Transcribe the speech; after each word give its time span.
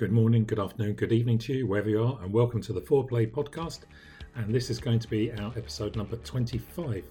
Good 0.00 0.12
morning, 0.12 0.46
good 0.46 0.58
afternoon, 0.58 0.94
good 0.94 1.12
evening 1.12 1.36
to 1.40 1.52
you, 1.52 1.66
wherever 1.66 1.90
you 1.90 2.02
are, 2.02 2.18
and 2.22 2.32
welcome 2.32 2.62
to 2.62 2.72
the 2.72 2.80
Foreplay 2.80 3.30
podcast. 3.30 3.80
And 4.34 4.54
this 4.54 4.70
is 4.70 4.78
going 4.78 4.98
to 4.98 5.06
be 5.06 5.30
our 5.32 5.52
episode 5.58 5.94
number 5.94 6.16
25, 6.16 7.04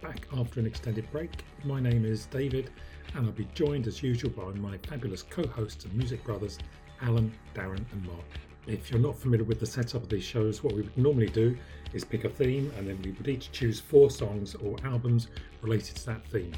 back 0.00 0.28
after 0.32 0.60
an 0.60 0.66
extended 0.66 1.10
break. 1.10 1.42
My 1.64 1.80
name 1.80 2.04
is 2.04 2.26
David, 2.26 2.70
and 3.16 3.26
I'll 3.26 3.32
be 3.32 3.48
joined 3.52 3.88
as 3.88 4.00
usual 4.00 4.30
by 4.30 4.52
my 4.60 4.78
fabulous 4.78 5.22
co 5.22 5.44
hosts 5.48 5.86
and 5.86 5.94
music 5.94 6.22
brothers, 6.22 6.60
Alan, 7.02 7.32
Darren, 7.52 7.84
and 7.90 8.06
Mark. 8.06 8.24
If 8.68 8.92
you're 8.92 9.00
not 9.00 9.18
familiar 9.18 9.44
with 9.44 9.58
the 9.58 9.66
setup 9.66 10.04
of 10.04 10.08
these 10.08 10.22
shows, 10.22 10.62
what 10.62 10.72
we 10.72 10.82
would 10.82 10.96
normally 10.96 11.26
do 11.26 11.58
is 11.94 12.04
pick 12.04 12.22
a 12.22 12.28
theme, 12.28 12.70
and 12.78 12.86
then 12.86 13.02
we 13.02 13.10
would 13.10 13.26
each 13.26 13.50
choose 13.50 13.80
four 13.80 14.08
songs 14.08 14.54
or 14.54 14.76
albums 14.84 15.26
related 15.62 15.96
to 15.96 16.06
that 16.06 16.24
theme. 16.28 16.52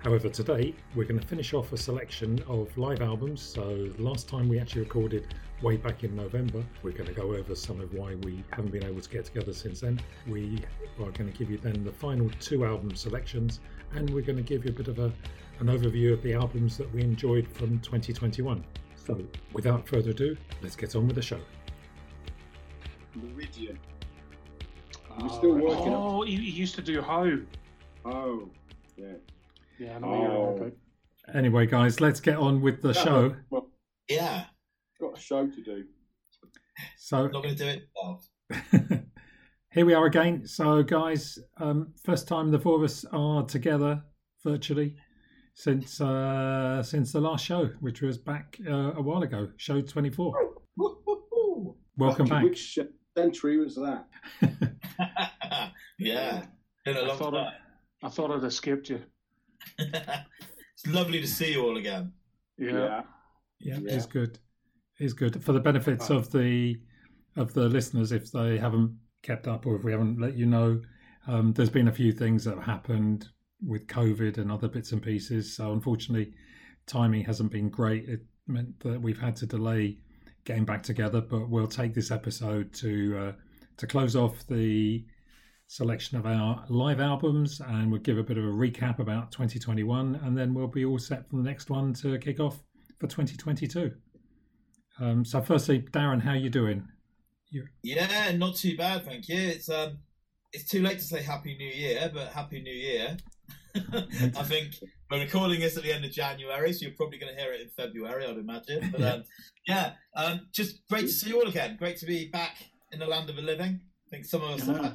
However, 0.00 0.28
today 0.28 0.74
we're 0.94 1.04
going 1.04 1.18
to 1.18 1.26
finish 1.26 1.54
off 1.54 1.72
a 1.72 1.76
selection 1.76 2.40
of 2.46 2.76
live 2.78 3.02
albums. 3.02 3.42
So, 3.42 3.90
last 3.98 4.28
time 4.28 4.48
we 4.48 4.60
actually 4.60 4.82
recorded 4.82 5.34
way 5.60 5.76
back 5.76 6.04
in 6.04 6.14
November, 6.14 6.64
we're 6.84 6.92
going 6.92 7.08
to 7.08 7.12
go 7.12 7.34
over 7.34 7.56
some 7.56 7.80
of 7.80 7.92
why 7.92 8.14
we 8.22 8.44
haven't 8.50 8.70
been 8.70 8.84
able 8.84 9.00
to 9.00 9.10
get 9.10 9.24
together 9.24 9.52
since 9.52 9.80
then. 9.80 10.00
We 10.28 10.62
are 11.00 11.10
going 11.10 11.32
to 11.32 11.36
give 11.36 11.50
you 11.50 11.58
then 11.58 11.82
the 11.82 11.90
final 11.90 12.30
two 12.38 12.64
album 12.64 12.94
selections, 12.94 13.58
and 13.92 14.08
we're 14.10 14.22
going 14.22 14.36
to 14.36 14.42
give 14.44 14.64
you 14.64 14.70
a 14.70 14.74
bit 14.74 14.86
of 14.86 15.00
a, 15.00 15.12
an 15.58 15.66
overview 15.66 16.12
of 16.12 16.22
the 16.22 16.32
albums 16.32 16.76
that 16.78 16.92
we 16.94 17.02
enjoyed 17.02 17.48
from 17.48 17.80
2021. 17.80 18.64
So, 18.94 19.20
without 19.52 19.88
further 19.88 20.10
ado, 20.10 20.36
let's 20.62 20.76
get 20.76 20.94
on 20.94 21.08
with 21.08 21.16
the 21.16 21.22
show. 21.22 21.40
Meridian. 23.16 23.80
You 25.20 25.28
still 25.28 25.54
working 25.54 25.92
Oh, 25.92 26.22
he, 26.22 26.36
he 26.36 26.50
used 26.50 26.76
to 26.76 26.82
do 26.82 27.02
how? 27.02 27.32
Oh, 28.04 28.48
yeah. 28.96 29.14
Yeah, 29.78 29.96
I 29.96 29.98
know 30.00 30.08
what 30.08 30.20
you're 30.20 30.30
Oh. 30.32 30.46
on 30.52 30.56
about. 30.58 30.72
Anyway, 31.34 31.66
guys, 31.66 32.00
let's 32.00 32.20
get 32.20 32.36
on 32.36 32.60
with 32.60 32.82
the 32.82 32.92
show. 32.94 33.36
Well, 33.50 33.70
Yeah, 34.08 34.46
got 35.00 35.18
a 35.18 35.20
show 35.20 35.46
to 35.46 35.62
do. 35.62 35.84
So, 36.96 37.26
not 37.28 37.42
going 37.42 37.54
to 37.54 37.64
do 37.64 37.66
it. 37.66 37.88
myself. 37.94 39.02
Here 39.72 39.84
we 39.84 39.92
are 39.94 40.06
again. 40.06 40.46
So, 40.46 40.82
guys, 40.82 41.38
um, 41.58 41.92
first 42.04 42.26
time 42.26 42.50
the 42.50 42.58
four 42.58 42.76
of 42.76 42.82
us 42.82 43.04
are 43.12 43.44
together 43.44 44.02
virtually 44.44 44.96
since 45.54 46.00
uh, 46.00 46.82
since 46.82 47.12
the 47.12 47.20
last 47.20 47.44
show, 47.44 47.66
which 47.80 48.00
was 48.00 48.16
back 48.16 48.56
uh, 48.66 48.94
a 48.94 49.02
while 49.02 49.22
ago, 49.22 49.50
show 49.56 49.80
twenty 49.82 50.10
four. 50.10 50.32
Welcome 51.96 52.26
Back 52.26 52.38
back. 52.38 52.44
Which 52.44 52.78
century 53.16 53.58
was 53.58 53.74
that? 53.74 54.06
yeah, 55.98 56.46
been 56.84 56.96
a 56.96 57.00
I 57.00 57.06
long 57.08 57.18
thought, 57.18 57.30
time. 57.32 57.52
I, 58.02 58.06
I 58.06 58.10
thought 58.10 58.30
I'd 58.30 58.44
escaped 58.44 58.88
you. 58.88 59.02
it's 59.78 60.86
lovely 60.86 61.20
to 61.20 61.26
see 61.26 61.52
you 61.52 61.64
all 61.64 61.76
again. 61.76 62.12
Yeah. 62.56 63.02
yeah, 63.60 63.78
Yeah. 63.78 63.94
it's 63.94 64.06
good. 64.06 64.38
It's 64.98 65.12
good 65.12 65.42
for 65.44 65.52
the 65.52 65.60
benefits 65.60 66.10
of 66.10 66.30
the 66.32 66.80
of 67.36 67.54
the 67.54 67.68
listeners 67.68 68.10
if 68.10 68.32
they 68.32 68.58
haven't 68.58 68.98
kept 69.22 69.46
up 69.46 69.64
or 69.64 69.76
if 69.76 69.84
we 69.84 69.92
haven't 69.92 70.20
let 70.20 70.36
you 70.36 70.46
know. 70.46 70.80
Um, 71.28 71.52
there's 71.52 71.70
been 71.70 71.88
a 71.88 71.92
few 71.92 72.10
things 72.12 72.44
that 72.44 72.56
have 72.56 72.64
happened 72.64 73.28
with 73.64 73.86
COVID 73.86 74.38
and 74.38 74.50
other 74.50 74.66
bits 74.68 74.92
and 74.92 75.02
pieces. 75.02 75.54
So 75.54 75.72
unfortunately, 75.72 76.32
timing 76.86 77.24
hasn't 77.24 77.52
been 77.52 77.68
great. 77.68 78.08
It 78.08 78.20
meant 78.48 78.80
that 78.80 79.00
we've 79.00 79.20
had 79.20 79.36
to 79.36 79.46
delay 79.46 79.98
getting 80.44 80.64
back 80.64 80.82
together. 80.82 81.20
But 81.20 81.48
we'll 81.48 81.68
take 81.68 81.94
this 81.94 82.10
episode 82.10 82.72
to 82.74 83.18
uh, 83.18 83.32
to 83.76 83.86
close 83.86 84.16
off 84.16 84.44
the 84.48 85.04
selection 85.68 86.18
of 86.18 86.26
our 86.26 86.64
live 86.68 86.98
albums, 86.98 87.60
and 87.60 87.92
we'll 87.92 88.00
give 88.00 88.18
a 88.18 88.22
bit 88.22 88.38
of 88.38 88.44
a 88.44 88.48
recap 88.48 88.98
about 88.98 89.30
2021, 89.30 90.16
and 90.24 90.36
then 90.36 90.54
we'll 90.54 90.66
be 90.66 90.84
all 90.84 90.98
set 90.98 91.28
for 91.28 91.36
the 91.36 91.42
next 91.42 91.70
one 91.70 91.92
to 91.94 92.18
kick 92.18 92.40
off 92.40 92.58
for 92.98 93.06
2022. 93.06 93.92
Um, 95.00 95.24
so, 95.24 95.40
firstly, 95.40 95.80
Darren, 95.80 96.22
how 96.22 96.32
are 96.32 96.36
you 96.36 96.50
doing? 96.50 96.88
Yeah, 97.82 98.32
not 98.32 98.56
too 98.56 98.76
bad, 98.76 99.04
thank 99.04 99.28
you. 99.28 99.38
It's 99.38 99.68
um, 99.68 99.98
it's 100.52 100.68
too 100.68 100.82
late 100.82 100.98
to 100.98 101.04
say 101.04 101.22
Happy 101.22 101.56
New 101.56 101.68
Year, 101.68 102.10
but 102.12 102.28
Happy 102.28 102.60
New 102.60 102.74
Year. 102.74 103.16
I 103.76 104.42
think 104.42 104.74
we're 105.10 105.20
recording 105.20 105.60
this 105.60 105.76
at 105.76 105.82
the 105.82 105.92
end 105.92 106.04
of 106.04 106.10
January, 106.10 106.72
so 106.72 106.86
you're 106.86 106.96
probably 106.96 107.18
going 107.18 107.34
to 107.34 107.40
hear 107.40 107.52
it 107.52 107.60
in 107.60 107.68
February, 107.68 108.26
I'd 108.26 108.36
imagine. 108.36 108.90
But 108.90 109.02
um, 109.02 109.24
yeah, 109.66 109.92
um, 110.16 110.48
just 110.52 110.86
great 110.88 111.02
to 111.02 111.08
see 111.08 111.28
you 111.28 111.40
all 111.40 111.48
again. 111.48 111.76
Great 111.78 111.98
to 111.98 112.06
be 112.06 112.28
back 112.28 112.56
in 112.92 112.98
the 112.98 113.06
land 113.06 113.30
of 113.30 113.36
the 113.36 113.42
living. 113.42 113.80
I 114.06 114.10
think 114.10 114.24
some 114.24 114.42
of 114.42 114.50
us 114.50 114.66
have 114.66 114.76
Yeah. 114.76 114.92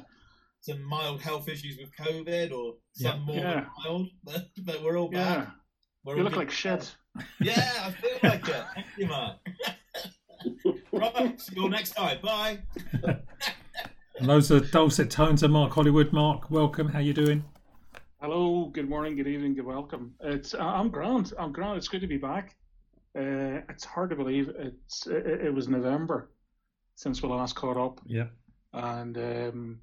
Had 0.66 0.76
some 0.76 0.84
mild 0.84 1.20
health 1.20 1.48
issues 1.48 1.78
with 1.78 1.90
COVID, 1.96 2.52
or 2.52 2.74
some 2.92 3.22
more 3.22 3.36
Yeah. 3.36 3.66
mild, 3.84 4.08
but, 4.24 4.48
but 4.64 4.82
we're 4.82 4.98
all 4.98 5.08
back. 5.08 5.38
Yeah. 5.38 5.50
We're 6.04 6.14
You 6.14 6.18
all 6.20 6.24
look 6.24 6.32
good. 6.34 6.38
like 6.40 6.50
shit. 6.50 6.94
Yeah, 7.40 7.70
I 7.84 7.90
feel 7.92 8.18
like 8.30 8.48
it. 8.48 8.64
Thank 8.74 8.86
you, 8.98 9.06
Mark. 9.06 9.36
right, 10.92 11.40
see 11.40 11.54
you 11.54 11.62
all 11.62 11.68
next 11.68 11.92
time. 11.92 12.18
Bye. 12.22 12.58
And 14.18 14.28
those 14.28 14.50
are 14.50 14.58
dulcet 14.60 15.10
tones 15.12 15.44
of 15.44 15.52
Mark 15.52 15.72
Hollywood. 15.72 16.12
Mark, 16.12 16.50
welcome. 16.50 16.88
How 16.88 16.98
you 16.98 17.12
doing? 17.14 17.44
Hello, 18.20 18.66
good 18.66 18.88
morning, 18.88 19.14
good 19.16 19.28
evening, 19.28 19.54
good 19.54 19.64
welcome. 19.64 20.14
It's 20.22 20.54
uh, 20.54 20.58
I'm 20.58 20.88
Grant. 20.88 21.32
I'm 21.38 21.52
Grant. 21.52 21.76
It's 21.78 21.86
good 21.88 22.00
to 22.00 22.08
be 22.08 22.16
back. 22.16 22.56
Uh, 23.16 23.62
it's 23.68 23.84
hard 23.84 24.10
to 24.10 24.16
believe 24.16 24.48
it's 24.58 25.06
it, 25.06 25.24
it 25.46 25.54
was 25.54 25.68
November 25.68 26.32
since 26.96 27.22
we 27.22 27.28
last 27.28 27.54
caught 27.54 27.76
up, 27.76 28.00
Yeah. 28.06 28.26
and 28.72 29.16
um, 29.18 29.80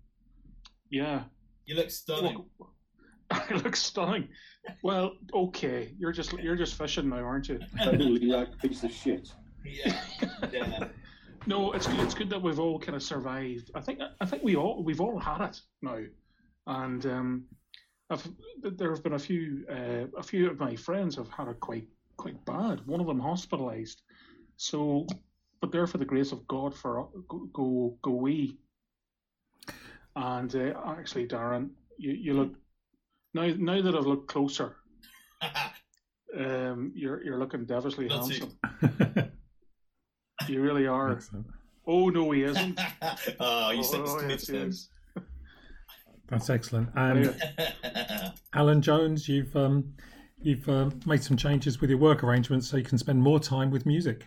yeah, 0.91 1.23
You 1.65 1.75
look 1.75 1.89
stunning. 1.89 2.45
I 3.31 3.53
look 3.53 3.75
stunning. 3.75 4.27
Well, 4.83 5.13
okay, 5.33 5.95
you're 5.97 6.11
just 6.11 6.33
you're 6.33 6.55
just 6.55 6.75
fishing 6.75 7.09
now, 7.09 7.23
aren't 7.23 7.49
you? 7.49 7.59
Totally 7.83 8.19
like 8.25 8.49
a 8.53 8.67
piece 8.67 8.83
of 8.83 8.91
shit. 8.91 9.31
Yeah, 9.65 9.99
yeah. 10.51 10.87
No, 11.47 11.71
it's 11.71 11.87
good. 11.87 11.99
It's 12.01 12.13
good 12.13 12.29
that 12.29 12.41
we've 12.41 12.59
all 12.59 12.77
kind 12.77 12.95
of 12.95 13.01
survived. 13.01 13.71
I 13.73 13.81
think. 13.81 13.99
I 14.19 14.25
think 14.25 14.43
we 14.43 14.55
all 14.55 14.83
we've 14.83 15.01
all 15.01 15.17
had 15.17 15.41
it 15.41 15.59
now, 15.81 15.97
and 16.67 17.03
um, 17.07 17.45
I've, 18.11 18.27
there 18.61 18.91
have 18.91 19.03
been 19.03 19.13
a 19.13 19.19
few. 19.19 19.65
Uh, 19.67 20.05
a 20.17 20.21
few 20.21 20.51
of 20.51 20.59
my 20.59 20.75
friends 20.75 21.15
have 21.15 21.29
had 21.29 21.47
it 21.47 21.59
quite 21.59 21.87
quite 22.17 22.45
bad. 22.45 22.85
One 22.85 23.01
of 23.01 23.07
them 23.07 23.19
hospitalised. 23.19 23.97
So, 24.57 25.07
but 25.61 25.71
there 25.71 25.87
for 25.87 25.97
the 25.97 26.05
grace 26.05 26.31
of 26.31 26.47
God 26.47 26.75
for 26.75 27.09
go 27.27 27.49
go, 27.51 27.97
go 28.03 28.11
we. 28.11 28.59
And 30.15 30.53
uh, 30.55 30.73
actually, 30.85 31.27
Darren, 31.27 31.69
you, 31.97 32.11
you 32.11 32.33
look 32.33 32.53
now. 33.33 33.47
Now 33.57 33.81
that 33.81 33.95
I've 33.95 34.05
looked 34.05 34.27
closer, 34.27 34.75
um, 36.37 36.91
you're 36.95 37.23
you're 37.23 37.39
looking 37.39 37.65
devilishly 37.65 38.07
Not 38.07 38.27
too- 38.29 38.49
handsome. 38.81 39.31
You 40.47 40.61
really 40.61 40.87
are. 40.87 41.19
Oh 41.87 42.09
no, 42.09 42.31
he 42.31 42.43
isn't. 42.43 42.79
oh, 43.39 43.71
you 43.71 43.79
Oh, 43.79 43.81
six 43.81 44.09
oh, 44.09 44.19
to 44.19 44.27
yes, 44.27 44.49
yes. 44.49 44.89
That's 46.29 46.49
excellent. 46.49 46.89
And 46.95 47.35
Alan 48.53 48.81
Jones, 48.81 49.27
you've 49.29 49.55
um, 49.55 49.93
you've 50.41 50.67
uh, 50.67 50.89
made 51.05 51.23
some 51.23 51.37
changes 51.37 51.79
with 51.81 51.89
your 51.89 51.99
work 51.99 52.23
arrangements 52.23 52.67
so 52.67 52.77
you 52.77 52.83
can 52.83 52.97
spend 52.97 53.21
more 53.21 53.39
time 53.39 53.69
with 53.69 53.85
music. 53.85 54.25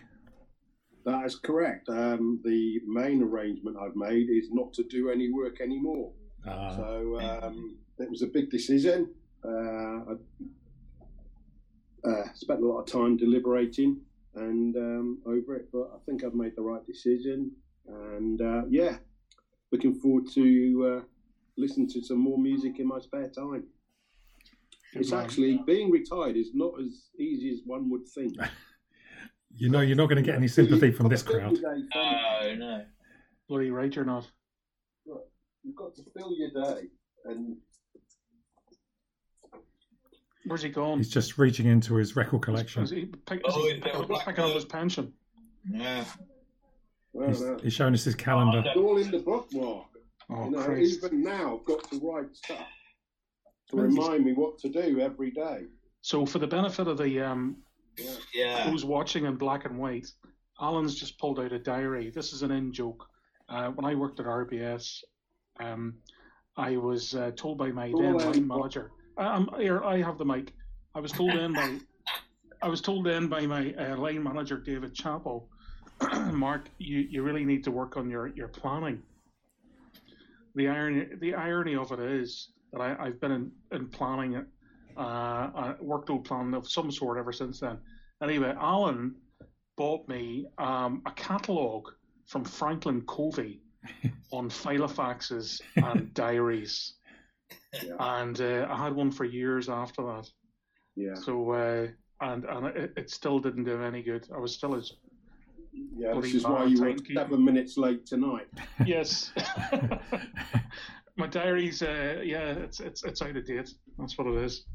That 1.05 1.23
is 1.25 1.35
correct. 1.35 1.87
Um, 1.87 2.39
the 2.43 2.81
main 2.87 3.21
arrangement 3.21 3.77
I've 3.79 3.95
made 3.95 4.29
is 4.29 4.49
not 4.51 4.73
to 4.73 4.83
do 4.83 5.11
any 5.11 5.31
work 5.31 5.61
anymore. 5.61 6.11
Uh, 6.45 6.75
So 6.75 7.19
um, 7.21 7.77
it 7.99 8.09
was 8.09 8.23
a 8.23 8.27
big 8.27 8.49
decision. 8.49 9.13
Uh, 9.43 10.03
I 10.11 10.15
uh, 12.09 12.33
spent 12.33 12.61
a 12.61 12.67
lot 12.67 12.79
of 12.79 12.87
time 12.87 13.17
deliberating 13.17 14.01
and 14.33 14.75
um, 14.75 15.19
over 15.27 15.55
it, 15.55 15.69
but 15.71 15.91
I 15.95 15.99
think 16.05 16.23
I've 16.23 16.33
made 16.33 16.55
the 16.55 16.63
right 16.63 16.85
decision. 16.85 17.51
And 17.87 18.41
uh, 18.41 18.63
yeah, 18.67 18.97
looking 19.71 19.93
forward 19.99 20.27
to 20.33 20.97
uh, 20.97 21.03
listen 21.55 21.87
to 21.89 22.01
some 22.01 22.17
more 22.17 22.39
music 22.39 22.79
in 22.79 22.87
my 22.87 22.99
spare 22.99 23.29
time. 23.29 23.65
It's 24.93 25.13
actually 25.13 25.61
being 25.67 25.91
retired 25.91 26.35
is 26.37 26.51
not 26.53 26.79
as 26.79 27.09
easy 27.19 27.51
as 27.51 27.59
one 27.65 27.89
would 27.91 28.07
think. 28.07 28.35
you 29.57 29.69
know, 29.69 29.81
you're 29.81 29.95
not 29.97 30.07
going 30.09 30.17
to 30.17 30.21
get 30.21 30.35
any 30.35 30.47
sympathy 30.47 30.91
from 30.91 31.07
this 31.09 31.23
crowd. 31.23 31.57
oh 31.95 32.55
no. 32.57 32.83
Bloody 33.47 33.71
right, 33.71 33.93
you're 33.95 34.05
not. 34.05 34.27
You've 35.63 35.75
got 35.75 35.95
to 35.95 36.03
fill 36.15 36.31
your 36.37 36.49
day, 36.51 36.83
and 37.25 37.57
Where's 40.47 40.61
he 40.61 40.69
gone? 40.69 40.97
He's 40.99 41.09
just 41.09 41.39
reaching 41.39 41.65
into 41.65 41.95
his 41.95 42.15
record 42.15 42.43
collection. 42.43 42.83
Is 42.83 42.91
he 42.91 43.05
pick, 43.25 43.41
Oh, 43.45 43.49
is 43.49 43.55
he 43.65 43.73
he's 43.73 43.83
pick 43.83 43.95
up, 43.95 44.07
picking 44.25 44.43
up 44.43 44.53
his 44.53 44.65
pension? 44.65 45.11
Yeah. 45.71 46.05
well, 47.13 47.29
He's, 47.29 47.41
uh, 47.41 47.57
he's 47.63 47.73
showing 47.73 47.95
us 47.95 48.03
his 48.03 48.13
calendar. 48.13 48.61
it's 48.63 48.77
all 48.77 48.97
in 48.97 49.09
the 49.09 49.17
bookmark. 49.19 49.87
Oh, 50.29 50.45
you 50.45 50.51
know, 50.51 50.63
Christ. 50.63 51.03
even 51.03 51.23
now, 51.23 51.57
I've 51.59 51.65
got 51.65 51.89
to 51.89 51.99
write 51.99 52.35
stuff 52.35 52.67
to 53.71 53.77
remind 53.77 54.23
me 54.23 54.33
what 54.33 54.59
to 54.59 54.69
do 54.69 54.99
every 54.99 55.31
day. 55.31 55.63
So, 56.01 56.27
for 56.27 56.37
the 56.37 56.45
benefit 56.47 56.87
of 56.87 56.99
the 56.99 57.19
um, 57.21 57.57
Yeah. 57.97 58.11
Yeah. 58.33 58.69
who's 58.69 58.85
watching 58.85 59.25
in 59.25 59.35
black 59.35 59.65
and 59.65 59.77
white, 59.77 60.07
Alan's 60.59 60.95
just 60.95 61.19
pulled 61.19 61.39
out 61.39 61.51
a 61.51 61.59
diary. 61.59 62.09
This 62.09 62.33
is 62.33 62.41
an 62.41 62.51
in 62.51 62.71
joke. 62.71 63.05
Uh, 63.49 63.69
when 63.69 63.85
I 63.85 63.95
worked 63.95 64.19
at 64.19 64.25
RBS, 64.25 65.03
um, 65.59 65.95
I 66.57 66.77
was 66.77 67.15
uh, 67.15 67.31
told 67.35 67.57
by 67.57 67.69
my 67.69 67.91
Go 67.91 68.01
then 68.01 68.17
line 68.17 68.47
Bob. 68.47 68.59
manager. 68.59 68.91
I, 69.17 69.27
I'm 69.27 69.47
here. 69.59 69.83
I 69.83 70.01
have 70.01 70.17
the 70.17 70.25
mic. 70.25 70.53
I 70.93 70.99
was 70.99 71.11
told 71.11 71.33
then 71.33 71.53
by 71.53 71.77
I 72.61 72.69
was 72.69 72.81
told 72.81 73.05
then 73.05 73.27
by 73.27 73.45
my 73.45 73.73
uh, 73.73 73.97
line 73.97 74.23
manager 74.23 74.57
David 74.57 74.93
Chappell 74.93 75.49
Mark, 76.31 76.69
you, 76.77 76.99
you 76.99 77.23
really 77.23 77.45
need 77.45 77.63
to 77.63 77.71
work 77.71 77.97
on 77.97 78.09
your, 78.09 78.27
your 78.27 78.47
planning. 78.47 79.01
The 80.55 80.67
irony 80.67 81.07
the 81.19 81.35
irony 81.35 81.75
of 81.75 81.91
it 81.91 81.99
is 81.99 82.49
that 82.71 82.79
I, 82.79 82.95
I've 82.99 83.19
been 83.19 83.31
in, 83.31 83.51
in 83.71 83.87
planning 83.89 84.45
a 84.97 85.75
workload 85.83 86.23
plan 86.25 86.53
of 86.53 86.67
some 86.69 86.91
sort 86.91 87.17
ever 87.17 87.31
since 87.31 87.59
then. 87.59 87.77
Anyway, 88.21 88.53
Alan 88.59 89.15
bought 89.77 90.07
me 90.07 90.47
um, 90.57 91.01
a 91.05 91.11
catalogue 91.11 91.91
from 92.25 92.43
Franklin 92.43 93.01
Covey 93.01 93.61
on 94.31 94.49
filofaxes 94.49 95.61
and 95.75 96.13
diaries, 96.23 96.93
Yeah. 97.83 97.95
and 98.21 98.39
uh, 98.39 98.67
I 98.69 98.77
had 98.83 98.93
one 98.95 99.11
for 99.11 99.25
years 99.25 99.69
after 99.69 100.01
that. 100.03 100.27
Yeah, 100.95 101.13
So 101.15 101.51
uh, 101.51 101.87
and 102.21 102.45
and 102.45 102.67
it, 102.67 102.93
it 102.95 103.09
still 103.11 103.39
didn't 103.39 103.65
do 103.65 103.81
any 103.83 104.01
good. 104.01 104.27
I 104.33 104.39
was 104.39 104.53
still 104.53 104.75
as 104.75 104.93
yeah. 105.97 106.17
This 106.21 106.33
is 106.35 106.45
why 106.45 106.63
you 106.65 106.81
were 106.81 106.95
seven 107.13 107.43
minutes 107.43 107.77
late 107.77 108.05
tonight. 108.05 108.47
yes. 108.85 109.33
my 111.17 111.27
diary's 111.27 111.81
uh, 111.81 112.21
yeah, 112.23 112.51
it's 112.51 112.79
it's 112.79 113.03
it's 113.03 113.21
out 113.21 113.35
of 113.35 113.45
date. 113.45 113.69
That's 113.97 114.17
what 114.17 114.27
it 114.27 114.35
is. 114.35 114.65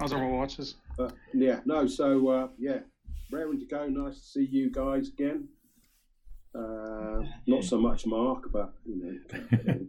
As 0.00 0.12
are 0.12 0.18
my 0.18 0.28
watches. 0.28 0.76
But 0.96 1.14
yeah, 1.34 1.60
no. 1.64 1.86
So 1.86 2.28
uh, 2.28 2.48
yeah, 2.58 2.78
raring 3.30 3.60
to 3.60 3.66
go. 3.66 3.86
Nice 3.88 4.20
to 4.20 4.26
see 4.26 4.44
you 4.44 4.70
guys 4.70 5.08
again. 5.08 5.48
Uh, 6.54 7.22
not 7.46 7.64
so 7.64 7.78
much 7.78 8.06
Mark, 8.06 8.52
but 8.52 8.72
you 8.84 9.20
know. 9.30 9.78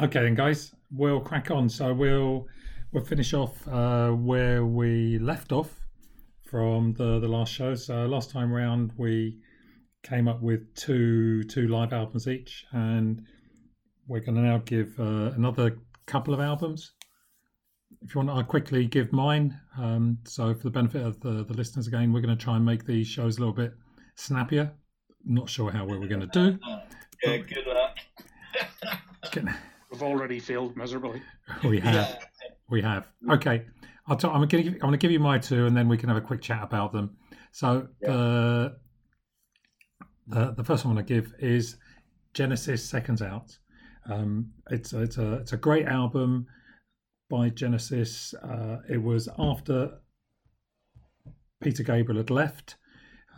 Okay, 0.00 0.22
then, 0.22 0.34
guys, 0.34 0.74
we'll 0.90 1.20
crack 1.20 1.50
on. 1.50 1.68
So 1.68 1.92
we'll 1.92 2.46
we'll 2.92 3.04
finish 3.04 3.34
off 3.34 3.68
uh, 3.68 4.10
where 4.10 4.64
we 4.64 5.18
left 5.18 5.52
off 5.52 5.68
from 6.44 6.94
the 6.94 7.20
the 7.20 7.28
last 7.28 7.52
show. 7.52 7.74
So 7.74 8.06
last 8.06 8.30
time 8.30 8.50
round, 8.50 8.92
we 8.96 9.38
came 10.02 10.28
up 10.28 10.40
with 10.40 10.74
two 10.74 11.42
two 11.44 11.68
live 11.68 11.92
albums 11.92 12.26
each, 12.26 12.64
and 12.72 13.22
we're 14.08 14.20
going 14.20 14.36
to 14.36 14.40
now 14.40 14.62
give 14.64 14.98
uh, 14.98 15.32
another 15.36 15.76
couple 16.06 16.32
of 16.32 16.40
albums. 16.40 16.92
If 18.04 18.14
you 18.14 18.20
want, 18.20 18.30
I'll 18.30 18.44
quickly 18.44 18.86
give 18.86 19.12
mine. 19.12 19.58
Um, 19.78 20.18
so 20.24 20.54
for 20.54 20.64
the 20.64 20.70
benefit 20.70 21.04
of 21.04 21.20
the, 21.20 21.44
the 21.44 21.54
listeners 21.54 21.86
again, 21.86 22.12
we're 22.12 22.20
going 22.20 22.36
to 22.36 22.42
try 22.42 22.56
and 22.56 22.64
make 22.64 22.84
these 22.84 23.06
shows 23.06 23.36
a 23.36 23.40
little 23.40 23.54
bit 23.54 23.74
snappier. 24.16 24.72
Not 25.24 25.48
sure 25.48 25.70
how 25.70 25.84
well 25.84 26.00
we're 26.00 26.08
going 26.08 26.20
to 26.20 26.26
do. 26.26 26.58
yeah, 27.22 27.36
good 27.38 27.66
luck. 27.66 27.98
We've 29.90 30.02
already 30.02 30.40
failed 30.40 30.76
miserably. 30.76 31.22
We 31.62 31.78
have. 31.80 31.94
Yeah. 31.94 32.18
We 32.70 32.82
have. 32.82 33.06
Okay. 33.30 33.66
I'll 34.06 34.16
t- 34.16 34.26
I'm 34.26 34.34
going 34.34 34.48
to 34.48 34.62
give, 34.62 34.72
I'm 34.74 34.80
going 34.80 34.92
to 34.92 34.98
give 34.98 35.10
you 35.10 35.20
my 35.20 35.38
two, 35.38 35.66
and 35.66 35.76
then 35.76 35.88
we 35.88 35.96
can 35.96 36.08
have 36.08 36.18
a 36.18 36.22
quick 36.22 36.40
chat 36.40 36.62
about 36.62 36.92
them. 36.92 37.16
So 37.52 37.88
the 38.00 38.76
the 40.26 40.52
the 40.52 40.64
first 40.64 40.84
one 40.84 40.92
I 40.92 40.96
want 40.96 41.06
to 41.06 41.14
give 41.14 41.34
is 41.38 41.76
Genesis 42.34 42.84
Seconds 42.84 43.22
Out. 43.22 43.56
Um, 44.10 44.52
it's 44.70 44.92
a, 44.92 45.02
it's 45.02 45.18
a 45.18 45.34
it's 45.34 45.52
a 45.52 45.56
great 45.56 45.86
album 45.86 46.46
by 47.32 47.48
Genesis. 47.48 48.34
Uh, 48.34 48.76
it 48.90 49.02
was 49.02 49.26
after 49.38 49.98
Peter 51.62 51.82
Gabriel 51.82 52.18
had 52.20 52.28
left. 52.28 52.76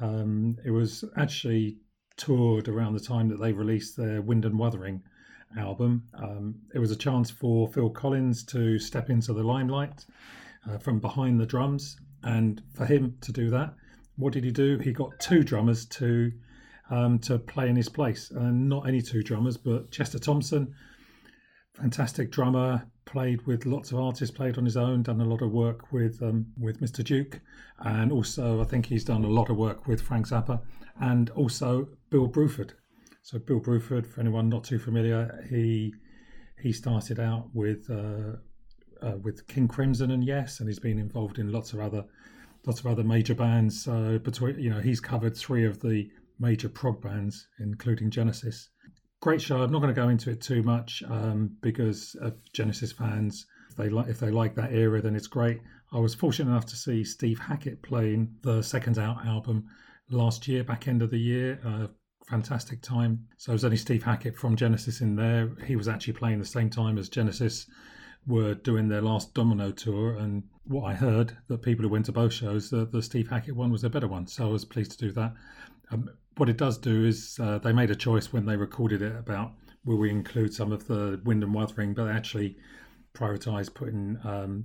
Um, 0.00 0.56
it 0.64 0.72
was 0.72 1.04
actually 1.16 1.78
toured 2.16 2.66
around 2.66 2.94
the 2.94 3.00
time 3.00 3.28
that 3.28 3.40
they 3.40 3.52
released 3.52 3.96
their 3.96 4.20
Wind 4.20 4.44
and 4.46 4.58
Wuthering 4.58 5.00
album. 5.56 6.08
Um, 6.14 6.56
it 6.74 6.80
was 6.80 6.90
a 6.90 6.96
chance 6.96 7.30
for 7.30 7.68
Phil 7.68 7.88
Collins 7.88 8.42
to 8.46 8.80
step 8.80 9.10
into 9.10 9.32
the 9.32 9.44
limelight 9.44 10.04
uh, 10.68 10.78
from 10.78 10.98
behind 10.98 11.38
the 11.38 11.46
drums, 11.46 11.96
and 12.24 12.60
for 12.74 12.86
him 12.86 13.16
to 13.20 13.30
do 13.30 13.48
that, 13.50 13.74
what 14.16 14.32
did 14.32 14.42
he 14.42 14.50
do? 14.50 14.76
He 14.78 14.92
got 14.92 15.20
two 15.20 15.44
drummers 15.44 15.86
to 16.00 16.32
um, 16.90 17.20
to 17.20 17.38
play 17.38 17.68
in 17.68 17.76
his 17.76 17.88
place, 17.88 18.32
and 18.32 18.68
not 18.68 18.88
any 18.88 19.02
two 19.02 19.22
drummers, 19.22 19.56
but 19.56 19.92
Chester 19.92 20.18
Thompson, 20.18 20.74
fantastic 21.74 22.32
drummer, 22.32 22.90
played 23.04 23.46
with 23.46 23.66
lots 23.66 23.92
of 23.92 23.98
artists, 23.98 24.34
played 24.34 24.58
on 24.58 24.64
his 24.64 24.76
own, 24.76 25.02
done 25.02 25.20
a 25.20 25.24
lot 25.24 25.42
of 25.42 25.52
work 25.52 25.92
with 25.92 26.22
um, 26.22 26.46
with 26.58 26.80
Mr. 26.80 27.04
Duke, 27.04 27.40
and 27.80 28.10
also 28.12 28.60
I 28.60 28.64
think 28.64 28.86
he's 28.86 29.04
done 29.04 29.24
a 29.24 29.28
lot 29.28 29.50
of 29.50 29.56
work 29.56 29.86
with 29.86 30.00
Frank 30.00 30.28
Zappa, 30.28 30.60
and 31.00 31.30
also 31.30 31.88
Bill 32.10 32.28
Bruford. 32.28 32.72
So 33.22 33.38
Bill 33.38 33.60
Bruford, 33.60 34.06
for 34.06 34.20
anyone 34.20 34.48
not 34.48 34.64
too 34.64 34.78
familiar, 34.78 35.44
he 35.48 35.94
he 36.60 36.72
started 36.72 37.20
out 37.20 37.48
with 37.54 37.88
uh, 37.90 38.36
uh, 39.02 39.16
with 39.22 39.46
King 39.46 39.68
Crimson 39.68 40.10
and 40.10 40.24
Yes, 40.24 40.60
and 40.60 40.68
he's 40.68 40.78
been 40.78 40.98
involved 40.98 41.38
in 41.38 41.52
lots 41.52 41.72
of 41.72 41.80
other 41.80 42.04
lots 42.66 42.80
of 42.80 42.86
other 42.86 43.04
major 43.04 43.34
bands. 43.34 43.82
So 43.82 44.18
between 44.18 44.58
you 44.58 44.70
know 44.70 44.80
he's 44.80 45.00
covered 45.00 45.36
three 45.36 45.64
of 45.64 45.80
the 45.80 46.08
major 46.38 46.68
prog 46.68 47.02
bands, 47.02 47.46
including 47.58 48.10
Genesis. 48.10 48.70
Great 49.24 49.40
show. 49.40 49.62
I'm 49.62 49.72
not 49.72 49.80
going 49.80 49.94
to 49.94 49.98
go 49.98 50.10
into 50.10 50.28
it 50.28 50.42
too 50.42 50.62
much 50.62 51.02
um, 51.08 51.56
because 51.62 52.14
of 52.20 52.34
Genesis 52.52 52.92
fans. 52.92 53.46
If 53.70 53.76
they 53.76 53.88
like 53.88 54.08
if 54.08 54.20
they 54.20 54.30
like 54.30 54.54
that 54.56 54.74
era, 54.74 55.00
then 55.00 55.16
it's 55.16 55.28
great. 55.28 55.62
I 55.94 55.98
was 55.98 56.14
fortunate 56.14 56.50
enough 56.50 56.66
to 56.66 56.76
see 56.76 57.04
Steve 57.04 57.38
Hackett 57.38 57.82
playing 57.82 58.34
the 58.42 58.60
Second 58.60 58.98
Out 58.98 59.24
album 59.24 59.64
last 60.10 60.46
year, 60.46 60.62
back 60.62 60.88
end 60.88 61.00
of 61.00 61.10
the 61.10 61.18
year. 61.18 61.58
Uh, 61.64 61.86
fantastic 62.28 62.82
time. 62.82 63.26
So 63.38 63.52
it 63.52 63.54
was 63.54 63.64
only 63.64 63.78
Steve 63.78 64.02
Hackett 64.02 64.36
from 64.36 64.56
Genesis 64.56 65.00
in 65.00 65.16
there. 65.16 65.52
He 65.64 65.74
was 65.74 65.88
actually 65.88 66.12
playing 66.12 66.38
the 66.38 66.44
same 66.44 66.68
time 66.68 66.98
as 66.98 67.08
Genesis 67.08 67.64
were 68.26 68.52
doing 68.52 68.88
their 68.88 69.00
last 69.00 69.32
Domino 69.32 69.70
tour. 69.70 70.16
And 70.16 70.42
what 70.64 70.84
I 70.84 70.92
heard 70.92 71.34
that 71.48 71.62
people 71.62 71.84
who 71.84 71.88
went 71.88 72.04
to 72.04 72.12
both 72.12 72.34
shows, 72.34 72.68
that 72.68 72.92
the 72.92 73.00
Steve 73.00 73.30
Hackett 73.30 73.56
one 73.56 73.72
was 73.72 73.84
a 73.84 73.88
better 73.88 74.06
one. 74.06 74.26
So 74.26 74.48
I 74.48 74.52
was 74.52 74.66
pleased 74.66 74.90
to 74.90 74.98
do 74.98 75.12
that. 75.12 75.32
Um, 75.90 76.10
what 76.36 76.48
it 76.48 76.56
does 76.56 76.78
do 76.78 77.04
is 77.04 77.38
uh, 77.40 77.58
they 77.58 77.72
made 77.72 77.90
a 77.90 77.94
choice 77.94 78.32
when 78.32 78.46
they 78.46 78.56
recorded 78.56 79.02
it 79.02 79.16
about 79.16 79.52
will 79.84 79.98
we 79.98 80.10
include 80.10 80.52
some 80.52 80.72
of 80.72 80.86
the 80.86 81.20
Wind 81.24 81.42
and 81.42 81.54
Wuthering, 81.54 81.94
but 81.94 82.08
actually 82.08 82.56
prioritised 83.14 83.74
putting 83.74 84.18
um, 84.24 84.64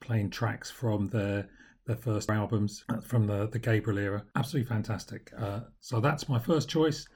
playing 0.00 0.30
tracks 0.30 0.70
from 0.70 1.08
their 1.08 1.48
their 1.84 1.96
first 1.96 2.30
albums 2.30 2.84
from 3.02 3.26
the 3.26 3.48
the 3.48 3.58
Gabriel 3.58 3.98
era. 3.98 4.24
Absolutely 4.36 4.68
fantastic. 4.68 5.32
Uh, 5.38 5.60
so 5.80 6.00
that's 6.00 6.28
my 6.28 6.38
first 6.38 6.68
choice. 6.68 7.06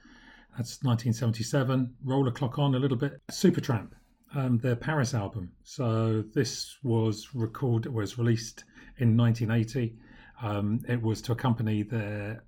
That's 0.57 0.83
1977. 0.83 1.93
Roll 2.03 2.29
clock 2.31 2.57
on 2.57 2.73
a 2.73 2.79
little 2.79 2.97
bit. 2.97 3.21
Supertramp, 3.31 3.91
um, 4.33 4.57
their 4.57 4.75
Paris 4.75 5.13
album. 5.13 5.51
So 5.63 6.23
this 6.33 6.77
was 6.83 7.29
recorded 7.35 7.93
was 7.93 8.17
released 8.17 8.63
in 8.97 9.15
1980. 9.15 9.95
Um, 10.41 10.81
it 10.87 11.01
was 11.01 11.21
to 11.23 11.31
accompany 11.31 11.83
their 11.83 12.43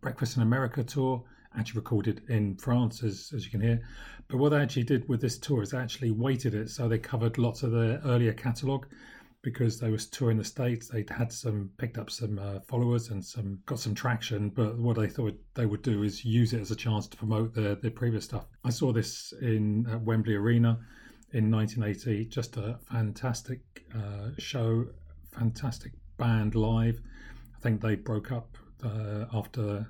Breakfast 0.00 0.36
in 0.36 0.42
America 0.42 0.82
tour, 0.82 1.24
actually 1.58 1.80
recorded 1.80 2.22
in 2.28 2.56
France, 2.56 3.02
as, 3.02 3.32
as 3.34 3.44
you 3.44 3.50
can 3.50 3.60
hear. 3.60 3.80
But 4.28 4.38
what 4.38 4.50
they 4.50 4.60
actually 4.60 4.84
did 4.84 5.08
with 5.08 5.20
this 5.20 5.38
tour 5.38 5.62
is 5.62 5.74
actually 5.74 6.10
weighted 6.10 6.54
it, 6.54 6.70
so 6.70 6.88
they 6.88 6.98
covered 6.98 7.38
lots 7.38 7.62
of 7.62 7.72
their 7.72 8.00
earlier 8.04 8.32
catalogue 8.32 8.86
because 9.42 9.80
they 9.80 9.90
was 9.90 10.06
touring 10.06 10.38
the 10.38 10.44
states. 10.44 10.88
They'd 10.88 11.10
had 11.10 11.32
some 11.32 11.70
picked 11.76 11.98
up 11.98 12.10
some 12.10 12.38
uh, 12.38 12.60
followers 12.60 13.10
and 13.10 13.24
some 13.24 13.58
got 13.66 13.80
some 13.80 13.94
traction. 13.94 14.50
But 14.50 14.78
what 14.78 14.96
they 14.96 15.08
thought 15.08 15.38
they 15.54 15.66
would 15.66 15.82
do 15.82 16.04
is 16.04 16.24
use 16.24 16.52
it 16.52 16.60
as 16.60 16.70
a 16.70 16.76
chance 16.76 17.08
to 17.08 17.16
promote 17.16 17.54
their 17.54 17.74
their 17.74 17.90
previous 17.90 18.24
stuff. 18.24 18.46
I 18.64 18.70
saw 18.70 18.92
this 18.92 19.34
in 19.42 19.86
at 19.90 20.00
Wembley 20.02 20.34
Arena 20.34 20.78
in 21.32 21.50
1980. 21.50 22.26
Just 22.26 22.56
a 22.56 22.78
fantastic 22.90 23.60
uh, 23.94 24.30
show, 24.38 24.86
fantastic 25.32 25.92
band 26.18 26.54
live. 26.54 27.00
I 27.56 27.60
think 27.60 27.80
they 27.80 27.96
broke 27.96 28.30
up 28.30 28.56
uh, 28.82 29.26
after 29.32 29.86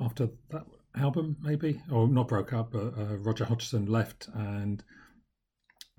after 0.00 0.28
that 0.50 0.64
album, 0.96 1.36
maybe, 1.42 1.80
or 1.90 2.08
not 2.08 2.28
broke 2.28 2.52
up, 2.52 2.72
but 2.72 2.96
uh, 2.98 3.16
Roger 3.18 3.44
Hodgson 3.44 3.86
left, 3.86 4.28
and 4.34 4.82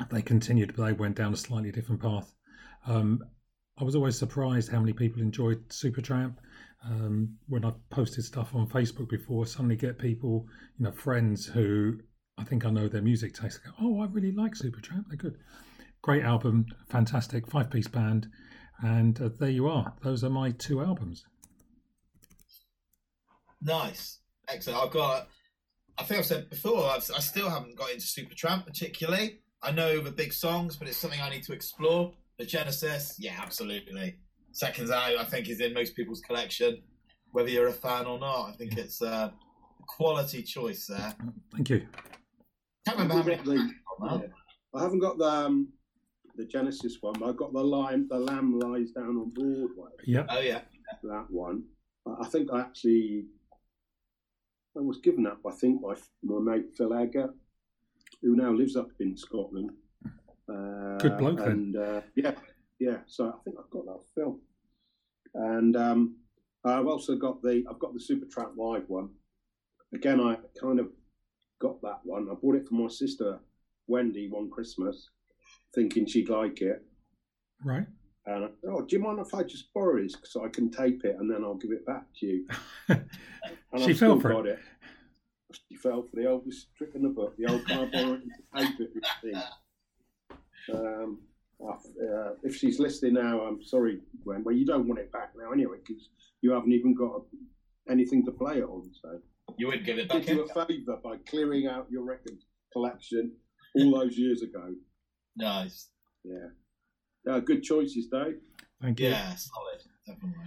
they 0.10 0.22
continued, 0.22 0.76
but 0.76 0.86
they 0.86 0.94
went 0.94 1.16
down 1.16 1.34
a 1.34 1.38
slightly 1.38 1.72
different 1.72 2.02
path. 2.02 2.34
Um, 2.88 3.22
I 3.78 3.84
was 3.84 3.96
always 3.96 4.18
surprised 4.18 4.72
how 4.72 4.80
many 4.80 4.94
people 4.94 5.22
enjoyed 5.22 5.68
Supertramp. 5.70 6.36
Um, 6.86 7.36
when 7.48 7.66
I 7.66 7.74
posted 7.90 8.24
stuff 8.24 8.56
on 8.56 8.68
Facebook 8.68 9.10
before, 9.10 9.46
suddenly 9.46 9.76
get 9.76 10.00
people, 10.00 10.48
you 10.78 10.86
know, 10.86 10.92
friends 10.92 11.46
who 11.46 12.00
I 12.38 12.46
think 12.46 12.66
I 12.66 12.70
know 12.70 12.88
their 12.88 13.02
music 13.02 13.34
taste. 13.34 13.62
Go, 13.64 13.72
oh, 13.82 14.02
I 14.02 14.06
really 14.06 14.32
like 14.32 14.54
Supertramp. 14.54 15.06
They're 15.08 15.18
good. 15.18 15.38
Great 16.02 16.24
album, 16.24 16.66
fantastic 16.88 17.48
five 17.48 17.70
piece 17.70 17.90
band. 17.90 18.28
And 18.82 19.22
uh, 19.22 19.30
there 19.38 19.50
you 19.50 19.68
are. 19.68 19.94
Those 20.02 20.24
are 20.24 20.30
my 20.30 20.52
two 20.52 20.82
albums. 20.82 21.26
Nice, 23.62 24.20
excellent. 24.48 24.82
I've 24.82 24.92
got. 24.92 25.28
I 25.98 26.04
think 26.04 26.20
I've 26.20 26.26
said 26.26 26.50
before. 26.50 26.86
I've, 26.90 27.04
I 27.16 27.20
still 27.20 27.50
haven't 27.50 27.76
got 27.78 27.92
into 27.92 28.06
Supertramp 28.06 28.66
particularly. 28.66 29.40
I 29.62 29.72
know 29.72 30.00
the 30.00 30.12
big 30.12 30.32
songs, 30.32 30.78
but 30.78 30.88
it's 30.88 30.98
something 30.98 31.20
I 31.20 31.30
need 31.30 31.44
to 31.44 31.54
explore. 31.54 32.14
The 32.38 32.46
Genesis, 32.46 33.16
yeah, 33.20 33.34
absolutely. 33.38 34.16
Seconds 34.54 34.92
Out, 34.92 35.18
I 35.18 35.26
think, 35.26 35.50
is 35.50 35.60
in 35.60 35.74
most 35.74 35.94
people's 35.98 36.22
collection, 36.22 36.82
whether 37.32 37.50
you're 37.50 37.68
a 37.68 37.74
fan 37.74 38.06
or 38.06 38.18
not. 38.18 38.50
I 38.50 38.52
think 38.54 38.78
it's 38.78 39.02
a 39.02 39.34
quality 39.90 40.42
choice 40.42 40.86
there. 40.88 41.14
Thank 41.54 41.70
you. 41.70 41.86
Can't 42.88 42.98
remember 42.98 43.16
how 43.16 43.24
many. 43.24 43.36
Got 43.44 44.00
the- 44.00 44.20
yeah. 44.28 44.28
I 44.80 44.84
haven't 44.84 45.00
got 45.00 45.18
the 45.18 45.26
um, 45.26 45.74
the 46.36 46.46
Genesis 46.46 46.98
one, 47.02 47.16
but 47.20 47.28
I've 47.28 47.38
got 47.38 47.52
the 47.52 47.62
lime. 47.64 48.08
The 48.10 48.20
Lamb 48.20 48.58
lies 48.58 48.92
down 48.92 49.18
on 49.18 49.30
Broadway. 49.32 49.92
Yeah. 50.06 50.26
Oh 50.30 50.40
yeah, 50.40 50.62
That 51.04 51.26
one. 51.30 51.64
I 52.22 52.26
think 52.30 52.50
I 52.54 52.62
actually 52.62 53.26
I 54.80 54.82
was 54.82 55.00
given 55.00 55.28
up, 55.28 55.40
I 55.46 55.52
think, 55.52 55.82
by 55.82 55.96
my 56.24 56.40
mate 56.40 56.68
Phil 56.78 56.94
Agger, 56.94 57.34
who 58.22 58.36
now 58.38 58.52
lives 58.52 58.78
up 58.78 58.88
in 59.02 59.18
Scotland. 59.18 59.72
Uh, 60.50 60.98
Good 60.98 61.18
bloke, 61.18 61.42
and. 61.42 61.76
Uh, 61.76 62.02
yeah, 62.16 62.32
yeah. 62.80 62.98
So 63.06 63.28
I 63.28 63.44
think 63.44 63.58
I've 63.60 63.70
got 63.70 63.86
that 63.86 64.00
film, 64.16 64.40
and 65.34 65.76
um, 65.76 66.16
I've 66.64 66.88
also 66.88 67.18
got 67.18 67.42
the 67.42 67.64
I've 67.70 67.80
got 67.80 67.94
the 67.94 68.00
Supertramp 68.00 68.56
Live 68.56 68.88
one. 68.88 69.10
Again, 69.94 70.22
I 70.22 70.38
kind 70.60 70.80
of 70.80 70.88
got 71.60 71.82
that 71.82 72.00
one. 72.04 72.30
I 72.32 72.36
bought 72.36 72.56
it 72.56 72.68
for 72.68 72.76
my 72.76 72.88
sister 72.88 73.40
Wendy 73.88 74.30
one 74.30 74.50
Christmas, 74.50 75.10
thinking 75.76 76.06
she'd 76.06 76.30
like 76.30 76.62
it. 76.62 76.86
Right. 77.66 77.86
And 78.30 78.46
I, 78.46 78.48
oh, 78.68 78.82
do 78.82 78.96
you 78.96 79.02
mind 79.02 79.20
if 79.20 79.34
I 79.34 79.44
just 79.44 79.74
borrow 79.74 80.02
this 80.02 80.16
so 80.24 80.46
I 80.46 80.50
can 80.50 80.70
tape 80.70 81.04
it 81.04 81.16
and 81.20 81.30
then 81.30 81.44
I'll 81.44 81.56
give 81.56 81.72
it 81.72 81.86
back 81.86 82.06
to 82.20 82.26
you? 82.26 82.48
And 83.72 83.84
she 83.84 83.92
I 83.92 83.94
fell 83.94 84.20
for 84.20 84.48
it. 84.48 84.54
it. 84.54 84.60
She 85.70 85.76
fell 85.76 86.02
for 86.02 86.16
the 86.16 86.26
oldest 86.26 86.76
trick 86.76 86.92
in 86.96 87.04
the 87.04 87.10
book. 87.10 87.36
The 87.38 87.46
old 87.46 87.66
can 87.68 87.80
I 87.80 87.86
borrow 87.86 88.14
it 88.14 88.22
to 88.24 88.66
tape 88.66 88.80
it 88.80 89.06
thing. 89.22 89.42
Um, 90.74 91.20
uh, 91.64 92.32
if 92.44 92.56
she's 92.56 92.80
listening 92.80 93.14
now, 93.14 93.42
I'm 93.42 93.64
sorry, 93.64 94.00
Gwen. 94.24 94.44
Well, 94.44 94.56
you 94.56 94.66
don't 94.66 94.88
want 94.88 95.00
it 95.00 95.12
back 95.12 95.34
now 95.38 95.52
anyway 95.52 95.78
because 95.86 96.10
you 96.42 96.52
haven't 96.52 96.72
even 96.72 96.96
got 96.96 97.22
anything 97.90 98.26
to 98.26 98.32
play 98.32 98.58
it 98.58 98.64
on. 98.64 98.90
So 99.02 99.20
you 99.58 99.68
would 99.68 99.86
give 99.86 100.00
it 100.00 100.10
back. 100.10 100.26
Did 100.26 100.36
you 100.36 100.44
a 100.46 100.66
favour 100.66 100.98
by 101.04 101.18
clearing 101.28 101.68
out 101.68 101.86
your 101.92 102.04
record 102.04 102.40
collection 102.72 103.32
all 103.76 104.00
those 104.00 104.18
years 104.18 104.42
ago. 104.42 104.74
Nice. 105.36 105.90
Yeah. 106.24 106.48
Uh, 107.30 107.40
good 107.40 107.62
choices, 107.62 108.08
Dave. 108.08 108.40
Thank 108.82 109.00
you. 109.00 109.10
Yeah, 109.10 109.36
solid, 109.36 109.84
definitely. 110.08 110.46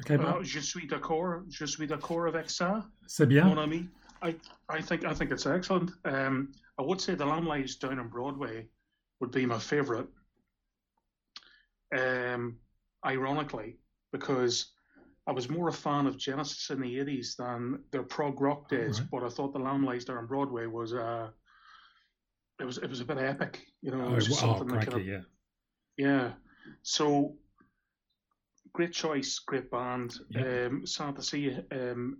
Okay, 0.00 0.16
uh, 0.22 0.42
je 0.42 0.60
suis 0.60 0.86
d'accord. 0.86 1.42
Je 1.48 1.66
suis 1.66 1.86
d'accord 1.86 2.28
avec 2.28 2.50
ça. 2.50 2.84
C'est 3.06 3.26
bien. 3.26 3.44
Mon 3.44 3.58
ami. 3.58 3.88
I, 4.22 4.34
I 4.68 4.80
think 4.80 5.04
I 5.04 5.14
think 5.14 5.30
it's 5.32 5.46
excellent. 5.46 5.90
Um, 6.04 6.52
I 6.78 6.82
would 6.82 7.00
say 7.00 7.14
the 7.14 7.24
Lamb 7.24 7.46
Lies 7.46 7.76
Down 7.76 7.98
on 7.98 8.08
Broadway 8.08 8.66
would 9.20 9.30
be 9.30 9.46
my 9.46 9.58
favourite. 9.58 10.06
Um, 11.96 12.58
ironically, 13.04 13.78
because 14.12 14.72
I 15.26 15.32
was 15.32 15.48
more 15.48 15.68
a 15.68 15.72
fan 15.72 16.06
of 16.06 16.18
Genesis 16.18 16.70
in 16.70 16.80
the 16.80 17.00
eighties 17.00 17.34
than 17.36 17.80
their 17.90 18.02
prog 18.02 18.40
rock 18.40 18.68
days, 18.68 19.00
right. 19.00 19.10
but 19.10 19.24
I 19.24 19.28
thought 19.28 19.52
the 19.52 19.58
Lamb 19.58 19.84
Lies 19.84 20.04
Down 20.04 20.18
on 20.18 20.26
Broadway 20.26 20.66
was 20.66 20.92
uh, 20.92 21.30
it 22.60 22.64
was 22.64 22.78
it 22.78 22.88
was 22.88 23.00
a 23.00 23.04
bit 23.04 23.18
epic, 23.18 23.66
you 23.82 23.90
know. 23.90 24.08
It 24.08 24.14
was 24.14 24.30
oh, 24.30 24.34
something 24.34 24.70
oh, 24.70 24.80
kind 24.80 24.94
of, 24.94 25.06
yeah. 25.06 25.20
Yeah. 25.96 26.32
So 26.82 27.36
great 28.72 28.92
choice, 28.92 29.38
great 29.38 29.70
band. 29.70 30.14
Yeah. 30.30 30.66
Um, 30.66 30.86
sad 30.86 31.16
to 31.16 31.22
see 31.22 31.56
um, 31.70 32.18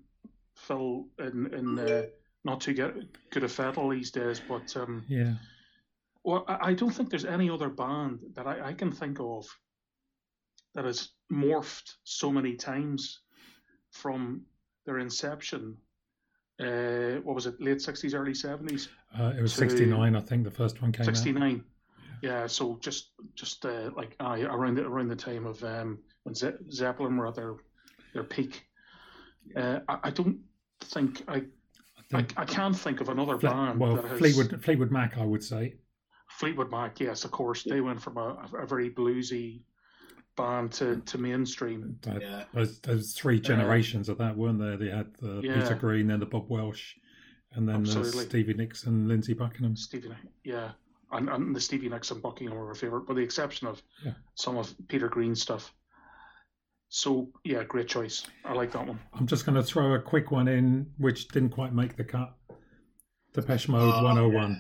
Phil 0.55 1.07
in 1.19 1.55
in 1.55 1.79
uh, 1.79 2.03
not 2.45 2.61
too 2.61 2.75
good, 2.75 3.09
good 3.31 3.45
a 3.45 3.49
fettle 3.49 3.91
these 3.91 4.11
days, 4.11 4.41
but 4.47 4.77
um, 4.77 5.05
yeah. 5.09 5.35
Well, 6.25 6.45
I, 6.49 6.71
I 6.71 6.75
don't 6.75 6.91
think 6.91 7.11
there's 7.11 7.25
any 7.25 7.49
other 7.49 7.69
band 7.69 8.21
that 8.35 8.47
I, 8.47 8.69
I 8.69 8.73
can 8.73 8.93
think 8.93 9.21
of 9.21 9.47
that 10.75 10.85
has 10.85 11.11
morphed 11.33 11.95
so 12.05 12.31
many 12.31 12.55
times 12.55 13.21
from 13.91 14.43
their 14.85 14.99
inception 14.99 15.77
uh, 16.61 17.21
what 17.23 17.35
was 17.35 17.47
it, 17.47 17.61
late 17.61 17.83
sixties, 17.83 18.15
early 18.15 18.35
seventies? 18.35 18.89
Uh, 19.19 19.33
it 19.37 19.43
was 19.43 19.55
sixty 19.55 19.87
nine, 19.87 20.17
I 20.17 20.21
think. 20.21 20.45
The 20.45 20.51
first 20.51 20.83
one 20.83 20.93
came 20.93 21.05
69. 21.05 21.65
Yeah. 22.23 22.31
yeah, 22.31 22.47
so 22.47 22.79
just 22.81 23.11
just 23.35 23.65
uh, 23.65 23.91
like 23.97 24.17
uh, 24.21 24.37
around 24.49 24.77
the, 24.77 24.85
around 24.85 25.09
the 25.09 25.17
time 25.17 25.47
of 25.47 25.63
um, 25.65 25.99
when 26.25 26.35
Ze- 26.35 26.59
Zeppelin 26.71 27.17
were 27.17 27.27
at 27.27 27.35
their 27.35 27.57
their 28.13 28.25
peak. 28.25 28.67
Uh, 29.55 29.81
I, 29.89 29.99
I, 30.05 30.11
don't 30.11 30.39
think 30.81 31.23
I, 31.29 31.43
I, 32.13 32.19
I, 32.19 32.27
I 32.37 32.45
can't 32.45 32.77
think 32.77 33.01
of 33.01 33.09
another 33.09 33.39
Fle- 33.39 33.49
band. 33.49 33.81
Well, 33.81 34.03
has, 34.03 34.19
Fleetwood 34.19 34.63
Fleetwood 34.63 34.91
Mac, 34.91 35.19
I 35.19 35.25
would 35.25 35.45
say. 35.45 35.75
Fleetwood 36.29 36.71
Mac, 36.71 37.01
yes, 37.01 37.25
of 37.25 37.31
course. 37.31 37.63
They 37.63 37.81
went 37.81 38.03
from 38.03 38.17
a, 38.17 38.49
a 38.59 38.67
very 38.67 38.91
bluesy 38.91 39.63
band 40.37 40.73
to, 40.73 40.97
to 41.07 41.19
mainstream. 41.19 41.99
That, 42.03 42.21
yeah. 42.21 42.45
Those, 42.53 42.79
those 42.81 43.13
three 43.13 43.41
generations 43.41 44.09
uh, 44.09 44.13
of 44.13 44.19
that, 44.19 44.37
weren't 44.37 44.59
there? 44.59 44.77
They 44.77 44.91
had 44.91 45.15
the 45.21 45.41
yeah. 45.43 45.61
Peter 45.61 45.75
Green, 45.75 46.07
then 46.07 46.21
the 46.21 46.27
Bob 46.27 46.49
Welch, 46.49 46.97
and 47.53 47.69
then 47.69 47.85
the 47.85 48.05
Stevie 48.05 48.55
Nicks 48.55 48.85
and 48.85 49.09
Lindsey 49.09 49.35
Buckingham. 49.35 49.77
Stevie, 49.77 50.11
yeah. 50.45 50.71
And, 51.13 51.29
and 51.29 51.55
the 51.55 51.61
Stevie 51.61 51.89
Nicks 51.89 52.11
and 52.11 52.21
Buckingham 52.21 52.57
were 52.57 52.69
my 52.69 52.79
favourite, 52.79 53.09
with 53.09 53.17
the 53.17 53.23
exception 53.23 53.67
of 53.67 53.83
yeah. 54.05 54.13
some 54.35 54.57
of 54.57 54.75
Peter 54.89 55.09
Green's 55.09 55.41
stuff. 55.41 55.73
So, 56.89 57.29
yeah, 57.45 57.65
great 57.65 57.89
choice. 57.89 58.27
I 58.45 58.53
like 58.53 58.73
that 58.73 58.87
one. 58.87 58.99
I'm 59.15 59.27
just 59.27 59.45
going 59.45 59.57
to 59.57 59.63
throw 59.63 59.95
a 59.95 60.01
quick 60.01 60.31
one 60.31 60.49
in, 60.49 60.87
which 60.99 61.29
didn't 61.29 61.51
quite 61.51 61.73
make 61.73 61.97
the 61.97 62.05
cut. 62.05 62.35
Depeche 63.33 63.69
Mode 63.69 63.95
oh, 63.95 64.05
101. 64.05 64.51
Yeah. 64.53 64.59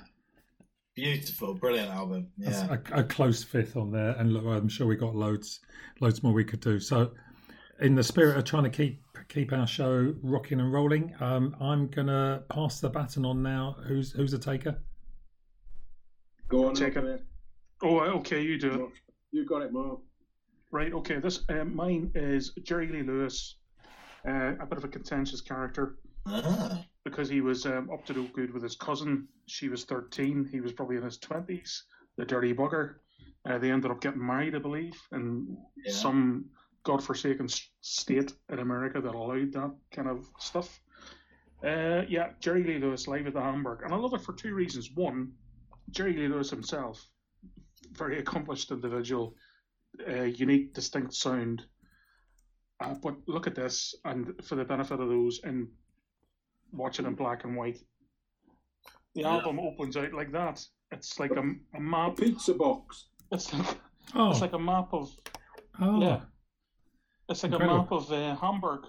Beautiful, 0.97 1.55
brilliant 1.55 1.91
album. 1.91 2.29
Yeah, 2.39 2.77
a, 2.91 3.01
a, 3.01 3.05
close 3.05 3.45
fifth 3.45 3.77
on 3.77 3.91
there, 3.91 4.13
and 4.13 4.33
look, 4.33 4.45
I'm 4.47 4.69
sure 4.69 4.87
we 4.87 4.97
got 4.97 5.15
loads, 5.15 5.61
loads 6.01 6.23
more 6.23 6.33
we 6.33 6.45
could 6.45 6.61
do. 6.61 6.81
So, 6.81 7.11
in 7.81 7.95
the 7.95 8.03
spirit 8.03 8.39
of 8.39 8.45
trying 8.45 8.65
to 8.65 8.71
keep 8.71 9.03
keep 9.29 9.53
our 9.53 9.67
show 9.67 10.15
rocking 10.23 10.61
and 10.61 10.73
rolling, 10.73 11.15
um, 11.21 11.57
I'm 11.61 11.89
gonna 11.89 12.45
pass 12.49 12.81
the 12.81 12.89
baton 12.89 13.25
on 13.25 13.43
now. 13.43 13.77
Who's 13.87 14.13
who's 14.13 14.33
a 14.33 14.39
taker? 14.39 14.79
Go 16.49 16.69
on, 16.69 16.75
take 16.75 16.97
it. 16.97 17.25
Oh, 17.83 18.01
okay, 18.01 18.43
you 18.43 18.59
do 18.59 18.87
it. 18.87 18.91
You 19.33 19.45
got 19.45 19.63
it, 19.63 19.73
Mark. 19.73 19.99
Right. 20.71 20.93
Okay. 20.93 21.19
This 21.19 21.45
um, 21.49 21.75
mine 21.75 22.11
is 22.15 22.53
Jerry 22.63 22.89
Lee 22.89 23.03
Lewis, 23.03 23.57
uh, 24.27 24.55
a 24.61 24.67
bit 24.67 24.79
of 24.79 24.85
a 24.85 24.89
contentious 24.89 25.41
character. 25.41 25.99
Ah 26.27 26.85
because 27.07 27.29
he 27.29 27.41
was 27.41 27.65
um, 27.67 27.89
up 27.93 28.05
to 28.05 28.13
no 28.13 28.27
good 28.35 28.53
with 28.53 28.65
his 28.65 28.75
cousin. 28.75 29.29
She 29.47 29.69
was 29.69 29.85
13. 29.85 30.49
He 30.51 30.61
was 30.61 30.73
probably 30.73 30.97
in 30.97 31.05
his 31.05 31.19
20s. 31.19 31.83
The 32.17 32.25
dirty 32.25 32.53
bugger. 32.53 32.97
Uh, 33.49 33.59
they 33.59 33.71
ended 33.71 33.93
up 33.93 34.01
getting 34.01 34.27
married, 34.27 34.57
I 34.57 34.59
believe, 34.59 35.01
in 35.13 35.57
yeah. 35.85 35.93
some 35.93 36.47
godforsaken 36.87 37.49
state 37.81 38.33
in 38.49 38.61
America 38.61 39.01
that 39.01 39.15
allowed 39.15 39.53
that 39.53 39.75
kind 39.91 40.09
of 40.09 40.25
stuff. 40.39 40.81
Uh, 41.65 42.03
yeah, 42.09 42.29
Jerry 42.39 42.63
Lee 42.63 42.79
Lewis 42.79 43.09
live 43.09 43.27
at 43.27 43.35
the 43.35 43.41
Hamburg, 43.41 43.81
and 43.83 43.93
I 43.93 43.97
love 43.97 44.15
it 44.15 44.21
for 44.21 44.33
two 44.33 44.55
reasons. 44.55 44.91
One, 44.95 45.33
Jerry 45.91 46.13
Lee 46.13 46.29
Lewis 46.29 46.49
himself, 46.49 47.05
very 47.93 48.21
accomplished 48.21 48.71
individual, 48.71 49.35
uh, 50.09 50.23
unique, 50.23 50.75
distinct 50.75 51.13
sound. 51.15 51.65
Uh, 52.79 52.95
but 53.03 53.17
look 53.27 53.49
at 53.49 53.57
this, 53.57 53.95
and 54.05 54.33
for 54.45 54.55
the 54.55 54.65
benefit 54.65 55.01
of 55.01 55.09
those 55.09 55.41
in 55.43 55.69
watch 56.73 57.01
it 57.01 57.07
in 57.07 57.15
black 57.15 57.43
and 57.45 57.57
white. 57.57 57.79
The 59.15 59.23
yeah. 59.23 59.33
album 59.33 59.59
opens 59.59 59.97
out 59.97 60.13
like 60.13 60.31
that. 60.33 60.65
It's 60.93 61.19
like 61.19 61.33
a, 61.33 61.43
a 61.75 61.81
map. 61.81 62.19
A 62.19 62.23
pizza 62.23 62.55
box. 62.55 63.09
It's 63.33 63.53
like 63.53 63.77
oh. 64.15 64.31
it's 64.31 64.41
like 64.41 64.53
a 64.53 64.59
map 64.59 64.93
of. 64.93 65.11
Oh. 65.81 66.01
Yeah. 66.01 66.21
It's 67.29 67.43
like 67.43 67.53
Incredible. 67.53 67.77
a 67.77 67.83
map 67.83 67.93
of 67.93 68.13
uh, 68.13 68.37
Hamburg. 68.37 68.87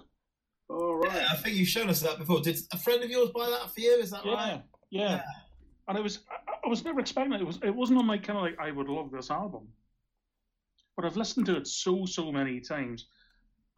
Oh 0.70 0.94
right. 0.94 1.12
Yeah, 1.14 1.28
I 1.32 1.36
think 1.36 1.56
you've 1.56 1.68
shown 1.68 1.88
us 1.88 2.00
that 2.00 2.18
before. 2.18 2.40
Did 2.40 2.58
a 2.72 2.78
friend 2.78 3.02
of 3.02 3.10
yours 3.10 3.30
buy 3.34 3.48
that 3.48 3.70
for 3.72 3.80
you? 3.80 3.92
Is 3.94 4.10
that 4.10 4.24
yeah, 4.24 4.34
right? 4.34 4.62
Yeah. 4.90 5.10
Yeah. 5.10 5.22
And 5.88 5.98
it 5.98 6.02
was 6.02 6.20
I, 6.30 6.52
I 6.64 6.68
was 6.68 6.84
never 6.84 7.00
expecting 7.00 7.32
it. 7.32 7.40
It 7.40 7.46
was 7.46 7.58
it 7.62 7.74
wasn't 7.74 7.98
on 7.98 8.06
my 8.06 8.18
kind 8.18 8.38
of 8.38 8.44
like 8.44 8.58
I 8.60 8.70
would 8.70 8.88
love 8.88 9.10
this 9.10 9.30
album. 9.30 9.68
But 10.96 11.06
I've 11.06 11.16
listened 11.16 11.46
to 11.46 11.56
it 11.56 11.66
so 11.66 12.04
so 12.04 12.30
many 12.30 12.60
times. 12.60 13.06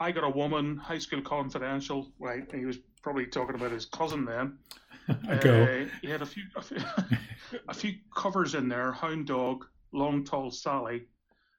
I 0.00 0.10
got 0.10 0.24
a 0.24 0.30
woman, 0.30 0.78
High 0.78 0.98
School 0.98 1.20
Confidential. 1.20 2.10
Right, 2.18 2.50
he 2.52 2.64
was 2.64 2.78
probably 3.02 3.26
talking 3.26 3.54
about 3.54 3.70
his 3.70 3.84
cousin 3.84 4.24
then. 4.24 4.58
uh, 5.08 5.84
he 6.00 6.08
had 6.08 6.22
a 6.22 6.26
few, 6.26 6.44
a 6.56 6.62
few, 6.62 6.78
a 7.68 7.74
few 7.74 7.94
covers 8.16 8.54
in 8.54 8.68
there. 8.68 8.92
Hound 8.92 9.26
Dog, 9.26 9.66
Long 9.92 10.24
Tall 10.24 10.50
Sally. 10.50 11.02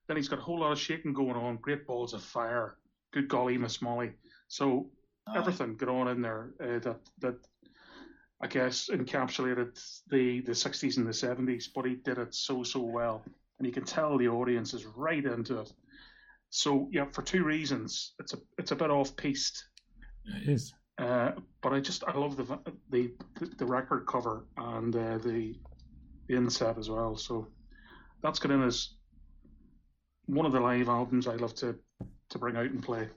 Then 0.08 0.17
he's 0.17 0.27
got 0.27 0.39
a 0.39 0.41
whole 0.41 0.60
lot 0.60 0.72
of 0.72 0.79
shaking 0.79 1.13
going 1.13 1.36
on. 1.36 1.58
Great 1.58 1.86
Balls 1.86 2.13
of 2.13 2.24
Fire. 2.24 2.77
Good 3.11 3.27
golly, 3.27 3.57
Miss 3.57 3.81
Molly. 3.81 4.11
So 4.47 4.89
oh. 5.27 5.33
everything 5.33 5.75
going 5.75 6.07
on 6.07 6.07
in 6.09 6.21
there 6.21 6.51
uh, 6.61 6.79
that 6.79 6.99
that 7.19 7.35
I 8.41 8.47
guess 8.47 8.89
encapsulated 8.91 9.79
the 10.09 10.41
the 10.41 10.51
60s 10.51 10.97
and 10.97 11.07
the 11.07 11.11
70s. 11.11 11.65
But 11.73 11.85
he 11.85 11.95
did 11.95 12.17
it 12.17 12.33
so 12.33 12.63
so 12.63 12.81
well, 12.81 13.23
and 13.59 13.67
you 13.67 13.73
can 13.73 13.85
tell 13.85 14.17
the 14.17 14.29
audience 14.29 14.73
is 14.73 14.85
right 14.85 15.23
into 15.23 15.59
it. 15.59 15.71
So 16.49 16.89
yeah, 16.91 17.05
for 17.11 17.21
two 17.21 17.43
reasons, 17.43 18.13
it's 18.19 18.33
a 18.33 18.37
it's 18.57 18.71
a 18.71 18.75
bit 18.75 18.91
off 18.91 19.15
piste. 19.15 19.63
It 20.25 20.49
is. 20.49 20.73
Uh, 20.97 21.31
but 21.61 21.73
I 21.73 21.79
just 21.79 22.03
I 22.03 22.17
love 22.17 22.37
the 22.37 22.59
the 22.89 23.11
the 23.57 23.65
record 23.65 24.05
cover 24.05 24.45
and 24.57 24.95
uh, 24.95 25.17
the 25.17 25.55
the 26.27 26.35
inset 26.35 26.77
as 26.77 26.89
well. 26.89 27.15
So 27.15 27.47
that's 28.21 28.39
good 28.39 28.51
in 28.51 28.61
as 28.63 28.95
one 30.25 30.45
of 30.45 30.51
the 30.51 30.59
live 30.59 30.89
albums 30.89 31.27
I 31.27 31.35
love 31.35 31.55
to 31.55 31.75
to 32.31 32.39
bring 32.39 32.55
out 32.57 32.65
and 32.71 32.83
play. 32.83 33.07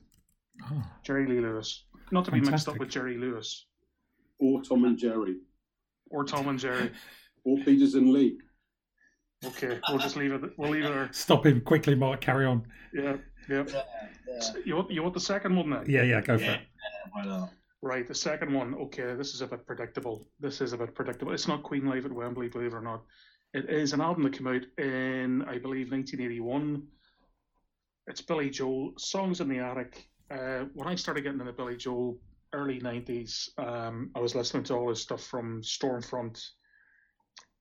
Oh. 0.70 0.82
Jerry 1.02 1.26
Lee 1.26 1.40
Lewis, 1.40 1.84
not 2.12 2.24
to 2.26 2.30
Fantastic. 2.30 2.44
be 2.46 2.50
mixed 2.52 2.68
up 2.68 2.78
with 2.78 2.88
Jerry 2.90 3.16
Lewis, 3.16 3.66
or 4.38 4.62
Tom 4.62 4.84
and 4.84 4.96
Jerry, 4.98 5.36
or 6.10 6.24
Tom 6.24 6.48
and 6.48 6.58
Jerry, 6.58 6.92
or 7.44 7.58
Peters 7.64 7.94
and 7.94 8.12
Lee. 8.12 8.38
Okay, 9.44 9.78
we'll 9.88 9.98
just 9.98 10.16
leave 10.16 10.32
it. 10.32 10.42
We'll 10.56 10.70
leave 10.70 10.84
it 10.84 10.88
there. 10.94 11.08
Stop 11.12 11.44
him 11.46 11.60
quickly, 11.60 11.94
Mark. 11.94 12.20
Carry 12.20 12.46
on. 12.46 12.64
Yeah. 12.94 13.16
Yep. 13.48 13.70
Yeah, 13.72 13.82
yeah. 14.28 14.52
You 14.64 14.76
want 14.76 14.90
you 14.90 15.02
want 15.02 15.12
the 15.14 15.20
second 15.20 15.54
one 15.56 15.68
then? 15.70 15.84
Yeah, 15.86 16.02
yeah, 16.02 16.20
go 16.22 16.38
for 16.38 16.44
Yeah, 16.44 16.54
it. 16.54 16.60
why 17.12 17.24
not? 17.24 17.50
Right, 17.82 18.06
the 18.08 18.14
second 18.14 18.54
one. 18.54 18.74
Okay, 18.76 19.14
this 19.14 19.34
is 19.34 19.42
a 19.42 19.46
bit 19.46 19.66
predictable. 19.66 20.26
This 20.40 20.62
is 20.62 20.72
a 20.72 20.78
bit 20.78 20.94
predictable. 20.94 21.32
It's 21.34 21.46
not 21.48 21.62
Queen 21.62 21.84
Live 21.84 22.06
at 22.06 22.12
Wembley, 22.12 22.48
believe 22.48 22.72
it 22.72 22.76
or 22.76 22.80
not. 22.80 23.02
It 23.52 23.68
is 23.68 23.92
an 23.92 24.00
album 24.00 24.22
that 24.22 24.32
came 24.32 24.46
out 24.46 24.62
in, 24.78 25.42
I 25.42 25.58
believe, 25.58 25.90
1981. 25.92 26.82
It's 28.06 28.20
Billy 28.20 28.50
Joel, 28.50 28.92
Songs 28.98 29.40
in 29.40 29.48
the 29.48 29.58
Attic. 29.58 30.08
Uh, 30.30 30.64
when 30.74 30.88
I 30.88 30.94
started 30.94 31.22
getting 31.22 31.40
into 31.40 31.52
Billy 31.52 31.76
Joel, 31.76 32.18
early 32.52 32.80
90s, 32.80 33.48
um, 33.58 34.10
I 34.14 34.20
was 34.20 34.34
listening 34.34 34.64
to 34.64 34.74
all 34.74 34.88
his 34.88 35.00
stuff 35.00 35.22
from 35.22 35.62
Storm 35.62 36.02
Front, 36.02 36.42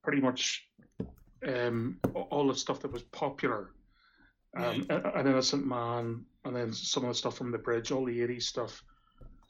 pretty 0.03 0.21
much 0.21 0.67
um, 1.47 1.99
all 2.13 2.47
the 2.47 2.55
stuff 2.55 2.81
that 2.81 2.91
was 2.91 3.03
popular. 3.03 3.71
Um, 4.55 4.85
An 4.89 5.27
Innocent 5.27 5.65
Man, 5.65 6.25
and 6.45 6.55
then 6.55 6.73
some 6.73 7.03
of 7.03 7.09
the 7.09 7.15
stuff 7.15 7.37
from 7.37 7.51
The 7.51 7.57
Bridge, 7.57 7.91
all 7.91 8.05
the 8.05 8.19
80s 8.19 8.43
stuff 8.43 8.83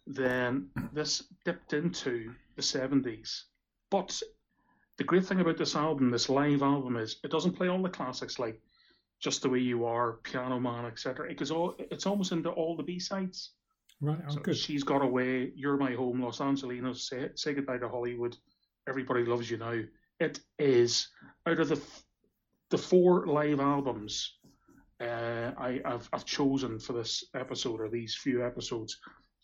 then 0.07 0.69
this 0.91 1.23
dipped 1.45 1.73
into 1.73 2.33
the 2.55 2.61
70s. 2.61 3.43
But 3.89 4.21
the 4.97 5.03
great 5.03 5.25
thing 5.25 5.39
about 5.39 5.57
this 5.57 5.75
album, 5.75 6.09
this 6.09 6.29
live 6.29 6.61
album, 6.61 6.97
is 6.97 7.17
it 7.23 7.31
doesn't 7.31 7.53
play 7.53 7.67
all 7.67 7.81
the 7.81 7.89
classics 7.89 8.39
like 8.39 8.61
Just 9.23 9.41
the 9.41 9.49
Way 9.49 9.59
You 9.59 9.85
Are, 9.85 10.13
Piano 10.23 10.59
Man, 10.59 10.85
etc. 10.85 11.31
It 11.31 11.37
goes 11.37 11.49
all, 11.49 11.75
it's 11.79 12.05
almost 12.05 12.33
into 12.33 12.49
all 12.49 12.75
the 12.75 12.83
B 12.83 12.99
sides. 12.99 13.51
Right, 14.01 14.19
oh, 14.27 14.33
So 14.33 14.39
good. 14.41 14.57
She's 14.57 14.83
Got 14.83 15.01
a 15.01 15.07
Way, 15.07 15.53
You're 15.55 15.77
My 15.77 15.93
Home, 15.93 16.21
Los 16.21 16.39
Angelenos, 16.39 16.97
Say, 16.97 17.29
Say 17.35 17.53
Goodbye 17.53 17.77
to 17.77 17.87
Hollywood, 17.87 18.35
Everybody 18.87 19.23
Loves 19.23 19.49
You 19.49 19.57
Now. 19.57 19.79
It 20.19 20.39
is 20.59 21.07
out 21.47 21.59
of 21.59 21.69
the 21.69 21.81
the 22.69 22.77
four 22.77 23.27
live 23.27 23.59
albums 23.59 24.33
uh, 24.99 25.51
I, 25.57 25.81
I've, 25.85 26.09
I've 26.13 26.25
chosen 26.25 26.79
for 26.79 26.93
this 26.93 27.25
episode 27.35 27.81
or 27.81 27.89
these 27.89 28.15
few 28.15 28.45
episodes. 28.45 28.97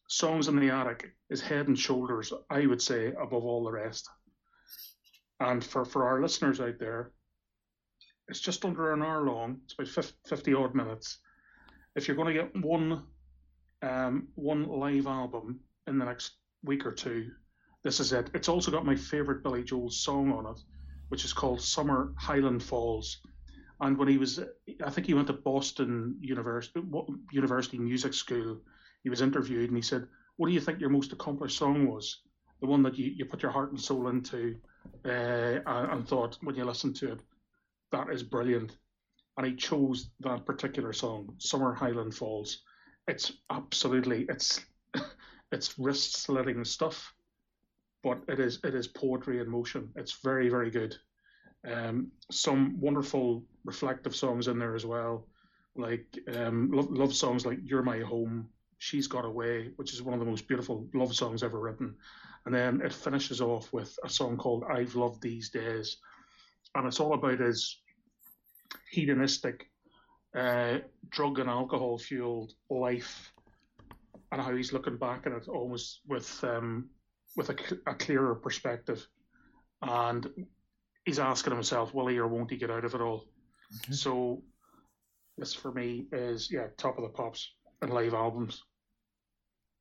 Songs 0.07 0.47
in 0.47 0.55
the 0.55 0.69
Attic 0.69 1.11
is 1.29 1.41
head 1.41 1.67
and 1.67 1.77
shoulders, 1.77 2.33
I 2.49 2.65
would 2.65 2.81
say, 2.81 3.07
above 3.07 3.43
all 3.43 3.63
the 3.63 3.71
rest. 3.71 4.09
And 5.39 5.63
for, 5.63 5.85
for 5.85 6.07
our 6.07 6.21
listeners 6.21 6.59
out 6.59 6.79
there, 6.79 7.11
it's 8.29 8.39
just 8.39 8.63
under 8.63 8.93
an 8.93 9.01
hour 9.01 9.23
long. 9.23 9.59
It's 9.65 9.73
about 9.73 9.87
50, 9.87 10.13
50 10.27 10.53
odd 10.53 10.75
minutes. 10.75 11.17
If 11.95 12.07
you're 12.07 12.17
going 12.17 12.33
to 12.35 12.41
get 12.41 12.63
one 12.63 13.03
um, 13.81 14.27
one 14.35 14.67
live 14.67 15.07
album 15.07 15.61
in 15.87 15.97
the 15.97 16.05
next 16.05 16.33
week 16.63 16.85
or 16.85 16.91
two, 16.91 17.31
this 17.83 17.99
is 17.99 18.13
it. 18.13 18.29
It's 18.33 18.49
also 18.49 18.71
got 18.71 18.85
my 18.85 18.95
favorite 18.95 19.41
Billy 19.41 19.63
Joel 19.63 19.89
song 19.89 20.31
on 20.31 20.45
it, 20.45 20.59
which 21.07 21.25
is 21.25 21.33
called 21.33 21.61
Summer 21.61 22.13
Highland 22.17 22.61
Falls. 22.61 23.21
And 23.81 23.97
when 23.97 24.09
he 24.09 24.17
was, 24.17 24.39
I 24.85 24.89
think 24.89 25.07
he 25.07 25.13
went 25.13 25.27
to 25.27 25.33
Boston 25.33 26.17
University, 26.19 26.81
University 27.31 27.79
Music 27.79 28.13
School. 28.13 28.59
He 29.03 29.09
was 29.09 29.21
interviewed 29.21 29.69
and 29.69 29.77
he 29.77 29.81
said, 29.81 30.07
"What 30.35 30.47
do 30.47 30.53
you 30.53 30.59
think 30.59 30.79
your 30.79 30.89
most 30.89 31.13
accomplished 31.13 31.57
song 31.57 31.87
was? 31.87 32.21
The 32.59 32.67
one 32.67 32.83
that 32.83 32.97
you, 32.97 33.13
you 33.15 33.25
put 33.25 33.41
your 33.41 33.53
heart 33.53 33.71
and 33.71 33.79
soul 33.79 34.09
into, 34.09 34.57
uh, 35.05 35.07
and, 35.65 35.91
and 35.91 36.07
thought 36.07 36.37
when 36.41 36.55
you 36.55 36.65
listened 36.65 36.97
to 36.97 37.13
it, 37.13 37.21
that 37.91 38.09
is 38.09 38.23
brilliant." 38.23 38.77
And 39.37 39.47
he 39.47 39.55
chose 39.55 40.09
that 40.19 40.45
particular 40.45 40.91
song, 40.91 41.33
Summer 41.37 41.73
Highland 41.73 42.13
Falls. 42.13 42.63
It's 43.07 43.31
absolutely 43.49 44.25
it's 44.29 44.65
it's 45.51 45.79
wrist 45.79 46.17
slitting 46.17 46.65
stuff, 46.65 47.13
but 48.03 48.21
it 48.27 48.39
is 48.39 48.59
it 48.63 48.75
is 48.75 48.87
poetry 48.87 49.39
in 49.39 49.49
motion. 49.49 49.91
It's 49.95 50.19
very 50.21 50.49
very 50.49 50.69
good. 50.69 50.95
Um, 51.65 52.11
some 52.31 52.79
wonderful 52.79 53.43
reflective 53.65 54.15
songs 54.15 54.47
in 54.47 54.59
there 54.59 54.75
as 54.75 54.85
well, 54.85 55.27
like 55.75 56.17
um, 56.35 56.71
love, 56.71 56.91
love 56.91 57.13
songs 57.13 57.45
like 57.45 57.59
"You're 57.63 57.83
My 57.83 57.99
Home," 57.99 58.49
"She's 58.77 59.07
Got 59.07 59.25
a 59.25 59.29
Way," 59.29 59.71
which 59.75 59.93
is 59.93 60.01
one 60.01 60.13
of 60.13 60.19
the 60.19 60.25
most 60.25 60.47
beautiful 60.47 60.87
love 60.93 61.13
songs 61.15 61.43
ever 61.43 61.59
written, 61.59 61.95
and 62.45 62.53
then 62.53 62.81
it 62.81 62.93
finishes 62.93 63.41
off 63.41 63.71
with 63.73 63.97
a 64.03 64.09
song 64.09 64.37
called 64.37 64.63
"I've 64.69 64.95
Loved 64.95 65.21
These 65.21 65.49
Days," 65.49 65.97
and 66.75 66.87
it's 66.87 66.99
all 66.99 67.13
about 67.13 67.39
his 67.39 67.79
hedonistic, 68.91 69.69
uh, 70.35 70.79
drug 71.09 71.39
and 71.39 71.49
alcohol 71.49 71.97
fueled 71.97 72.53
life, 72.69 73.33
and 74.31 74.41
how 74.41 74.55
he's 74.55 74.73
looking 74.73 74.97
back 74.97 75.25
at 75.25 75.33
it 75.33 75.47
almost 75.47 76.01
with 76.07 76.43
um, 76.43 76.89
with 77.35 77.49
a, 77.49 77.55
a 77.87 77.95
clearer 77.95 78.35
perspective, 78.35 79.07
and 79.81 80.27
he's 81.05 81.19
asking 81.19 81.53
himself, 81.53 81.93
will 81.93 82.07
he 82.07 82.17
or 82.17 82.27
won't 82.27 82.51
he 82.51 82.57
get 82.57 82.71
out 82.71 82.85
of 82.85 82.95
it 82.95 83.01
all? 83.01 83.25
Okay. 83.83 83.93
So 83.93 84.43
this 85.37 85.53
for 85.53 85.71
me 85.71 86.05
is 86.11 86.51
yeah, 86.51 86.67
top 86.77 86.97
of 86.97 87.03
the 87.03 87.09
pops 87.09 87.53
and 87.81 87.91
live 87.93 88.13
albums. 88.13 88.63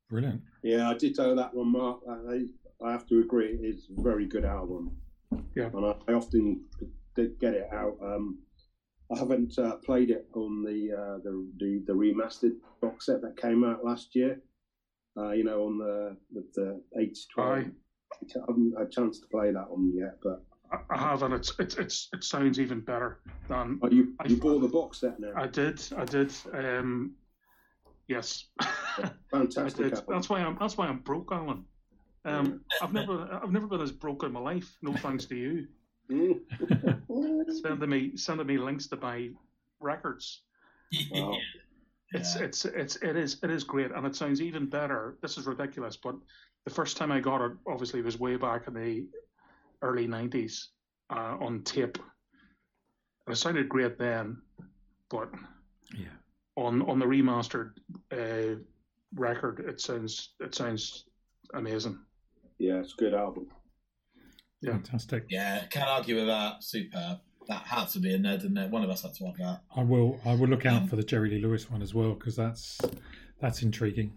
Brilliant. 0.09 0.41
Yeah, 0.63 0.89
I 0.89 0.95
did 0.95 1.19
owe 1.19 1.35
that 1.35 1.53
one, 1.53 1.71
Mark. 1.71 1.99
I, 2.09 2.45
I 2.83 2.91
have 2.91 3.05
to 3.07 3.19
agree, 3.19 3.59
it's 3.61 3.87
a 3.95 4.01
very 4.01 4.25
good 4.25 4.45
album. 4.45 4.97
Yeah. 5.55 5.69
And 5.73 5.85
I, 5.85 5.93
I 6.07 6.13
often 6.13 6.61
did 7.15 7.39
get 7.39 7.53
it 7.53 7.69
out. 7.73 7.97
Um, 8.01 8.39
I 9.13 9.17
haven't 9.17 9.57
uh, 9.57 9.75
played 9.77 10.11
it 10.11 10.27
on 10.33 10.63
the, 10.63 10.91
uh, 10.93 11.17
the 11.23 11.47
the 11.57 11.83
the 11.87 11.93
remastered 11.93 12.55
box 12.81 13.07
set 13.07 13.21
that 13.21 13.41
came 13.41 13.63
out 13.63 13.83
last 13.83 14.15
year. 14.15 14.39
Uh, 15.17 15.31
you 15.31 15.43
know, 15.43 15.65
on 15.65 15.77
the 15.77 16.17
the, 16.33 16.45
the 16.55 16.81
eight 16.99 17.17
twelve. 17.33 17.65
I 18.21 18.39
haven't 18.47 18.73
had 18.77 18.87
a 18.87 18.89
chance 18.89 19.19
to 19.19 19.27
play 19.27 19.51
that 19.51 19.69
one 19.69 19.91
yet, 19.95 20.17
but 20.23 20.43
I, 20.71 20.95
I 20.95 20.97
have, 20.97 21.23
and 21.23 21.33
it's 21.33 21.53
it's 21.59 21.75
it's 21.77 22.09
it 22.13 22.23
sounds 22.23 22.59
even 22.59 22.81
better 22.81 23.19
than 23.47 23.79
oh, 23.81 23.89
you 23.89 24.13
I- 24.19 24.33
bought 24.35 24.61
the 24.61 24.67
box 24.67 24.99
set 25.01 25.19
now. 25.19 25.31
I 25.35 25.47
did. 25.47 25.81
I 25.97 26.05
did. 26.05 26.31
Um, 26.53 27.15
yes, 28.07 28.45
I 28.59 29.11
Fantastic 29.31 29.91
did. 29.91 30.03
That's 30.07 30.29
why 30.29 30.41
I'm 30.41 30.57
that's 30.59 30.77
why 30.77 30.87
I'm 30.87 30.99
broke, 30.99 31.29
Alan. 31.31 31.65
Um, 32.25 32.61
I've 32.81 32.93
never 32.93 33.39
I've 33.41 33.51
never 33.51 33.67
been 33.67 33.81
as 33.81 33.91
broke 33.91 34.23
in 34.23 34.31
my 34.33 34.39
life. 34.39 34.77
No 34.81 34.93
thanks 34.93 35.25
to 35.25 35.35
you. 35.35 35.67
Mm. 36.11 36.39
Sending 37.61 37.89
me 37.89 38.17
sending 38.17 38.47
me 38.47 38.57
links 38.57 38.87
to 38.87 38.97
buy 38.97 39.29
records. 39.79 40.41
Wow. 41.11 41.37
It's 42.11 42.35
Yeah. 42.35 42.43
it's 42.43 42.65
it's 42.65 42.95
it 42.97 43.15
is 43.15 43.37
it 43.43 43.49
is 43.51 43.63
great, 43.63 43.91
and 43.91 44.05
it 44.05 44.15
sounds 44.15 44.41
even 44.41 44.65
better. 44.67 45.17
This 45.21 45.37
is 45.37 45.45
ridiculous, 45.45 45.95
but 45.97 46.15
the 46.65 46.71
first 46.71 46.97
time 46.97 47.11
I 47.11 47.19
got 47.19 47.41
it, 47.41 47.51
obviously, 47.67 48.01
was 48.01 48.19
way 48.19 48.35
back 48.35 48.67
in 48.67 48.73
the 48.73 49.05
early 49.81 50.07
'90s 50.07 50.67
uh, 51.11 51.37
on 51.39 51.61
tape, 51.63 51.97
and 53.27 53.33
it 53.33 53.37
sounded 53.37 53.69
great 53.69 53.97
then, 53.99 54.41
but 55.09 55.29
Yeah. 55.95 56.07
on 56.57 56.81
on 56.81 56.97
the 56.99 57.05
remastered 57.05 57.73
uh, 58.11 58.59
record, 59.15 59.59
it 59.69 59.79
sounds 59.79 60.33
it 60.39 60.55
sounds 60.55 61.05
amazing. 61.53 61.99
Yeah, 62.59 62.79
it's 62.79 62.93
a 62.93 62.97
good 62.97 63.13
album. 63.13 63.47
Yeah. 64.61 64.71
Fantastic. 64.73 65.25
Yeah, 65.29 65.63
can't 65.69 65.87
argue 65.87 66.15
with 66.17 66.27
that. 66.27 66.63
Superb. 66.63 67.19
That 67.47 67.61
had 67.63 67.85
to 67.89 67.99
be 67.99 68.13
in 68.13 68.21
there, 68.21 68.37
didn't 68.37 68.57
it? 68.57 68.69
One 68.69 68.83
of 68.83 68.89
us 68.89 69.01
had 69.01 69.13
to 69.15 69.25
have 69.25 69.37
that. 69.37 69.61
I 69.75 69.81
will. 69.83 70.19
I 70.25 70.35
will 70.35 70.47
look 70.49 70.65
out 70.65 70.83
um, 70.83 70.87
for 70.87 70.97
the 70.97 71.03
Jerry 71.03 71.29
Lee 71.31 71.41
Lewis 71.41 71.69
one 71.71 71.81
as 71.81 71.93
well 71.95 72.13
because 72.13 72.35
that's 72.35 72.77
that's 73.41 73.63
intriguing. 73.63 74.13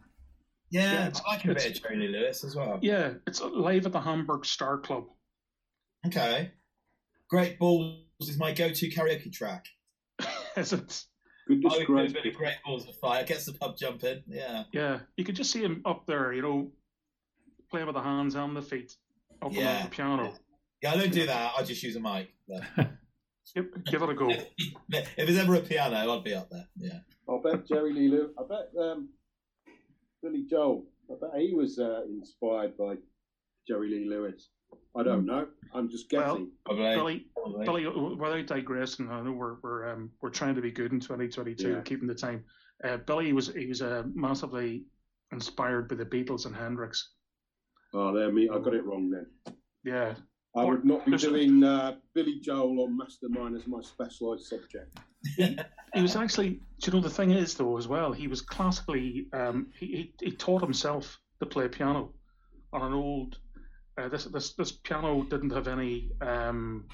Yeah, 0.70 0.92
Yeah, 0.92 1.06
it's- 1.08 1.22
I 1.26 1.32
like 1.36 1.44
a 1.44 1.48
bit 1.54 1.66
of 1.66 1.82
Jerry 1.82 1.96
Lee 1.96 2.08
Lewis 2.08 2.44
as 2.44 2.56
well. 2.56 2.78
Yeah, 2.82 3.14
it's 3.26 3.40
live 3.40 3.86
at 3.86 3.92
the 3.92 4.00
Hamburg 4.00 4.44
Star 4.44 4.78
Club. 4.78 5.04
Okay. 6.06 6.50
Great 7.30 7.58
Balls 7.58 8.04
is 8.20 8.38
my 8.38 8.52
go-to 8.52 8.90
karaoke 8.90 9.32
track. 9.32 9.66
Is 10.56 10.72
it? 10.72 11.04
Good 11.48 11.64
I 11.64 11.68
would 11.68 11.74
a 11.74 11.78
bit 11.78 11.86
description. 11.86 12.28
of 12.28 12.34
Great 12.36 12.54
Balls 12.64 12.88
of 12.88 12.94
Fire. 12.96 13.24
Gets 13.24 13.46
the 13.46 13.52
pub 13.54 13.76
jumping. 13.78 14.22
Yeah. 14.26 14.64
Yeah, 14.72 15.00
you 15.16 15.24
could 15.24 15.36
just 15.36 15.50
see 15.50 15.62
him 15.62 15.80
up 15.86 16.06
there, 16.06 16.32
you 16.32 16.42
know, 16.42 16.70
playing 17.72 17.86
with 17.86 17.94
the 17.96 18.02
hands 18.02 18.34
and 18.36 18.54
the 18.54 18.62
feet, 18.62 18.94
up 19.40 19.52
Yeah. 19.52 19.78
on 19.78 19.82
the 19.84 19.88
piano. 19.90 20.34
Yeah, 20.82 20.92
I 20.92 20.96
don't 20.98 21.10
do 21.12 21.26
that. 21.26 21.52
I 21.58 21.62
just 21.62 21.82
use 21.82 21.96
a 21.96 22.00
mic. 22.00 22.32
But 22.46 22.62
Give, 23.54 23.66
give 23.84 24.02
it 24.02 24.08
a 24.10 24.14
go. 24.14 24.30
if 24.90 25.16
there's 25.16 25.36
ever 25.38 25.56
a 25.56 25.60
piano, 25.60 25.96
I'd 25.96 26.22
be 26.24 26.34
up 26.34 26.48
there. 26.50 26.68
Yeah. 26.76 27.00
I 27.28 27.38
bet 27.42 27.66
Jerry 27.66 27.92
Lee 27.92 28.08
Lewis. 28.08 28.30
I 28.38 28.42
bet 28.48 28.68
um, 28.80 29.08
Billy 30.22 30.44
Joel. 30.48 30.84
I 31.10 31.14
bet 31.20 31.40
he 31.40 31.52
was 31.54 31.78
uh, 31.78 32.02
inspired 32.08 32.76
by 32.76 32.96
Jerry 33.66 33.88
Lee 33.90 34.08
Lewis. 34.08 34.50
I 34.96 35.02
don't 35.02 35.26
know. 35.26 35.48
I'm 35.74 35.88
just 35.90 36.08
guessing. 36.08 36.50
Probably. 36.64 36.94
Billy, 36.94 37.26
Probably. 37.34 37.64
Billy, 37.64 38.14
without 38.16 38.46
digressing, 38.46 39.10
I 39.10 39.20
know 39.22 39.32
we're 39.32 39.56
we're 39.62 39.90
um, 39.90 40.10
we're 40.20 40.30
trying 40.30 40.54
to 40.54 40.62
be 40.62 40.70
good 40.70 40.92
in 40.92 41.00
2022, 41.00 41.68
Yeah. 41.70 41.80
keeping 41.82 42.06
the 42.06 42.14
time. 42.14 42.44
Uh, 42.84 42.98
Billy 42.98 43.32
was 43.32 43.48
he 43.52 43.66
was 43.66 43.82
uh, 43.82 44.04
massively 44.14 44.84
inspired 45.32 45.88
by 45.88 45.96
the 45.96 46.04
Beatles 46.06 46.46
and 46.46 46.54
Hendrix. 46.54 47.10
Oh, 47.94 48.12
there 48.14 48.30
me. 48.32 48.48
I 48.48 48.58
got 48.58 48.74
it 48.74 48.84
wrong 48.84 49.10
then. 49.10 49.26
Yeah, 49.84 50.14
I 50.56 50.64
would 50.64 50.84
not 50.84 51.04
be 51.06 51.16
doing 51.16 51.62
uh, 51.64 51.96
Billy 52.14 52.38
Joel 52.40 52.84
on 52.84 52.96
Mastermind 52.96 53.56
as 53.56 53.66
my 53.66 53.80
specialised 53.82 54.46
subject. 54.46 54.96
he 55.36 56.02
was 56.02 56.16
actually. 56.16 56.60
Do 56.80 56.90
you 56.90 56.92
know 56.92 57.00
the 57.00 57.10
thing 57.10 57.30
is 57.32 57.54
though 57.54 57.76
as 57.78 57.88
well? 57.88 58.12
He 58.12 58.26
was 58.28 58.40
classically. 58.40 59.26
Um, 59.32 59.68
he, 59.78 59.86
he 59.86 60.14
he 60.20 60.30
taught 60.32 60.62
himself 60.62 61.18
to 61.40 61.46
play 61.46 61.68
piano 61.68 62.12
on 62.72 62.82
an 62.82 62.92
old. 62.92 63.38
Uh, 63.98 64.08
this 64.08 64.24
this 64.26 64.52
this 64.54 64.72
piano 64.72 65.22
didn't 65.24 65.50
have 65.52 65.68
any 65.68 66.10
um, 66.20 66.86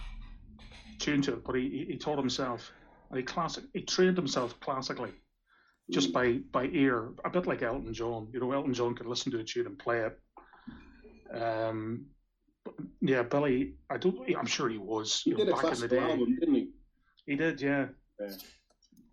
tune 0.99 1.23
to 1.23 1.35
it, 1.35 1.45
but 1.45 1.55
he 1.55 1.69
he- 1.71 1.93
he 1.93 1.99
taught 1.99 2.19
himself. 2.19 2.73
And 3.11 3.17
he 3.19 3.23
classic 3.25 3.65
he 3.73 3.81
trained 3.83 4.17
himself 4.19 4.59
classically, 4.61 5.13
just 5.91 6.13
by 6.13 6.41
by 6.53 6.67
ear, 6.67 7.11
a 7.25 7.31
bit 7.31 7.47
like 7.47 7.63
Elton 7.63 7.95
John. 7.95 8.29
You 8.33 8.41
know, 8.41 8.53
Elton 8.53 8.75
John 8.75 8.95
could 8.95 9.07
listen 9.07 9.33
to 9.33 9.39
a 9.41 9.45
tune 9.45 9.67
and 9.67 9.79
play 9.79 10.01
it. 10.01 10.19
Um, 11.33 12.07
but, 12.65 12.75
yeah, 13.01 13.23
Billy, 13.23 13.75
I 13.91 13.97
don't. 13.99 14.19
I'm 14.37 14.47
sure 14.47 14.69
he 14.69 14.79
was. 14.79 15.21
He 15.23 15.31
you 15.31 15.37
did 15.37 15.49
know, 15.49 15.59
a 15.59 15.69
in 15.73 15.81
the 15.81 15.89
day. 15.89 15.99
album, 15.99 16.37
didn't 16.39 16.55
he? 16.55 16.71
He 17.27 17.37
did, 17.37 17.61
yeah. 17.61 17.87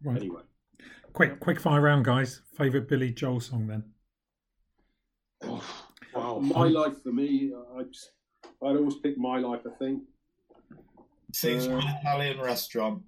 Right. 0.04 0.17
Anyway, 0.17 0.41
Quick, 1.13 1.39
quick 1.39 1.60
fire 1.60 1.82
round, 1.82 2.06
guys. 2.06 2.41
Favorite 2.58 2.88
Billy 2.89 3.12
Joel 3.12 3.39
song 3.39 3.67
then? 3.67 3.84
Oh, 5.43 5.63
wow. 6.13 6.39
my 6.39 6.67
life 6.67 7.01
for 7.04 7.12
me, 7.12 7.54
I, 7.78 7.82
I'd 7.82 8.75
always 8.78 8.95
pick 8.95 9.17
my 9.17 9.38
life. 9.39 9.62
I 9.65 9.73
think. 9.78 10.04
Scenes 11.34 11.65
from 11.65 11.75
Uh, 11.75 11.80
an 11.80 11.95
Italian 12.01 12.39
restaurant. 12.41 13.04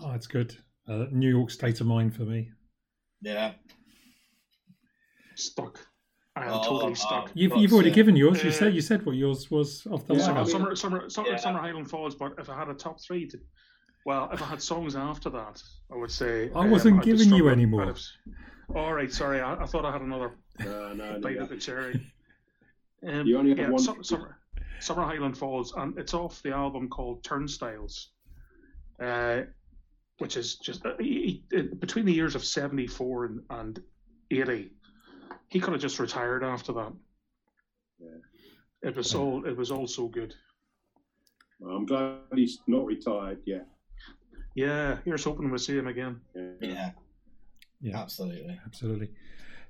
Oh, 0.00 0.10
that's 0.12 0.26
good. 0.26 0.56
Uh, 0.88 1.06
New 1.10 1.28
York 1.28 1.50
State 1.50 1.80
of 1.80 1.86
Mind 1.86 2.14
for 2.14 2.22
me. 2.22 2.50
Yeah. 3.22 3.52
Stuck. 5.34 5.80
I 6.36 6.44
am 6.44 6.52
Oh, 6.52 6.62
totally 6.62 6.92
oh. 6.92 6.94
stuck. 6.94 7.30
You've, 7.34 7.50
God's 7.50 7.62
you've 7.62 7.72
already 7.72 7.90
uh, 7.90 7.94
given 7.94 8.14
yours. 8.14 8.42
You 8.44 8.50
Uh, 8.50 8.52
said 8.52 8.74
you 8.74 8.82
said 8.82 9.04
what 9.06 9.16
yours 9.16 9.50
was 9.50 9.86
off 9.86 10.06
the 10.06 10.14
Yeah, 10.14 10.18
list. 10.18 10.30
I 10.30 10.44
summer, 10.52 10.76
summer, 10.76 11.08
summer, 11.08 11.28
Yeah. 11.30 11.36
summer 11.36 11.58
Highland 11.60 11.88
Falls. 11.90 12.14
But 12.14 12.34
if 12.38 12.50
I 12.50 12.58
had 12.58 12.68
a 12.68 12.74
top 12.74 13.00
three, 13.00 13.26
to, 13.28 13.38
well, 14.04 14.28
if 14.32 14.42
I 14.42 14.46
had 14.46 14.60
songs 14.60 14.96
after 14.96 15.30
that, 15.30 15.62
I 15.90 15.96
would 15.96 16.10
say 16.10 16.50
I 16.54 16.66
wasn't 16.68 16.98
I'd 16.98 17.04
giving 17.04 17.20
you 17.30 17.36
struggling. 17.36 17.52
any 17.52 17.66
more. 17.66 17.82
I'd 17.82 17.88
have- 17.88 18.00
All 18.74 18.92
right, 18.92 19.10
sorry. 19.10 19.40
I, 19.40 19.54
I 19.62 19.66
thought 19.66 19.84
I 19.86 19.92
had 19.92 20.02
another 20.02 20.32
No, 20.60 20.92
no, 20.92 21.18
bite 21.22 21.36
no. 21.36 21.42
at 21.44 21.48
the 21.48 21.56
cherry. 21.56 22.00
Um, 23.06 23.26
You 23.26 23.38
only 23.38 23.50
have 23.50 23.58
yeah, 23.58 23.68
one 23.70 23.78
Sum- 23.82 23.94
ticket. 23.94 24.06
summer, 24.06 24.38
summer 24.80 25.02
Highland 25.04 25.38
Falls, 25.38 25.72
and 25.74 25.96
it's 25.98 26.12
off 26.12 26.42
the 26.42 26.52
album 26.52 26.88
called 26.90 27.24
Turnstiles, 27.24 28.10
uh, 29.00 29.42
which 30.18 30.36
is 30.36 30.56
just 30.56 30.84
uh, 30.84 30.96
he, 30.98 31.44
he, 31.50 31.62
between 31.62 32.04
the 32.04 32.12
years 32.12 32.34
of 32.34 32.44
seventy 32.44 32.86
four 32.86 33.24
and, 33.26 33.40
and 33.50 33.82
eighty. 34.30 34.72
He 35.48 35.60
could 35.60 35.72
have 35.72 35.80
just 35.82 35.98
retired 35.98 36.42
after 36.44 36.72
that. 36.72 36.92
Yeah. 37.98 38.08
It 38.82 38.96
was 38.96 39.14
all 39.14 39.46
it 39.46 39.56
was 39.56 39.70
all 39.70 39.86
so 39.86 40.08
good. 40.08 40.34
I'm 41.66 41.86
glad 41.86 42.18
he's 42.34 42.58
not 42.66 42.84
retired 42.84 43.40
yet. 43.46 43.66
Yeah, 44.54 44.98
here's 45.04 45.24
hoping 45.24 45.48
we'll 45.50 45.58
see 45.58 45.76
him 45.76 45.86
again. 45.86 46.20
Yeah. 46.34 46.50
Yeah. 46.60 46.90
Yeah, 47.80 47.98
Absolutely. 48.00 48.58
absolutely. 48.64 49.10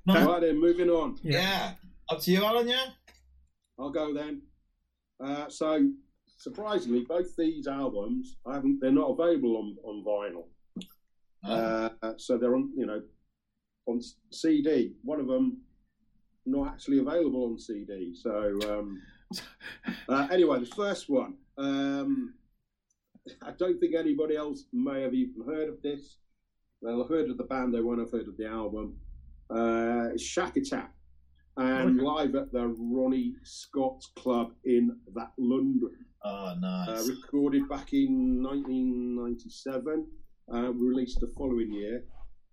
No, 0.07 0.15
Right 0.33 0.41
then, 0.41 0.61
moving 0.61 0.89
on. 0.91 1.19
yeah. 1.23 1.75
Up 2.09 2.21
to 2.21 2.31
you, 2.31 2.45
Alan, 2.45 2.69
yeah? 2.69 2.87
I'll 3.81 3.91
go 3.91 4.15
then. 4.15 4.43
Uh, 5.19 5.49
so, 5.49 5.91
surprisingly, 6.39 7.05
both 7.09 7.35
these 7.37 7.67
albums, 7.67 8.37
I 8.47 8.55
haven't. 8.55 8.79
They're 8.81 8.93
not 8.93 9.11
available 9.11 9.57
on, 9.57 9.77
on 9.83 10.05
vinyl. 10.05 10.45
Uh, 11.45 11.89
Uh, 12.01 12.13
so 12.17 12.39
they're 12.39 12.55
on, 12.55 12.71
you 12.77 12.87
know, 12.87 13.03
on 13.87 14.01
CD. 14.33 14.95
One 15.03 15.19
of 15.19 15.27
them 15.27 15.59
not 16.47 16.69
actually 16.69 16.99
available 16.99 17.45
on 17.45 17.59
CD. 17.59 18.15
So 18.15 18.59
um, 18.69 19.03
uh, 20.09 20.29
anyway, 20.31 20.61
the 20.61 20.67
first 20.67 21.09
one. 21.09 21.35
Um, 21.59 22.35
I 23.43 23.53
don't 23.53 23.81
think 23.81 23.95
anybody 23.95 24.37
else 24.37 24.65
may 24.73 25.03
have 25.03 25.15
even 25.15 25.45
heard 25.45 25.69
of 25.69 25.83
this. 25.83 26.19
They'll 26.83 27.03
have 27.03 27.09
heard 27.09 27.31
of 27.31 27.39
the 27.39 27.45
band. 27.45 27.75
They 27.75 27.81
won't 27.81 28.01
have 28.01 28.13
heard 28.13 28.29
of 28.29 28.37
the 28.37 28.47
album. 28.47 28.97
Uh, 29.51 30.15
Shakatak, 30.17 30.89
and 31.57 32.01
live 32.01 32.35
at 32.35 32.53
the 32.53 32.75
Ronnie 32.79 33.35
Scott 33.45 34.03
Club 34.17 34.53
in 34.65 34.97
that 35.15 35.33
London 35.39 35.91
oh, 36.25 36.29
uh, 36.29 36.55
nice. 36.61 37.09
recorded 37.09 37.69
back 37.69 37.93
in 37.93 38.43
1997, 38.43 40.07
uh, 40.53 40.73
released 40.73 41.21
the 41.21 41.33
following 41.37 41.73
year. 41.73 42.05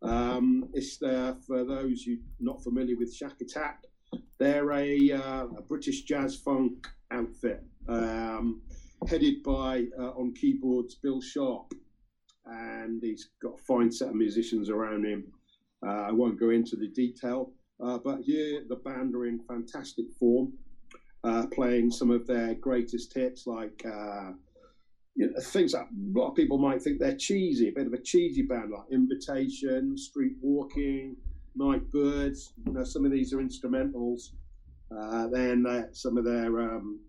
Um, 0.03 0.69
it's 0.73 0.97
there 0.97 1.35
for 1.47 1.63
those 1.63 2.03
who 2.03 2.17
not 2.39 2.63
familiar 2.63 2.95
with 2.97 3.17
Shakatak. 3.17 3.75
They're 4.37 4.71
a, 4.71 5.11
uh, 5.11 5.45
a 5.57 5.61
British 5.61 6.03
jazz 6.03 6.35
funk 6.35 6.87
outfit, 7.11 7.63
um, 7.87 8.61
headed 9.07 9.41
by 9.43 9.85
uh, 9.97 10.11
on 10.11 10.33
keyboards 10.33 10.95
Bill 10.95 11.21
Sharpe, 11.21 11.73
and 12.45 13.01
he's 13.01 13.29
got 13.41 13.53
a 13.55 13.63
fine 13.63 13.91
set 13.91 14.09
of 14.09 14.15
musicians 14.15 14.69
around 14.69 15.05
him. 15.05 15.31
Uh, 15.85 16.07
I 16.07 16.11
won't 16.11 16.39
go 16.39 16.49
into 16.49 16.75
the 16.75 16.89
detail, 16.89 17.53
uh, 17.81 17.97
but 17.97 18.21
here 18.21 18.63
the 18.67 18.75
band 18.75 19.15
are 19.15 19.25
in 19.25 19.39
fantastic 19.47 20.11
form 20.19 20.53
uh, 21.23 21.45
playing 21.47 21.91
some 21.91 22.11
of 22.11 22.27
their 22.27 22.55
greatest 22.55 23.13
hits, 23.13 23.47
like 23.47 23.83
uh, 23.85 24.31
you 25.15 25.27
know, 25.27 25.39
things 25.41 25.73
that 25.73 25.81
a 25.81 26.19
lot 26.19 26.29
of 26.29 26.35
people 26.35 26.57
might 26.57 26.81
think 26.81 26.99
they're 26.99 27.15
cheesy, 27.15 27.69
a 27.69 27.71
bit 27.71 27.87
of 27.87 27.93
a 27.93 28.01
cheesy 28.01 28.41
band, 28.41 28.71
like 28.71 28.85
Invitation, 28.91 29.97
Street 29.97 30.33
Walking, 30.41 31.15
Night 31.55 31.89
Birds. 31.91 32.53
You 32.65 32.73
know, 32.73 32.83
some 32.83 33.05
of 33.05 33.11
these 33.11 33.33
are 33.33 33.37
instrumentals. 33.37 34.29
Uh, 34.95 35.27
then 35.27 35.65
uh, 35.67 35.83
some 35.91 36.17
of 36.17 36.25
their 36.25 36.59
um, 36.59 36.99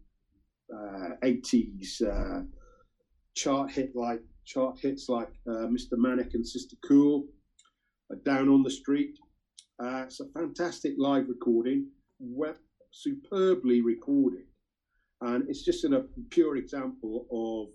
uh, 0.74 1.10
80s 1.22 2.02
uh, 2.02 2.42
chart 3.34 3.70
hit 3.70 3.94
like 3.94 4.20
chart 4.44 4.78
hits 4.80 5.08
like 5.08 5.30
uh, 5.48 5.66
Mr. 5.66 5.92
Manic 5.96 6.34
and 6.34 6.46
Sister 6.46 6.76
Cool, 6.86 7.26
uh, 8.12 8.16
Down 8.24 8.48
on 8.48 8.62
the 8.62 8.70
Street. 8.70 9.18
It's 9.80 10.20
a 10.20 10.28
fantastic 10.38 10.94
live 10.98 11.28
recording. 11.28 11.88
superbly 12.90 13.80
recorded, 13.80 14.44
and 15.22 15.48
it's 15.48 15.64
just 15.64 15.84
an, 15.84 15.94
a 15.94 16.02
pure 16.30 16.56
example 16.56 17.26
of 17.32 17.74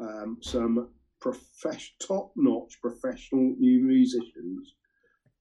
um, 0.00 0.38
some 0.40 0.88
profess- 1.20 1.92
top-notch 2.06 2.80
professional 2.80 3.54
new 3.58 3.80
musicians 3.82 4.74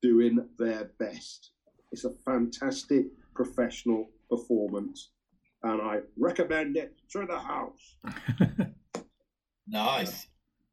doing 0.01 0.39
their 0.57 0.91
best. 0.99 1.51
It's 1.91 2.05
a 2.05 2.11
fantastic 2.25 3.05
professional 3.35 4.09
performance, 4.29 5.11
and 5.63 5.81
I 5.81 5.99
recommend 6.17 6.77
it 6.77 6.95
to 7.11 7.25
the 7.25 7.39
house. 7.39 7.97
Nice. 9.69 10.27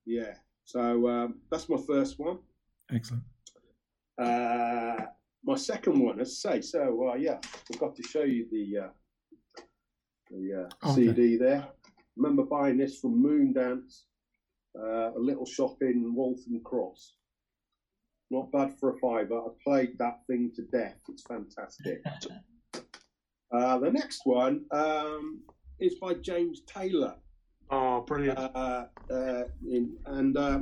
Yeah, 0.06 0.34
so 0.64 1.08
um, 1.08 1.40
that's 1.50 1.68
my 1.68 1.78
first 1.84 2.18
one. 2.18 2.38
Excellent. 2.92 3.24
Uh, 4.16 5.06
my 5.44 5.56
second 5.56 5.98
one, 5.98 6.20
as 6.20 6.40
I 6.46 6.60
say, 6.60 6.60
so 6.60 7.10
uh, 7.12 7.16
yeah, 7.16 7.38
got 7.80 7.96
to 7.96 8.02
show 8.04 8.22
you 8.22 8.46
the 8.52 8.84
uh, 8.84 8.88
the 10.30 10.62
uh, 10.84 10.88
Okay. 10.90 11.06
CD 11.12 11.36
there. 11.38 11.66
Remember 12.16 12.44
buying 12.44 12.78
this 12.78 12.98
from 12.98 13.22
Moondance, 13.22 14.02
uh, 14.78 15.12
a 15.12 15.18
little 15.18 15.46
shop 15.46 15.76
in 15.80 16.14
Waltham 16.14 16.60
Cross. 16.64 17.14
Not 18.30 18.52
bad 18.52 18.78
for 18.78 18.94
a 18.94 18.98
fiver. 18.98 19.38
I 19.38 19.48
played 19.62 19.98
that 19.98 20.20
thing 20.26 20.52
to 20.56 20.62
death. 20.62 20.96
It's 21.08 21.22
fantastic. 21.22 22.02
uh, 23.54 23.78
the 23.78 23.90
next 23.90 24.20
one 24.24 24.64
um, 24.70 25.42
is 25.78 25.96
by 25.96 26.14
James 26.14 26.62
Taylor. 26.66 27.14
Oh, 27.70 28.02
brilliant! 28.02 28.38
Uh, 28.38 28.86
uh, 29.10 29.44
in, 29.68 29.96
and 30.06 30.36
uh, 30.36 30.60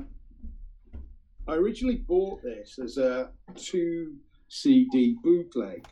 I 1.49 1.55
originally 1.55 1.97
bought 1.97 2.43
this 2.43 2.79
as 2.79 2.97
a 2.97 3.31
two 3.57 4.15
CD 4.49 5.17
bootleg 5.23 5.85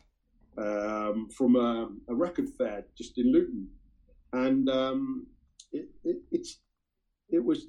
um, 0.57 1.27
from 1.35 1.55
a, 1.55 1.89
a 2.07 2.15
record 2.15 2.49
fair 2.57 2.85
just 2.97 3.17
in 3.17 3.31
Luton, 3.31 3.67
and 4.33 4.69
um, 4.69 5.27
it, 5.71 5.89
it, 6.03 6.17
it's 6.31 6.59
it 7.29 7.43
was 7.43 7.67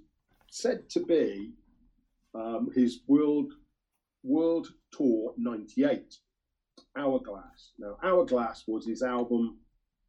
said 0.50 0.88
to 0.90 1.04
be 1.04 1.52
um, 2.34 2.70
his 2.74 3.00
world 3.06 3.52
world 4.22 4.68
tour 4.92 5.34
'98 5.36 6.14
Hourglass. 6.96 7.72
Now, 7.78 7.96
Hourglass 8.02 8.64
was 8.66 8.86
his 8.86 9.02
album 9.02 9.58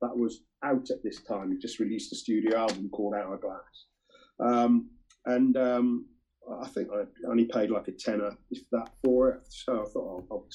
that 0.01 0.15
was 0.15 0.43
out 0.63 0.89
at 0.89 1.03
this 1.03 1.21
time. 1.21 1.51
He 1.51 1.58
just 1.58 1.79
released 1.79 2.12
a 2.12 2.15
studio 2.15 2.58
album 2.58 2.89
called 2.89 3.15
Hourglass. 3.15 3.86
Um, 4.39 4.89
and 5.25 5.56
um, 5.56 6.06
I 6.62 6.67
think 6.67 6.89
I 6.93 7.03
only 7.29 7.45
paid 7.45 7.69
like 7.69 7.88
a 7.88 7.93
tenner, 7.93 8.36
if 8.51 8.69
that, 8.71 8.89
for 9.03 9.29
it. 9.29 9.41
So 9.47 9.82
I 9.82 9.89
thought, 9.89 10.25
oh, 10.29 10.45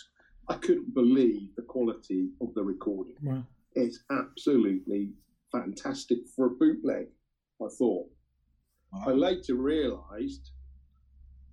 I 0.48 0.54
couldn't 0.54 0.94
believe 0.94 1.54
the 1.56 1.62
quality 1.62 2.30
of 2.40 2.54
the 2.54 2.62
recording. 2.62 3.16
Wow. 3.22 3.44
It's 3.74 4.00
absolutely 4.10 5.12
fantastic 5.52 6.18
for 6.34 6.46
a 6.46 6.50
bootleg, 6.50 7.06
I 7.62 7.68
thought. 7.78 8.08
I 9.06 9.10
later 9.10 9.54
realised 9.54 10.50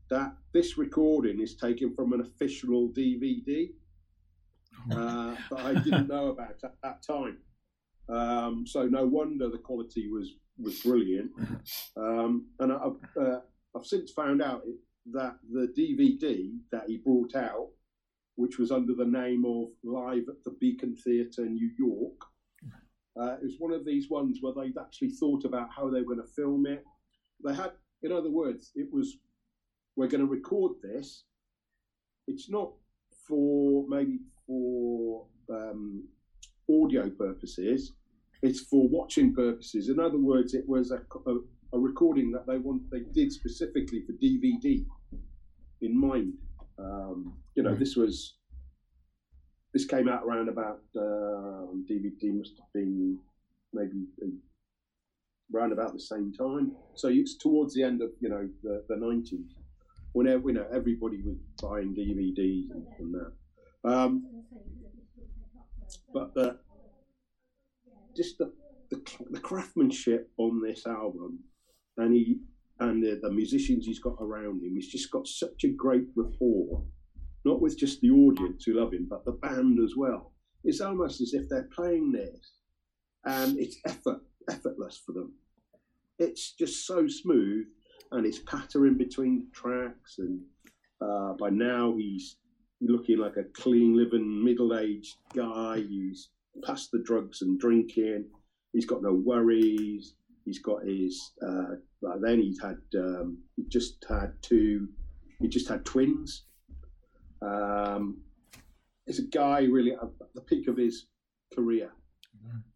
that 0.10 0.36
this 0.54 0.78
recording 0.78 1.41
is 1.41 1.56
taken 1.56 1.94
from 1.94 2.13
an 2.13 2.22
official 2.22 2.89
DVD 2.89 3.72
uh, 4.91 5.36
that 5.52 5.60
I 5.60 5.74
didn't 5.74 6.08
know 6.08 6.28
about 6.32 6.56
at 6.63 6.76
that 6.84 7.04
time. 7.06 7.38
Um, 8.08 8.65
so 8.68 8.86
no 8.86 9.06
wonder 9.06 9.50
the 9.50 9.58
quality 9.58 10.10
was 10.10 10.32
was 10.58 10.80
brilliant. 10.82 11.32
Um, 11.98 12.48
and 12.60 12.72
I've, 12.72 13.22
uh, 13.22 13.39
I've 13.76 13.86
since 13.86 14.12
found 14.12 14.41
out 14.41 14.62
it, 14.65 14.76
that 15.12 15.36
the 15.52 15.68
DVD 15.78 16.58
that 16.72 16.84
he 16.88 16.98
brought 16.98 17.36
out, 17.36 17.70
which 18.36 18.58
was 18.58 18.72
under 18.72 18.94
the 18.94 19.06
name 19.06 19.44
of 19.46 19.68
Live 19.84 20.24
at 20.30 20.44
the 20.46 20.56
Beacon 20.60 20.96
Theatre, 20.96 21.46
New 21.46 21.70
York, 21.78 22.22
uh, 23.19 23.36
it 23.41 23.43
was 23.43 23.56
one 23.60 23.71
of 23.71 23.86
these 23.86 24.10
ones 24.10 24.39
where 24.41 24.54
they'd 24.54 24.78
actually 24.78 25.10
thought 25.10 25.45
about 25.45 25.69
how 25.75 25.89
they 25.89 26.01
were 26.01 26.15
going 26.15 26.28
to 26.28 26.34
film 26.36 26.65
it. 26.65 26.84
They 27.45 27.54
had, 27.54 27.71
in 28.04 28.12
other 28.12 28.30
words, 28.30 28.71
it 28.75 28.88
was 28.91 29.17
we're 29.95 30.08
going 30.08 30.25
to 30.25 30.32
record 30.32 30.73
this, 30.84 31.23
it's 32.28 32.49
not 32.49 32.71
for 33.28 33.86
maybe 33.88 34.19
for 34.45 35.25
um, 35.49 36.08
audio 36.69 37.10
purposes. 37.10 37.93
It's 38.41 38.60
for 38.60 38.88
watching 38.89 39.34
purposes. 39.34 39.89
In 39.89 39.99
other 39.99 40.17
words, 40.17 40.54
it 40.54 40.67
was 40.67 40.91
a, 40.91 41.01
a, 41.28 41.38
a 41.73 41.80
recording 41.80 42.32
that 42.32 42.45
they 42.45 42.58
want 42.58 42.89
they 42.91 43.01
did 43.13 43.32
specifically 43.32 44.04
for 44.06 44.13
DVD 44.13 44.86
in 45.82 45.99
mind. 45.99 46.34
Um, 46.78 47.38
you 47.56 47.63
know, 47.63 47.73
this 47.75 47.95
was 47.95 48.36
this 49.75 49.85
came 49.85 50.07
out 50.07 50.23
around 50.23 50.47
about 50.47 50.79
uh, 50.95 51.67
DVD 51.91 52.33
must 52.33 52.53
have 52.57 52.71
been 52.73 53.19
maybe 53.73 54.05
around 55.53 55.73
about 55.73 55.91
the 55.91 55.99
same 55.99 56.31
time. 56.31 56.71
So 56.95 57.09
it's 57.09 57.38
towards 57.38 57.73
the 57.73 57.83
end 57.83 58.01
of 58.01 58.11
you 58.21 58.29
know 58.29 58.47
the 58.63 58.85
the 58.88 58.95
nineties, 58.95 59.53
when 60.13 60.27
you 60.27 60.53
know 60.53 60.65
everybody 60.73 61.21
was 61.21 61.35
buying 61.61 61.93
DVDs 61.93 62.71
and, 62.71 62.85
and 62.99 63.15
that. 63.15 63.31
Um, 63.83 64.43
but 66.13 66.33
the 66.33 66.57
just 68.15 68.38
the, 68.38 68.53
the 68.89 69.01
the 69.31 69.41
craftsmanship 69.41 70.31
on 70.38 70.61
this 70.61 70.88
album, 70.88 71.39
and 71.97 72.13
he 72.13 72.38
and 72.79 73.03
the, 73.03 73.19
the 73.21 73.29
musicians 73.29 73.85
he's 73.85 73.99
got 73.99 74.15
around 74.21 74.63
him, 74.63 74.75
he's 74.75 74.88
just 74.88 75.11
got 75.11 75.27
such 75.27 75.65
a 75.65 75.67
great 75.67 76.07
rapport, 76.15 76.81
not 77.45 77.62
with 77.62 77.77
just 77.77 78.01
the 78.01 78.10
audience 78.10 78.63
who 78.65 78.73
love 78.73 78.93
him, 78.93 79.08
but 79.10 79.23
the 79.23 79.34
band 79.34 79.79
as 79.79 79.95
well. 79.95 80.34
It's 80.63 80.81
almost 80.81 81.21
as 81.21 81.34
if 81.34 81.47
they're 81.47 81.69
playing 81.73 82.12
this, 82.12 82.53
and 83.23 83.58
it's 83.60 83.77
effort 83.86 84.21
effortless 84.49 85.01
for 85.05 85.13
them. 85.13 85.34
It's 86.17 86.53
just 86.53 86.88
so 86.88 87.08
smooth, 87.08 87.65
and 88.12 88.25
it's 88.25 88.39
pattering 88.39 88.97
between 88.97 89.47
tracks, 89.53 90.15
and 90.17 90.41
uh, 91.01 91.34
by 91.34 91.49
now 91.49 91.95
he's 91.97 92.38
looking 92.81 93.19
like 93.19 93.38
a 93.38 93.43
clean 93.53 93.95
living 93.95 94.43
middle-aged 94.43 95.15
guy 95.36 95.81
who's 95.81 96.29
past 96.63 96.91
the 96.91 97.01
drugs 97.03 97.41
and 97.41 97.60
drinking. 97.60 98.25
He's 98.73 98.86
got 98.86 99.01
no 99.01 99.13
worries. 99.13 100.15
He's 100.45 100.60
got 100.60 100.84
his. 100.86 101.31
Uh, 101.45 101.75
then 102.21 102.41
he's 102.41 102.62
had. 102.62 102.77
Um, 102.97 103.39
he 103.55 103.63
just 103.67 104.05
had 104.10 104.34
two. 104.41 104.88
He 105.39 105.47
just 105.47 105.67
had 105.67 105.86
twins. 105.86 106.45
Um, 107.41 108.21
it's 109.08 109.19
a 109.19 109.24
guy 109.28 109.62
really 109.63 109.93
at 109.93 110.10
the 110.34 110.41
peak 110.41 110.67
of 110.67 110.78
his 110.78 111.06
career 111.54 111.91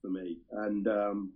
for 0.01 0.09
me, 0.09 0.37
and 0.51 0.87
um, 0.87 1.31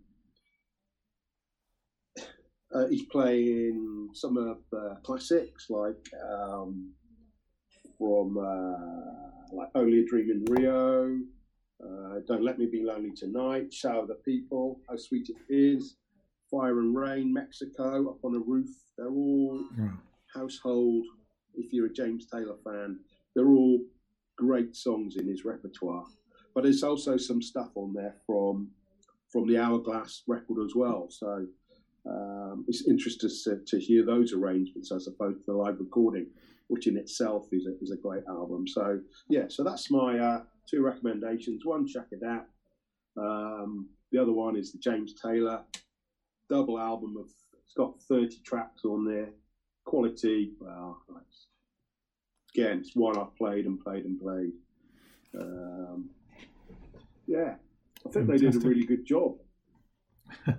uh, 2.75 2.87
he's 2.87 3.03
playing 3.03 4.09
some 4.13 4.37
of 4.37 4.57
the 4.71 4.97
classics 5.03 5.69
like 5.69 6.09
um, 6.29 6.91
from 7.97 8.37
uh, 8.37 9.55
like 9.55 9.69
Only 9.75 9.99
a 9.99 10.05
Dream 10.05 10.29
in 10.31 10.45
Rio, 10.45 11.19
uh, 11.83 12.19
Don't 12.27 12.43
Let 12.43 12.57
Me 12.59 12.65
Be 12.65 12.83
Lonely 12.83 13.11
Tonight, 13.15 13.73
Shower 13.73 14.05
the 14.05 14.15
People, 14.15 14.79
How 14.89 14.95
Sweet 14.97 15.29
It 15.29 15.37
Is, 15.53 15.95
Fire 16.49 16.79
and 16.79 16.95
Rain, 16.95 17.31
Mexico, 17.33 18.09
Up 18.09 18.23
on 18.23 18.35
a 18.35 18.39
Roof. 18.39 18.69
They're 18.97 19.09
all 19.09 19.63
Right. 19.77 19.91
household. 20.33 21.05
If 21.55 21.71
you're 21.71 21.85
a 21.87 21.93
James 21.93 22.25
Taylor 22.25 22.55
fan, 22.63 22.99
they're 23.35 23.47
all 23.47 23.79
great 24.37 24.75
songs 24.75 25.15
in 25.15 25.27
his 25.27 25.45
repertoire. 25.45 26.05
But 26.53 26.63
there's 26.63 26.83
also 26.83 27.17
some 27.17 27.41
stuff 27.41 27.71
on 27.75 27.93
there 27.93 28.15
from 28.25 28.69
from 29.31 29.47
the 29.47 29.57
Hourglass 29.57 30.21
record 30.27 30.63
as 30.63 30.75
well. 30.75 31.07
So 31.09 31.47
um, 32.07 32.65
it's 32.67 32.87
interesting 32.87 33.31
to, 33.45 33.59
to 33.65 33.79
hear 33.79 34.05
those 34.05 34.31
arrangements 34.31 34.91
as 34.91 35.07
opposed 35.07 35.39
to 35.39 35.51
the 35.51 35.57
live 35.57 35.79
recording, 35.79 36.27
which 36.67 36.85
in 36.85 36.97
itself 36.97 37.47
is 37.51 37.65
a, 37.65 37.71
is 37.81 37.89
a 37.89 37.97
great 37.97 38.23
album. 38.29 38.67
So 38.67 38.99
yeah, 39.29 39.45
so 39.47 39.63
that's 39.63 39.89
my 39.89 40.19
uh, 40.19 40.41
two 40.69 40.83
recommendations. 40.83 41.65
One, 41.65 41.87
check 41.87 42.07
it 42.11 42.21
out. 42.23 42.45
Um, 43.17 43.89
the 44.11 44.21
other 44.21 44.33
one 44.33 44.55
is 44.55 44.71
the 44.71 44.77
James 44.77 45.13
Taylor 45.19 45.63
double 46.49 46.79
album 46.79 47.15
of. 47.17 47.27
It's 47.65 47.73
got 47.75 47.99
30 48.03 48.41
tracks 48.45 48.85
on 48.85 49.03
there. 49.03 49.29
Quality. 49.83 50.51
Well, 50.59 51.01
again, 52.55 52.79
it's 52.79 52.95
one 52.95 53.17
I've 53.17 53.35
played 53.35 53.65
and 53.65 53.79
played 53.79 54.05
and 54.05 54.19
played. 54.19 54.51
Um, 55.39 56.09
yeah, 57.27 57.55
I 58.05 58.09
think 58.09 58.27
they 58.27 58.37
did 58.37 58.55
a 58.55 58.59
really 58.59 58.85
good 58.85 59.05
job. 59.05 59.35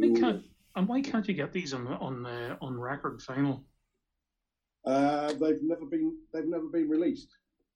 Can't, 0.00 0.44
and 0.76 0.88
why 0.88 1.00
can't 1.00 1.26
you 1.26 1.34
get 1.34 1.52
these 1.52 1.74
on 1.74 1.86
on 1.88 2.24
uh, 2.24 2.56
on 2.60 2.78
record 2.78 3.20
final? 3.20 3.64
Uh, 4.86 5.32
they've 5.32 5.62
never 5.62 5.86
been 5.86 6.16
they've 6.32 6.46
never 6.46 6.66
been 6.66 6.88
released 6.88 7.28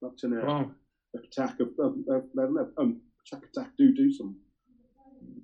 up 0.05 0.17
to 0.17 0.27
now. 0.29 0.71
Oh, 1.15 1.19
Attack 1.19 1.59
of 1.59 1.69
um, 1.83 2.05
they've 2.07 2.23
never, 2.33 2.71
um, 2.77 3.01
Attack 3.27 3.49
Attack 3.49 3.71
do 3.77 3.93
do 3.93 4.11
some 4.13 4.37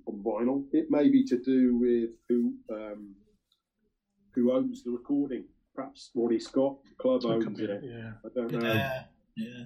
on 0.06 0.22
vinyl. 0.24 0.64
It 0.72 0.90
may 0.90 1.08
be 1.08 1.22
to 1.24 1.38
do 1.38 1.76
with 1.76 2.10
who 2.28 2.54
um, 2.72 3.14
who 4.34 4.52
owns 4.52 4.82
the 4.82 4.90
recording. 4.90 5.44
Perhaps 5.80 6.10
Ronnie 6.14 6.38
Scott, 6.38 6.76
the 6.84 6.94
club 7.02 7.22
that 7.22 7.28
owns 7.28 7.58
it. 7.60 7.70
it, 7.70 7.82
yeah. 7.84 8.12
I 8.24 8.28
don't 8.34 8.52
know. 8.52 8.72
Yeah, 8.72 9.02
yeah. 9.36 9.64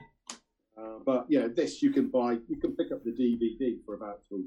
Uh, 0.78 0.98
but 1.04 1.26
yeah, 1.28 1.48
this 1.54 1.82
you 1.82 1.90
can 1.90 2.08
buy. 2.08 2.32
You 2.48 2.56
can 2.60 2.76
pick 2.76 2.92
up 2.92 3.02
the 3.04 3.10
DVD 3.10 3.78
for 3.84 3.94
about 3.94 4.20
three 4.28 4.44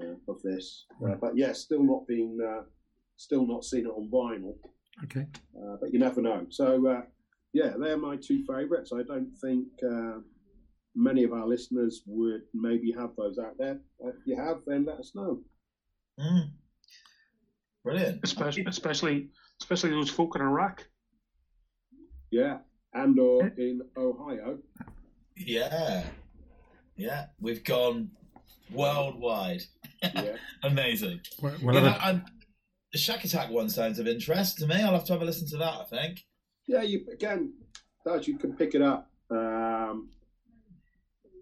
uh, 0.00 0.14
of 0.28 0.40
this. 0.42 0.86
Uh, 1.02 1.06
Right. 1.08 1.20
but 1.20 1.36
yeah, 1.36 1.52
still 1.52 1.82
not 1.82 2.06
been, 2.06 2.38
uh, 2.40 2.62
still 3.16 3.46
not 3.46 3.64
seen 3.64 3.86
it 3.86 3.88
on 3.90 4.08
vinyl. 4.10 4.54
Okay. 5.04 5.26
Uh, 5.56 5.76
but 5.80 5.92
you 5.92 5.98
never 5.98 6.22
know. 6.22 6.46
So 6.48 6.86
uh, 6.86 7.02
yeah, 7.52 7.74
they're 7.78 7.96
my 7.98 8.16
two 8.16 8.44
favourites. 8.46 8.92
I 8.94 9.02
don't 9.02 9.32
think 9.40 9.66
uh, 9.86 10.20
many 10.94 11.24
of 11.24 11.32
our 11.32 11.46
listeners 11.46 12.02
would 12.06 12.42
maybe 12.54 12.90
have 12.92 13.10
those 13.16 13.38
out 13.38 13.56
there. 13.58 13.80
If 14.00 14.14
you 14.26 14.36
have, 14.36 14.58
then 14.66 14.84
let 14.86 14.98
us 14.98 15.12
know. 15.14 15.40
Mm. 16.18 16.50
Brilliant. 17.84 18.20
Especially 18.22 18.64
especially 18.66 19.30
especially 19.60 19.90
those 19.90 20.10
folk 20.10 20.36
in 20.36 20.42
Iraq. 20.42 20.86
Yeah, 22.30 22.58
and 22.94 23.18
or 23.18 23.46
in 23.58 23.80
Ohio. 23.96 24.58
Yeah. 25.36 26.04
Yeah. 26.96 27.26
We've 27.40 27.64
gone 27.64 28.10
worldwide. 28.72 29.62
Yeah. 30.02 30.36
Amazing. 30.62 31.20
Well, 31.42 31.54
well, 31.62 31.74
Yeah, 31.74 31.80
other- 31.90 31.98
I'm- 32.00 32.24
the 32.92 32.98
Shakatak 32.98 33.50
one 33.50 33.68
sounds 33.70 34.00
of 34.00 34.08
interest 34.08 34.58
to 34.58 34.66
me. 34.66 34.74
I'll 34.74 34.92
have 34.94 35.04
to 35.04 35.12
have 35.12 35.22
a 35.22 35.24
listen 35.24 35.46
to 35.50 35.56
that, 35.58 35.74
I 35.80 35.84
think. 35.84 36.24
Yeah, 36.66 36.82
you 36.82 37.06
again, 37.12 37.52
guys, 38.04 38.26
you 38.26 38.36
can 38.36 38.52
pick 38.56 38.74
it 38.74 38.82
up 38.82 39.08
um, 39.30 40.08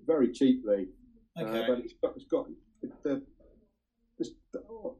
very 0.07 0.31
cheaply. 0.31 0.88
Okay. 1.40 1.64
Uh, 1.64 1.66
but 1.68 1.78
it's 1.78 1.94
got, 2.02 2.12
it's 2.16 2.24
got 2.26 2.46
the, 3.02 3.22
the, 4.18 4.28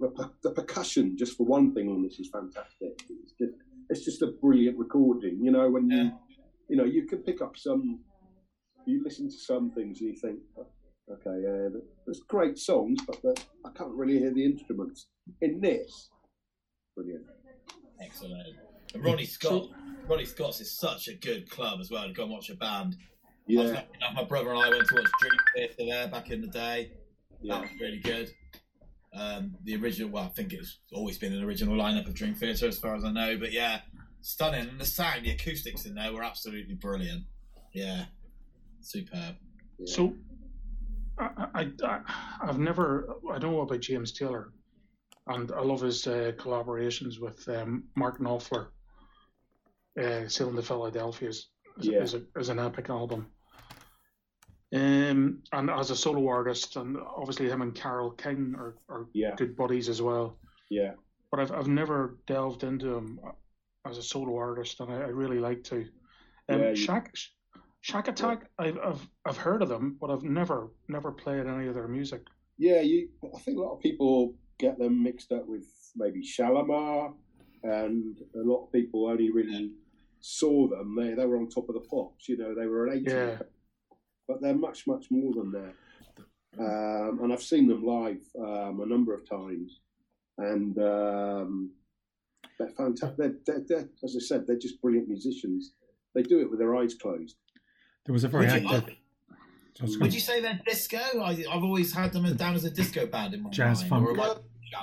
the, 0.01 0.31
the 0.43 0.51
percussion, 0.53 1.17
just 1.17 1.37
for 1.37 1.45
one 1.47 1.75
thing, 1.75 1.89
on 1.89 2.03
this 2.03 2.19
is 2.19 2.29
fantastic. 2.33 3.01
It's 3.09 3.33
just, 3.39 3.53
it's 3.91 4.05
just 4.05 4.23
a 4.23 4.29
brilliant 4.41 4.79
recording. 4.79 5.41
You 5.43 5.51
know, 5.51 5.69
when 5.71 5.91
Yeah. 5.91 6.05
you, 6.05 6.13
you 6.71 6.77
know, 6.77 6.85
you 6.85 7.07
can 7.07 7.19
pick 7.19 7.41
up 7.43 7.57
some, 7.57 8.01
you 8.87 9.03
listen 9.03 9.27
to 9.29 9.37
some 9.37 9.71
things 9.73 10.01
and 10.01 10.11
you 10.11 10.17
think, 10.21 10.39
"Oh, 10.59 10.67
okay, 11.13 11.43
yeah, 11.43 11.69
there's 12.07 12.21
great 12.29 12.59
songs, 12.59 12.99
but 13.07 13.21
the, 13.23 13.35
I 13.65 13.71
can't 13.77 13.93
really 13.93 14.19
hear 14.19 14.33
the 14.33 14.45
instruments. 14.45 15.09
In 15.41 15.61
this, 15.61 16.11
brilliant. 16.95 17.25
Excellent. 18.01 18.57
And 18.95 19.05
Ronnie 19.05 19.25
Scott. 19.27 19.69
Ronnie 20.09 20.25
Scott's 20.25 20.61
is 20.61 20.79
such 20.79 21.09
a 21.09 21.15
good 21.15 21.51
club 21.51 21.81
as 21.81 21.91
well 21.91 22.07
to 22.07 22.13
go 22.15 22.23
and 22.23 22.33
watch 22.33 22.49
a 22.49 22.55
band. 22.57 22.97
Yeah, 23.47 23.83
my 24.15 24.25
brother 24.25 24.51
and 24.51 24.59
I 24.59 24.69
went 24.71 24.87
to 24.89 24.95
watch 24.95 25.11
Dream 25.21 25.33
Theater 25.55 25.75
there 25.91 26.09
back 26.09 26.31
in 26.31 26.41
the 26.41 26.47
day. 26.49 26.93
That 27.45 27.61
was 27.63 27.71
really 27.81 27.99
good. 28.01 28.31
Um, 29.15 29.57
the 29.65 29.77
original, 29.77 30.11
well, 30.11 30.25
I 30.25 30.29
think 30.29 30.53
it's 30.53 30.79
always 30.93 31.19
been 31.19 31.33
an 31.33 31.43
original 31.43 31.77
lineup 31.77 32.07
of 32.07 32.15
Dream 32.15 32.35
Theater 32.35 32.67
as 32.69 32.79
far 32.79 32.95
as 32.95 33.05
I 33.05 33.11
know, 33.11 33.37
but 33.39 33.53
yeah, 33.53 33.81
stunning. 34.21 34.69
And 34.69 34.79
the 34.81 34.85
sound, 34.85 35.25
the 35.25 35.31
acoustics 35.31 35.87
in 35.87 35.95
there 35.95 36.13
were 36.13 36.23
absolutely 36.23 36.75
brilliant. 36.75 37.25
Yeah, 37.73 38.05
superb. 38.81 39.37
yeah. 39.79 39.95
So, 39.95 40.15
I, 41.19 41.47
I, 41.55 41.69
I, 41.85 42.01
I've 42.43 42.59
never, 42.59 43.17
I 43.33 43.39
don't 43.39 43.53
know 43.53 43.63
about 43.63 43.81
James 43.81 44.13
Taylor, 44.13 44.53
and 45.27 45.51
I 45.53 45.61
love 45.63 45.81
his 45.81 46.07
uh, 46.07 46.33
collaborations 46.37 47.19
with 47.21 47.49
um, 47.49 47.85
Mark 47.97 48.21
Knopfler. 48.21 48.69
Uh, 50.01 50.29
Sailing 50.29 50.55
to 50.55 50.63
Philadelphia 50.63 51.29
is, 51.31 51.49
is, 51.79 51.87
Yeah. 51.87 51.99
is, 52.03 52.15
a, 52.15 52.23
is 52.37 52.51
an 52.51 52.61
epic 52.61 52.89
album. 52.89 53.27
Um, 54.75 55.43
and 55.53 55.71
as 55.71 55.91
a 55.91 55.97
solo 55.97 56.29
artist, 56.29 56.77
and 56.77 56.97
obviously 57.17 57.49
him 57.49 57.63
and 57.63 57.75
Carole 57.75 58.11
King 58.11 58.55
are, 58.59 58.77
are 58.89 59.07
yeah, 59.15 59.35
good 59.37 59.57
buddies 59.57 59.89
as 59.89 60.03
well. 60.03 60.37
yeah. 60.71 60.93
But 61.31 61.41
I've, 61.41 61.53
I've 61.53 61.69
never 61.69 62.17
delved 62.27 62.65
into 62.65 62.95
him 62.97 63.21
as 63.87 63.99
a 63.99 64.03
solo 64.03 64.37
artist, 64.37 64.81
and 64.81 64.91
I, 64.91 64.97
I 64.97 65.09
really 65.09 65.39
like 65.39 65.63
to. 65.65 65.87
Um, 66.49 66.61
Yeah, 66.61 66.71
you- 66.71 66.77
Shack, 66.77 67.15
Shakatak, 67.87 68.43
I've, 68.59 68.79
I've 68.79 69.09
I've 69.27 69.37
heard 69.37 69.63
of 69.63 69.69
them, 69.69 69.97
but 70.01 70.11
I've 70.11 70.23
never 70.25 70.71
never 70.89 71.13
played 71.13 71.47
any 71.47 71.67
of 71.69 71.75
their 71.75 71.89
music. 71.89 72.23
Yeah, 72.59 72.81
you. 72.81 73.09
I 73.35 73.39
think 73.41 73.57
a 73.59 73.61
lot 73.61 73.75
of 73.75 73.81
people 73.81 74.35
get 74.59 74.79
them 74.79 75.03
mixed 75.03 75.31
up 75.33 75.47
with 75.47 75.65
maybe 75.97 76.23
Shalimar, 76.23 77.13
and 77.63 78.19
a 78.35 78.43
lot 78.43 78.65
of 78.67 78.73
people 78.73 79.07
only 79.07 79.31
really 79.31 79.73
saw 80.21 80.67
them, 80.69 80.97
they 80.97 81.15
they 81.15 81.25
were 81.27 81.37
on 81.39 81.49
top 81.49 81.69
of 81.69 81.75
the 81.75 81.81
pops. 81.89 82.29
You 82.29 82.37
know, 82.39 82.55
they 82.55 82.67
were 82.67 82.87
an 82.89 83.05
80s, 83.05 83.11
Yeah. 83.11 83.39
But 84.29 84.41
they're 84.43 84.55
much 84.55 84.87
much 84.87 85.07
more 85.11 85.33
than 85.35 85.51
that. 85.53 85.75
Um, 86.59 87.21
and 87.23 87.33
I've 87.33 87.43
seen 87.43 87.67
them 87.67 87.85
live 87.85 88.21
um, 88.39 88.81
a 88.81 88.87
number 88.87 89.15
of 89.15 89.29
times, 89.29 89.81
and 90.39 90.79
um, 90.79 91.71
they're 92.59 92.69
fantastic. 92.71 93.17
They're, 93.17 93.35
they're, 93.47 93.65
they're, 93.69 93.89
as 94.05 94.15
I 94.17 94.21
said, 94.21 94.47
they're 94.47 94.59
just 94.59 94.81
brilliant 94.81 95.09
musicians. 95.09 95.73
They 96.15 96.23
do 96.23 96.41
it 96.41 96.51
with 96.51 96.59
their 96.59 96.75
eyes 96.77 96.95
closed. 96.95 97.37
There 98.07 98.13
was 98.13 98.25
a 98.25 98.29
very 98.29 98.47
Would 98.47 98.63
you- 98.63 98.69
active. 98.77 98.95
I 99.81 99.85
was 99.85 99.97
Would 99.99 100.13
you 100.13 100.19
say 100.19 100.41
they're 100.41 100.61
disco? 100.67 100.99
I, 100.99 101.45
I've 101.49 101.63
always 101.63 101.93
had 101.95 102.13
them 102.13 102.25
as 102.25 102.33
down 102.35 102.57
as 102.57 102.65
a 102.65 102.71
disco 102.71 103.07
band 103.07 103.33
in 103.35 103.45
my 103.45 103.51
Jazz 103.51 103.83
mind. 103.89 103.91
funk. 103.91 104.09
or 104.09 104.17
No, 104.17 104.41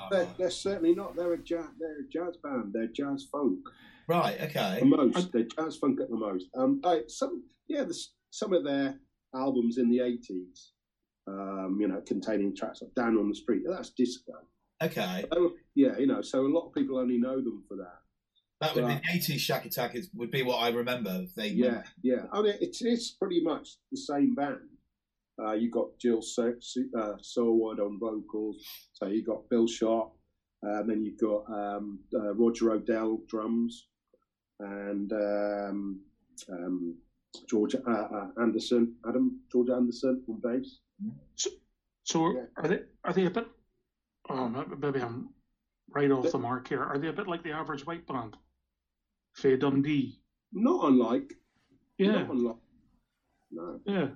They're, 0.10 0.28
they're 0.38 0.50
certainly 0.50 0.96
not. 0.96 1.18
They're 1.18 1.34
a 1.34 1.38
jazz. 1.38 1.66
They're 1.78 2.00
a 2.00 2.08
jazz 2.10 2.38
band. 2.42 2.72
They're 2.72 2.88
jazz 2.88 3.28
funk. 3.30 3.60
Right. 4.08 4.40
Okay. 4.40 4.78
the 4.80 4.86
most. 4.86 5.34
They're 5.34 5.44
jazz 5.44 5.76
funk 5.76 6.00
at 6.00 6.10
the 6.10 6.16
most. 6.16 6.46
Um, 6.56 6.80
I, 6.86 7.02
some 7.10 7.44
yeah, 7.68 7.84
there's 7.84 8.14
some 8.30 8.54
of 8.54 8.64
their 8.64 8.96
albums 9.34 9.78
in 9.78 9.90
the 9.90 10.02
eighties, 10.02 10.72
um, 11.28 11.78
you 11.80 11.88
know, 11.88 12.02
containing 12.06 12.56
tracks 12.56 12.82
like 12.82 12.94
"Down 12.96 13.18
on 13.18 13.30
the 13.30 13.36
Street." 13.36 13.64
That's 13.68 13.90
disco. 13.92 14.34
Okay. 14.84 15.26
Oh, 15.32 15.54
yeah, 15.74 15.98
you 15.98 16.06
know, 16.06 16.22
so 16.22 16.46
a 16.46 16.50
lot 16.50 16.68
of 16.68 16.74
people 16.74 16.98
only 16.98 17.18
know 17.18 17.38
them 17.42 17.64
for 17.68 17.78
that. 17.78 18.00
That 18.62 18.76
would 18.76 18.84
Right. 18.84 19.02
be 19.02 19.08
the 19.08 19.34
80s 19.34 19.40
Shakatak 19.40 19.96
is, 19.96 20.10
would 20.14 20.32
be 20.32 20.44
what 20.44 20.58
I 20.58 20.70
remember. 20.70 21.26
They 21.36 21.48
Yeah, 21.50 21.84
yeah. 22.02 22.28
I 22.32 22.42
mean, 22.42 22.56
it's 22.62 22.82
it's 22.82 23.12
pretty 23.12 23.42
much 23.42 23.78
the 23.92 23.98
same 23.98 24.36
band. 24.36 24.70
Uh, 25.42 25.52
you 25.54 25.70
got 25.70 25.98
Jill 26.00 26.22
Se- 26.22 26.90
uh, 26.98 27.16
on 27.38 28.00
vocals. 28.00 28.64
So 28.94 29.08
you 29.08 29.24
got 29.24 29.50
Bill 29.50 29.68
Sharpe. 29.68 30.14
Um, 30.64 30.88
then 30.88 31.04
you've 31.04 31.20
got 31.20 31.44
um, 31.50 32.00
uh, 32.14 32.34
Roger 32.34 32.72
Odell 32.72 33.20
drums, 33.28 33.88
and 34.60 35.12
um, 35.14 36.00
um, 36.50 36.96
George 37.50 37.76
uh, 37.76 37.90
uh, 37.90 38.28
Anderson, 38.42 38.96
Adam 39.08 39.40
George 39.52 39.70
Anderson 39.70 40.24
on 40.28 40.40
bass. 40.42 40.80
So 42.04 42.32
Yeah. 42.34 42.46
are 42.58 42.68
they 42.68 42.80
are 43.04 43.14
they 43.14 43.26
a 43.26 43.30
bit? 43.30 43.48
Oh, 44.30 44.48
maybe- 44.50 45.02
I'm 45.02 45.30
right 45.90 46.12
off 46.12 46.32
the 46.32 46.38
mark 46.40 46.68
here. 46.68 46.84
Are 46.84 46.98
they 46.98 47.08
a 47.10 47.14
bit 47.14 47.28
like 47.28 47.44
the 47.44 47.52
average 47.52 47.86
white 47.86 48.06
band? 48.08 48.36
Faye 49.36 49.58
Dundee. 49.58 50.20
Not 50.54 50.86
unlike, 50.90 51.34
Yeah, 51.98 52.24
not 52.24 52.30
unlike. 52.32 52.56
No, 53.52 53.80
yeah. 53.86 54.10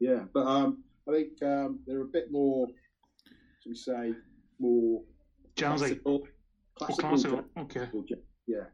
yeah, 0.00 0.24
but 0.32 0.46
um, 0.46 0.82
I 1.08 1.12
think 1.12 1.42
um, 1.42 1.80
they're 1.86 2.02
a 2.02 2.06
bit 2.06 2.30
more, 2.32 2.66
should 3.60 3.70
we 3.70 3.74
say, 3.76 4.14
more 4.58 5.02
Jazzy. 5.56 5.76
classical, 5.78 6.26
Oh, 6.80 6.86
classical, 6.86 7.08
classical. 7.10 7.44
Okay. 7.58 8.16
yeah. 8.46 8.64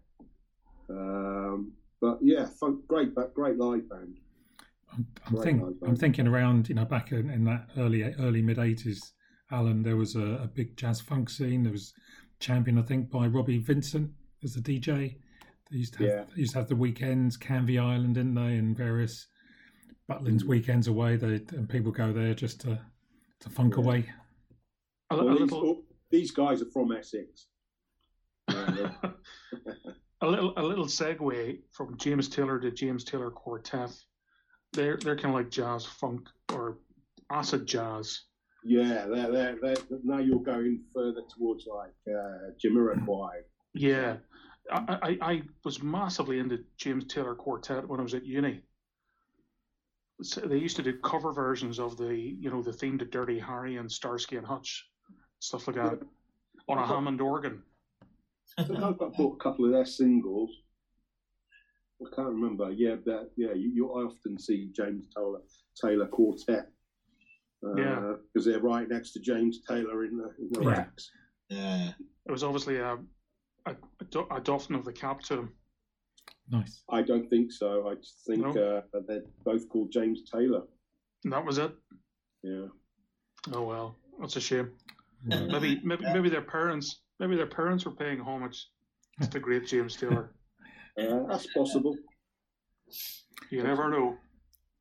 Um, 0.88 1.72
but 2.00 2.18
yeah, 2.22 2.46
fun, 2.46 2.82
great, 2.88 3.14
but 3.14 3.34
great 3.34 3.56
live 3.58 3.88
band. 3.88 4.18
I'm, 4.92 5.06
I'm, 5.26 5.34
Right, 5.37 5.44
think, 5.44 5.62
right, 5.62 5.74
I'm 5.87 5.96
thinking 5.96 6.26
around, 6.26 6.68
you 6.68 6.74
know, 6.74 6.84
back 6.84 7.12
in, 7.12 7.30
in 7.30 7.44
that 7.44 7.68
early 7.76 8.02
early 8.02 8.42
mid 8.42 8.56
'80s, 8.58 8.98
Alan, 9.50 9.82
there 9.82 9.96
was 9.96 10.14
a, 10.16 10.40
a 10.42 10.46
big 10.46 10.76
jazz 10.76 11.00
funk 11.00 11.28
scene. 11.30 11.62
There 11.62 11.72
was 11.72 11.92
championed, 12.40 12.78
I 12.78 12.82
think, 12.82 13.11
by 13.11 13.26
Robbie 13.26 13.58
Vincent 13.58 14.11
as 14.44 14.56
a 14.56 14.61
DJ. 14.61 15.16
They 15.70 15.76
used 15.78 15.94
to 15.94 15.98
have, 16.00 16.08
Yeah. 16.08 16.24
they 16.34 16.40
used 16.40 16.52
to 16.52 16.58
have 16.58 16.68
the 16.68 16.76
weekends, 16.76 17.37
Canvey 17.37 17.78
Island, 17.80 18.14
didn't 18.14 18.34
they, 18.34 18.56
and 18.56 18.76
various 18.76 19.26
Butlins 20.11 20.42
Mm. 20.42 20.48
weekends 20.48 20.88
away. 20.88 21.16
They 21.16 21.34
and 21.56 21.68
people 21.68 21.92
go 21.92 22.12
there 22.12 22.32
just 22.34 22.61
to 22.62 22.80
to 23.40 23.50
funk 23.50 23.74
Yeah. 23.76 23.82
away. 23.84 24.11
Well, 25.11 25.28
these, 25.30 25.40
little, 25.40 25.61
all- 25.61 25.84
these 26.11 26.30
guys 26.30 26.62
are 26.62 26.70
from 26.70 26.92
Essex. 26.92 27.46
A 30.20 30.26
little, 30.26 30.52
a 30.57 30.62
little 30.62 30.87
segue 30.87 31.61
from 31.72 31.96
James 31.96 32.28
Taylor 32.28 32.59
to 32.59 32.70
James 32.72 33.04
Taylor 33.04 33.31
Quartet. 33.31 33.90
They're 34.72 34.96
they're 34.96 35.16
kind 35.16 35.28
of 35.28 35.35
like 35.35 35.50
jazz 35.50 35.87
funk 35.87 36.28
or 36.52 36.78
acid 37.31 37.66
jazz. 37.66 38.22
yeah, 38.64 39.07
they're, 39.07 39.31
they're, 39.31 39.57
they're, 39.62 39.76
now 40.02 40.18
you're 40.18 40.40
going 40.40 40.83
further 40.92 41.22
towards 41.37 41.66
like 41.66 41.94
uh, 42.09 42.50
Jamiroquai. 42.62 43.42
Yeah, 43.74 44.16
I, 44.72 44.98
I 45.02 45.18
I 45.22 45.42
was 45.64 45.83
massively 45.83 46.38
into 46.38 46.64
James 46.76 47.04
Taylor 47.04 47.35
Quartet 47.35 47.88
when 47.88 48.00
I 48.00 48.02
was 48.02 48.14
at 48.14 48.24
uni. 48.24 48.62
So 50.20 50.40
they 50.40 50.59
used 50.59 50.76
to 50.76 50.83
do 50.83 50.98
cover 50.98 51.33
versions 51.33 51.78
of 51.78 51.96
the 51.96 52.14
you 52.14 52.50
know 52.50 52.61
the 52.61 52.72
theme 52.72 52.98
to 52.98 53.04
Dirty 53.04 53.38
Harry 53.38 53.76
and 53.76 53.90
Starsky 53.90 54.37
and 54.37 54.46
Hutch, 54.46 54.88
stuff 55.38 55.68
like 55.68 55.76
that, 55.76 56.00
on 56.68 56.78
a 56.78 56.87
Hammond 56.87 57.20
organ. 57.20 57.62
I 58.56 58.64
think 58.64 58.78
I've 58.82 58.98
got 58.98 59.14
bought 59.16 59.37
a 59.37 59.42
couple 59.42 59.64
of 59.66 59.72
their 59.72 59.84
singles. 59.87 60.50
I 62.00 62.14
can't 62.14 62.28
remember. 62.28 62.70
Yeah, 62.70 62.94
but 63.04 63.32
yeah, 63.37 63.52
you, 63.52 63.70
you 63.74 63.92
I 63.92 64.02
often 64.04 64.38
see 64.38 64.70
James 64.74 65.04
Taylor 65.14 65.40
Taylor 65.80 66.06
Quartet. 66.06 66.68
Uh, 67.64 67.74
Yeah. 67.74 68.12
because 68.32 68.46
they're 68.46 68.61
right 68.61 68.88
next 68.88 69.12
to 69.12 69.20
James 69.20 69.61
Taylor 69.68 70.04
in 70.04 70.16
the, 70.16 70.30
in 70.38 70.48
the 70.52 70.61
Yeah. 70.62 70.68
racks. 70.70 71.11
Yeah. 71.50 71.88
It 72.26 72.30
was 72.32 72.44
obviously 72.44 72.76
a 72.76 72.98
a, 73.66 73.72
a 74.00 74.04
do- 74.11 74.28
doffing 74.44 74.76
of 74.76 74.84
the 74.84 74.92
cap 74.92 75.20
to 75.22 75.37
them. 75.37 75.52
Nice. 76.50 76.82
I 76.88 77.02
don't 77.02 77.28
think 77.28 77.52
so. 77.52 77.88
I 77.88 77.96
just 77.96 78.24
think 78.26 78.40
No? 78.42 78.50
uh, 78.94 79.00
they're 79.06 79.24
both 79.44 79.68
called 79.68 79.90
James 79.92 80.22
Taylor. 80.32 80.62
And 81.24 81.32
that 81.32 81.44
was 81.44 81.58
it. 81.58 81.74
Yeah. 82.42 82.66
Oh 83.52 83.62
well, 83.64 83.96
that's 84.20 84.37
a 84.37 84.40
shame. 84.40 84.70
Well, 85.26 85.46
Maybe 85.48 85.80
maybe 85.84 86.04
maybe 86.04 86.28
their 86.28 86.42
parents 86.42 87.02
maybe 87.18 87.37
their 87.37 87.46
parents 87.46 87.85
were 87.85 87.92
paying 87.92 88.20
homage 88.20 88.68
to 89.20 89.28
the 89.28 89.40
great 89.40 89.66
James 89.66 89.96
Taylor. 89.96 90.33
Uh, 90.98 91.24
that's 91.28 91.46
possible. 91.54 91.96
You 93.52 93.62
never 93.62 93.88
know. 93.88 94.16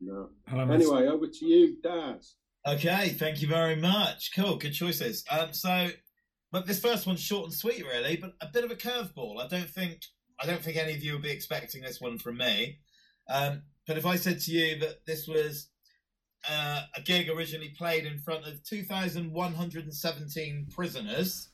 No. 0.02 0.30
Alan, 0.48 0.72
Anyway, 0.72 1.06
over 1.06 1.28
to 1.28 1.46
you, 1.46 1.78
Daz. 1.84 2.34
Okay, 2.66 3.10
thank 3.10 3.42
you 3.42 3.48
very 3.48 3.76
much. 3.76 4.32
Cool, 4.36 4.58
good 4.58 4.74
choices. 4.74 5.24
Um, 5.30 5.54
so, 5.54 5.90
but 6.52 6.66
this 6.66 6.80
first 6.80 7.06
one's 7.06 7.20
short 7.20 7.46
and 7.46 7.54
sweet, 7.54 7.86
really, 7.86 8.18
but 8.18 8.34
a 8.42 8.48
bit 8.52 8.64
of 8.64 8.72
a 8.72 8.76
curveball. 8.76 9.40
I 9.40 9.48
don't 9.48 9.70
think 9.70 10.00
I 10.40 10.46
don't 10.46 10.62
think 10.62 10.78
any 10.78 10.94
of 10.94 11.04
you 11.04 11.14
will 11.14 11.20
be 11.20 11.32
expecting 11.32 11.82
this 11.82 12.02
one 12.02 12.18
from 12.18 12.38
me. 12.38 12.80
Um, 13.30 13.64
but 13.86 13.98
if 13.98 14.06
I 14.06 14.16
said 14.16 14.40
to 14.42 14.52
you 14.52 14.80
that 14.80 15.06
this 15.06 15.28
was 15.28 15.70
uh, 16.50 16.84
a 16.96 17.02
gig 17.02 17.30
originally 17.30 17.74
played 17.78 18.06
in 18.06 18.20
front 18.20 18.46
of 18.46 18.64
2,117 18.64 20.68
prisoners 20.74 21.50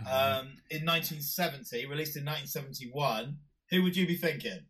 um, 0.00 0.54
in 0.70 0.84
1970, 0.86 1.86
released 1.86 2.16
in 2.16 2.24
1971, 2.24 3.36
who 3.70 3.82
would 3.82 3.96
you 3.96 4.06
be 4.06 4.16
thinking? 4.16 4.60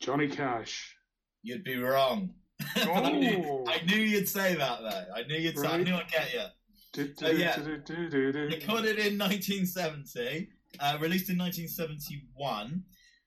Johnny 0.00 0.28
Cash. 0.28 0.96
You'd 1.42 1.64
be 1.64 1.76
wrong. 1.76 2.34
I, 2.76 3.10
knew, 3.12 3.44
Oh. 3.46 3.64
I 3.68 3.82
knew 3.84 3.96
you'd 3.96 4.28
say 4.28 4.54
that 4.54 4.80
though. 4.82 5.04
I 5.14 5.24
knew 5.24 5.36
you'd 5.36 5.58
say. 5.58 5.66
I 5.66 5.76
knew 5.82 5.94
I'd 5.94 6.10
get 6.10 6.32
you. 6.32 6.44
Do, 6.92 7.12
Oh, 7.24 7.30
yeah. 7.30 7.56
do, 7.56 7.78
do, 7.78 8.08
do, 8.08 8.08
do, 8.10 8.32
do. 8.32 8.38
Recorded 8.56 8.98
in 8.98 9.18
1970, 9.18 10.48
uh, 10.78 10.98
released 11.00 11.30
in 11.30 11.38
1971. 11.38 12.84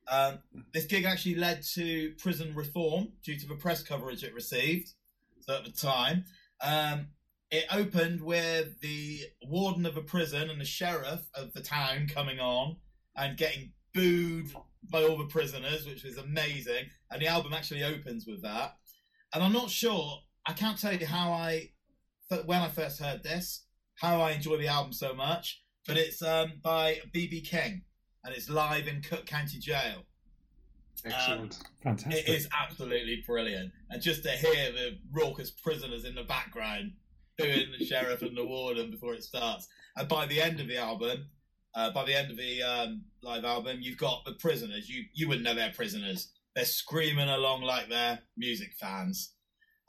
Um, 0.07 0.39
this 0.73 0.85
gig 0.85 1.05
actually 1.05 1.35
led 1.35 1.63
to 1.73 2.13
prison 2.19 2.53
reform 2.55 3.07
due 3.23 3.37
to 3.39 3.47
the 3.47 3.55
press 3.55 3.81
coverage 3.81 4.23
it 4.23 4.33
received. 4.33 4.89
So 5.41 5.55
at 5.57 5.65
the 5.65 5.71
time, 5.71 6.25
um, 6.63 7.07
it 7.51 7.65
opened 7.71 8.21
with 8.21 8.79
the 8.81 9.21
warden 9.43 9.85
of 9.85 9.97
a 9.97 10.01
prison 10.01 10.49
and 10.49 10.59
the 10.59 10.65
sheriff 10.65 11.29
of 11.35 11.53
the 11.53 11.61
town 11.61 12.07
coming 12.07 12.39
on 12.39 12.77
and 13.15 13.37
getting 13.37 13.71
booed 13.93 14.47
by 14.89 15.03
all 15.03 15.17
the 15.17 15.25
prisoners, 15.25 15.85
which 15.85 16.03
was 16.03 16.17
amazing. 16.17 16.85
And 17.11 17.21
the 17.21 17.27
album 17.27 17.53
actually 17.53 17.83
opens 17.83 18.25
with 18.25 18.41
that. 18.41 18.75
And 19.33 19.43
I'm 19.43 19.53
not 19.53 19.69
sure. 19.69 20.19
I 20.45 20.53
can't 20.53 20.79
tell 20.79 20.93
you 20.93 21.05
how 21.05 21.31
I, 21.31 21.71
when 22.45 22.61
I 22.61 22.67
first 22.67 22.99
heard 22.99 23.23
this, 23.23 23.65
how 23.95 24.21
I 24.21 24.31
enjoy 24.31 24.57
the 24.57 24.67
album 24.67 24.93
so 24.93 25.13
much. 25.13 25.61
But 25.87 25.97
it's 25.97 26.21
um, 26.21 26.53
by 26.63 26.99
BB 27.13 27.45
King, 27.45 27.83
and 28.23 28.33
it's 28.35 28.49
live 28.49 28.87
in 28.87 29.01
Cook 29.01 29.27
County 29.27 29.59
Jail. 29.59 30.03
Excellent. 31.05 31.59
fantastic. 31.83 32.27
It 32.27 32.31
is 32.31 32.47
absolutely 32.59 33.23
brilliant, 33.27 33.71
and 33.91 34.01
just 34.01 34.23
to 34.23 34.31
hear 34.31 34.71
the 34.71 34.97
raucous 35.11 35.51
prisoners 35.51 36.05
in 36.05 36.15
the 36.15 36.23
background 36.23 36.93
doing 37.37 37.67
the 37.77 37.85
sheriff 37.85 38.21
and 38.21 38.37
the 38.37 38.45
warden 38.45 38.91
before 38.91 39.13
it 39.13 39.23
starts, 39.23 39.67
and 39.95 40.07
by 40.07 40.25
the 40.25 40.41
end 40.41 40.59
of 40.59 40.67
the 40.67 40.77
album, 40.77 41.25
uh, 41.75 41.91
by 41.91 42.05
the 42.05 42.15
end 42.15 42.31
of 42.31 42.37
the 42.37 42.63
um, 42.63 43.03
live 43.21 43.43
album, 43.43 43.77
you've 43.81 43.97
got 43.97 44.23
the 44.25 44.33
prisoners. 44.33 44.89
You 44.89 45.03
you 45.13 45.27
wouldn't 45.27 45.45
know 45.45 45.53
they're 45.53 45.71
prisoners. 45.71 46.31
They're 46.55 46.65
screaming 46.65 47.27
along 47.27 47.63
like 47.63 47.89
they're 47.89 48.19
music 48.37 48.73
fans. 48.79 49.33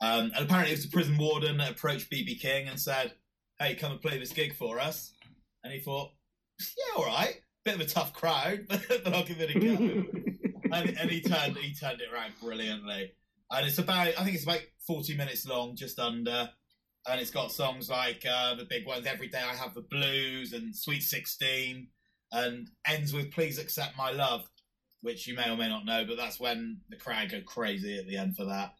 Um, 0.01 0.31
and 0.35 0.45
apparently, 0.45 0.73
it 0.73 0.77
was 0.77 0.85
the 0.85 0.91
prison 0.91 1.17
warden 1.17 1.57
that 1.57 1.71
approached 1.71 2.11
BB 2.11 2.39
King 2.41 2.67
and 2.67 2.79
said, 2.79 3.13
"Hey, 3.59 3.75
come 3.75 3.93
and 3.93 4.01
play 4.01 4.19
this 4.19 4.33
gig 4.33 4.55
for 4.55 4.79
us." 4.79 5.13
And 5.63 5.73
he 5.73 5.79
thought, 5.79 6.11
"Yeah, 6.59 6.97
all 6.97 7.05
right, 7.05 7.35
bit 7.63 7.75
of 7.75 7.81
a 7.81 7.85
tough 7.85 8.13
crowd, 8.13 8.65
but 8.69 9.13
I'll 9.13 9.23
give 9.23 9.39
it 9.39 9.55
a 9.55 9.59
go." 9.59 10.05
and, 10.73 10.97
and 10.97 11.09
he 11.09 11.21
turned 11.21 11.57
he 11.57 11.73
turned 11.73 12.01
it 12.01 12.13
around 12.13 12.33
brilliantly. 12.41 13.13
And 13.49 13.65
it's 13.65 13.77
about 13.77 14.07
I 14.07 14.23
think 14.23 14.35
it's 14.35 14.43
about 14.43 14.61
forty 14.85 15.15
minutes 15.15 15.47
long, 15.47 15.75
just 15.75 15.99
under. 15.99 16.49
And 17.09 17.21
it's 17.21 17.31
got 17.31 17.51
songs 17.51 17.89
like 17.89 18.25
uh, 18.29 18.55
the 18.55 18.65
big 18.65 18.85
ones, 18.85 19.05
"Every 19.05 19.27
Day 19.27 19.41
I 19.41 19.55
Have 19.55 19.73
the 19.73 19.81
Blues" 19.81 20.53
and 20.53 20.75
"Sweet 20.75 21.01
16, 21.01 21.87
and 22.31 22.69
ends 22.85 23.13
with 23.13 23.31
"Please 23.31 23.57
Accept 23.57 23.97
My 23.97 24.11
Love." 24.11 24.49
which 25.01 25.27
you 25.27 25.35
may 25.35 25.49
or 25.49 25.57
may 25.57 25.69
not 25.69 25.85
know, 25.85 26.03
but 26.05 26.17
that's 26.17 26.39
when 26.39 26.81
the 26.89 26.95
crowd 26.97 27.31
go 27.31 27.41
crazy 27.41 27.97
at 27.97 28.07
the 28.07 28.17
end 28.17 28.35
for 28.35 28.45
that. 28.45 28.73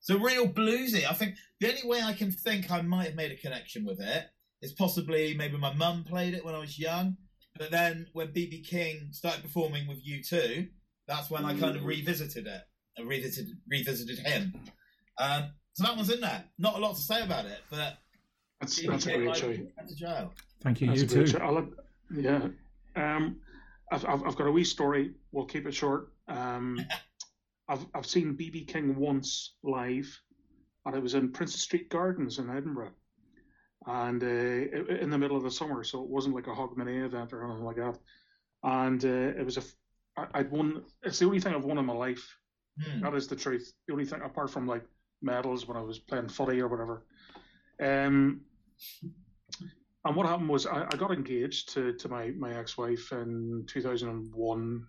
So 0.00 0.18
real 0.18 0.48
bluesy. 0.48 1.04
I 1.08 1.12
think 1.12 1.36
the 1.60 1.68
only 1.68 1.86
way 1.86 2.02
I 2.02 2.12
can 2.12 2.30
think 2.30 2.70
I 2.70 2.82
might 2.82 3.06
have 3.06 3.14
made 3.14 3.32
a 3.32 3.36
connection 3.36 3.84
with 3.84 4.00
it 4.00 4.26
is 4.60 4.72
possibly 4.72 5.34
maybe 5.34 5.56
my 5.56 5.72
mum 5.72 6.04
played 6.04 6.34
it 6.34 6.44
when 6.44 6.54
I 6.54 6.58
was 6.58 6.78
young, 6.78 7.16
but 7.58 7.70
then 7.70 8.06
when 8.12 8.28
BB 8.28 8.66
King 8.66 9.08
started 9.12 9.42
performing 9.42 9.86
with 9.86 10.06
U2, 10.06 10.68
that's 11.06 11.30
when 11.30 11.44
I 11.44 11.58
kind 11.58 11.76
of 11.76 11.84
revisited 11.84 12.46
it 12.46 12.62
and 12.96 13.08
revisited 13.08 13.56
revisited 13.68 14.18
him. 14.20 14.54
Um, 15.18 15.50
so 15.74 15.84
that 15.84 15.96
one's 15.96 16.10
in 16.10 16.20
there. 16.20 16.44
Not 16.58 16.76
a 16.76 16.78
lot 16.78 16.96
to 16.96 17.00
say 17.02 17.22
about 17.22 17.46
it, 17.46 17.60
but 17.70 17.98
That's, 18.60 18.80
that's 18.86 19.06
a 19.06 19.10
King 19.10 19.18
great 19.20 19.28
might 19.28 19.36
show. 19.36 19.48
be 19.50 19.56
sent 19.76 19.88
to 19.88 19.94
jail. 19.96 20.32
Thank 20.62 20.80
you. 20.80 20.86
That's 20.88 21.00
you 21.02 21.06
too. 21.08 21.26
show. 21.26 21.38
I'll 21.38 21.52
let- 21.54 21.64
yeah. 22.14 22.48
Um, 22.94 23.40
I've, 23.90 24.04
I've, 24.06 24.22
I've 24.24 24.36
got 24.36 24.46
a 24.46 24.52
wee 24.52 24.64
story. 24.64 25.12
We'll 25.32 25.46
keep 25.46 25.66
it 25.66 25.74
short. 25.74 26.12
Um, 26.28 26.78
I've, 27.68 27.86
I've 27.94 28.06
seen 28.06 28.36
BB 28.36 28.68
King 28.68 28.96
once 28.96 29.54
live, 29.62 30.08
and 30.84 30.94
it 30.94 31.02
was 31.02 31.14
in 31.14 31.32
Princes 31.32 31.62
Street 31.62 31.88
Gardens 31.88 32.38
in 32.38 32.50
Edinburgh. 32.50 32.92
And 33.86 34.22
uh, 34.22 34.26
in 34.26 35.10
the 35.10 35.18
middle 35.18 35.36
of 35.36 35.42
the 35.42 35.50
summer, 35.50 35.82
so 35.82 36.02
it 36.04 36.08
wasn't 36.08 36.34
like 36.36 36.46
a 36.46 36.50
Hogmanay 36.50 37.04
event 37.04 37.32
or 37.32 37.44
anything 37.44 37.64
like 37.64 37.76
that. 37.76 37.98
And 38.62 39.04
uh, 39.04 39.40
it 39.40 39.44
was 39.44 39.56
a, 39.56 39.60
f- 39.60 39.74
I- 40.16 40.38
I'd 40.40 40.50
won, 40.52 40.84
it's 41.02 41.18
the 41.18 41.24
only 41.26 41.40
thing 41.40 41.52
I've 41.54 41.64
won 41.64 41.78
in 41.78 41.86
my 41.86 41.92
life. 41.94 42.36
Hmm. 42.80 43.00
That 43.02 43.14
is 43.14 43.26
the 43.26 43.34
truth. 43.36 43.72
The 43.88 43.92
only 43.94 44.04
thing, 44.06 44.20
apart 44.22 44.50
from 44.50 44.66
like 44.68 44.84
medals 45.22 45.66
when 45.66 45.76
I 45.76 45.82
was 45.82 45.98
playing 45.98 46.28
footy 46.28 46.60
or 46.60 46.68
whatever. 46.68 47.04
Um, 47.80 48.42
and 50.04 50.16
what 50.16 50.26
happened 50.26 50.48
was 50.48 50.66
I, 50.66 50.84
I 50.84 50.96
got 50.96 51.12
engaged 51.12 51.72
to, 51.74 51.92
to 51.94 52.08
my, 52.08 52.30
my 52.30 52.58
ex 52.58 52.76
wife 52.76 53.12
in 53.12 53.64
2001, 53.68 54.86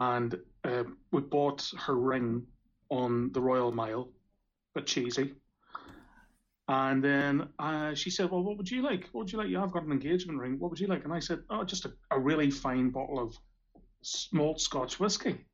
and 0.00 0.38
uh, 0.64 0.84
we 1.12 1.20
bought 1.22 1.68
her 1.78 1.96
ring 1.96 2.46
on 2.90 3.32
the 3.32 3.40
Royal 3.40 3.72
Mile, 3.72 4.10
bit 4.74 4.86
cheesy. 4.86 5.34
And 6.68 7.02
then 7.02 7.48
uh, 7.58 7.94
she 7.94 8.10
said, 8.10 8.30
"Well, 8.30 8.42
what 8.42 8.56
would 8.56 8.70
you 8.70 8.82
like? 8.82 9.08
What 9.12 9.22
would 9.22 9.32
you 9.32 9.38
like? 9.38 9.48
Yeah, 9.48 9.62
I've 9.62 9.72
got 9.72 9.84
an 9.84 9.92
engagement 9.92 10.40
ring. 10.40 10.58
What 10.58 10.70
would 10.70 10.80
you 10.80 10.88
like?" 10.88 11.04
And 11.04 11.12
I 11.12 11.20
said, 11.20 11.40
"Oh, 11.48 11.62
just 11.62 11.84
a, 11.84 11.92
a 12.10 12.18
really 12.18 12.50
fine 12.50 12.90
bottle 12.90 13.20
of 13.20 13.36
malt 14.32 14.60
Scotch 14.60 14.98
whiskey." 14.98 15.44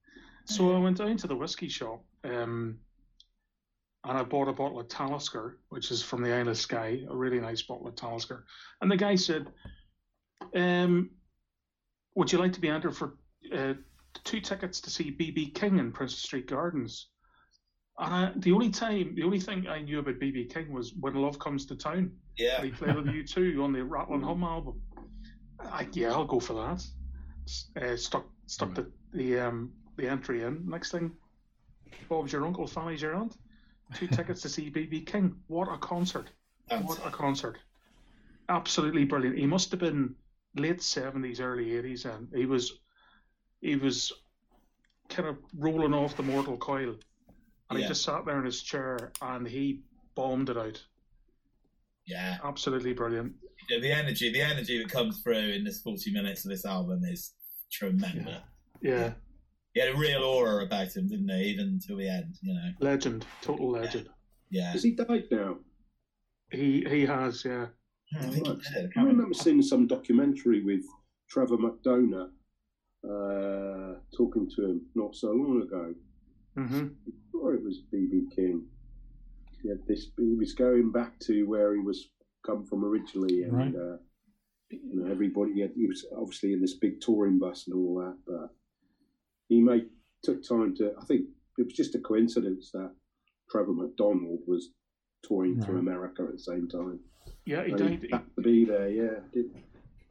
So 0.47 0.75
I 0.75 0.79
went 0.79 0.99
down 0.99 1.17
to 1.19 1.27
the 1.27 1.37
whiskey 1.37 1.69
shop, 1.69 2.03
um, 2.25 2.79
and 4.05 4.19
I 4.19 4.23
bought 4.23 4.49
a 4.49 4.53
bottle 4.53 4.81
of 4.81 4.89
Talisker, 4.89 5.59
which 5.69 5.91
is 5.91 6.03
from 6.03 6.23
the 6.23 6.35
Isle 6.35 6.49
of 6.49 6.59
Skye, 6.59 7.03
a 7.09 7.17
really 7.17 7.41
nice 7.41 7.63
bottle 7.63 7.87
of 7.87 7.95
Talisker. 7.95 8.45
And 8.81 8.91
the 8.91 8.97
guy 8.97 9.15
said, 9.15 9.47
um, 10.57 11.11
"Would 12.17 12.33
you 12.33 12.39
like 12.39 12.53
to 12.55 12.61
be 12.61 12.69
entered 12.69 12.97
for 12.97 13.17
uh, 13.55 13.75
two 14.25 14.41
tickets 14.41 14.81
to 14.81 14.91
see 14.91 15.13
BB 15.13 15.55
King 15.55 15.79
in 15.79 15.93
Princes 15.93 16.19
Street 16.19 16.49
Gardens?" 16.49 17.09
And 17.99 18.15
I, 18.15 18.33
the 18.37 18.53
only 18.53 18.71
time, 18.71 19.15
the 19.15 19.23
only 19.23 19.39
thing 19.39 19.69
I 19.69 19.83
knew 19.83 20.01
about 20.01 20.19
BB 20.19 20.53
King 20.53 20.73
was 20.73 20.95
when 20.99 21.15
Love 21.15 21.39
Comes 21.39 21.67
to 21.67 21.77
Town. 21.77 22.11
Yeah. 22.37 22.63
He 22.63 22.71
played 22.71 22.97
with 22.97 23.07
you 23.07 23.23
too 23.27 23.63
on 23.63 23.73
the 23.73 23.85
Rattle 23.85 24.15
and 24.15 24.25
Hum 24.25 24.43
album. 24.43 24.81
I, 25.61 25.87
yeah, 25.93 26.11
I'll 26.11 26.25
go 26.25 26.41
for 26.41 26.55
that. 26.55 26.85
Uh, 27.81 27.97
stuck 27.97 28.27
stuck 28.47 28.75
the 28.75 28.91
the 29.13 29.39
um 29.39 29.73
the 29.97 30.09
entry 30.09 30.43
in. 30.43 30.69
Next 30.69 30.91
thing, 30.91 31.13
Bob's 32.09 32.33
your 32.33 32.45
uncle, 32.45 32.67
Fanny's 32.67 33.03
your 33.03 33.15
aunt. 33.15 33.37
Two 33.95 34.07
tickets 34.09 34.41
to 34.43 34.49
see 34.49 34.71
BB 34.71 35.07
King. 35.07 35.37
What 35.49 35.69
a 35.73 35.79
concert! 35.79 36.31
What 36.83 36.99
a 37.07 37.11
concert! 37.11 37.59
Absolutely 38.49 39.05
brilliant. 39.05 39.39
He 39.39 39.47
must 39.47 39.71
have 39.71 39.81
been 39.81 40.15
late 40.57 40.83
seventies, 40.83 41.41
early 41.41 41.77
eighties, 41.77 42.05
and 42.05 42.29
he 42.35 42.47
was 42.47 42.81
he 43.61 43.77
was 43.77 44.13
kind 45.09 45.29
of 45.29 45.37
rolling 45.57 45.95
off 45.95 46.17
the 46.17 46.23
mortal 46.23 46.57
coil, 46.57 46.95
and 47.71 47.79
Yeah. 47.79 47.85
he 47.85 47.89
just 47.89 48.03
sat 48.03 48.25
there 48.25 48.39
in 48.39 48.45
his 48.45 48.63
chair 48.63 49.13
and 49.21 49.47
he 49.47 49.83
bombed 50.15 50.51
it 50.51 50.57
out. 50.57 50.83
Yeah. 52.07 52.39
Absolutely 52.43 52.93
brilliant. 52.95 53.35
Yeah, 53.71 53.79
the 53.79 53.93
energy, 53.93 54.33
the 54.33 54.41
energy 54.41 54.79
that 54.83 54.91
comes 54.91 55.21
through 55.23 55.35
in 55.53 55.65
this 55.65 55.81
forty 55.81 56.11
minutes 56.13 56.45
of 56.45 56.51
this 56.51 56.65
album 56.65 57.05
is 57.05 57.35
tremendous. 57.71 58.41
Yeah, 58.81 59.13
He 59.75 59.81
had 59.81 59.95
a 59.95 59.97
real 59.97 60.23
aura 60.23 60.65
about 60.65 60.95
him, 60.95 61.09
didn't 61.09 61.29
he? 61.31 61.45
Even 61.51 61.69
until 61.69 61.97
the 61.97 62.09
end, 62.09 62.35
you 62.43 62.53
know. 62.55 62.71
legend, 62.81 63.25
total 63.41 63.71
legend. 63.71 64.09
Yeah. 64.51 64.71
Has 64.73 64.83
he 64.83 64.91
died 64.93 65.25
now? 65.31 65.57
He 66.51 66.85
he 66.89 67.07
has, 67.07 67.45
yeah. 67.45 67.67
I 68.21 68.27
think 68.27 68.47
he 68.47 68.53
Right. 68.53 68.61
did. 68.75 68.77
I 68.77 68.79
I 68.79 69.03
remember. 69.03 69.09
remember 69.11 69.35
seeing 69.35 69.63
some 69.63 69.87
documentary 69.87 70.63
with 70.63 70.85
Trevor 71.31 71.57
McDonald 71.57 72.31
uh, 73.09 73.95
talking 74.17 74.49
to 74.57 74.65
him 74.67 74.83
not 74.95 75.17
so 75.17 75.33
long 75.33 75.63
ago. 75.63 75.95
hmm 76.57 76.89
Or 77.33 77.55
it 77.55 77.63
was 77.65 77.81
BB 77.93 78.35
King. 78.37 78.67
He 79.63 79.69
had 79.71 79.79
this. 79.87 80.09
He 80.19 80.35
was 80.35 80.53
going 80.53 80.93
back 80.93 81.19
to 81.21 81.45
where 81.45 81.75
he 81.75 81.81
was 81.81 82.11
come 82.45 82.67
from 82.67 82.85
originally, 82.85 83.45
and 83.45 83.53
Right. 83.55 83.75
uh, 83.75 83.97
you 84.71 84.97
know 85.01 85.11
everybody. 85.11 85.55
He, 85.55 85.61
had, 85.61 85.73
he 85.75 85.87
was 85.87 86.05
obviously 86.15 86.53
in 86.53 86.61
this 86.61 86.75
big 86.75 87.01
touring 87.01 87.39
bus 87.39 87.67
and 87.67 87.77
all 87.77 87.95
that, 88.01 88.17
but 88.27 88.51
he 89.53 89.61
made 89.61 89.87
took 90.23 90.47
time 90.47 90.75
to. 90.77 90.95
I 91.01 91.05
think 91.05 91.27
it 91.59 91.67
was 91.67 91.75
just 91.75 91.95
a 91.95 91.99
coincidence 91.99 92.71
that 92.73 92.91
Trevor 93.51 93.73
McDonald 93.73 94.41
was 94.47 94.71
touring 95.23 95.61
through 95.63 95.79
America 95.79 96.23
at 96.23 96.33
the 96.33 96.39
same 96.39 96.69
time. 96.69 96.99
Yeah, 97.45 97.65
he 97.65 97.73
And 97.73 97.79
died. 97.79 98.01
He, 98.03 98.09
happened 98.11 98.33
to 98.37 98.43
be 98.43 98.65
there. 98.65 98.89
Yeah. 98.89 99.21
Did, 99.33 99.47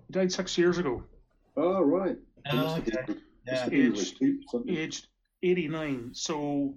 he 0.08 0.14
died 0.14 0.32
six 0.32 0.58
years 0.58 0.78
ago, 0.78 1.04
oh 1.58 1.82
right. 1.82 2.18
Oh, 2.52 2.78
okay. 2.78 2.92
Must 3.08 3.20
Yeah. 3.48 3.70
Aged- 3.72 4.18
with 4.54 4.70
aged 4.70 5.08
eighty 5.42 5.68
nine. 5.68 6.12
So, 6.14 6.76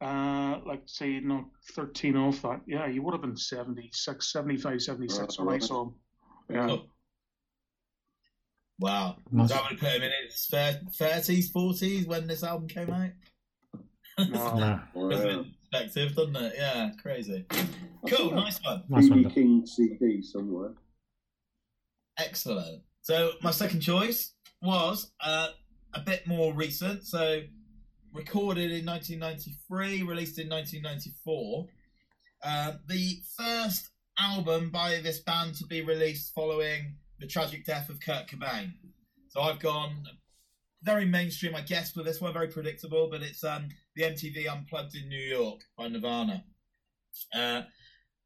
uh, 0.00 0.60
like 0.66 0.82
say 0.86 1.20
not 1.20 1.44
thirteen 1.72 2.16
off 2.16 2.42
that. 2.42 2.62
Yeah, 2.66 2.88
he 2.88 2.98
would 2.98 3.14
have 3.14 3.22
been 3.22 3.36
76, 3.36 4.32
75, 4.32 4.82
76 4.82 5.36
Oh, 5.38 5.44
when 5.44 5.54
I 5.54 5.58
saw 5.58 5.82
him. 5.84 5.94
Yeah. 6.50 6.76
Wow. 8.82 9.16
Nice. 9.30 9.50
That 9.50 9.62
would 9.70 9.78
put 9.80 9.90
him 9.90 10.02
in 10.02 10.10
his 10.24 10.46
thirties, 10.92 11.50
forties 11.50 12.06
when 12.06 12.26
this 12.26 12.42
album 12.42 12.68
came 12.68 12.90
out. 12.90 13.10
no, 14.18 14.24
it 14.24 14.32
Wow. 14.94 15.08
in 15.10 15.54
perspective, 15.70 16.14
doesn't 16.16 16.36
it? 16.36 16.54
Yeah, 16.56 16.90
crazy. 17.00 17.46
Cool, 18.08 18.32
nice 18.32 18.62
one. 18.62 18.82
nice 18.88 19.08
one. 19.08 19.24
BB 19.24 19.34
King 19.34 19.66
CD 19.66 20.22
somewhere. 20.22 20.72
Excellent. 22.18 22.82
So 23.02 23.32
my 23.42 23.50
second 23.52 23.80
choice 23.80 24.34
was 24.60 25.12
uh, 25.20 25.48
a 25.94 26.00
bit 26.00 26.26
more 26.26 26.52
recent. 26.52 27.04
So 27.06 27.42
recorded 28.12 28.70
in 28.70 28.84
1993, 28.84 30.02
released 30.02 30.38
in 30.38 30.48
1994. 30.48 31.66
Uh, 32.44 32.72
the 32.88 33.18
first 33.38 33.90
album 34.18 34.70
by 34.70 35.00
this 35.02 35.20
band 35.20 35.54
to 35.54 35.66
be 35.66 35.82
released 35.82 36.34
following 36.34 36.96
the 37.18 37.26
tragic 37.26 37.64
death 37.64 37.88
of 37.88 38.00
Kurt 38.00 38.28
Cobain. 38.28 38.72
So 39.28 39.40
I've 39.40 39.60
gone 39.60 40.04
very 40.82 41.06
mainstream, 41.06 41.54
I 41.54 41.60
guess, 41.60 41.94
with 41.94 42.06
this 42.06 42.20
one, 42.20 42.32
very 42.32 42.48
predictable, 42.48 43.08
but 43.10 43.22
it's 43.22 43.44
um, 43.44 43.68
the 43.94 44.02
MTV 44.02 44.50
Unplugged 44.50 44.94
in 44.96 45.08
New 45.08 45.16
York 45.16 45.60
by 45.76 45.88
Nirvana. 45.88 46.44
Uh, 47.34 47.62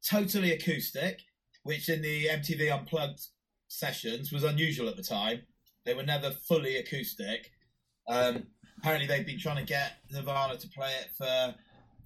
totally 0.09 0.51
acoustic, 0.51 1.21
which 1.63 1.89
in 1.89 2.01
the 2.01 2.25
MTV 2.25 2.71
Unplugged 2.71 3.21
sessions 3.67 4.31
was 4.31 4.43
unusual 4.43 4.89
at 4.89 4.97
the 4.97 5.03
time. 5.03 5.41
They 5.85 5.93
were 5.93 6.03
never 6.03 6.31
fully 6.31 6.77
acoustic. 6.77 7.51
Um, 8.07 8.47
apparently, 8.79 9.07
they'd 9.07 9.25
been 9.25 9.39
trying 9.39 9.57
to 9.57 9.63
get 9.63 9.97
Nirvana 10.11 10.57
to 10.57 10.67
play 10.69 10.91
it 11.01 11.09
for 11.17 11.55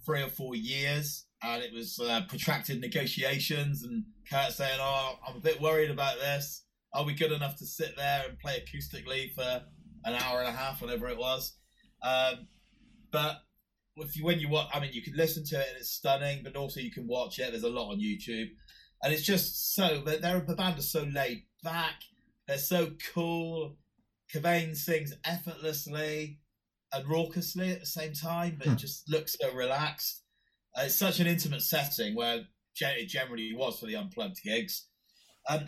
three 0.04 0.22
or 0.22 0.28
four 0.28 0.54
years, 0.54 1.26
and 1.42 1.62
it 1.62 1.72
was 1.72 1.98
uh, 1.98 2.22
protracted 2.28 2.80
negotiations. 2.80 3.82
And 3.84 4.04
Kurt 4.30 4.52
saying, 4.52 4.78
"Oh, 4.80 5.18
I'm 5.26 5.36
a 5.36 5.40
bit 5.40 5.60
worried 5.60 5.90
about 5.90 6.18
this. 6.18 6.64
Are 6.94 7.04
we 7.04 7.14
good 7.14 7.32
enough 7.32 7.56
to 7.58 7.66
sit 7.66 7.96
there 7.96 8.24
and 8.28 8.38
play 8.38 8.62
acoustically 8.62 9.32
for 9.34 9.64
an 10.04 10.14
hour 10.14 10.40
and 10.40 10.48
a 10.48 10.52
half, 10.52 10.80
whatever 10.82 11.08
it 11.08 11.18
was?" 11.18 11.56
Um, 12.02 12.48
but 13.10 13.42
if 13.96 14.16
you, 14.16 14.24
when 14.24 14.40
you 14.40 14.48
watch, 14.48 14.68
I 14.72 14.80
mean, 14.80 14.92
you 14.92 15.02
can 15.02 15.14
listen 15.16 15.44
to 15.46 15.60
it 15.60 15.68
and 15.68 15.76
it's 15.78 15.90
stunning, 15.90 16.42
but 16.42 16.56
also 16.56 16.80
you 16.80 16.90
can 16.90 17.06
watch 17.06 17.38
it. 17.38 17.50
There's 17.50 17.62
a 17.62 17.68
lot 17.68 17.90
on 17.92 18.00
YouTube 18.00 18.48
and 19.02 19.12
it's 19.12 19.22
just 19.22 19.74
so 19.74 20.02
they're 20.04 20.40
the 20.40 20.54
band 20.54 20.78
are 20.78 20.82
so 20.82 21.02
laid 21.12 21.44
back. 21.62 22.02
They're 22.46 22.58
so 22.58 22.92
cool. 23.14 23.76
Cobain 24.32 24.76
sings 24.76 25.12
effortlessly 25.24 26.38
and 26.92 27.06
raucously 27.06 27.72
at 27.72 27.80
the 27.80 27.86
same 27.86 28.12
time, 28.12 28.56
but 28.58 28.68
Hmm. 28.68 28.76
just 28.76 29.08
looks 29.08 29.36
so 29.40 29.52
relaxed. 29.52 30.22
Uh, 30.76 30.82
it's 30.86 30.94
such 30.94 31.20
an 31.20 31.26
intimate 31.26 31.62
setting 31.62 32.14
where 32.14 32.46
it 32.80 33.08
generally 33.08 33.52
was 33.54 33.78
for 33.78 33.86
the 33.86 33.96
unplugged 33.96 34.40
gigs. 34.42 34.88
Um, 35.48 35.66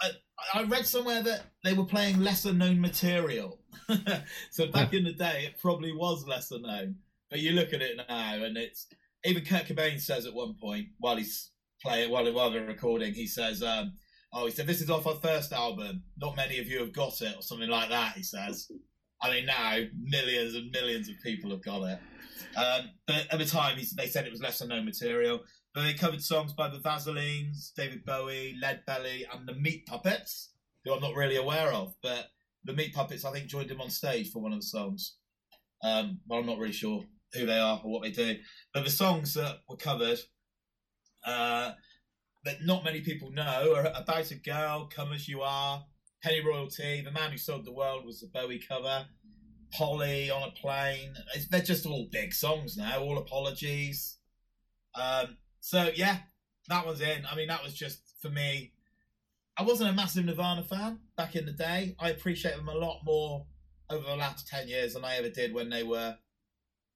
I, 0.00 0.10
I 0.54 0.62
read 0.64 0.86
somewhere 0.86 1.22
that 1.22 1.42
they 1.64 1.72
were 1.72 1.84
playing 1.84 2.20
lesser 2.20 2.52
known 2.52 2.80
material. 2.80 3.58
so 4.50 4.66
back 4.66 4.94
in 4.94 5.04
the 5.04 5.12
day, 5.12 5.46
it 5.46 5.60
probably 5.60 5.92
was 5.92 6.26
lesser 6.26 6.58
known. 6.58 6.96
But 7.30 7.40
you 7.40 7.52
look 7.52 7.72
at 7.72 7.82
it 7.82 7.96
now, 8.08 8.34
and 8.42 8.56
it's 8.56 8.86
even 9.24 9.44
Kurt 9.44 9.66
Cobain 9.66 10.00
says 10.00 10.26
at 10.26 10.34
one 10.34 10.54
point 10.54 10.86
while 10.98 11.16
he's 11.16 11.50
playing 11.82 12.10
while 12.10 12.32
while 12.32 12.50
they're 12.50 12.64
recording, 12.64 13.12
he 13.12 13.26
says, 13.26 13.62
um, 13.62 13.92
"Oh, 14.32 14.46
he 14.46 14.52
said 14.52 14.66
this 14.66 14.80
is 14.80 14.90
off 14.90 15.06
our 15.06 15.14
first 15.16 15.52
album. 15.52 16.02
Not 16.16 16.36
many 16.36 16.58
of 16.58 16.66
you 16.66 16.78
have 16.78 16.92
got 16.92 17.20
it, 17.20 17.36
or 17.36 17.42
something 17.42 17.68
like 17.68 17.90
that." 17.90 18.16
He 18.16 18.22
says, 18.22 18.70
I 19.22 19.30
mean, 19.30 19.46
now 19.46 19.78
millions 20.00 20.54
and 20.54 20.70
millions 20.70 21.08
of 21.08 21.16
people 21.22 21.50
have 21.50 21.62
got 21.62 21.82
it. 21.82 21.98
Um, 22.56 22.90
but 23.06 23.26
at 23.30 23.38
the 23.38 23.44
time, 23.44 23.76
he, 23.76 23.86
they 23.96 24.06
said 24.06 24.26
it 24.26 24.32
was 24.32 24.40
lesser 24.40 24.66
known 24.66 24.84
material. 24.84 25.40
But 25.78 25.84
they 25.84 25.94
covered 25.94 26.24
songs 26.24 26.52
by 26.52 26.68
the 26.68 26.80
Vaselines, 26.80 27.72
David 27.72 28.04
Bowie, 28.04 28.56
Lead 28.60 28.82
Belly, 28.84 29.24
and 29.32 29.46
the 29.46 29.54
Meat 29.54 29.86
Puppets, 29.86 30.50
who 30.84 30.92
I'm 30.92 31.00
not 31.00 31.14
really 31.14 31.36
aware 31.36 31.72
of. 31.72 31.94
But 32.02 32.30
the 32.64 32.72
Meat 32.72 32.92
Puppets, 32.92 33.24
I 33.24 33.30
think, 33.30 33.46
joined 33.46 33.70
him 33.70 33.80
on 33.80 33.88
stage 33.88 34.32
for 34.32 34.42
one 34.42 34.52
of 34.52 34.58
the 34.58 34.66
songs. 34.66 35.18
Um, 35.84 36.18
but 36.26 36.38
I'm 36.38 36.46
not 36.46 36.58
really 36.58 36.72
sure 36.72 37.04
who 37.32 37.46
they 37.46 37.60
are 37.60 37.80
or 37.84 37.92
what 37.92 38.02
they 38.02 38.10
do. 38.10 38.38
But 38.74 38.82
the 38.82 38.90
songs 38.90 39.34
that 39.34 39.58
were 39.68 39.76
covered 39.76 40.18
uh, 41.24 41.74
that 42.44 42.56
not 42.64 42.82
many 42.82 43.00
people 43.02 43.30
know 43.30 43.72
are 43.76 43.86
About 43.94 44.32
a 44.32 44.34
Girl, 44.34 44.90
Come 44.92 45.12
As 45.12 45.28
You 45.28 45.42
Are, 45.42 45.84
Pennyroyal 46.24 46.70
Tea, 46.74 47.02
The 47.02 47.12
Man 47.12 47.30
Who 47.30 47.38
Sold 47.38 47.64
the 47.64 47.72
World 47.72 48.04
was 48.04 48.20
the 48.20 48.26
Bowie 48.34 48.60
cover, 48.68 49.06
Polly 49.72 50.28
on 50.28 50.42
a 50.42 50.50
Plain. 50.60 51.14
They're 51.52 51.60
just 51.60 51.86
all 51.86 52.08
big 52.10 52.34
songs 52.34 52.76
now, 52.76 52.98
all 52.98 53.18
apologies. 53.18 54.16
Um, 54.96 55.36
so, 55.60 55.90
yeah, 55.94 56.18
that 56.68 56.86
was 56.86 57.00
in. 57.00 57.24
I 57.30 57.36
mean, 57.36 57.48
that 57.48 57.62
was 57.62 57.74
just, 57.74 58.14
for 58.20 58.30
me, 58.30 58.72
I 59.56 59.62
wasn't 59.62 59.90
a 59.90 59.92
massive 59.92 60.24
Nirvana 60.24 60.62
fan 60.62 61.00
back 61.16 61.34
in 61.34 61.46
the 61.46 61.52
day. 61.52 61.96
I 61.98 62.10
appreciate 62.10 62.56
them 62.56 62.68
a 62.68 62.74
lot 62.74 63.00
more 63.04 63.46
over 63.90 64.04
the 64.04 64.16
last 64.16 64.46
10 64.48 64.68
years 64.68 64.94
than 64.94 65.04
I 65.04 65.16
ever 65.16 65.30
did 65.30 65.52
when 65.52 65.68
they 65.70 65.82
were 65.82 66.16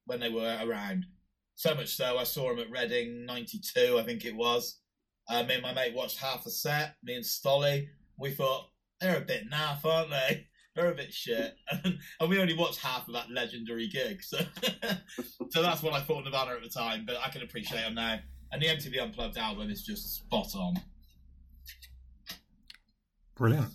when 0.07 0.21
they 0.21 0.29
were 0.29 0.59
around. 0.63 1.07
So 1.55 1.75
much 1.75 1.95
so, 1.95 2.19
I 2.19 2.25
saw 2.25 2.49
them 2.49 2.59
at 2.59 2.71
Reading 2.71 3.25
'92, 3.27 3.99
I 3.99 4.03
think 4.03 4.25
it 4.25 4.35
was. 4.35 4.79
Uh, 5.29 5.43
me 5.45 5.55
and 5.55 5.63
my 5.63 5.73
mate 5.73 5.95
watched 5.95 6.19
half 6.19 6.45
the 6.45 6.51
set. 6.51 6.97
Me 7.03 7.15
and 7.15 7.25
Stolly, 7.25 7.89
we 8.19 8.31
thought 8.31 8.67
they're 9.01 9.19
a 9.19 9.21
bit 9.21 9.51
naff, 9.51 9.85
aren't 9.85 10.11
they? 10.11 10.47
They're 10.75 10.91
a 10.91 10.95
bit 10.95 11.13
shit, 11.13 11.55
and, 11.85 11.99
we 12.31 12.41
only 12.41 12.55
watched 12.55 12.79
half 12.79 13.07
of 13.07 13.13
that 13.13 13.31
legendary 13.31 13.89
gig. 13.89 14.23
So, 14.23 14.39
so 15.51 15.61
that's 15.61 15.83
what 15.83 15.93
I 15.93 16.01
thought 16.01 16.21
of 16.21 16.25
Nirvana 16.25 16.53
at 16.53 16.63
the 16.63 16.71
time. 16.71 17.05
But 17.07 17.19
I 17.23 17.29
can 17.29 17.43
appreciate 17.43 17.83
them 17.83 17.95
now. 17.95 18.21
And 18.53 18.61
the 18.61 18.67
MTV 18.67 19.03
Unplugged 19.03 19.39
album 19.39 19.71
is 19.71 19.83
just 19.83 20.15
spot 20.15 20.55
on. 20.55 20.75
Brilliant. 23.35 23.71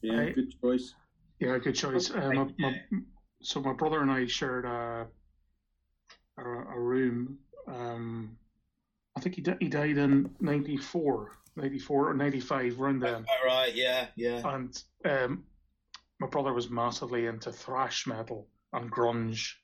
Yeah, 0.00 0.20
I, 0.20 0.30
good 0.30 0.54
choice. 0.60 0.94
Yeah, 1.40 1.58
good 1.58 1.74
choice. 1.74 2.10
Uh, 2.10 2.30
my, 2.32 2.46
my, 2.58 2.80
so 3.42 3.60
my 3.60 3.72
brother 3.72 4.00
and 4.00 4.10
I 4.10 4.26
shared 4.26 4.64
a 4.64 5.06
a, 6.38 6.42
a 6.42 6.80
room. 6.80 7.38
Um, 7.68 8.36
I 9.16 9.20
think 9.20 9.34
he, 9.36 9.44
he 9.60 9.68
died 9.68 9.98
in 9.98 10.30
94, 10.40 11.32
94 11.56 12.10
or 12.10 12.14
95, 12.14 12.80
around 12.80 13.00
then. 13.00 13.14
All 13.28 13.46
right, 13.46 13.74
yeah, 13.74 14.06
yeah. 14.16 14.40
And 14.44 14.82
um, 15.04 15.44
my 16.20 16.26
brother 16.26 16.52
was 16.52 16.70
massively 16.70 17.26
into 17.26 17.52
thrash 17.52 18.06
metal 18.06 18.48
and 18.72 18.90
grunge. 18.90 19.54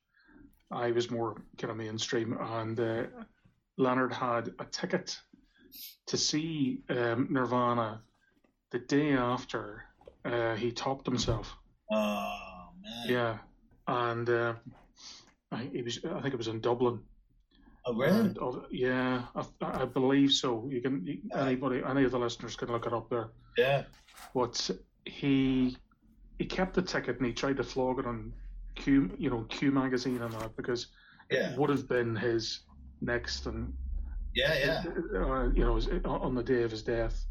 I 0.70 0.90
was 0.90 1.10
more 1.10 1.42
kind 1.56 1.70
of 1.70 1.76
mainstream. 1.78 2.36
And 2.38 2.78
uh, 2.78 3.04
Leonard 3.78 4.12
had 4.12 4.52
a 4.58 4.64
ticket 4.64 5.16
to 6.06 6.16
see 6.16 6.82
um, 6.90 7.28
Nirvana 7.30 8.02
the 8.70 8.80
day 8.80 9.12
after 9.12 9.84
uh, 10.24 10.54
he 10.56 10.72
topped 10.72 11.06
himself. 11.06 11.56
Oh, 11.90 12.68
man. 12.82 13.06
Yeah. 13.08 13.38
And 13.86 14.28
uh, 14.28 14.54
I, 15.52 15.70
it 15.72 15.84
was, 15.84 15.98
I 16.04 16.20
think 16.20 16.34
it 16.34 16.38
was 16.38 16.48
in 16.48 16.60
Dublin. 16.60 17.00
Oh, 17.86 17.94
really? 17.94 18.18
And, 18.18 18.38
uh, 18.38 18.60
yeah, 18.70 19.22
I, 19.34 19.44
I, 19.62 19.84
believe 19.86 20.32
so. 20.32 20.68
You 20.70 20.82
can 20.82 21.06
you, 21.06 21.18
anybody, 21.34 21.80
any 21.88 22.04
of 22.04 22.10
the 22.10 22.18
listeners 22.18 22.56
can 22.56 22.68
look 22.68 22.86
it 22.86 22.92
up 22.92 23.08
there. 23.08 23.30
Yeah. 23.56 23.84
But 24.34 24.70
he 25.06 25.76
he 26.38 26.44
kept 26.44 26.74
the 26.74 26.82
ticket 26.82 27.16
and 27.16 27.26
he 27.26 27.32
tried 27.32 27.56
to 27.56 27.64
flog 27.64 27.98
it 28.00 28.06
on 28.06 28.32
Q, 28.74 29.10
you 29.18 29.30
know, 29.30 29.44
Q 29.48 29.70
magazine 29.70 30.20
and 30.20 30.32
that 30.34 30.54
because 30.56 30.88
yeah. 31.30 31.52
it 31.52 31.58
would 31.58 31.70
have 31.70 31.88
been 31.88 32.14
his 32.14 32.60
next 33.00 33.46
and 33.46 33.72
yeah, 34.34 34.54
yeah, 34.58 34.84
uh, 35.18 35.48
you 35.50 35.64
know, 35.64 35.80
on 36.04 36.34
the 36.34 36.42
day 36.42 36.62
of 36.62 36.70
his 36.70 36.82
death. 36.82 37.26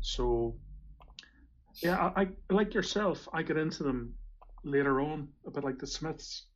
So, 0.00 0.54
yeah, 1.82 2.12
I, 2.16 2.22
I 2.22 2.28
like 2.48 2.72
yourself. 2.72 3.28
I 3.34 3.42
get 3.42 3.58
into 3.58 3.82
them 3.82 4.14
later 4.64 5.00
on, 5.00 5.28
a 5.46 5.50
bit 5.50 5.64
like 5.64 5.78
the 5.78 5.86
Smiths. 5.86 6.46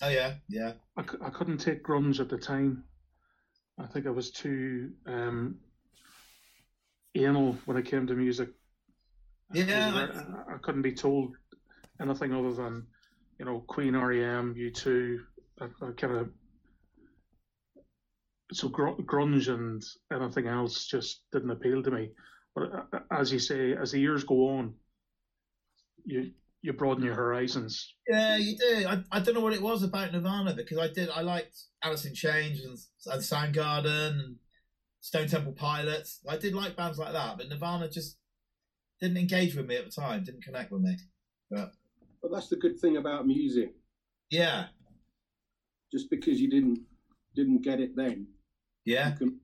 Oh 0.00 0.08
yeah, 0.08 0.34
yeah. 0.48 0.72
I, 0.96 1.02
I 1.22 1.30
couldn't 1.30 1.58
take 1.58 1.82
grunge 1.82 2.20
at 2.20 2.28
the 2.28 2.38
time. 2.38 2.84
I 3.80 3.86
think 3.86 4.06
I 4.06 4.10
was 4.10 4.30
too 4.30 4.90
um, 5.06 5.56
anal 7.14 7.56
when 7.64 7.76
it 7.76 7.86
came 7.86 8.06
to 8.06 8.14
music. 8.14 8.50
Yeah, 9.52 10.08
I, 10.48 10.54
I, 10.54 10.58
couldn't 10.58 10.82
be 10.82 10.92
told 10.92 11.34
anything 12.00 12.34
other 12.34 12.52
than 12.52 12.86
you 13.38 13.44
know 13.44 13.64
Queen, 13.66 13.96
REM, 13.96 14.54
U2. 14.54 15.18
I, 15.60 15.64
I 15.64 15.90
kind 15.96 16.16
of 16.16 16.28
so 18.52 18.68
grunge 18.68 19.48
and 19.48 19.84
anything 20.12 20.46
else 20.46 20.86
just 20.86 21.22
didn't 21.32 21.50
appeal 21.50 21.82
to 21.82 21.90
me. 21.90 22.10
But 22.54 22.72
uh, 22.72 23.00
as 23.10 23.32
you 23.32 23.38
say, 23.38 23.74
as 23.74 23.92
the 23.92 24.00
years 24.00 24.24
go 24.24 24.48
on, 24.50 24.74
you 26.04 26.32
you 26.62 26.72
broaden 26.72 27.04
your 27.04 27.14
horizons. 27.14 27.94
Yeah, 28.08 28.36
you 28.36 28.56
do. 28.56 28.86
I, 28.88 29.02
I 29.12 29.20
don't 29.20 29.34
know 29.34 29.40
what 29.40 29.52
it 29.52 29.62
was 29.62 29.82
about 29.82 30.12
Nirvana 30.12 30.54
because 30.54 30.78
I 30.78 30.88
did 30.88 31.08
I 31.10 31.20
liked 31.20 31.56
Alice 31.82 32.04
in 32.04 32.14
Chains 32.14 32.64
and, 32.64 32.76
and 33.12 33.22
Soundgarden 33.22 34.20
and 34.20 34.36
Stone 35.00 35.28
Temple 35.28 35.52
Pilots. 35.52 36.20
I 36.28 36.36
did 36.36 36.54
like 36.54 36.76
bands 36.76 36.98
like 36.98 37.12
that, 37.12 37.36
but 37.36 37.48
Nirvana 37.48 37.88
just 37.88 38.16
didn't 39.00 39.18
engage 39.18 39.54
with 39.54 39.66
me 39.66 39.76
at 39.76 39.84
the 39.84 39.90
time. 39.90 40.24
Didn't 40.24 40.42
connect 40.42 40.72
with 40.72 40.82
me. 40.82 40.96
But 41.50 41.72
but 42.22 42.32
that's 42.32 42.48
the 42.48 42.56
good 42.56 42.78
thing 42.80 42.96
about 42.96 43.26
music. 43.26 43.74
Yeah. 44.30 44.66
Just 45.92 46.10
because 46.10 46.40
you 46.40 46.50
didn't 46.50 46.80
didn't 47.34 47.62
get 47.62 47.80
it 47.80 47.94
then. 47.94 48.26
Yeah. 48.88 49.10
Can, 49.10 49.38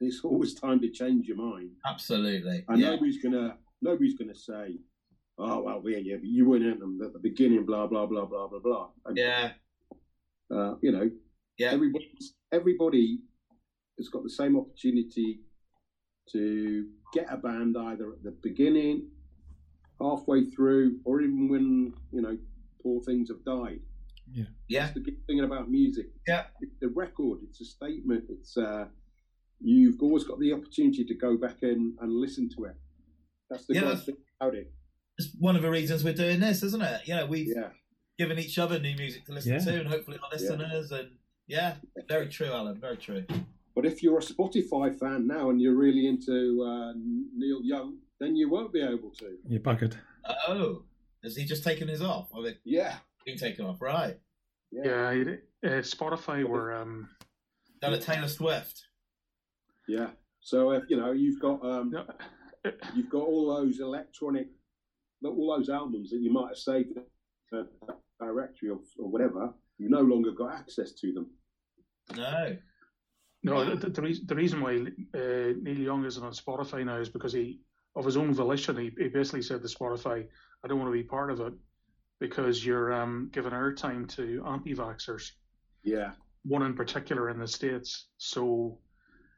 it's 0.00 0.20
always 0.22 0.54
time 0.54 0.80
to 0.80 0.90
change 0.90 1.26
your 1.26 1.38
mind. 1.38 1.70
Absolutely. 1.86 2.64
And 2.68 2.78
yeah. 2.78 2.90
nobody's 2.90 3.22
gonna 3.22 3.56
nobody's 3.80 4.14
gonna 4.14 4.34
say 4.34 4.76
oh 5.38 5.62
well, 5.62 5.82
yeah, 5.86 5.98
yeah, 5.98 6.16
but 6.16 6.26
you 6.26 6.48
weren't 6.48 6.64
in 6.64 6.78
them 6.78 7.00
at 7.02 7.12
the 7.14 7.18
beginning, 7.18 7.64
blah 7.64 7.86
blah 7.86 8.04
blah 8.06 8.26
blah 8.26 8.46
blah 8.46 8.58
blah. 8.58 8.88
And, 9.06 9.16
yeah. 9.16 9.52
Uh, 10.54 10.74
you 10.82 10.92
know, 10.92 11.10
yeah. 11.58 11.70
Everybody, 11.70 12.10
everybody 12.52 13.20
has 13.98 14.08
got 14.08 14.22
the 14.22 14.30
same 14.30 14.56
opportunity 14.56 15.40
to 16.32 16.86
get 17.14 17.26
a 17.30 17.36
band 17.38 17.76
either 17.78 18.12
at 18.12 18.22
the 18.22 18.36
beginning, 18.42 19.08
halfway 20.00 20.44
through, 20.50 20.98
or 21.04 21.22
even 21.22 21.48
when 21.48 21.94
you 22.12 22.20
know 22.20 22.36
poor 22.82 23.02
things 23.02 23.30
have 23.30 23.44
died. 23.44 23.80
Yeah, 24.32 24.44
yeah. 24.68 24.80
That's 24.82 24.94
the 24.94 25.00
good 25.00 25.26
thing 25.26 25.40
about 25.40 25.70
music. 25.70 26.06
Yeah, 26.26 26.44
it's 26.60 26.82
a 26.82 26.88
record. 26.88 27.40
It's 27.48 27.60
a 27.60 27.64
statement. 27.64 28.24
It's 28.28 28.56
uh, 28.56 28.86
you've 29.60 30.02
always 30.02 30.24
got 30.24 30.38
the 30.38 30.52
opportunity 30.52 31.04
to 31.04 31.14
go 31.14 31.36
back 31.36 31.62
in 31.62 31.96
and 32.00 32.12
listen 32.12 32.48
to 32.56 32.64
it. 32.64 32.76
That's 33.50 33.66
the 33.66 33.74
yeah, 33.74 33.96
thing 33.96 34.16
about 34.40 34.54
it 34.54 34.72
it's 35.18 35.30
one 35.38 35.56
of 35.56 35.62
the 35.62 35.70
reasons 35.70 36.04
we're 36.04 36.14
doing 36.14 36.40
this, 36.40 36.62
isn't 36.62 36.82
it? 36.82 37.02
You 37.06 37.16
know, 37.16 37.26
we've 37.26 37.48
yeah. 37.48 37.70
given 38.18 38.38
each 38.38 38.58
other 38.58 38.78
new 38.78 38.96
music 38.96 39.26
to 39.26 39.32
listen 39.32 39.52
yeah. 39.52 39.58
to, 39.58 39.80
and 39.80 39.88
hopefully 39.88 40.18
our 40.22 40.30
listeners. 40.30 40.90
Yeah. 40.90 40.98
And 40.98 41.10
yeah, 41.46 41.74
very 42.08 42.28
true, 42.28 42.48
Alan. 42.52 42.80
Very 42.80 42.96
true. 42.96 43.24
But 43.74 43.84
if 43.84 44.02
you're 44.02 44.18
a 44.18 44.22
Spotify 44.22 44.96
fan 44.98 45.26
now 45.26 45.50
and 45.50 45.60
you're 45.60 45.76
really 45.76 46.06
into 46.06 46.64
uh, 46.64 46.92
Neil 47.36 47.60
Young, 47.62 47.98
then 48.20 48.36
you 48.36 48.48
won't 48.48 48.72
be 48.72 48.80
able 48.80 49.10
to. 49.18 49.36
You're 49.46 49.60
buggered. 49.60 49.96
Oh, 50.46 50.82
has 51.22 51.36
he 51.36 51.44
just 51.44 51.64
taken 51.64 51.88
his 51.88 52.02
off? 52.02 52.28
Or 52.32 52.44
yeah, 52.64 52.96
been 53.28 53.38
taken 53.38 53.66
off, 53.66 53.80
right? 53.80 54.16
Yeah, 54.70 55.12
yeah 55.12 55.34
uh, 55.64 55.82
Spotify 55.82 56.44
were 56.44 56.74
um, 56.74 57.08
done 57.80 57.94
a 57.94 57.98
Taylor 57.98 58.28
Swift. 58.28 58.84
Yeah, 59.86 60.08
so 60.40 60.72
if 60.72 60.84
you 60.88 60.96
know 60.96 61.12
you've 61.12 61.40
got 61.40 61.64
um, 61.64 61.92
you've 62.94 63.10
got 63.10 63.22
all 63.22 63.54
those 63.56 63.80
electronic 63.80 64.46
all 65.24 65.56
those 65.56 65.68
albums 65.68 66.10
that 66.10 66.20
you 66.20 66.32
might 66.32 66.48
have 66.48 66.56
saved 66.56 66.96
a 67.52 67.64
directory 68.20 68.70
or, 68.70 68.78
or 68.98 69.10
whatever, 69.10 69.52
you 69.78 69.88
no 69.88 70.00
longer 70.00 70.30
got 70.30 70.54
access 70.54 70.92
to 70.92 71.12
them. 71.12 71.26
No. 72.16 72.56
No, 73.44 73.74
the, 73.74 73.88
the, 73.88 74.20
the 74.26 74.34
reason 74.34 74.60
why 74.60 74.76
uh, 75.14 75.52
Neil 75.62 75.78
Young 75.78 76.04
isn't 76.04 76.22
on 76.22 76.32
Spotify 76.32 76.84
now 76.84 76.98
is 76.98 77.08
because 77.08 77.32
he, 77.32 77.60
of 77.96 78.04
his 78.04 78.16
own 78.16 78.32
volition, 78.32 78.76
he, 78.76 78.90
he 78.98 79.08
basically 79.08 79.42
said 79.42 79.62
to 79.62 79.68
Spotify, 79.68 80.24
I 80.64 80.68
don't 80.68 80.78
want 80.78 80.88
to 80.88 80.92
be 80.92 81.04
part 81.04 81.30
of 81.30 81.40
it 81.40 81.52
because 82.20 82.64
you're 82.64 82.92
um, 82.92 83.30
giving 83.32 83.52
airtime 83.52 84.08
to 84.16 84.44
anti-vaxxers. 84.46 85.30
Yeah. 85.84 86.12
One 86.44 86.62
in 86.62 86.74
particular 86.74 87.30
in 87.30 87.38
the 87.38 87.48
States. 87.48 88.06
So 88.18 88.78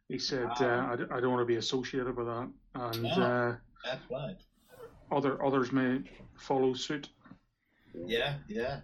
he 0.08 0.18
said, 0.18 0.48
wow. 0.60 0.98
uh, 1.00 1.06
I, 1.10 1.16
I, 1.16 1.20
don't 1.20 1.30
want 1.30 1.42
to 1.42 1.46
be 1.46 1.56
associated 1.56 2.16
with 2.16 2.26
that. 2.26 2.50
And 2.74 3.06
oh, 3.06 3.22
uh, 3.22 3.56
that's 3.84 4.10
right 4.10 4.36
other 5.12 5.44
others 5.44 5.72
may 5.72 6.00
follow 6.36 6.74
suit. 6.74 7.08
Yeah, 8.06 8.34
yeah, 8.48 8.80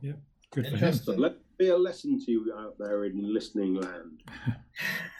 yeah. 0.00 0.12
Good 0.50 0.68
for 0.68 0.76
him. 0.76 1.00
Let 1.18 1.36
be 1.58 1.68
a 1.68 1.76
lesson 1.76 2.18
to 2.24 2.30
you 2.30 2.52
out 2.56 2.76
there 2.78 3.04
in 3.04 3.32
listening 3.32 3.74
land. 3.74 4.22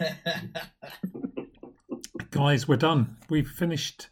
Guys, 2.30 2.66
we're 2.66 2.76
done. 2.76 3.16
We've 3.28 3.48
finished 3.48 4.08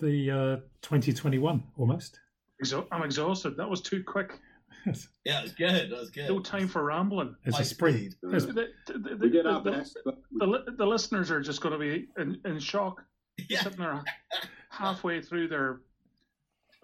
the 0.00 0.30
uh, 0.30 0.56
2021 0.82 1.62
almost. 1.76 2.18
Exha- 2.62 2.86
I'm 2.92 3.02
exhausted. 3.02 3.56
That 3.56 3.68
was 3.68 3.80
too 3.80 4.02
quick. 4.06 4.38
Yeah, 5.24 5.38
it 5.38 5.42
was 5.44 5.52
good. 5.52 5.90
That 5.92 5.98
was 6.00 6.10
good. 6.10 6.28
No 6.28 6.40
time 6.40 6.66
for 6.66 6.82
rambling. 6.82 7.36
It's 7.44 7.54
a 7.54 7.58
High 7.58 7.62
sprint. 7.62 7.96
speed. 7.98 8.12
The, 8.20 8.40
the, 8.88 8.98
the, 8.98 9.16
we 9.20 9.30
did 9.30 9.44
the- 9.44 9.60
the- 9.60 9.70
best, 9.70 9.96
but 10.04 10.18
the, 10.32 10.44
li- 10.46 10.64
the 10.76 10.84
listeners 10.84 11.30
are 11.30 11.40
just 11.40 11.60
going 11.60 11.72
to 11.72 11.78
be 11.78 12.08
in, 12.20 12.40
in 12.44 12.58
shock, 12.58 13.00
Yeah. 13.48 13.62
sitting 13.62 13.78
there 13.78 14.02
halfway 14.70 15.22
through 15.22 15.46
their 15.48 15.82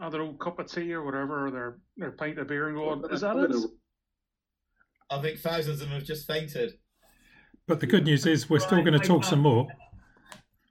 other 0.01 0.23
old 0.23 0.39
cup 0.39 0.61
of 0.61 0.71
tea 0.71 0.93
or 0.93 1.03
whatever, 1.05 1.49
or 1.49 1.51
their 1.51 1.79
their 1.97 2.13
pint 2.13 2.39
of 2.39 2.47
beer, 2.47 2.69
and 2.69 2.77
going, 2.77 3.03
"Is 3.11 3.23
that 3.23 3.37
it?" 3.37 3.57
I 5.11 5.21
think 5.21 5.41
thousands 5.41 5.81
of 5.81 5.89
them 5.89 5.99
have 5.99 6.07
just 6.07 6.25
fainted. 6.29 6.75
But 7.67 7.81
the 7.81 7.87
good 7.89 8.05
news 8.05 8.27
is 8.27 8.49
we're 8.49 8.61
still 8.61 8.83
going 8.85 8.93
to 9.01 9.05
talk 9.05 9.25
some 9.25 9.41
more. 9.41 9.67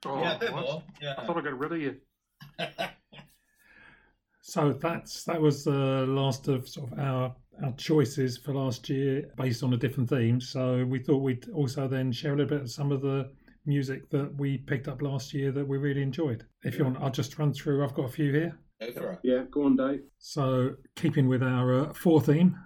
Oh, 0.06 0.18
yeah, 0.22 0.36
a 0.36 0.38
bit 0.38 0.52
what? 0.54 0.62
more. 0.64 0.82
I 1.18 1.26
thought 1.26 1.36
I 1.36 1.40
got 1.42 1.58
rid 1.58 1.72
of 1.72 1.78
you. 1.78 1.96
So 4.48 4.72
that's 4.72 5.24
that 5.24 5.38
was 5.38 5.62
the 5.62 6.06
last 6.08 6.48
of 6.48 6.66
sort 6.66 6.90
of 6.90 6.98
our 6.98 7.36
our 7.62 7.72
choices 7.72 8.38
for 8.38 8.54
last 8.54 8.88
year 8.88 9.30
based 9.36 9.62
on 9.62 9.74
a 9.74 9.76
different 9.76 10.08
theme. 10.08 10.40
So 10.40 10.86
we 10.86 11.00
thought 11.00 11.18
we'd 11.18 11.50
also 11.50 11.86
then 11.86 12.12
share 12.12 12.32
a 12.32 12.36
little 12.36 12.56
bit 12.56 12.62
of 12.62 12.70
some 12.70 12.90
of 12.90 13.02
the 13.02 13.30
music 13.66 14.08
that 14.08 14.34
we 14.36 14.56
picked 14.56 14.88
up 14.88 15.02
last 15.02 15.34
year 15.34 15.52
that 15.52 15.68
we 15.68 15.76
really 15.76 16.00
enjoyed. 16.00 16.46
If 16.64 16.78
you 16.78 16.84
want, 16.84 16.96
I'll 16.98 17.10
just 17.10 17.38
run 17.38 17.52
through. 17.52 17.84
I've 17.84 17.92
got 17.92 18.06
a 18.06 18.08
few 18.08 18.32
here. 18.32 18.58
Go. 18.80 19.18
Yeah, 19.22 19.42
go 19.50 19.64
on, 19.64 19.76
Dave. 19.76 20.00
So 20.16 20.76
keeping 20.96 21.28
with 21.28 21.42
our 21.42 21.80
uh, 21.80 21.92
four 21.92 22.22
theme, 22.22 22.58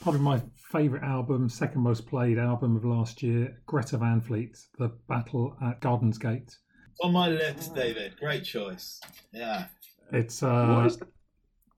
probably 0.00 0.22
my 0.22 0.40
favourite 0.72 1.04
album, 1.04 1.50
second 1.50 1.82
most 1.82 2.06
played 2.06 2.38
album 2.38 2.76
of 2.76 2.84
last 2.86 3.22
year, 3.22 3.60
Greta 3.66 3.98
Van 3.98 4.22
Fleet, 4.22 4.56
The 4.78 4.88
Battle 5.06 5.54
at 5.62 5.82
Gardens 5.82 6.16
Gate. 6.16 6.56
On 7.02 7.12
my 7.12 7.28
list, 7.28 7.74
David. 7.74 8.16
Great 8.18 8.44
choice. 8.44 9.02
Yeah. 9.32 9.66
It's 10.12 10.42
uh, 10.42 10.84
is 10.86 10.96
that? 10.96 11.08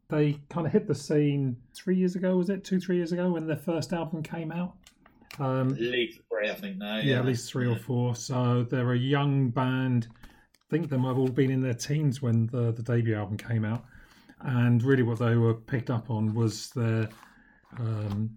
They 0.09 0.39
kind 0.49 0.67
of 0.67 0.73
hit 0.73 0.87
the 0.87 0.95
scene 0.95 1.57
three 1.75 1.97
years 1.97 2.17
ago, 2.17 2.37
was 2.37 2.49
it 2.51 2.65
two, 2.65 2.81
three 2.81 2.97
years 2.97 3.13
ago 3.13 3.31
when 3.33 3.47
their 3.47 3.57
first 3.57 3.93
album 3.93 4.23
came 4.23 4.51
out? 4.51 4.75
Um, 5.39 5.71
At 5.73 5.81
least 5.81 6.21
three, 6.31 6.51
I 6.51 6.55
think 6.55 6.79
now. 6.79 6.99
yeah, 6.99 7.19
at 7.19 7.27
least 7.27 7.51
three 7.51 7.67
or 7.69 7.77
four. 7.77 8.17
So 8.17 8.65
they're 8.65 8.93
a 8.93 8.99
young 8.99 9.51
band. 9.51 10.09
I 10.25 10.71
think 10.71 10.89
they 10.89 10.97
might 10.97 11.09
have 11.09 11.19
all 11.19 11.29
been 11.29 11.51
in 11.51 11.61
their 11.61 11.75
teens 11.75 12.23
when 12.23 12.47
the, 12.47 12.73
the 12.73 12.83
debut 12.83 13.15
album 13.17 13.37
came 13.37 13.65
out. 13.65 13.85
And 14.41 14.83
really, 14.83 15.03
what 15.03 15.19
they 15.19 15.37
were 15.37 15.55
picked 15.55 15.91
up 15.91 16.11
on 16.11 16.35
was 16.35 16.71
their 16.71 17.09
um, 17.79 18.31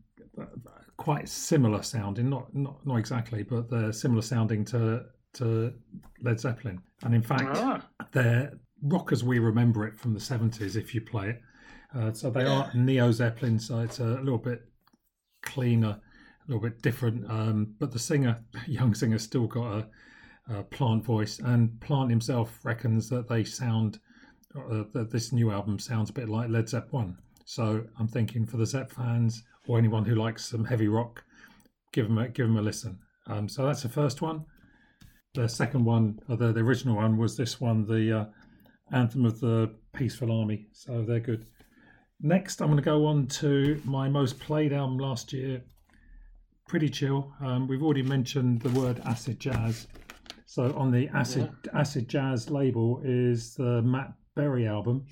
quite 0.98 1.30
similar 1.30 1.84
sounding, 1.84 2.30
not 2.30 2.54
not 2.56 2.86
not 2.86 2.96
exactly, 2.98 3.44
but 3.44 3.70
they're 3.70 3.94
similar 3.94 4.22
sounding 4.22 4.66
to 4.66 5.06
to 5.34 5.74
Led 6.22 6.40
Zeppelin. 6.40 6.82
And 7.04 7.14
in 7.14 7.22
fact, 7.22 7.50
Ah, 7.56 7.86
they're 8.12 8.54
rock 8.84 9.12
as 9.12 9.24
we 9.24 9.38
remember 9.40 9.86
it 9.86 9.96
from 9.96 10.14
the 10.16 10.20
70s 10.20 10.76
if 10.76 10.96
you 10.96 11.02
play 11.02 11.30
it. 11.30 11.42
Uh, 11.94 12.12
so 12.14 12.30
they 12.30 12.44
Yeah. 12.44 12.64
are 12.64 12.74
Neo 12.74 13.12
Zeppelin, 13.12 13.60
so 13.60 13.80
it's 13.80 14.00
a 14.00 14.06
little 14.22 14.38
bit 14.38 14.68
cleaner, 15.42 16.00
a 16.00 16.48
little 16.48 16.62
bit 16.62 16.82
different. 16.82 17.30
Um, 17.30 17.76
but 17.80 17.92
the 17.92 18.00
singer, 18.00 18.44
young 18.68 18.94
singer, 18.94 19.18
still 19.20 19.48
got 19.48 19.88
a, 20.48 20.58
a 20.60 20.64
plant 20.64 21.04
voice, 21.04 21.40
and 21.40 21.80
Plant 21.82 22.10
himself 22.10 22.60
reckons 22.64 23.10
that 23.10 23.28
they 23.28 23.44
sound, 23.44 24.00
uh, 24.56 24.84
that 24.94 25.10
this 25.12 25.32
new 25.32 25.52
album 25.52 25.80
sounds 25.80 26.10
a 26.10 26.14
bit 26.14 26.30
like 26.30 26.50
Led 26.50 26.70
Zepp 26.70 26.92
1. 26.94 27.18
So 27.46 27.84
I'm 28.00 28.08
thinking 28.08 28.46
for 28.46 28.58
the 28.58 28.66
Zepp 28.66 28.92
fans 28.92 29.44
or 29.68 29.78
anyone 29.78 30.06
who 30.06 30.16
likes 30.16 30.46
some 30.46 30.64
heavy 30.66 30.88
rock, 30.88 31.24
give 31.92 32.08
them 32.08 32.18
a, 32.18 32.30
give 32.30 32.48
them 32.48 32.58
a 32.58 32.62
listen. 32.62 33.00
Um, 33.28 33.48
so 33.50 33.66
that's 33.66 33.84
the 33.84 33.90
first 33.90 34.22
one. 34.22 34.46
The 35.34 35.48
second 35.48 35.86
one, 35.86 36.20
or 36.28 36.36
the, 36.38 36.52
the 36.52 36.60
original 36.62 36.96
one, 36.96 37.18
was 37.18 37.38
this 37.38 37.60
one, 37.62 37.86
the 37.86 38.20
uh, 38.22 38.26
Anthem 38.92 39.26
of 39.26 39.40
the 39.40 39.74
Peaceful 39.94 40.32
Army. 40.32 40.68
So 40.74 41.04
they're 41.04 41.20
good. 41.20 41.46
Next, 42.24 42.62
I'm 42.62 42.68
going 42.68 42.78
to 42.78 42.84
go 42.84 43.08
on 43.08 43.26
to 43.28 43.82
my 43.84 44.08
most 44.08 44.40
played 44.40 44.74
album 44.74 45.00
last 45.00 45.34
year. 45.34 45.64
Pretty 46.68 46.88
chill. 46.88 47.34
Um, 47.44 47.68
we've 47.68 47.82
already 47.82 48.04
mentioned 48.04 48.62
the 48.62 48.70
word 48.80 49.02
acid 49.06 49.40
jazz. 49.40 49.88
So 50.46 50.72
on 50.78 50.92
the 50.92 51.08
acid 51.16 51.50
acid 51.74 52.08
jazz 52.08 52.50
label 52.50 53.02
is 53.04 53.56
the 53.56 53.82
Matt 53.82 54.14
Berry 54.36 54.68
album, 54.68 55.06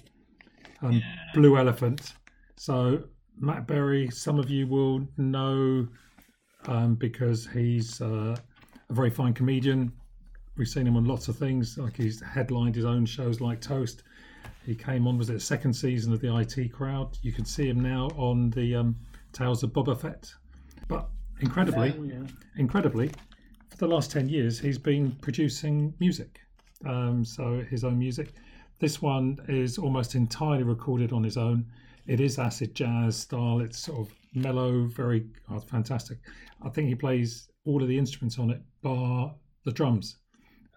um, 0.84 1.02
Blue 1.34 1.58
Elephant. 1.58 2.14
So 2.58 3.06
Matt 3.40 3.66
Berry, 3.66 4.12
some 4.12 4.38
of 4.38 4.52
you 4.52 4.68
will 4.68 5.08
know 5.18 5.88
um, 6.68 6.94
because 6.94 7.48
he's 7.48 8.02
uh, 8.02 8.36
a 8.90 8.94
very 8.94 9.10
fine 9.10 9.34
comedian. 9.34 9.92
We've 10.58 10.68
seen 10.68 10.86
him 10.86 10.98
on 10.98 11.06
lots 11.06 11.28
of 11.28 11.38
things, 11.38 11.78
like 11.78 11.96
he's 11.96 12.22
headlined 12.22 12.76
his 12.76 12.86
own 12.86 13.06
shows 13.06 13.42
like 13.42 13.62
Toast. 13.62 14.04
He 14.70 14.76
came 14.76 15.08
on, 15.08 15.18
was 15.18 15.32
it 15.32 15.34
the 15.34 15.40
second 15.40 15.74
season 15.74 16.14
of 16.14 16.22
the 16.22 16.32
IT 16.38 16.72
Crowd? 16.72 17.18
You 17.24 17.32
can 17.32 17.44
see 17.44 17.68
him 17.68 17.80
now 17.80 18.10
on 18.16 18.52
the 18.52 18.76
um, 18.76 18.96
Tales 19.34 19.64
of 19.64 19.72
Boba 19.72 20.00
Fett. 20.00 20.32
But 20.88 21.10
incredibly, 21.40 21.96
oh, 21.98 22.04
yeah. 22.04 22.28
incredibly, 22.56 23.10
for 23.72 23.78
the 23.78 23.88
last 23.88 24.12
10 24.12 24.30
years, 24.30 24.60
he's 24.60 24.78
been 24.78 25.14
producing 25.22 25.96
music. 26.00 26.42
Um, 26.86 27.26
so 27.26 27.66
his 27.68 27.84
own 27.84 27.98
music. 27.98 28.34
This 28.78 29.02
one 29.02 29.40
is 29.48 29.80
almost 29.80 30.14
entirely 30.14 30.62
recorded 30.62 31.14
on 31.14 31.24
his 31.24 31.36
own. 31.36 31.66
It 32.06 32.20
is 32.20 32.38
acid 32.38 32.76
jazz 32.76 33.18
style. 33.18 33.62
It's 33.62 33.80
sort 33.80 34.02
of 34.02 34.14
mellow, 34.36 34.86
very 34.86 35.26
oh, 35.50 35.58
fantastic. 35.58 36.20
I 36.62 36.70
think 36.70 36.90
he 36.90 36.96
plays 36.96 37.50
all 37.66 37.82
of 37.82 37.90
the 37.90 37.98
instruments 37.98 38.38
on 38.38 38.52
it, 38.52 38.62
bar 38.84 39.34
the 39.66 39.72
drums. 39.72 40.18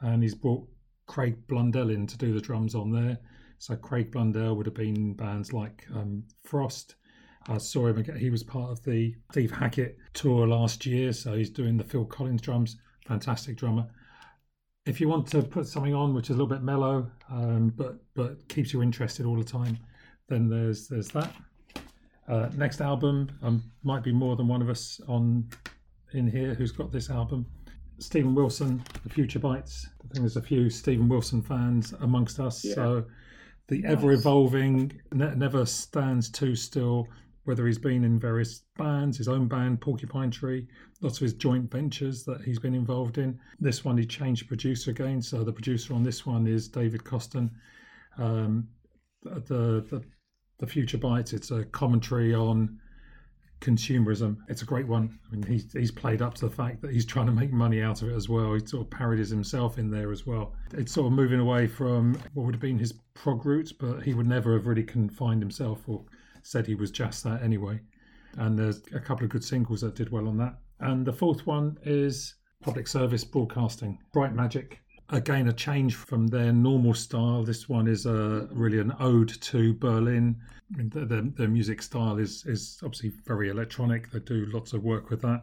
And 0.01 0.23
he's 0.23 0.35
brought 0.35 0.67
Craig 1.07 1.47
Blundell 1.47 1.91
in 1.91 2.07
to 2.07 2.17
do 2.17 2.33
the 2.33 2.41
drums 2.41 2.75
on 2.75 2.91
there. 2.91 3.19
So 3.63 3.77
Craig 3.77 4.11
Blundell 4.11 4.57
would 4.57 4.67
have 4.67 4.75
been 4.75 5.15
bands 5.15 5.53
like 5.53 5.87
um, 5.95 6.25
Frost. 6.43 6.97
I 7.47 7.59
saw 7.59 7.87
him 7.87 7.99
again. 7.99 8.17
He 8.17 8.29
was 8.29 8.43
part 8.43 8.73
of 8.73 8.83
the 8.83 9.15
Steve 9.31 9.53
Hackett 9.53 9.99
tour 10.15 10.49
last 10.49 10.85
year, 10.85 11.13
so 11.13 11.35
he's 11.35 11.49
doing 11.49 11.77
the 11.77 11.85
Phil 11.85 12.05
Collins 12.05 12.41
drums. 12.43 12.79
Fantastic 13.07 13.57
drummer. 13.57 13.87
If 14.85 15.01
you 15.01 15.09
want 15.09 15.29
to 15.29 15.45
put 15.45 15.69
something 15.69 15.95
on 15.95 16.13
which 16.13 16.25
is 16.25 16.31
a 16.31 16.33
little 16.33 16.49
bit 16.49 16.65
mellow, 16.65 17.09
um, 17.31 17.73
but 17.77 17.99
but 18.15 18.49
keeps 18.49 18.73
you 18.73 18.83
interested 18.83 19.27
all 19.27 19.37
the 19.37 19.45
time, 19.45 19.79
then 20.29 20.49
there's 20.49 20.89
there's 20.89 21.11
that. 21.11 21.33
Uh, 22.27 22.49
next 22.57 22.81
album, 22.81 23.31
um, 23.43 23.63
might 23.85 24.03
be 24.03 24.11
more 24.11 24.35
than 24.35 24.49
one 24.49 24.61
of 24.61 24.71
us 24.71 25.01
on 25.07 25.49
in 26.15 26.27
here 26.27 26.53
who's 26.55 26.73
got 26.73 26.91
this 26.91 27.11
album. 27.11 27.47
Steven 28.01 28.35
Wilson, 28.35 28.83
The 29.05 29.09
Future 29.09 29.39
Bites. 29.39 29.87
I 30.01 30.09
think 30.09 30.23
there's 30.23 30.37
a 30.37 30.43
few 30.43 30.69
Steven 30.69 31.09
Wilson 31.09 31.41
fans 31.41 31.95
amongst 32.01 32.41
us. 32.41 32.65
Yeah. 32.65 32.75
So 32.75 33.05
the 33.69 33.85
ever 33.87 34.13
evolving, 34.13 34.93
ne- 35.13 35.35
never 35.35 35.67
stands 35.67 36.31
too 36.31 36.55
still. 36.57 37.07
Whether 37.45 37.67
he's 37.67 37.79
been 37.79 38.05
in 38.05 38.21
various 38.21 38.63
bands, 38.77 39.19
his 39.19 39.27
own 39.27 39.49
band, 39.49 39.81
Porcupine 39.81 40.31
Tree, 40.31 40.69
lots 41.01 41.17
of 41.17 41.23
his 41.23 41.35
joint 41.35 41.69
ventures 41.73 42.23
that 42.23 42.41
he's 42.43 42.61
been 42.61 42.75
involved 42.75 43.19
in. 43.19 43.37
This 43.59 43.85
one, 43.85 43.99
he 43.99 44.07
changed 44.07 44.47
producer 44.47 44.93
again. 44.93 45.21
So 45.21 45.43
the 45.43 45.53
producer 45.53 45.93
on 45.93 46.05
this 46.05 46.25
one 46.25 46.47
is 46.47 46.69
David 46.69 47.03
Kosten. 47.03 47.51
Um, 48.17 48.69
the, 49.25 49.85
the 49.91 50.05
the 50.63 50.67
Future 50.67 50.99
Bites. 50.99 51.33
It's 51.33 51.51
a 51.51 51.65
commentary 51.65 52.35
on 52.35 52.79
consumerism. 53.63 54.37
It's 54.49 54.63
a 54.63 54.67
great 54.67 54.87
one. 54.87 55.19
I 55.27 55.35
mean, 55.35 55.43
he's 55.45 55.73
he's 55.73 55.91
played 55.91 56.21
up 56.21 56.35
to 56.35 56.49
the 56.49 56.55
fact 56.55 56.83
that 56.83 56.93
he's 56.93 57.07
trying 57.07 57.27
to 57.27 57.33
make 57.33 57.53
money 57.53 57.81
out 57.81 58.03
of 58.03 58.11
it 58.11 58.15
as 58.15 58.29
well. 58.29 58.53
He 58.53 58.67
sort 58.67 58.83
of 58.83 58.91
parodies 58.91 59.31
himself 59.31 59.79
in 59.79 59.91
there 59.91 60.13
as 60.13 60.27
well. 60.27 60.53
It's 60.75 60.93
sort 60.93 61.07
of 61.07 61.13
moving 61.13 61.41
away 61.41 61.67
from 61.67 62.15
what 62.35 62.45
would 62.45 62.55
have 62.55 62.61
been 62.61 62.79
his 62.79 62.93
prog 63.15 63.47
roots, 63.47 63.73
but 63.73 64.03
he 64.03 64.13
would 64.13 64.27
never 64.27 64.53
have 64.55 64.67
really 64.67 64.83
confined 64.83 65.41
himself 65.41 65.89
or 65.89 66.05
said 66.43 66.67
he 66.67 66.75
was 66.75 66.91
just 66.91 67.25
that 67.25 67.43
anyway. 67.43 67.81
And 68.37 68.59
there's 68.59 68.83
a 68.95 69.01
couple 69.01 69.25
of 69.25 69.31
good 69.31 69.45
singles 69.45 69.81
that 69.83 69.95
did 69.95 70.11
well 70.11 70.29
on 70.29 70.37
that. 70.39 70.57
And 70.81 71.07
the 71.07 71.13
fourth 71.13 71.47
one 71.47 71.79
is 71.85 72.35
public 72.63 72.89
service 72.89 73.25
broadcasting, 73.25 73.99
Bright 74.13 74.35
Magic. 74.35 74.81
Again, 75.11 75.49
a 75.49 75.53
change 75.53 75.95
from 75.95 76.27
their 76.27 76.53
normal 76.53 76.95
style. 76.95 77.45
This 77.45 77.69
one 77.69 77.87
is 77.87 78.07
a 78.07 78.49
really 78.51 78.79
an 78.79 78.95
ode 78.99 79.41
to 79.43 79.75
Berlin. 79.75 80.41
I 80.73 80.77
mean, 80.77 80.89
their, 80.89 81.05
their, 81.05 81.23
their 81.23 81.49
music 81.49 81.83
style 81.83 82.19
is 82.19 82.45
is 82.47 82.81
obviously 82.83 83.13
very 83.27 83.51
electronic. 83.51 84.11
They 84.11 84.21
do 84.21 84.47
lots 84.47 84.73
of 84.73 84.83
work 84.83 85.11
with 85.11 85.21
that. 85.23 85.43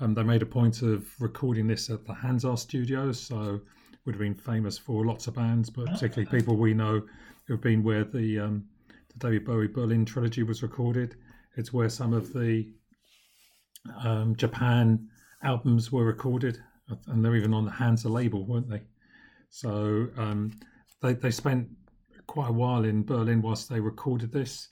Um, 0.00 0.14
they 0.14 0.22
made 0.22 0.42
a 0.42 0.46
point 0.46 0.82
of 0.82 1.08
recording 1.20 1.66
this 1.66 1.88
at 1.88 2.04
the 2.04 2.12
Hansa 2.12 2.56
Studios, 2.56 3.18
so 3.18 3.60
would 4.04 4.14
have 4.14 4.20
been 4.20 4.34
famous 4.34 4.78
for 4.78 5.04
lots 5.04 5.26
of 5.26 5.34
bands, 5.34 5.68
but 5.68 5.86
particularly 5.86 6.26
people 6.26 6.56
we 6.56 6.72
know 6.72 7.02
who've 7.46 7.60
been 7.60 7.82
where 7.82 8.04
the 8.04 8.38
um, 8.38 8.64
the 9.08 9.18
David 9.18 9.44
Bowie 9.44 9.68
Berlin 9.68 10.04
trilogy 10.04 10.42
was 10.42 10.62
recorded. 10.62 11.16
It's 11.56 11.72
where 11.72 11.88
some 11.88 12.12
of 12.12 12.32
the 12.32 12.68
um, 14.02 14.36
Japan 14.36 15.08
albums 15.42 15.90
were 15.90 16.04
recorded, 16.04 16.62
and 17.08 17.24
they're 17.24 17.36
even 17.36 17.54
on 17.54 17.64
the 17.64 17.70
Hansa 17.70 18.08
label, 18.08 18.44
weren't 18.44 18.68
they? 18.68 18.82
So 19.50 20.08
um, 20.16 20.52
they 21.02 21.14
they 21.14 21.30
spent 21.30 21.68
quite 22.26 22.50
a 22.50 22.52
while 22.52 22.84
in 22.84 23.04
Berlin 23.04 23.42
whilst 23.42 23.68
they 23.68 23.80
recorded 23.80 24.32
this, 24.32 24.68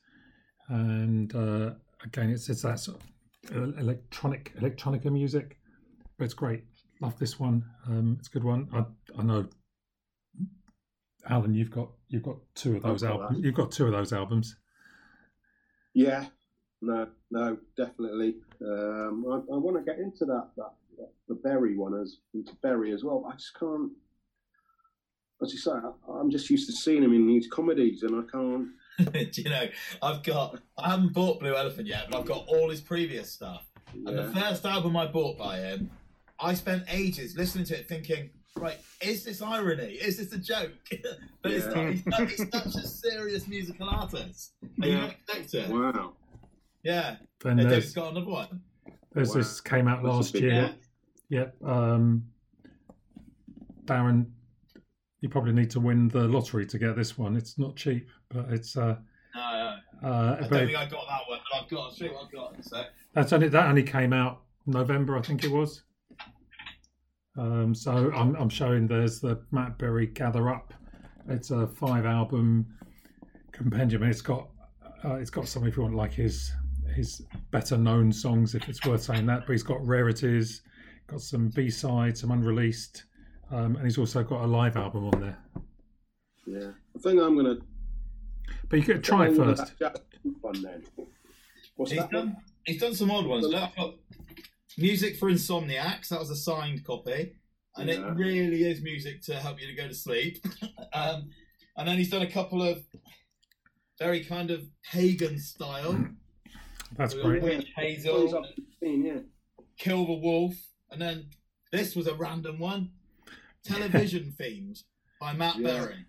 and 0.68 1.34
uh, 1.34 1.70
again, 2.04 2.30
it's 2.30 2.48
it's 2.48 2.62
that 2.62 2.80
sort 2.80 3.00
of 3.50 3.78
electronic 3.78 4.52
electronica 4.58 5.10
music, 5.10 5.58
but 6.18 6.24
it's 6.24 6.34
great. 6.34 6.64
Love 7.00 7.18
this 7.18 7.38
one. 7.38 7.64
Um, 7.86 8.16
it's 8.18 8.28
a 8.28 8.32
good 8.32 8.44
one. 8.44 8.68
I 8.72 8.84
I 9.18 9.22
know. 9.22 9.46
Alan, 11.28 11.54
you've 11.54 11.70
got 11.70 11.90
you've 12.08 12.22
got 12.22 12.36
two 12.54 12.76
of 12.76 12.82
those 12.82 13.02
albums. 13.02 13.38
that. 13.38 13.44
You've 13.44 13.54
got 13.54 13.70
two 13.70 13.86
of 13.86 13.92
those 13.92 14.12
albums. 14.12 14.56
Yeah, 15.94 16.26
no, 16.82 17.08
no, 17.30 17.56
definitely. 17.76 18.36
Um, 18.60 19.24
I, 19.30 19.54
I 19.54 19.56
want 19.56 19.76
to 19.76 19.82
get 19.82 20.00
into 20.00 20.24
that, 20.26 20.50
that, 20.56 20.72
that 20.98 21.10
the 21.28 21.34
Berry 21.36 21.76
one 21.76 21.98
as 22.00 22.18
into 22.34 22.54
Berry 22.62 22.92
as 22.92 23.04
well. 23.04 23.20
But 23.20 23.34
I 23.34 23.36
just 23.36 23.58
can't. 23.58 23.92
As 25.44 25.52
you 25.52 25.58
say, 25.58 25.72
I, 25.72 25.92
I'm 26.18 26.30
just 26.30 26.48
used 26.48 26.68
to 26.70 26.72
seeing 26.76 27.02
him 27.02 27.12
in 27.12 27.26
these 27.26 27.46
comedies, 27.48 28.02
and 28.02 28.16
I 28.16 28.30
can't. 28.30 28.68
Do 29.32 29.42
you 29.42 29.50
know, 29.50 29.66
I've 30.02 30.22
got, 30.22 30.60
I 30.78 30.90
haven't 30.90 31.12
bought 31.12 31.40
Blue 31.40 31.54
Elephant 31.54 31.86
yet, 31.86 32.06
but 32.10 32.18
I've 32.20 32.24
got 32.26 32.44
all 32.46 32.70
his 32.70 32.80
previous 32.80 33.30
stuff. 33.30 33.66
And 33.92 34.16
the 34.16 34.30
first 34.32 34.64
album 34.64 34.96
I 34.96 35.06
bought 35.06 35.36
by 35.36 35.58
him, 35.58 35.90
I 36.40 36.54
spent 36.54 36.84
ages 36.88 37.36
listening 37.36 37.64
to 37.66 37.78
it 37.78 37.88
thinking, 37.88 38.30
right, 38.56 38.78
is 39.02 39.24
this 39.24 39.42
irony? 39.42 39.94
Is 39.94 40.16
this 40.16 40.32
a 40.32 40.38
joke? 40.38 40.70
but 41.42 41.52
it's 41.52 41.66
not. 41.66 41.90
He's, 41.90 42.06
not, 42.06 42.28
he's 42.28 42.50
such 42.50 42.76
a 42.84 42.86
serious 42.86 43.46
musical 43.48 43.88
artist. 43.90 44.52
And 44.62 44.84
you 44.84 44.92
Yeah. 44.92 45.10
don't. 45.52 45.70
Wow. 45.70 46.12
Yeah. 46.84 47.16
Then 47.42 47.58
Hey, 47.58 47.64
there's 47.64 47.74
David's 47.74 47.94
got 47.94 48.10
another 48.12 48.30
one. 48.30 48.60
there's 49.12 49.28
Wow. 49.30 49.34
this 49.34 49.60
came 49.60 49.88
out 49.88 50.02
That's 50.04 50.14
last 50.14 50.32
big 50.34 50.42
year. 50.44 50.62
one. 50.62 50.74
Yep. 51.30 51.56
Um, 51.64 52.24
Darren, 53.86 54.26
you 55.24 55.30
probably 55.30 55.54
need 55.54 55.70
to 55.70 55.80
win 55.80 56.06
the 56.08 56.28
lottery 56.28 56.66
to 56.66 56.78
get 56.78 56.96
this 56.96 57.16
one. 57.16 57.34
It's 57.34 57.58
not 57.58 57.76
cheap, 57.76 58.10
but 58.28 58.44
it's 58.50 58.76
uh, 58.76 58.96
No, 59.34 59.78
no. 60.02 60.06
uh, 60.08 60.36
I 60.36 60.40
don't 60.40 60.50
think 60.50 60.76
I 60.76 60.84
got 60.84 61.06
that 61.08 61.20
one, 61.26 61.38
but 61.50 61.62
I've 61.62 61.70
got, 61.70 61.94
show 61.96 62.08
what 62.08 62.26
I've 62.26 62.30
got 62.32 62.62
sec. 62.62 62.86
that's 63.14 63.32
only 63.32 63.48
that 63.48 63.66
only 63.66 63.82
came 63.82 64.12
out 64.12 64.42
November, 64.66 65.16
I 65.16 65.22
think 65.22 65.42
it 65.42 65.50
was. 65.50 65.82
Um, 67.38 67.74
so 67.74 68.12
I'm, 68.12 68.36
I'm 68.36 68.50
showing 68.50 68.86
there's 68.86 69.18
the 69.20 69.40
Matt 69.50 69.78
Berry 69.78 70.08
Gather 70.08 70.50
Up. 70.50 70.74
It's 71.30 71.50
a 71.50 71.66
five 71.68 72.04
album 72.04 72.66
compendium. 73.50 74.02
and 74.02 74.10
It's 74.10 74.20
got 74.20 74.50
uh, 75.06 75.14
it's 75.14 75.30
got 75.30 75.48
some 75.48 75.66
if 75.66 75.74
you 75.78 75.84
want 75.84 75.94
like 75.94 76.12
his 76.12 76.52
his 76.94 77.22
better 77.50 77.78
known 77.78 78.12
songs 78.12 78.54
if 78.54 78.68
it's 78.68 78.84
worth 78.84 79.02
saying 79.02 79.24
that. 79.26 79.46
But 79.46 79.52
he's 79.52 79.62
got 79.62 79.84
rarities, 79.86 80.60
got 81.06 81.22
some 81.22 81.48
B 81.48 81.70
sides, 81.70 82.20
some 82.20 82.30
unreleased, 82.30 83.04
um, 83.50 83.76
and 83.76 83.84
he's 83.84 83.98
also 83.98 84.22
got 84.22 84.42
a 84.42 84.46
live 84.46 84.76
album 84.76 85.10
on 85.12 85.20
there. 85.20 85.38
Yeah. 86.46 86.70
I 86.96 86.98
think 87.00 87.20
I'm 87.20 87.34
going 87.34 87.56
to 87.56 87.62
But 88.68 88.78
you 88.78 88.84
could 88.84 89.02
try 89.04 89.28
it 89.28 89.36
first. 89.36 89.72
One 90.40 90.62
then. 90.62 90.84
What's 91.76 91.90
He's 91.90 92.00
that 92.00 92.12
one? 92.12 92.26
done, 92.26 92.36
he's 92.64 92.80
done 92.80 92.94
some 92.94 93.10
odd 93.10 93.26
ones. 93.26 93.46
Look, 93.46 93.70
I've 93.78 93.94
music 94.78 95.16
for 95.16 95.30
Insomniacs. 95.30 96.08
That 96.08 96.20
was 96.20 96.30
a 96.30 96.36
signed 96.36 96.84
copy. 96.84 97.34
And 97.76 97.88
Yeah. 97.88 98.08
it 98.08 98.14
really 98.14 98.62
is 98.64 98.80
music 98.82 99.22
to 99.22 99.34
help 99.34 99.60
you 99.60 99.66
to 99.66 99.74
go 99.74 99.88
to 99.88 99.94
sleep. 99.94 100.44
um, 100.92 101.30
and 101.76 101.88
then 101.88 101.96
he's 101.98 102.10
done 102.10 102.22
a 102.22 102.30
couple 102.30 102.62
of 102.62 102.84
very 103.98 104.24
kind 104.24 104.50
of 104.50 104.64
pagan 104.90 105.38
style. 105.38 106.06
That's 106.96 107.14
With 107.14 107.24
great. 107.24 107.42
Witch 107.42 107.72
Hazel, 107.76 108.44
15, 108.80 109.04
yeah. 109.04 109.18
Kill 109.78 110.06
the 110.06 110.12
Wolf. 110.14 110.54
And 110.90 111.00
then 111.02 111.26
this 111.72 111.96
was 111.96 112.06
a 112.06 112.14
random 112.14 112.58
one 112.60 112.90
Television 113.64 114.32
Themes 114.38 114.84
by 115.20 115.32
Matt 115.32 115.56
Yeah. 115.58 115.68
Berry. 115.68 116.06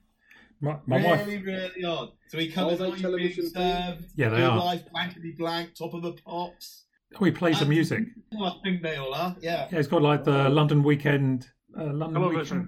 My, 0.62 0.78
my 0.86 1.03
wife, 1.03 1.28
really, 1.28 1.43
really 1.43 1.84
odd. 1.84 2.12
So 2.30 2.38
he 2.38 2.49
covers 2.49 2.80
Are 2.80 2.86
they 2.91 2.95
You 2.95 3.01
television 3.01 3.43
Being 3.43 3.53
Served? 3.53 4.06
Yeah, 4.16 4.30
they 4.30 4.38
Good 4.38 4.45
are. 4.45 4.58
Life, 4.58 4.84
Blankety 4.91 5.32
Blank, 5.38 5.76
Top 5.76 5.93
of 5.93 6.01
the 6.01 6.14
Pops. 6.14 6.86
oh, 7.20 7.26
he 7.26 7.32
plays 7.32 7.58
the 7.60 7.66
Um, 7.66 7.70
music. 7.70 8.03
Oh, 8.34 8.45
I 8.45 8.53
think 8.64 8.82
they 8.82 8.95
all 8.95 9.14
are, 9.14 9.36
yeah. 9.41 9.68
Yeah, 9.72 9.78
he's 9.78 9.88
got 9.88 10.01
like 10.01 10.24
the 10.24 10.49
London 10.49 10.82
Weekend, 10.82 11.47
uh, 11.78 11.86
London 11.93 12.14
Television. 12.22 12.60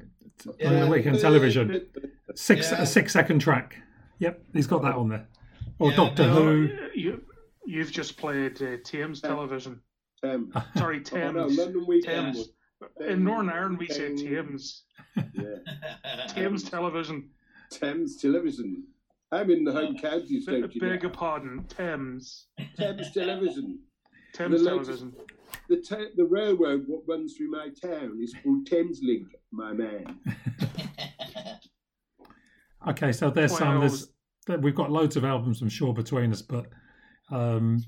Weekend, 0.46 0.56
Yeah. 0.60 0.70
London 0.72 0.90
Weekend 0.90 1.20
television. 1.20 1.88
Six 2.36 2.72
Yeah. 2.72 2.82
a 2.82 2.86
six 2.86 3.14
second 3.14 3.40
track. 3.40 3.78
Yep, 4.20 4.44
he's 4.54 4.68
got 4.68 4.82
that 4.84 4.96
on 4.96 5.10
there. 5.10 5.28
Or 5.80 5.90
Yeah, 5.92 5.96
Doctor 5.98 6.28
no, 6.28 6.34
Who. 6.34 6.70
You, 6.94 7.24
you've 7.66 7.92
just 7.92 8.18
played 8.18 8.62
uh, 8.62 8.78
Thames 8.84 9.22
Television. 9.22 9.82
Thames. 10.22 10.54
Sorry, 10.76 10.98
Oh, 11.12 11.18
no, 11.32 11.32
Thames. 11.48 11.58
London 11.58 11.86
Weekend 11.88 12.34
Thames. 12.36 12.50
Was 12.80 12.89
In 13.07 13.23
Northern 13.23 13.49
Ireland, 13.49 13.78
we 13.80 13.88
say 13.88 14.15
Thames. 14.15 14.84
Thames. 15.15 15.32
yeah. 15.34 16.28
Thames 16.28 16.63
Television. 16.63 17.30
Thames 17.71 18.17
Television. 18.17 18.84
I'm 19.32 19.49
in 19.51 19.63
the 19.65 19.71
home 19.73 19.97
counties, 19.97 20.45
Be- 20.45 20.61
don't 20.61 20.73
you 20.73 20.80
Beg 20.82 20.89
know? 20.95 21.01
your 21.03 21.11
pardon. 21.11 21.65
Thames. 21.67 22.47
Thames 22.78 23.11
Television. 23.13 23.80
Thames 24.34 24.61
The 24.63 24.69
latest- 24.71 24.99
Television. 24.99 25.13
The, 25.69 25.82
ta- 25.82 26.11
the 26.15 26.23
railroad 26.25 26.86
what 26.88 27.01
runs 27.07 27.36
through 27.36 27.51
my 27.51 27.69
town 27.82 28.19
is 28.21 28.34
called 28.43 28.65
Thameslink, 28.69 29.25
my 29.51 29.73
man. 29.73 30.19
Okay, 32.88 33.11
so 33.11 33.30
there's 33.30 33.57
some. 33.57 33.82
There's 33.82 34.07
there- 34.45 34.59
we've 34.59 34.75
got 34.75 34.89
loads 34.91 35.17
of 35.17 35.25
albums, 35.25 35.61
I'm 35.61 35.67
sure, 35.67 35.93
between 35.93 36.32
us, 36.32 36.41
but 36.41 36.67
um, 37.32 37.84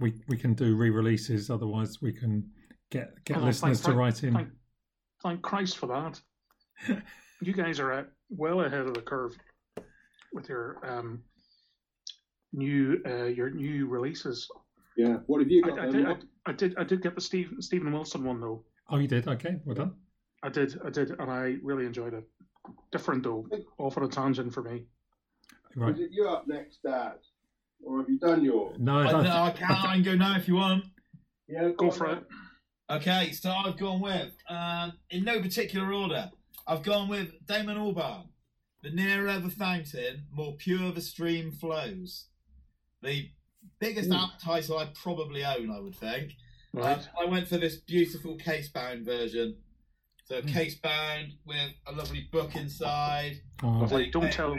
we 0.00 0.12
we 0.28 0.36
can 0.36 0.54
do 0.54 0.76
re-releases. 0.76 1.50
Otherwise, 1.50 2.00
we 2.00 2.12
can 2.12 2.48
get 2.90 3.24
get 3.24 3.36
Oh, 3.38 3.40
listeners 3.40 3.80
thank- 3.80 3.94
to 3.94 3.98
write 3.98 4.22
in. 4.24 4.34
Thank, 4.34 4.48
thank 5.22 5.42
Christ 5.42 5.78
for 5.78 5.86
that. 5.86 6.20
you 7.40 7.52
guys 7.52 7.80
are 7.80 7.92
uh, 7.92 8.04
well 8.30 8.62
ahead 8.62 8.80
of 8.86 8.94
the 8.94 9.00
curve 9.00 9.36
with 10.32 10.48
your 10.48 10.78
um, 10.84 11.22
new 12.52 13.00
uh, 13.06 13.24
your 13.24 13.50
new 13.50 13.86
releases. 13.86 14.48
Yeah. 14.96 15.16
What 15.26 15.40
have 15.40 15.50
you 15.50 15.62
I, 15.64 15.68
got 15.68 15.78
I 15.78 15.90
then? 15.90 15.92
did, 15.92 16.06
I, 16.06 16.50
I 16.50 16.52
did. 16.52 16.78
I 16.78 16.84
did 16.84 17.02
get 17.02 17.14
the 17.14 17.20
Steve, 17.20 17.52
Steven 17.60 17.92
Wilson 17.92 18.24
one 18.24 18.40
though. 18.40 18.64
Oh, 18.90 18.98
you 18.98 19.08
did. 19.08 19.26
Okay, 19.26 19.56
well 19.64 19.74
done. 19.74 19.94
I 20.42 20.48
did. 20.50 20.78
I 20.84 20.90
did, 20.90 21.10
and 21.18 21.30
I 21.30 21.56
really 21.62 21.86
enjoyed 21.86 22.14
it. 22.14 22.24
Different 22.92 23.22
though, 23.22 23.46
off 23.78 23.96
on 23.98 24.04
a 24.04 24.08
tangent 24.08 24.52
for 24.52 24.62
me. 24.62 24.84
Right. 25.76 25.94
Is 25.94 26.00
it 26.00 26.10
you 26.12 26.28
up 26.28 26.46
next, 26.46 26.82
Dad? 26.82 27.14
Or 27.84 27.98
have 27.98 28.08
you 28.08 28.18
done 28.18 28.44
yours? 28.44 28.76
No, 28.78 28.98
I, 29.00 29.06
I, 29.06 29.22
no, 29.22 29.30
I 29.42 29.50
can, 29.50 29.70
I 29.70 29.94
can 29.94 30.02
go 30.02 30.14
now 30.14 30.36
if 30.36 30.46
you 30.48 30.54
want. 30.54 30.84
Yeah, 31.48 31.70
Go 31.76 31.86
on 31.86 31.92
for 31.92 32.08
then. 32.08 32.18
it. 32.18 32.24
Okay, 32.90 33.32
so 33.32 33.50
I've 33.50 33.78
gone 33.78 34.00
with, 34.00 34.32
um, 34.48 34.92
in 35.10 35.24
no 35.24 35.40
particular 35.40 35.92
order, 35.92 36.30
I've 36.66 36.82
gone 36.82 37.08
with 37.08 37.32
Damon 37.46 37.76
Albarn. 37.78 38.28
The 38.82 38.90
nearer 38.90 39.38
the 39.40 39.48
fountain, 39.48 40.26
more 40.30 40.54
pure 40.58 40.92
the 40.92 41.00
stream 41.00 41.50
flows. 41.52 42.26
The 43.02 43.30
biggest 43.80 44.10
Ooh. 44.10 44.14
advertiser 44.14 44.76
I 44.76 44.86
probably 44.94 45.44
own, 45.44 45.70
I 45.70 45.80
would 45.80 45.94
think. 45.96 46.32
Right. 46.74 46.98
Um, 46.98 47.04
I 47.18 47.24
went 47.24 47.48
for 47.48 47.56
this 47.56 47.76
beautiful 47.76 48.36
case 48.36 48.68
bound 48.68 49.06
version. 49.06 49.56
So 50.26 50.40
Hmm. 50.42 50.48
case 50.48 50.74
bound 50.76 51.32
with 51.46 51.72
a 51.86 51.92
lovely 51.92 52.28
book 52.32 52.54
inside. 52.56 53.40
oh, 53.62 53.68
Lovely. 53.68 54.10
Don't 54.10 54.32
tell. 54.32 54.54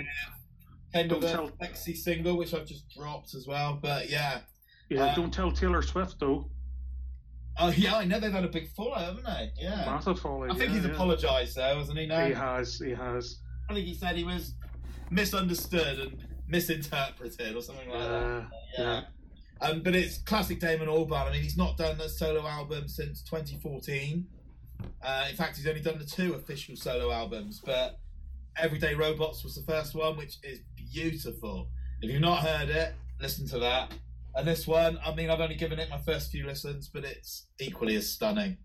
Came 0.93 1.07
Don't 1.09 1.21
tell- 1.21 1.51
sexy 1.59 1.93
single 1.93 2.37
which 2.37 2.53
I've 2.53 2.65
just 2.67 2.89
dropped 2.89 3.35
as 3.35 3.45
well. 3.47 3.75
But 3.81 4.09
yeah, 4.09 4.41
Yeah. 4.89 5.09
Um, 5.09 5.15
don't 5.15 5.33
tell 5.33 5.51
Taylor 5.51 5.81
Swift 5.81 6.19
though. 6.19 6.49
Oh 7.59 7.69
yeah, 7.69 7.95
I 7.95 8.05
know 8.05 8.19
they've 8.19 8.31
had 8.31 8.45
a 8.45 8.49
big 8.49 8.69
fallout, 8.69 9.01
haven't 9.01 9.25
they? 9.25 9.51
Yeah. 9.57 9.85
Massive 9.85 10.19
folly. 10.19 10.49
I 10.49 10.55
think 10.55 10.69
yeah, 10.69 10.75
he's 10.75 10.85
yeah. 10.85 10.91
apologised 10.91 11.55
though, 11.55 11.77
hasn't 11.77 11.97
he? 11.97 12.05
Now 12.05 12.25
He 12.25 12.33
has. 12.33 12.79
He 12.79 12.91
has. 12.91 13.39
I 13.69 13.73
think 13.73 13.85
he 13.87 13.93
said 13.93 14.15
he 14.15 14.23
was 14.23 14.53
misunderstood 15.09 15.99
and 15.99 16.27
misinterpreted 16.47 17.55
or 17.55 17.61
something 17.61 17.89
like 17.89 17.99
that. 17.99 18.23
Uh, 18.23 18.43
Yeah. 18.77 19.01
Um, 19.61 19.81
but 19.81 19.95
it's 19.95 20.17
classic 20.19 20.59
Damon 20.59 20.87
Albarn. 20.87 21.27
I 21.27 21.31
mean, 21.31 21.41
he's 21.41 21.57
not 21.57 21.77
done 21.77 21.99
a 22.01 22.09
solo 22.09 22.45
album 22.45 22.87
since 22.87 23.23
2014. 23.23 24.27
Uh, 25.01 25.27
in 25.29 25.35
fact, 25.35 25.55
he's 25.55 25.65
only 25.65 25.81
done 25.81 25.97
the 25.97 26.05
two 26.05 26.33
official 26.33 26.75
solo 26.75 27.11
albums. 27.11 27.61
But 27.63 27.99
Everyday 28.57 28.95
Robots 28.95 29.43
was 29.43 29.55
the 29.55 29.63
first 29.63 29.95
one, 29.95 30.17
which 30.17 30.37
is 30.43 30.59
beautiful. 30.75 31.69
If 32.01 32.11
you've 32.11 32.21
not 32.21 32.39
heard 32.39 32.69
it, 32.69 32.95
listen 33.19 33.47
to 33.49 33.59
that. 33.59 33.93
And 34.35 34.47
this 34.47 34.67
one, 34.67 34.97
I 35.05 35.13
mean, 35.15 35.29
I've 35.29 35.39
only 35.39 35.55
given 35.55 35.79
it 35.79 35.89
my 35.89 35.99
first 35.99 36.31
few 36.31 36.45
listens, 36.45 36.89
but 36.89 37.05
it's 37.05 37.47
equally 37.59 37.95
as 37.95 38.09
stunning. 38.11 38.57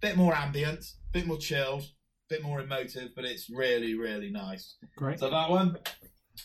Bit 0.00 0.16
more 0.16 0.34
ambient, 0.34 0.84
bit 1.12 1.26
more 1.26 1.38
chilled, 1.38 1.84
bit 2.28 2.42
more 2.42 2.60
emotive, 2.60 3.10
but 3.14 3.24
it's 3.24 3.48
really, 3.48 3.94
really 3.94 4.30
nice. 4.30 4.76
great. 4.96 5.18
So 5.20 5.30
that 5.30 5.48
one. 5.50 5.76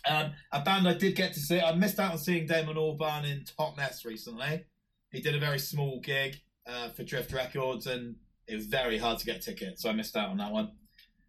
Um, 0.10 0.32
a 0.54 0.62
band 0.62 0.88
I 0.88 0.94
did 0.94 1.16
get 1.18 1.34
to 1.34 1.40
see. 1.40 1.60
I 1.60 1.74
missed 1.76 2.00
out 2.00 2.14
on 2.14 2.18
seeing 2.18 2.46
Damon 2.48 2.78
Albarn 2.78 3.26
in 3.30 3.44
Totnes 3.44 4.06
recently. 4.06 4.64
He 5.12 5.20
did 5.22 5.36
a 5.36 5.40
very 5.40 5.60
small 5.60 6.00
gig 6.00 6.38
uh, 6.66 6.90
for 6.90 7.04
Drift 7.04 7.34
Records, 7.34 7.88
and 7.88 8.16
it 8.48 8.56
was 8.56 8.68
very 8.68 8.98
hard 8.98 9.20
to 9.20 9.26
get 9.26 9.42
tickets, 9.42 9.82
so 9.82 9.90
I 9.90 9.94
missed 9.94 10.16
out 10.16 10.30
on 10.30 10.38
that 10.38 10.52
one. 10.52 10.72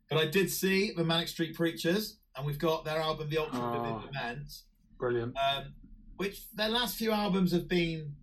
But 0.09 0.19
I 0.19 0.27
did 0.27 0.49
see 0.51 0.93
the 0.97 1.03
Manic 1.03 1.27
Street 1.27 1.57
Preachers, 1.57 2.19
and 2.37 2.47
we've 2.47 2.59
got 2.59 2.85
their 2.85 2.99
album, 3.01 3.31
The 3.31 3.39
Ultra 3.39 3.59
Oh. 3.61 3.73
Vivid 3.73 4.15
Lament, 4.15 4.49
brilliant. 4.97 5.35
um, 5.37 5.75
which 6.23 6.51
their 6.55 6.69
last 6.69 6.97
few 6.97 7.11
albums 7.11 7.51
have 7.53 7.67
been 7.69 8.15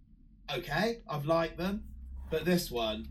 okay. 0.55 0.99
I've 1.09 1.25
liked 1.25 1.57
them, 1.57 1.83
but 2.31 2.45
this 2.45 2.71
one 2.71 3.07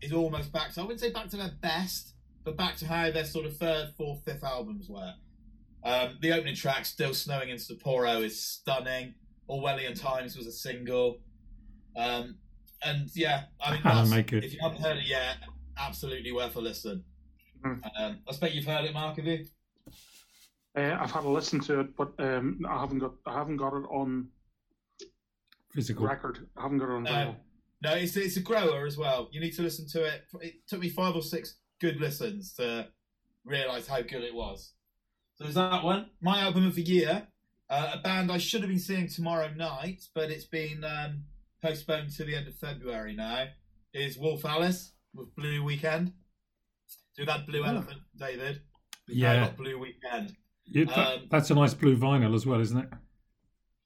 is 0.00 0.12
almost 0.12 0.52
back 0.52 0.72
to 0.74 0.80
I 0.80 0.84
wouldn't 0.84 1.00
say 1.00 1.10
back 1.10 1.28
to 1.30 1.36
their 1.36 1.50
best, 1.60 2.14
but 2.44 2.56
back 2.56 2.76
to 2.76 2.86
how 2.86 3.10
their 3.10 3.24
sort 3.24 3.44
of 3.44 3.56
third, 3.56 3.92
fourth, 3.96 4.24
fifth 4.24 4.44
albums 4.44 4.88
were. 4.88 5.14
Um, 5.82 6.18
the 6.20 6.32
opening 6.32 6.54
track, 6.54 6.84
"Still 6.86 7.12
Snowing 7.12 7.48
in 7.48 7.56
Sapporo," 7.56 8.22
is 8.24 8.40
stunning. 8.40 9.14
Orwellian 9.48 9.98
Times 10.00 10.36
was 10.36 10.46
a 10.46 10.52
single, 10.52 11.18
um, 11.96 12.36
and 12.84 13.10
yeah, 13.16 13.44
I 13.60 13.72
mean, 13.72 13.80
that's- 13.84 14.10
make 14.10 14.32
it. 14.32 14.44
if 14.44 14.52
you 14.54 14.60
haven't 14.62 14.80
heard 14.80 14.98
it 14.98 15.06
yet, 15.06 15.38
absolutely 15.76 16.30
worth 16.30 16.54
a 16.54 16.60
listen. 16.60 17.02
Mhm. 17.64 17.82
Um, 17.98 18.18
I 18.26 18.30
expect 18.30 18.54
you've 18.54 18.64
heard 18.66 18.84
it, 18.84 18.92
Mark. 18.94 19.16
Have 19.16 19.26
you? 19.26 19.44
Uh, 20.80 20.98
I've 21.00 21.10
had 21.10 21.24
a 21.24 21.28
listen 21.28 21.60
to 21.60 21.80
it, 21.80 21.96
but 21.96 22.12
um, 22.18 22.60
I 22.68 22.80
haven't 22.80 22.98
got. 23.00 23.12
I 23.26 23.34
haven't 23.34 23.56
got 23.58 23.74
it 23.74 23.84
on 23.90 24.28
physical 25.74 26.06
record. 26.06 26.46
I 26.56 26.62
haven't 26.62 26.78
got 26.78 26.88
it 26.90 26.92
on 26.94 27.02
No. 27.04 27.10
vinyl. 27.10 27.36
No, 27.82 27.92
it's 27.94 28.16
it's 28.16 28.36
a 28.36 28.40
grower 28.40 28.86
as 28.86 28.96
well. 28.98 29.28
You 29.32 29.40
need 29.40 29.52
to 29.54 29.62
listen 29.62 29.86
to 29.88 30.04
it. 30.04 30.22
It 30.40 30.54
took 30.68 30.80
me 30.80 30.88
five 30.90 31.14
or 31.14 31.22
six 31.22 31.56
good 31.80 31.98
listens 32.00 32.52
to 32.54 32.88
realise 33.44 33.86
how 33.86 34.02
good 34.02 34.22
it 34.22 34.34
was. 34.34 34.72
So 35.36 35.44
there's 35.44 35.54
that 35.56 35.82
one. 35.82 36.10
My 36.20 36.40
album 36.40 36.66
of 36.66 36.74
the 36.74 36.82
year, 36.82 37.26
uh, 37.70 37.92
a 37.94 37.98
band 38.02 38.30
I 38.30 38.36
should 38.38 38.60
have 38.60 38.68
been 38.68 38.78
seeing 38.78 39.08
tomorrow 39.08 39.48
night, 39.54 40.02
but 40.14 40.30
it's 40.30 40.44
been 40.44 40.84
um, 40.84 41.24
postponed 41.62 42.10
to 42.16 42.24
the 42.24 42.34
end 42.36 42.48
of 42.48 42.54
February 42.56 43.14
now. 43.14 43.46
Is 43.94 44.18
Wolf 44.18 44.44
Alice 44.44 44.92
with 45.14 45.34
Blue 45.34 45.64
Weekend. 45.64 46.12
So 47.12 47.22
we've 47.22 47.28
had 47.28 47.46
Blue 47.46 47.62
Oh. 47.64 47.68
Elephant, 47.68 48.00
David. 48.16 48.60
We've 49.08 49.16
Yeah. 49.16 49.32
now 49.36 49.46
got 49.46 49.56
Blue 49.56 49.78
Weekend. 49.78 50.36
You- 50.70 50.86
that- 50.86 51.18
Um, 51.18 51.26
that's 51.30 51.50
a 51.50 51.54
nice 51.54 51.74
blue 51.74 51.96
vinyl 51.96 52.34
as 52.34 52.46
well, 52.46 52.60
isn't 52.60 52.78
it? 52.78 52.88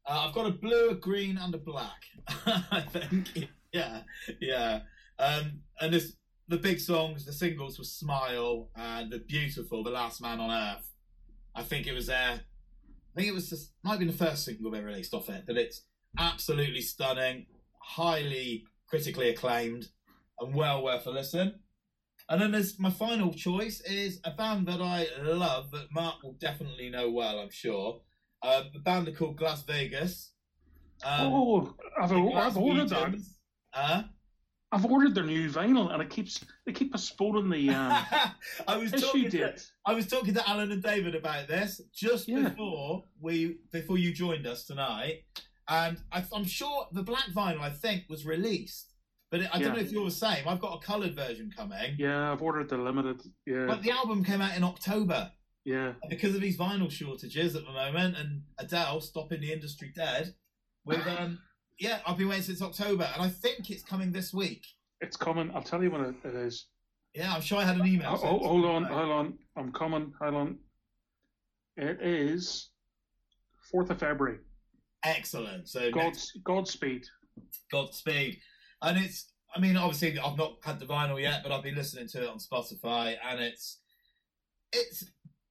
Uh, 0.06 0.26
I've 0.28 0.34
got 0.34 0.46
a 0.46 0.50
blue, 0.50 0.90
a 0.90 0.94
green, 0.94 1.38
and 1.38 1.54
a 1.54 1.58
black. 1.58 2.02
I 2.46 2.80
think. 2.88 3.48
Yeah, 3.72 4.02
yeah. 4.40 4.82
Um, 5.18 5.62
and 5.80 5.92
this, 5.92 6.14
the 6.46 6.58
big 6.58 6.78
songs, 6.78 7.24
the 7.26 7.32
singles 7.32 7.76
were 7.76 7.84
"Smile" 7.84 8.70
and 8.76 9.10
"The 9.10 9.18
Beautiful," 9.18 9.82
"The 9.82 9.90
Last 9.90 10.22
Man 10.22 10.38
on 10.38 10.48
Earth." 10.52 10.88
I 11.56 11.64
think 11.64 11.88
it 11.88 11.92
was 11.92 12.06
there. 12.06 12.40
I 12.40 13.14
think 13.16 13.26
it 13.28 13.34
was 13.34 13.50
just 13.50 13.72
might 13.82 13.98
be 13.98 14.04
the 14.06 14.12
first 14.12 14.44
single 14.44 14.70
they 14.70 14.80
released 14.80 15.12
off 15.12 15.28
it, 15.28 15.42
but 15.44 15.56
it's 15.56 15.82
absolutely 16.18 16.82
stunning, 16.82 17.46
highly 17.82 18.64
critically 18.86 19.30
acclaimed, 19.30 19.88
and 20.38 20.54
well 20.54 20.84
worth 20.84 21.04
a 21.06 21.10
listen. 21.10 21.58
And 22.28 22.40
then 22.40 22.52
there's 22.52 22.78
my 22.78 22.90
final 22.90 23.32
choice 23.34 23.80
is 23.82 24.20
a 24.24 24.30
band 24.30 24.66
that 24.68 24.80
I 24.80 25.06
love 25.22 25.70
that 25.72 25.88
Mark 25.92 26.22
will 26.22 26.36
definitely 26.40 26.88
know 26.90 27.10
well, 27.10 27.38
I'm 27.38 27.50
sure. 27.50 28.00
Um, 28.42 28.64
the 28.72 28.78
band 28.80 29.08
are 29.08 29.12
called 29.12 29.38
Glasvegas. 29.38 30.28
Um, 31.04 31.32
oh, 31.32 31.74
I've, 32.00 32.12
I've 32.12 32.56
ordered 32.56 32.88
that. 32.90 33.12
Glaswegians- 33.12 33.34
Uh? 33.74 34.02
I've 34.72 34.86
ordered 34.86 35.14
their 35.14 35.24
new 35.24 35.48
vinyl, 35.50 35.92
and 35.92 36.02
it 36.02 36.10
keeps 36.10 36.44
they 36.66 36.72
keep 36.72 36.90
postponing 36.92 37.48
the 37.48 37.70
um, 37.72 37.92
I 38.68 38.76
was 38.76 38.92
issue 38.92 39.06
talking 39.06 39.30
to, 39.30 39.38
date. 39.38 39.70
I 39.86 39.94
was 39.94 40.08
talking 40.08 40.34
to 40.34 40.48
Alan 40.48 40.72
and 40.72 40.82
David 40.82 41.14
about 41.14 41.46
this 41.46 41.80
just 41.94 42.26
Yeah. 42.26 42.48
before 42.48 43.04
we 43.20 43.58
before 43.70 43.98
you 43.98 44.12
joined 44.12 44.48
us 44.48 44.64
tonight, 44.64 45.24
and 45.68 45.98
I, 46.10 46.24
I'm 46.34 46.44
sure 46.44 46.88
the 46.90 47.04
black 47.04 47.26
vinyl 47.32 47.60
I 47.60 47.70
think 47.70 48.04
was 48.08 48.26
released, 48.26 48.93
but 49.30 49.40
I 49.52 49.58
don't 49.58 49.74
know 49.74 49.80
if 49.80 49.90
you're 49.90 50.04
the 50.04 50.10
same. 50.10 50.46
I've 50.46 50.60
got 50.60 50.74
a 50.74 50.86
coloured 50.86 51.14
version 51.14 51.50
coming, 51.56 51.96
Yeah, 51.98 52.32
I've 52.32 52.42
ordered 52.42 52.68
the 52.68 52.78
limited. 52.78 53.20
Yeah, 53.46 53.66
but 53.66 53.82
the 53.82 53.90
album 53.90 54.24
came 54.24 54.40
out 54.40 54.56
in 54.56 54.62
October. 54.64 55.30
yeah. 55.64 55.92
because 56.08 56.34
of 56.34 56.40
these 56.40 56.56
vinyl 56.56 56.90
shortages 56.90 57.56
at 57.56 57.64
the 57.64 57.72
moment 57.72 58.16
and 58.16 58.42
Adele 58.58 59.00
stopping 59.00 59.40
the 59.40 59.52
industry 59.52 59.92
dead. 59.94 60.34
With 60.84 61.06
um, 61.06 61.38
yeah, 61.78 62.00
I've 62.06 62.18
been 62.18 62.28
waiting 62.28 62.44
since 62.44 62.62
October, 62.62 63.08
and 63.14 63.22
I 63.22 63.28
think 63.28 63.70
it's 63.70 63.82
coming 63.82 64.12
this 64.12 64.32
week. 64.32 64.64
It's 65.00 65.16
coming. 65.16 65.50
I'll 65.54 65.62
tell 65.62 65.82
you 65.82 65.90
when 65.90 66.02
it, 66.02 66.14
it 66.24 66.34
is. 66.34 66.66
Yeah, 67.14 67.32
I'm 67.34 67.40
sure 67.40 67.58
I 67.58 67.64
had 67.64 67.76
an 67.76 67.86
email. 67.86 68.18
Oh, 68.22 68.28
oh, 68.28 68.38
hold 68.46 68.64
on, 68.66 68.84
hold 68.84 69.10
on. 69.10 69.38
I'm 69.56 69.72
coming. 69.72 70.12
Hold 70.20 70.34
on. 70.34 70.58
It 71.76 72.00
is 72.00 72.68
fourth 73.70 73.90
of 73.90 73.98
February. 73.98 74.38
Excellent. 75.04 75.68
So 75.68 75.90
next, 75.90 75.92
God's 75.94 76.32
Godspeed. 76.44 77.04
Godspeed, 77.72 78.38
and 78.84 78.98
it's. 79.04 79.30
I 79.56 79.60
mean, 79.60 79.76
obviously, 79.76 80.18
I've 80.18 80.36
not 80.36 80.56
had 80.64 80.80
the 80.80 80.86
vinyl 80.86 81.20
yet, 81.20 81.44
but 81.44 81.52
I've 81.52 81.62
been 81.62 81.76
listening 81.76 82.08
to 82.08 82.24
it 82.24 82.28
on 82.28 82.38
Spotify, 82.38 83.16
and 83.24 83.40
it's 83.40 83.78
it's 84.72 85.04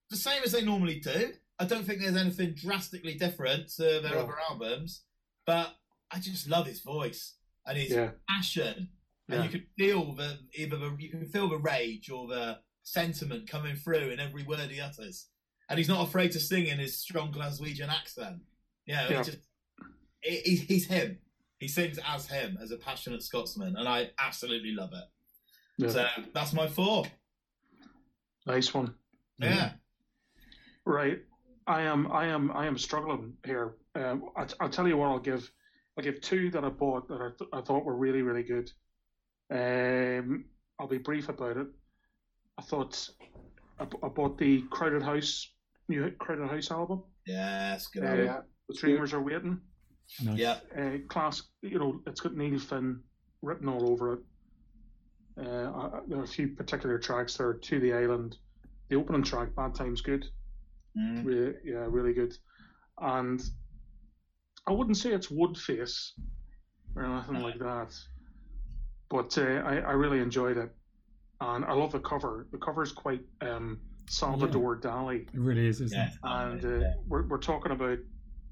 the 0.09 0.17
same 0.17 0.43
as 0.43 0.51
they 0.51 0.61
normally 0.63 0.99
do. 0.99 1.31
I 1.59 1.65
don't 1.65 1.85
think 1.85 2.01
there's 2.01 2.17
anything 2.17 2.53
drastically 2.53 3.13
different 3.13 3.69
to 3.75 3.83
their 4.01 4.15
No. 4.15 4.19
other 4.23 4.35
albums, 4.49 5.03
but 5.45 5.75
I 6.11 6.19
just 6.19 6.49
love 6.49 6.67
his 6.67 6.81
voice 6.81 7.35
and 7.65 7.77
his 7.77 7.91
Yeah, 7.91 8.11
passion, 8.27 8.89
and 9.29 9.39
Yeah. 9.39 9.43
you 9.45 9.49
can 9.49 9.67
feel 9.77 10.13
the 10.13 10.39
either 10.55 10.77
the, 10.77 10.95
you 10.99 11.09
can 11.09 11.25
feel 11.29 11.47
the 11.47 11.57
rage 11.57 12.09
or 12.09 12.27
the 12.27 12.59
sentiment 12.83 13.47
coming 13.47 13.77
through 13.77 14.09
in 14.09 14.19
every 14.19 14.43
word 14.43 14.69
he 14.69 14.81
utters, 14.81 15.27
and 15.69 15.77
he's 15.77 15.87
not 15.87 16.05
afraid 16.05 16.31
to 16.33 16.39
sing 16.41 16.67
in 16.67 16.79
his 16.79 16.97
strong 16.97 17.31
Glaswegian 17.31 17.87
accent. 17.87 18.41
You 18.85 18.95
know, 18.95 19.07
Yeah. 19.09 19.17
he 19.19 19.31
just 19.31 19.37
he's, 20.21 20.61
he's 20.61 20.87
him. 20.87 21.19
He 21.63 21.69
sings 21.69 21.97
as 22.05 22.27
him, 22.27 22.57
as 22.61 22.71
a 22.71 22.75
passionate 22.75 23.23
Scotsman, 23.23 23.77
and 23.77 23.87
I 23.87 24.09
absolutely 24.19 24.73
love 24.73 24.89
it. 24.91 25.05
yeah. 25.77 25.87
So 25.87 26.05
that's 26.33 26.51
my 26.51 26.67
four. 26.67 27.05
nice 28.45 28.73
one. 28.73 28.95
Yeah, 29.39 29.71
Right. 30.85 31.19
I 31.65 31.83
am. 31.83 32.11
I 32.11 32.25
am. 32.25 32.51
I 32.51 32.65
am 32.65 32.77
struggling 32.77 33.35
here. 33.45 33.75
Um, 33.95 34.25
I, 34.35 34.45
I'll 34.59 34.67
tell 34.69 34.89
you 34.89 34.97
what. 34.97 35.07
I'll 35.07 35.19
give. 35.19 35.49
I'll 35.97 36.03
give 36.03 36.19
two 36.19 36.51
that 36.51 36.65
I 36.65 36.69
bought 36.69 37.07
that 37.07 37.21
I, 37.21 37.29
th- 37.37 37.49
I 37.53 37.61
thought 37.61 37.85
were 37.85 37.95
really, 37.95 38.23
really 38.23 38.43
good. 38.43 38.69
Um, 39.49 40.43
I'll 40.77 40.87
be 40.89 40.97
brief 40.97 41.29
about 41.29 41.55
it. 41.55 41.67
I 42.57 42.61
thought 42.63 43.07
I, 43.79 43.85
b- 43.85 43.97
I 44.03 44.09
bought 44.09 44.37
the 44.37 44.63
Crowded 44.69 45.01
House 45.01 45.49
new 45.87 46.11
Crowded 46.19 46.49
House 46.49 46.71
album. 46.71 47.03
yes, 47.25 47.87
good. 47.87 48.03
Uh, 48.03 48.07
album. 48.07 48.43
The 48.67 48.75
Dreamers 48.75 49.13
are 49.13 49.21
waiting. 49.21 49.61
Nice. 50.21 50.37
yeah, 50.37 50.59
Uh, 50.77 50.97
class. 51.07 51.43
You 51.61 51.79
know, 51.79 52.01
it's 52.05 52.21
got 52.21 52.35
Neil 52.35 52.59
Finn 52.59 52.99
written 53.41 53.67
all 53.67 53.89
over 53.89 54.13
it. 54.13 54.19
Uh, 55.37 55.71
I- 55.71 56.01
there 56.07 56.19
are 56.19 56.23
a 56.23 56.27
few 56.27 56.49
particular 56.49 56.99
tracks 56.99 57.35
there. 57.37 57.53
To 57.53 57.79
the 57.79 57.93
Island, 57.93 58.37
the 58.89 58.95
opening 58.95 59.23
track, 59.23 59.55
"Bad 59.55 59.73
Times 59.75 60.01
Good." 60.01 60.25
Mm. 60.97 61.25
Really, 61.25 61.55
yeah, 61.65 61.87
really 61.89 62.13
good. 62.13 62.37
And 63.01 63.41
I 64.67 64.71
wouldn't 64.71 64.97
say 64.97 65.11
it's 65.13 65.27
Woodface 65.27 66.11
or 66.95 67.03
anything 67.03 67.41
like 67.41 67.57
that, 67.59 67.95
but 69.09 69.35
uh, 69.37 69.41
I, 69.65 69.77
I 69.77 69.91
really 69.93 70.19
enjoyed 70.19 70.57
it, 70.57 70.71
and 71.41 71.65
I 71.65 71.73
love 71.73 71.91
the 71.91 71.99
cover. 71.99 72.47
The 72.51 72.59
cover 72.59 72.83
is 72.83 72.91
quite 72.91 73.25
um, 73.41 73.79
Salvador 74.07 74.79
Dali, 74.79 75.23
It 75.33 75.39
really 75.39 75.65
is, 75.65 75.81
isn't 75.81 75.97
yeah. 75.97 76.09
it? 76.09 76.13
and 76.23 76.83
uh, 76.83 76.89
we're 77.07 77.25
we're 77.27 77.39
talking 77.39 77.71
about 77.71 77.97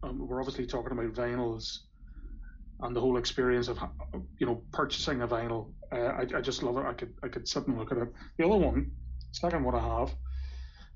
um, 0.03 0.27
we're 0.27 0.39
obviously 0.39 0.65
talking 0.65 0.91
about 0.91 1.13
vinyls 1.13 1.79
and 2.81 2.95
the 2.95 2.99
whole 2.99 3.17
experience 3.17 3.67
of 3.67 3.77
you 4.39 4.45
know 4.47 4.63
purchasing 4.71 5.21
a 5.21 5.27
vinyl. 5.27 5.71
Uh, 5.91 5.97
I, 5.97 6.37
I 6.37 6.41
just 6.41 6.63
love 6.63 6.77
it. 6.77 6.85
I 6.85 6.93
could 6.93 7.13
I 7.23 7.27
could 7.27 7.47
sit 7.47 7.67
and 7.67 7.77
look 7.77 7.91
at 7.91 7.97
it. 7.97 8.11
The 8.37 8.45
other 8.45 8.57
one, 8.57 8.91
second 9.31 9.63
one 9.63 9.75
I 9.75 9.99
have, 9.99 10.09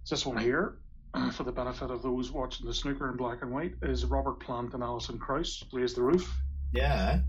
is 0.03 0.09
this 0.09 0.25
one 0.25 0.37
here. 0.37 0.79
For 1.31 1.43
the 1.43 1.51
benefit 1.51 1.91
of 1.91 2.01
those 2.01 2.31
watching 2.31 2.65
the 2.65 2.73
snooker 2.73 3.09
in 3.09 3.17
black 3.17 3.41
and 3.41 3.51
white, 3.51 3.75
is 3.81 4.05
Robert 4.05 4.39
Plant 4.39 4.73
and 4.73 4.83
Alison 4.83 5.17
Krauss, 5.17 5.63
Raise 5.71 5.93
the 5.93 6.01
Roof. 6.01 6.29
yeah. 6.73 7.19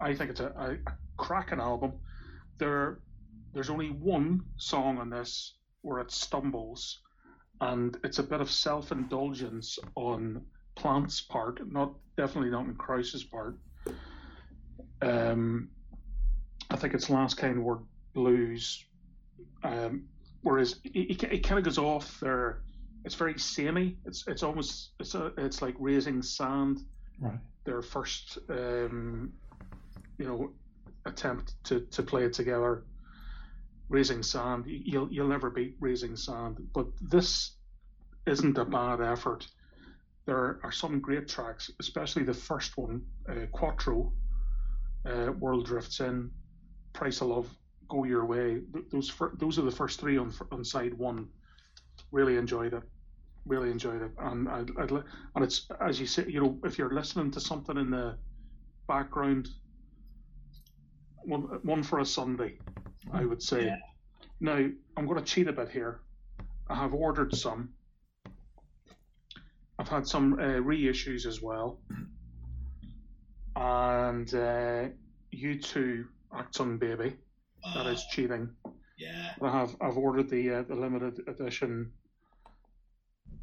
I 0.00 0.12
think 0.12 0.30
it's 0.30 0.40
a, 0.40 0.48
a, 0.58 0.72
a 0.90 0.96
cracking 1.16 1.60
album. 1.60 1.92
There, 2.58 2.98
there's 3.54 3.70
only 3.70 3.90
one 3.90 4.42
song 4.56 4.98
on 4.98 5.08
this 5.08 5.54
where 5.82 6.00
it 6.00 6.10
stumbles, 6.10 7.00
and 7.60 7.96
it's 8.02 8.18
a 8.18 8.22
bit 8.22 8.40
of 8.40 8.50
self-indulgence 8.50 9.78
on 9.94 10.44
Plant's 10.74 11.20
part, 11.20 11.60
not 11.70 11.92
definitely 12.16 12.50
not 12.50 12.66
in 12.66 12.74
Krauss's 12.74 13.24
part. 13.24 13.56
Um, 15.02 15.68
I 16.70 16.76
think 16.76 16.94
it's 16.94 17.10
Last 17.10 17.36
Kind 17.36 17.58
of 17.58 17.64
Word 17.64 17.80
Blues. 18.14 18.84
Um, 19.62 20.04
whereas 20.42 20.80
it, 20.84 21.22
it, 21.22 21.42
kind 21.42 21.58
of 21.58 21.64
goes 21.64 21.78
off 21.78 22.18
there. 22.20 22.62
It's 23.04 23.14
very 23.14 23.38
samey. 23.38 23.96
It's 24.06 24.26
it's 24.26 24.42
almost 24.42 24.90
it's 24.98 25.14
a, 25.14 25.32
it's 25.36 25.60
like 25.62 25.74
raising 25.78 26.22
sand 26.22 26.84
Right. 27.20 27.38
their 27.64 27.80
first 27.80 28.38
um, 28.48 29.32
you 30.18 30.26
know 30.26 30.50
attempt 31.06 31.54
to, 31.64 31.80
to 31.80 32.02
play 32.02 32.24
it 32.24 32.32
together 32.32 32.84
raising 33.88 34.22
sand 34.22 34.64
you'll 34.66 35.12
you'll 35.12 35.28
never 35.28 35.50
beat 35.50 35.76
raising 35.78 36.16
sand 36.16 36.56
but 36.74 36.86
this 37.00 37.52
isn't 38.26 38.58
a 38.58 38.64
bad 38.64 39.00
effort 39.00 39.46
there 40.26 40.58
are 40.62 40.72
some 40.72 41.00
great 41.00 41.28
tracks 41.28 41.70
especially 41.80 42.22
the 42.22 42.34
first 42.34 42.76
one 42.76 43.02
uh, 43.28 43.46
quattro 43.52 44.12
uh, 45.06 45.32
world 45.32 45.66
drifts 45.66 46.00
in 46.00 46.30
price 46.92 47.20
of 47.20 47.28
love 47.28 47.48
go 47.88 48.04
your 48.04 48.24
way 48.24 48.60
Th- 48.72 48.84
those 48.90 49.10
fir- 49.10 49.34
those 49.38 49.58
are 49.58 49.62
the 49.62 49.70
first 49.70 50.00
three 50.00 50.16
on 50.16 50.32
on 50.50 50.64
side 50.64 50.94
one 50.94 51.28
really 52.12 52.36
enjoyed 52.36 52.72
it 52.74 52.82
really 53.46 53.70
enjoyed 53.70 54.00
it 54.00 54.10
and 54.18 54.48
I'd, 54.48 54.70
I'd 54.78 54.90
li- 54.90 55.02
and 55.34 55.44
it's 55.44 55.66
as 55.80 56.00
you 56.00 56.06
say, 56.06 56.24
you 56.26 56.40
know, 56.40 56.58
if 56.64 56.78
you're 56.78 56.94
listening 56.94 57.30
to 57.32 57.40
something 57.40 57.76
in 57.76 57.90
the 57.90 58.16
background, 58.88 59.48
one 61.24 61.42
one 61.62 61.82
for 61.82 61.98
a 61.98 62.06
Sunday, 62.06 62.58
I 63.12 63.24
would 63.24 63.42
say. 63.42 63.66
Yeah. 63.66 63.76
Now 64.40 64.68
I'm 64.96 65.06
going 65.06 65.22
to 65.22 65.24
cheat 65.24 65.48
a 65.48 65.52
bit 65.52 65.68
here. 65.68 66.00
I 66.68 66.74
have 66.76 66.94
ordered 66.94 67.34
some. 67.34 67.74
I've 69.78 69.88
had 69.88 70.06
some 70.06 70.34
uh, 70.34 70.60
reissues 70.62 71.26
as 71.26 71.40
well, 71.42 71.80
and 73.56 74.32
uh, 74.34 74.88
you 75.30 75.58
two 75.60 76.06
Achtung 76.32 76.78
Baby. 76.78 77.16
That 77.74 77.86
Uh, 77.86 77.90
is 77.90 78.04
cheating. 78.10 78.50
yeah. 78.98 79.32
I 79.42 79.50
have 79.50 79.74
I've 79.80 79.96
ordered 79.96 80.28
the 80.28 80.50
uh, 80.56 80.62
the 80.62 80.74
limited 80.74 81.26
edition, 81.26 81.92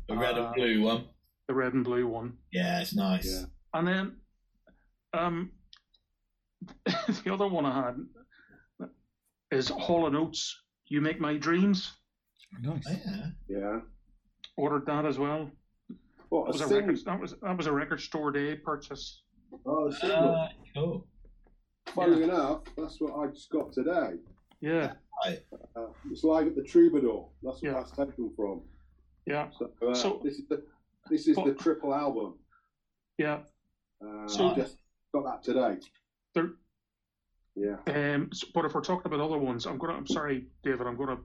The 0.07 0.15
red 0.15 0.37
Uh, 0.37 0.45
and 0.47 0.55
blue 0.55 0.81
one. 0.83 1.05
the 1.47 1.53
red 1.55 1.73
and 1.73 1.83
blue 1.83 2.07
one. 2.07 2.37
Yeah, 2.51 2.81
it's 2.81 2.93
nice. 2.95 3.25
Yeah. 3.31 3.45
And 3.73 3.87
then 3.87 4.15
Um, 5.13 5.51
the 6.85 7.33
other 7.33 7.47
one 7.47 7.65
I 7.65 7.73
had 7.85 8.87
is 9.51 9.67
Hall 9.69 10.07
and 10.07 10.15
Oates. 10.15 10.55
You 10.85 11.01
make 11.01 11.19
my 11.19 11.35
dreams. 11.37 11.91
Nice. 12.61 12.85
Oh, 12.87 12.91
yeah. 13.05 13.25
Yeah. 13.49 13.79
Ordered 14.55 14.85
that 14.85 15.05
as 15.05 15.17
well. 15.17 15.49
What 16.31 16.45
That 16.45 16.53
was 16.53 16.61
a 16.61 16.67
sing- 16.69 16.77
record. 16.87 17.05
That 17.05 17.19
was 17.19 17.35
that 17.41 17.57
was 17.57 17.67
a 17.67 17.73
record 17.73 17.99
store 17.99 18.31
day 18.31 18.55
purchase. 18.55 19.23
Oh, 19.65 19.87
a 19.89 19.91
single. 19.91 20.33
Uh, 20.33 20.47
cool. 20.73 21.07
Funnily 21.87 22.23
enough, 22.23 22.61
that's 22.77 23.01
what 23.01 23.19
I 23.19 23.27
just 23.33 23.49
got 23.49 23.73
today. 23.73 24.11
Yeah, 24.61 24.93
Uh, 25.25 25.87
it's 26.09 26.23
live 26.23 26.47
at 26.47 26.55
the 26.55 26.63
Troubadour. 26.63 27.27
That's 27.43 27.55
what 27.61 27.63
Yeah. 27.63 27.73
that's 27.73 27.91
taken 27.91 28.33
from. 28.33 28.61
yeah, 29.25 29.49
So, 29.51 29.71
uh, 29.85 29.93
So- 29.93 30.21
this 30.23 30.39
is 30.39 30.47
the 30.47 30.63
this 31.09 31.27
is 31.27 31.35
the 31.35 31.53
triple 31.53 31.93
album. 31.93 32.39
yeah. 33.17 33.43
Uh, 34.01 34.25
So- 34.25 34.55
just 34.55 34.77
got 35.11 35.25
that 35.25 35.43
today. 35.43 35.79
There- 36.33 36.53
Yeah. 37.55 37.75
Um, 37.87 38.29
s- 38.31 38.45
but 38.53 38.63
if 38.63 38.73
we're 38.73 38.79
talking 38.81 39.11
about 39.11 39.19
other 39.19 39.37
ones, 39.37 39.65
I'm 39.65 39.77
gonna. 39.77 39.95
I'm 39.95 40.07
sorry, 40.07 40.47
David. 40.63 40.87
I'm 40.87 40.95
gonna 40.95 41.19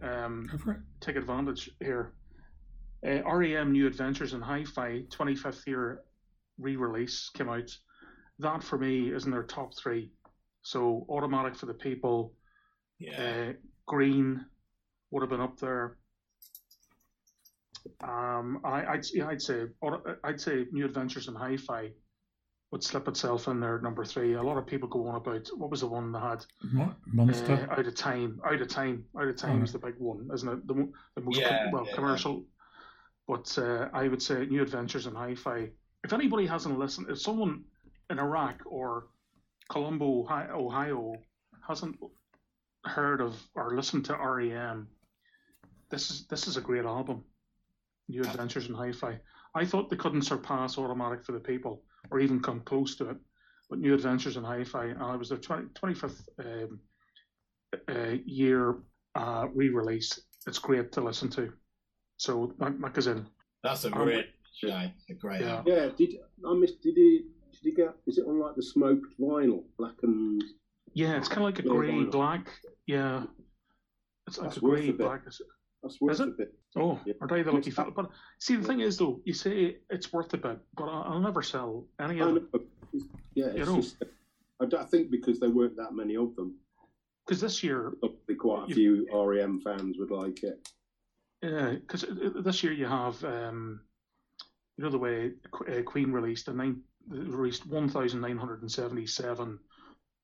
um, 0.00 0.46
Go 0.46 0.58
for 0.58 0.72
it. 0.72 0.80
take 1.00 1.16
advantage 1.16 1.70
here. 1.80 2.12
Uh, 3.06 3.22
REM 3.24 3.72
New 3.72 3.86
Adventures 3.86 4.32
in 4.32 4.40
Hi-Fi 4.40 5.02
25th 5.10 5.66
year 5.66 6.02
re-release 6.58 7.30
came 7.34 7.48
out. 7.48 7.70
That 8.38 8.62
for 8.62 8.78
me 8.78 9.08
is 9.10 9.24
in 9.24 9.30
their 9.32 9.42
top 9.42 9.76
three. 9.76 10.12
So 10.62 11.04
automatic 11.08 11.56
for 11.56 11.66
the 11.66 11.74
people. 11.74 12.34
Yeah. 12.98 13.20
Uh, 13.50 13.52
Green 13.86 14.44
would 15.10 15.22
have 15.22 15.30
been 15.30 15.40
up 15.40 15.58
there. 15.58 15.96
Um, 18.04 18.60
I, 18.64 18.84
I'd 18.86 19.04
yeah, 19.12 19.26
I'd 19.26 19.42
say 19.42 19.64
I'd 20.22 20.40
say 20.40 20.66
New 20.70 20.84
Adventures 20.84 21.26
in 21.26 21.34
Hi-Fi 21.34 21.90
would 22.70 22.82
slip 22.84 23.08
itself 23.08 23.48
in 23.48 23.58
there 23.58 23.76
at 23.76 23.82
number 23.82 24.04
three. 24.04 24.34
A 24.34 24.42
lot 24.42 24.56
of 24.56 24.66
people 24.66 24.88
go 24.88 25.08
on 25.08 25.16
about 25.16 25.48
what 25.56 25.68
was 25.70 25.80
the 25.80 25.88
one 25.88 26.12
that 26.12 26.20
had 26.20 26.44
Monster. 27.12 27.68
uh, 27.70 27.72
out 27.80 27.86
of 27.86 27.94
time, 27.96 28.40
out 28.46 28.60
of 28.62 28.68
time, 28.68 29.04
out 29.20 29.26
of 29.28 29.36
time 29.36 29.60
Oh. 29.60 29.64
is 29.64 29.72
the 29.72 29.78
big 29.80 29.96
one, 29.98 30.28
isn't 30.32 30.48
it? 30.48 30.66
The, 30.68 30.74
the 31.16 31.20
most 31.22 31.40
Yeah, 31.40 31.64
com- 31.64 31.72
well 31.72 31.86
yeah. 31.88 31.94
commercial. 31.96 32.44
But 33.28 33.56
uh, 33.58 33.88
I 33.92 34.08
would 34.08 34.22
say 34.22 34.46
New 34.46 34.62
Adventures 34.62 35.06
in 35.06 35.14
Hi-Fi. 35.14 35.70
If 36.04 36.12
anybody 36.12 36.46
hasn't 36.46 36.78
listened, 36.78 37.08
if 37.10 37.20
someone 37.20 37.64
in 38.10 38.18
Iraq 38.18 38.62
or 38.66 39.06
Columbus, 39.70 40.26
Ohio, 40.30 41.14
hasn't 41.66 41.96
heard 42.84 43.20
of 43.20 43.40
or 43.54 43.76
listened 43.76 44.04
to 44.06 44.16
REM, 44.16 44.88
this 45.90 46.10
is 46.10 46.26
this 46.26 46.48
is 46.48 46.56
a 46.56 46.60
great 46.60 46.84
album. 46.84 47.24
New 48.08 48.22
Adventures 48.22 48.68
in 48.68 48.74
Hi-Fi. 48.74 49.18
I 49.54 49.64
thought 49.64 49.88
they 49.88 49.96
couldn't 49.96 50.22
surpass 50.22 50.76
Automatic 50.76 51.24
for 51.24 51.32
the 51.32 51.40
People 51.40 51.82
or 52.10 52.20
even 52.20 52.40
come 52.40 52.60
close 52.60 52.96
to 52.96 53.10
it. 53.10 53.16
But 53.70 53.78
New 53.78 53.94
Adventures 53.94 54.36
in 54.36 54.44
Hi-Fi, 54.44 54.86
and 54.86 55.14
it 55.14 55.18
was 55.18 55.28
their 55.28 55.38
20, 55.38 55.68
25th 55.68 56.28
um, 56.38 56.80
uh, 57.88 58.16
year 58.26 58.76
uh, 59.14 59.46
re-release. 59.54 60.20
It's 60.46 60.58
great 60.58 60.92
to 60.92 61.00
listen 61.00 61.30
to. 61.30 61.52
So 62.22 62.54
Mac, 62.60 62.78
Mac 62.78 62.96
is 62.98 63.08
in. 63.08 63.26
That's 63.64 63.84
a 63.84 63.88
Um, 63.88 64.04
great. 64.04 64.26
A 64.62 65.14
great 65.18 65.40
Yeah. 65.40 65.56
album. 65.56 65.72
Yeah. 65.72 65.88
Did 65.88 66.20
I 66.46 66.54
miss? 66.54 66.72
Did 66.76 66.94
he? 66.94 67.26
Did 67.50 67.60
he 67.62 67.72
get? 67.72 67.96
Is 68.06 68.18
it 68.18 68.26
on 68.28 68.38
like 68.38 68.54
the 68.54 68.62
smoked 68.62 69.18
vinyl, 69.18 69.64
black 69.76 70.00
and? 70.04 70.40
Yeah, 70.94 71.16
it's 71.18 71.26
kind 71.26 71.38
of 71.38 71.44
like 71.46 71.58
a 71.58 71.62
grey 71.62 71.90
vinyl. 71.90 72.12
black. 72.12 72.60
Yeah, 72.86 73.26
it's 74.28 74.38
like 74.38 74.46
That's 74.50 74.58
a 74.58 74.60
grey 74.60 74.82
a 74.90 74.92
bit. 74.92 74.98
black. 74.98 75.24
That's 75.82 76.00
worth 76.00 76.12
Is 76.12 76.20
it? 76.20 76.28
a 76.28 76.30
bit. 76.30 76.54
Oh, 76.76 77.00
Yeah. 77.04 77.14
are 77.20 77.26
they 77.26 77.42
the 77.42 77.50
lucky 77.50 77.70
Yes. 77.70 77.74
fella? 77.74 77.90
But 77.90 78.10
see, 78.38 78.54
the 78.54 78.62
thing 78.68 78.78
is, 78.78 78.98
though, 78.98 79.20
you 79.24 79.32
say 79.34 79.78
it's 79.90 80.12
worth 80.12 80.32
a 80.32 80.36
bit, 80.38 80.60
but 80.76 80.84
I- 80.84 81.02
I'll 81.08 81.18
never 81.20 81.42
sell 81.42 81.88
any 81.98 82.20
of 82.20 82.28
know, 82.28 82.36
it 82.36 82.44
it's- 82.92 83.08
yeah, 83.34 83.46
it's 83.46 83.68
know. 83.68 83.76
just. 83.80 84.00
I, 84.60 84.66
don't- 84.66 84.80
I 84.80 84.84
think 84.84 85.10
because 85.10 85.40
there 85.40 85.50
weren't 85.50 85.74
that 85.74 85.92
many 85.92 86.16
of 86.16 86.36
them, 86.36 86.56
because 87.26 87.40
this 87.40 87.64
year, 87.64 87.90
probably 87.98 88.36
quite 88.36 88.66
a 88.66 88.68
You- 88.68 88.74
few 88.76 89.08
REM 89.12 89.58
fans 89.60 89.98
would 89.98 90.12
like 90.12 90.44
it. 90.44 90.72
Yeah, 91.42 91.70
because 91.72 92.04
this 92.44 92.62
year 92.62 92.72
you 92.72 92.86
have, 92.86 93.22
um, 93.24 93.80
you 94.76 94.84
know, 94.84 94.90
the 94.90 94.98
way 94.98 95.32
Qu- 95.50 95.66
uh, 95.66 95.82
Queen 95.82 96.12
released 96.12 96.48
a 96.48 96.52
nine 96.52 96.80
released 97.08 97.66
one 97.66 97.88
thousand 97.88 98.20
nine 98.20 98.38
hundred 98.38 98.62
and 98.62 98.70
seventy 98.70 99.06
seven 99.06 99.58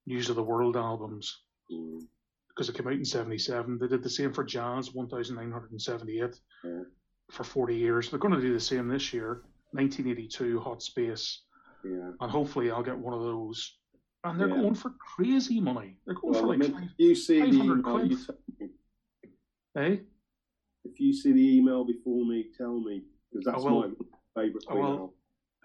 News 0.07 0.31
of 0.31 0.37
the 0.37 0.43
World 0.43 0.77
albums. 0.77 1.43
Mm. 1.71 2.01
because 2.49 2.69
it 2.71 2.75
came 2.75 2.89
out 2.89 2.95
in 2.95 3.05
77. 3.05 3.79
They 3.79 3.87
did 3.87 4.03
the 4.03 4.11
same 4.11 4.33
for 4.33 4.43
jazz, 4.43 4.93
1,978 4.93 6.41
Yeah. 6.64 6.81
for 7.31 7.45
40 7.45 7.77
years. 7.77 8.11
They're 8.11 8.19
going 8.19 8.35
to 8.35 8.41
do 8.41 8.53
the 8.53 8.59
same 8.59 8.89
this 8.89 9.12
year, 9.12 9.43
1982 9.73 10.59
Hot 10.61 10.83
Space, 10.83 11.43
Yeah. 11.85 12.11
and 12.21 12.31
hopefully 12.33 12.73
I'll 12.73 12.83
get 12.83 12.99
one 12.99 13.14
of 13.14 13.21
those. 13.21 13.79
And 14.25 14.41
they're 14.41 14.49
Yeah. 14.49 14.57
going 14.62 14.75
for 14.75 14.91
crazy 14.99 15.61
money. 15.61 15.99
They're 16.05 16.14
going 16.16 16.33
Well, 16.33 16.41
for 16.41 16.47
I 16.47 16.51
like, 16.51 16.59
mean, 16.59 16.73
five, 16.73 16.89
you 16.97 17.14
see 17.14 17.39
500 17.41 17.79
email, 17.79 17.83
quid. 17.83 18.11
me. 18.59 18.69
eh? 19.77 19.97
If 20.91 21.01
you 21.01 21.12
see 21.12 21.32
the 21.32 21.57
email 21.59 21.84
before 21.84 22.24
me, 22.24 22.47
tell 22.57 22.80
me 22.80 23.03
because 23.30 23.45
that's 23.45 23.62
will. 23.64 23.80
my 23.80 23.89
favourite 24.34 24.64
I 24.68 24.72
Queen 24.72 25.09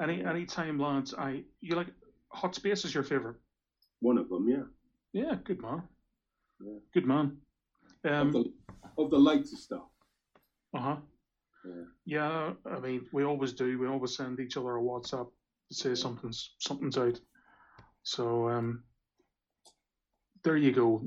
Any 0.02 0.24
any 0.26 0.46
time, 0.46 0.80
lads. 0.80 1.14
I 1.18 1.44
you 1.62 1.76
like 1.76 1.88
Hot 2.30 2.56
Space 2.56 2.84
is 2.86 2.94
your 2.94 3.04
favorite? 3.04 3.38
One 4.00 4.18
of 4.18 4.28
them, 4.30 4.48
yeah. 4.50 4.64
Yeah, 5.14 5.36
good 5.44 5.62
man. 5.62 5.84
Yeah. 6.60 6.80
Good 6.94 7.06
man. 7.06 7.38
of, 8.04 8.12
Um, 8.12 8.32
the, 8.32 8.54
of 8.98 9.10
the 9.12 9.18
later 9.18 9.56
stuff. 9.56 9.88
uh 10.76 10.80
huh. 10.80 10.98
Yeah. 11.66 11.84
Yeah, 12.06 12.54
I 12.66 12.80
mean, 12.80 13.06
we 13.14 13.24
always 13.24 13.54
do. 13.54 13.80
We 13.80 13.88
always 13.88 14.16
send 14.18 14.40
each 14.42 14.58
other 14.58 14.76
a 14.78 14.82
WhatsApp 14.82 15.30
to 15.70 15.74
say 15.76 15.96
something's 15.96 16.56
something's 16.60 16.98
out. 16.98 17.18
So 18.04 18.50
um, 18.50 18.84
there 20.44 20.58
you 20.58 20.74
go. 20.74 21.02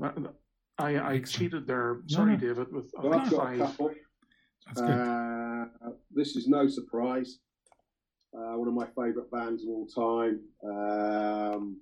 I 0.79 0.97
I 0.97 1.19
cheated 1.19 1.67
there. 1.67 2.01
Sorry, 2.07 2.31
no. 2.33 2.37
David. 2.37 2.71
With 2.73 2.91
Well, 2.97 3.13
I've 3.19 3.29
got 3.29 3.37
a 3.37 3.45
five. 3.45 3.59
couple. 3.59 3.91
That's 4.67 4.81
good. 4.81 4.89
Uh, 4.89 5.89
this 6.11 6.35
is 6.35 6.47
no 6.47 6.67
surprise. 6.67 7.39
Uh, 8.33 8.57
one 8.57 8.67
of 8.67 8.73
my 8.73 8.85
favourite 8.87 9.31
bands 9.31 9.63
of 9.63 9.69
all 9.69 9.87
time. 9.87 10.41
Um, 10.63 11.77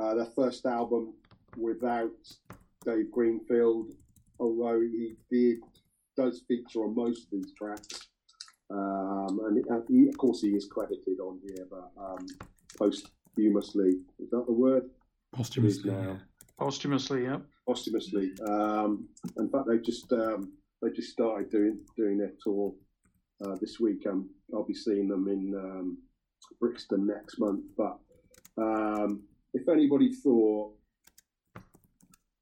uh, 0.00 0.14
their 0.14 0.28
first 0.36 0.64
album 0.64 1.14
without 1.56 2.10
Dave 2.84 3.10
Greenfield, 3.10 3.92
although 4.38 4.80
he 4.80 5.14
did 5.30 5.58
does 6.16 6.42
feature 6.46 6.80
on 6.84 6.94
most 6.94 7.24
of 7.24 7.30
these 7.32 7.52
tracks. 7.56 8.08
Um, 8.70 9.40
and, 9.46 9.64
and 9.66 9.84
he, 9.88 10.08
of 10.08 10.16
course, 10.16 10.40
he 10.40 10.48
is 10.48 10.66
credited 10.70 11.20
on 11.20 11.40
here, 11.46 11.66
but 11.70 11.90
um, 11.98 12.26
posthumously 12.78 13.92
is 14.18 14.30
that 14.30 14.44
the 14.46 14.52
word? 14.52 14.84
Posthumously. 15.34 15.90
now. 15.90 16.02
yeah. 16.02 16.16
Posthumously, 16.58 17.24
yeah. 17.24 17.38
posthumously. 17.66 18.32
Um, 18.46 19.08
in 19.38 19.48
fact, 19.50 19.66
they 19.68 19.78
just 19.78 20.10
um, 20.12 20.52
they 20.82 20.90
just 20.90 21.10
started 21.10 21.50
doing 21.50 21.78
doing 21.96 22.18
their 22.18 22.32
tour 22.42 22.74
uh, 23.44 23.56
this 23.60 23.78
week. 23.80 24.06
Um, 24.06 24.28
I'll 24.54 24.64
be 24.64 24.74
seeing 24.74 25.08
them 25.08 25.28
in 25.28 25.54
um, 25.56 25.98
Brixton 26.60 27.06
next 27.06 27.38
month. 27.38 27.64
But 27.76 27.98
um, 28.58 29.22
if 29.54 29.68
anybody 29.68 30.12
thought, 30.12 30.74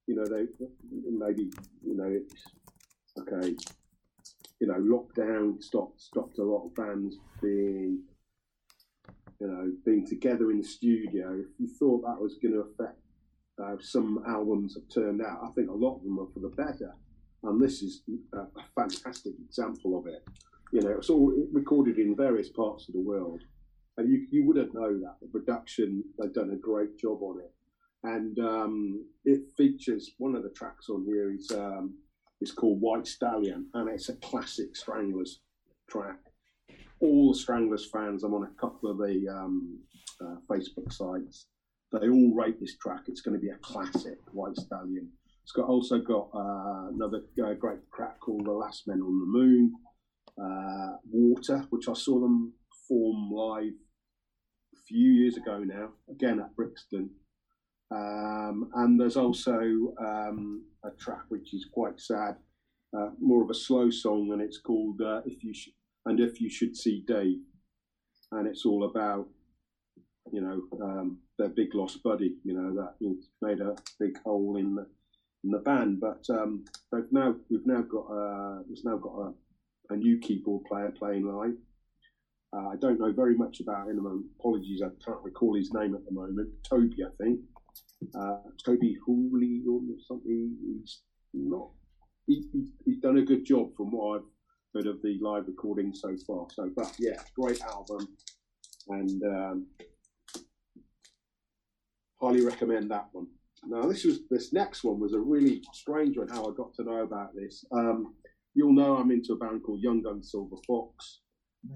you 0.07 0.17
know, 0.17 0.25
they 0.25 0.47
maybe 0.91 1.51
you 1.85 1.97
know 1.97 2.09
it's 2.09 2.45
okay. 3.21 3.55
You 4.61 4.67
know, 4.67 4.75
lockdown 4.75 5.63
stopped 5.63 6.01
stopped 6.01 6.39
a 6.39 6.45
lot 6.45 6.67
of 6.67 6.75
bands 6.75 7.17
being 7.43 8.03
you 9.41 9.47
know 9.47 9.73
being 9.85 10.07
together 10.07 10.51
in 10.51 10.59
the 10.59 10.67
studio. 10.67 11.35
If 11.35 11.59
you 11.59 11.69
thought 11.79 12.03
that 12.03 12.21
was 12.21 12.39
going 12.43 12.55
to 12.55 12.61
affect 12.61 13.01
uh, 13.63 13.77
some 13.81 14.23
albums 14.27 14.75
have 14.75 14.89
turned 14.89 15.21
out. 15.23 15.41
I 15.43 15.49
think 15.55 15.69
a 15.69 15.75
lot 15.75 15.97
of 15.97 16.03
them 16.03 16.19
are 16.19 16.29
for 16.33 16.41
the 16.41 16.49
better, 16.49 16.95
and 17.43 17.61
this 17.61 17.83
is 17.83 18.03
a, 18.33 18.39
a 18.39 18.65
fantastic 18.75 19.33
example 19.45 19.99
of 19.99 20.07
it. 20.07 20.25
You 20.73 20.83
know, 20.83 20.91
it's 20.91 21.11
all 21.11 21.33
recorded 21.53 21.99
in 21.99 22.17
various 22.17 22.49
parts 22.49 22.89
of 22.89 22.95
the 22.95 23.01
world, 23.01 23.43
and 23.97 24.11
you 24.11 24.27
you 24.31 24.45
wouldn't 24.47 24.75
know 24.75 24.99
that 25.01 25.17
the 25.21 25.29
production 25.29 26.05
they've 26.19 26.33
done 26.33 26.51
a 26.51 26.57
great 26.57 26.99
job 26.99 27.23
on 27.23 27.41
it, 27.41 27.53
and 28.05 28.39
um, 28.39 29.05
it 29.25 29.43
features 29.57 30.13
one 30.19 30.35
of 30.35 30.43
the 30.43 30.51
tracks 30.51 30.89
on 30.89 31.05
here 31.05 31.33
is 31.33 31.51
um, 31.53 31.95
is 32.41 32.53
called 32.53 32.81
White 32.81 33.07
Stallion, 33.07 33.67
and 33.75 33.89
it's 33.89 34.09
a 34.09 34.15
classic 34.17 34.77
Stranglers 34.77 35.41
track. 35.89 36.19
All 37.01 37.33
the 37.33 37.39
Stranglers 37.39 37.89
fans, 37.91 38.25
I'm 38.25 38.35
on 38.35 38.45
a 38.45 38.61
couple 38.61 38.91
of 38.91 38.99
the 38.99 39.27
um, 39.29 39.81
uh, 40.21 40.37
Facebook 40.49 40.93
sites 40.93 41.47
they 41.93 42.09
all 42.09 42.35
rate 42.35 42.61
this 42.61 42.77
track. 42.77 43.03
It's 43.09 43.21
going 43.21 43.39
to 43.39 43.45
be 43.45 43.51
a 43.51 43.57
classic, 43.57 44.19
White 44.33 44.57
Stallion. 44.57 45.09
It's 45.51 45.57
got 45.57 45.69
also 45.69 45.99
got 45.99 46.29
uh, 46.33 46.91
another 46.95 47.23
uh, 47.45 47.55
great 47.55 47.81
track 47.93 48.21
called 48.21 48.47
The 48.47 48.53
Last 48.53 48.87
Men 48.87 49.03
on 49.03 49.19
the 49.19 49.27
Moon, 49.27 49.75
uh, 50.41 50.99
Water, 51.11 51.67
which 51.71 51.89
I 51.89 51.93
saw 51.95 52.21
them 52.21 52.53
perform 52.71 53.33
live 53.33 53.73
a 54.73 54.81
few 54.87 55.11
years 55.11 55.37
ago 55.37 55.59
now, 55.65 55.89
again 56.09 56.39
at 56.39 56.55
Brixton. 56.55 57.11
Um, 57.91 58.71
and 58.77 59.01
there's 59.01 59.17
also 59.17 59.93
um, 60.01 60.67
a 60.85 60.91
track 60.93 61.25
which 61.31 61.53
is 61.53 61.67
quite 61.73 62.01
sad, 62.01 62.37
uh, 62.97 63.09
more 63.19 63.43
of 63.43 63.51
a 63.51 63.55
slow 63.55 63.91
song, 63.91 64.31
and 64.33 64.41
it's 64.41 64.61
called 64.61 65.01
uh, 65.01 65.23
"If 65.27 65.43
You 65.43 65.53
Should." 65.53 65.73
And 66.07 66.21
if 66.21 66.41
you 66.41 66.49
should 66.49 66.77
see 66.77 67.03
Dave, 67.05 67.41
and 68.31 68.47
it's 68.47 68.65
all 68.65 68.85
about 68.85 69.27
you 70.33 70.41
know, 70.41 70.63
um, 70.81 71.19
their 71.39 71.49
big 71.49 71.75
lost 71.75 72.05
buddy. 72.05 72.37
You 72.45 72.55
know 72.55 72.73
that 72.75 73.17
made 73.43 73.61
a 73.61 73.75
big 73.99 74.17
hole 74.23 74.57
in 74.57 74.77
the 74.77 74.87
the 75.45 75.59
band. 75.59 76.01
But 76.01 76.25
um, 76.31 76.65
they've 76.93 77.11
now 77.11 77.35
we've 77.51 77.67
now 77.67 77.83
got 77.83 78.07
uh, 78.07 78.63
we've 78.69 78.85
now 78.85 78.97
got 78.97 79.15
a, 79.15 79.95
a 79.95 79.97
new 79.97 80.19
keyboard 80.19 80.65
player 80.65 80.93
playing 80.97 81.27
live. 81.27 81.57
Uh, 82.53 82.69
I 82.69 82.77
don't 82.77 82.99
know 82.99 83.13
very 83.13 83.37
much 83.37 83.61
about 83.61 83.89
him. 83.89 84.31
Apologies, 84.39 84.83
I 84.83 84.89
can't 85.05 85.23
recall 85.23 85.55
his 85.55 85.73
name 85.73 85.95
at 85.95 86.05
the 86.05 86.13
moment. 86.13 86.51
Toby, 86.69 87.05
I 87.05 87.23
think. 87.23 87.41
Uh, 88.19 88.39
Toby 88.65 88.97
Hooley 89.07 89.63
or 89.69 89.81
something. 90.07 90.57
He's 90.65 91.03
not. 91.33 91.71
He, 92.27 92.45
he's 92.85 92.99
done 92.99 93.19
a 93.19 93.23
good 93.23 93.45
job 93.45 93.77
from 93.77 93.93
what 93.93 94.17
I've 94.17 94.27
heard 94.75 94.87
of 94.87 95.03
the 95.03 95.19
live 95.21 95.47
recording 95.47 95.95
so 95.95 96.17
far. 96.27 96.47
So, 96.53 96.71
but 96.75 96.93
yeah, 96.99 97.21
great 97.37 97.61
album, 97.63 98.09
and 98.89 99.23
um, 99.23 99.67
highly 102.21 102.45
recommend 102.45 102.91
that 102.91 103.09
one. 103.13 103.27
Now, 103.67 103.83
this 103.83 104.05
was 104.05 104.21
this 104.31 104.53
next 104.53 104.85
one 104.85 104.99
was 104.99 105.13
a 105.13 105.19
really 105.19 105.63
strange 105.73 106.17
one. 106.17 106.29
How 106.29 106.51
I 106.51 106.55
got 106.57 106.75
to 106.75 106.85
know 106.85 107.03
about 107.03 107.35
this. 107.35 107.65
Um, 107.73 108.15
you'll 108.55 108.73
know 108.73 108.97
I'm 108.97 109.11
into 109.11 109.35
a 109.35 109.37
band 109.37 109.63
called 109.63 109.83
Young 109.83 110.03
Gun 110.03 110.23
Silver 110.23 110.57
Fox. 110.67 111.21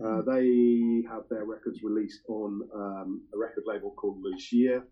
Uh, 0.01 0.07
mm-hmm. 0.07 0.31
they 0.31 1.09
have 1.09 1.25
their 1.29 1.45
records 1.45 1.81
released 1.83 2.23
on 2.29 2.63
um, 2.75 3.23
a 3.35 3.39
record 3.39 3.65
label 3.67 3.91
called 3.93 4.23
Légère. 4.25 4.83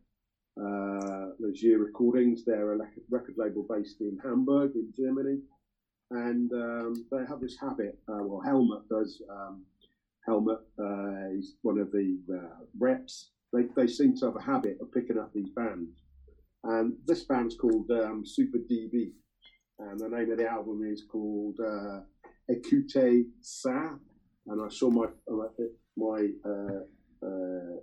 Uh, 0.61 1.32
Légère 1.40 1.82
Recordings. 1.82 2.45
They're 2.45 2.74
a 2.74 2.78
record 3.11 3.36
label 3.38 3.66
based 3.68 4.03
in 4.03 4.18
Hamburg, 4.22 4.72
in 4.74 4.93
Germany, 4.95 5.38
and 6.11 6.53
um, 6.53 7.07
they 7.11 7.24
have 7.26 7.40
this 7.40 7.57
habit. 7.59 7.99
Uh, 8.07 8.22
well, 8.22 8.43
Helmut 8.45 8.86
does. 8.90 9.22
Um, 9.30 9.64
Helmut 10.26 10.61
uh, 10.78 11.30
is 11.38 11.57
one 11.62 11.78
of 11.78 11.90
the 11.90 12.18
uh, 12.30 12.64
reps. 12.78 13.30
They, 13.55 13.62
they 13.74 13.86
seem 13.86 14.14
to 14.18 14.26
have 14.26 14.36
a 14.36 14.43
habit 14.43 14.76
of 14.82 14.93
picking 14.93 15.18
up 15.18 15.32
these 15.32 15.51
bands 15.57 15.88
and 16.65 16.95
this 17.07 17.25
band's 17.25 17.57
called 17.57 17.91
um, 17.91 18.25
Super 18.25 18.59
DB, 18.59 19.13
and 19.79 19.99
the 19.99 20.09
name 20.09 20.31
of 20.31 20.39
the 20.39 20.49
album 20.49 20.83
is 20.85 21.05
called 21.11 21.59
uh, 21.61 22.01
Écoutez 22.51 23.27
ça. 23.43 23.99
And 24.47 24.61
I 24.61 24.69
saw 24.69 24.91
my 24.91 25.07
my 25.97 26.29
uh, 26.45 26.81
uh, 27.25 27.77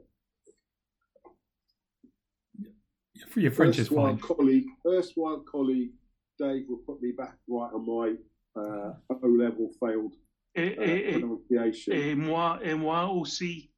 your 3.35 3.51
French 3.51 3.79
is 3.79 3.87
fine. 3.87 4.17
Colleague, 4.17 4.65
first 4.83 5.09
erstwhile 5.09 5.43
colleague 5.49 5.91
Dave 6.39 6.65
will 6.67 6.81
put 6.85 7.01
me 7.01 7.11
back 7.11 7.35
right 7.47 7.71
on 7.73 7.85
my 7.85 8.15
uh, 8.61 8.93
O 9.09 9.27
level 9.27 9.69
failed 9.79 10.15
et, 10.55 10.77
uh, 10.77 11.19
pronunciation. 11.19 11.93
Et 11.93 12.15
moi, 12.15 12.59
et 12.63 12.73
moi 12.73 13.09
aussi. 13.11 13.68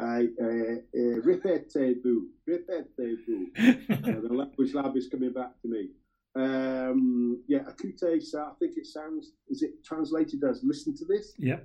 I, 0.00 0.28
uh, 0.40 0.46
uh, 0.46 1.20
répétez-vous, 1.22 2.28
répétez-vous. 2.48 3.50
uh, 3.58 4.20
the 4.20 4.32
language 4.32 4.74
lab 4.74 4.96
is 4.96 5.08
coming 5.08 5.32
back 5.32 5.60
to 5.60 5.68
me. 5.68 5.90
Um, 6.34 7.42
yeah, 7.46 7.60
Akute, 7.60 8.22
so 8.22 8.40
I 8.40 8.52
think 8.58 8.76
it 8.76 8.86
sounds, 8.86 9.32
is 9.48 9.62
it 9.62 9.84
translated 9.84 10.42
as 10.44 10.60
listen 10.62 10.96
to 10.96 11.04
this? 11.04 11.34
Yeah. 11.36 11.58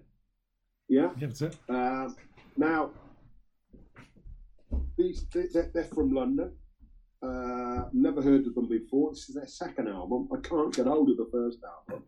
Yeah? 0.90 1.12
Yeah, 1.18 1.28
that's 1.28 1.42
it. 1.44 1.56
Um, 1.70 2.16
now, 2.58 2.92
these 4.98 5.26
they're, 5.34 5.72
they're 5.74 5.86
from 5.86 6.12
London. 6.12 6.52
Uh, 7.24 7.86
never 7.94 8.22
heard 8.22 8.46
of 8.48 8.56
them 8.56 8.68
before. 8.68 9.12
This 9.12 9.30
is 9.30 9.36
their 9.36 9.48
second 9.48 9.88
album. 9.88 10.28
I 10.34 10.48
can't 10.48 10.76
get 10.76 10.88
hold 10.88 11.10
of 11.10 11.18
the 11.18 11.30
first 11.32 11.60
album. 11.64 12.04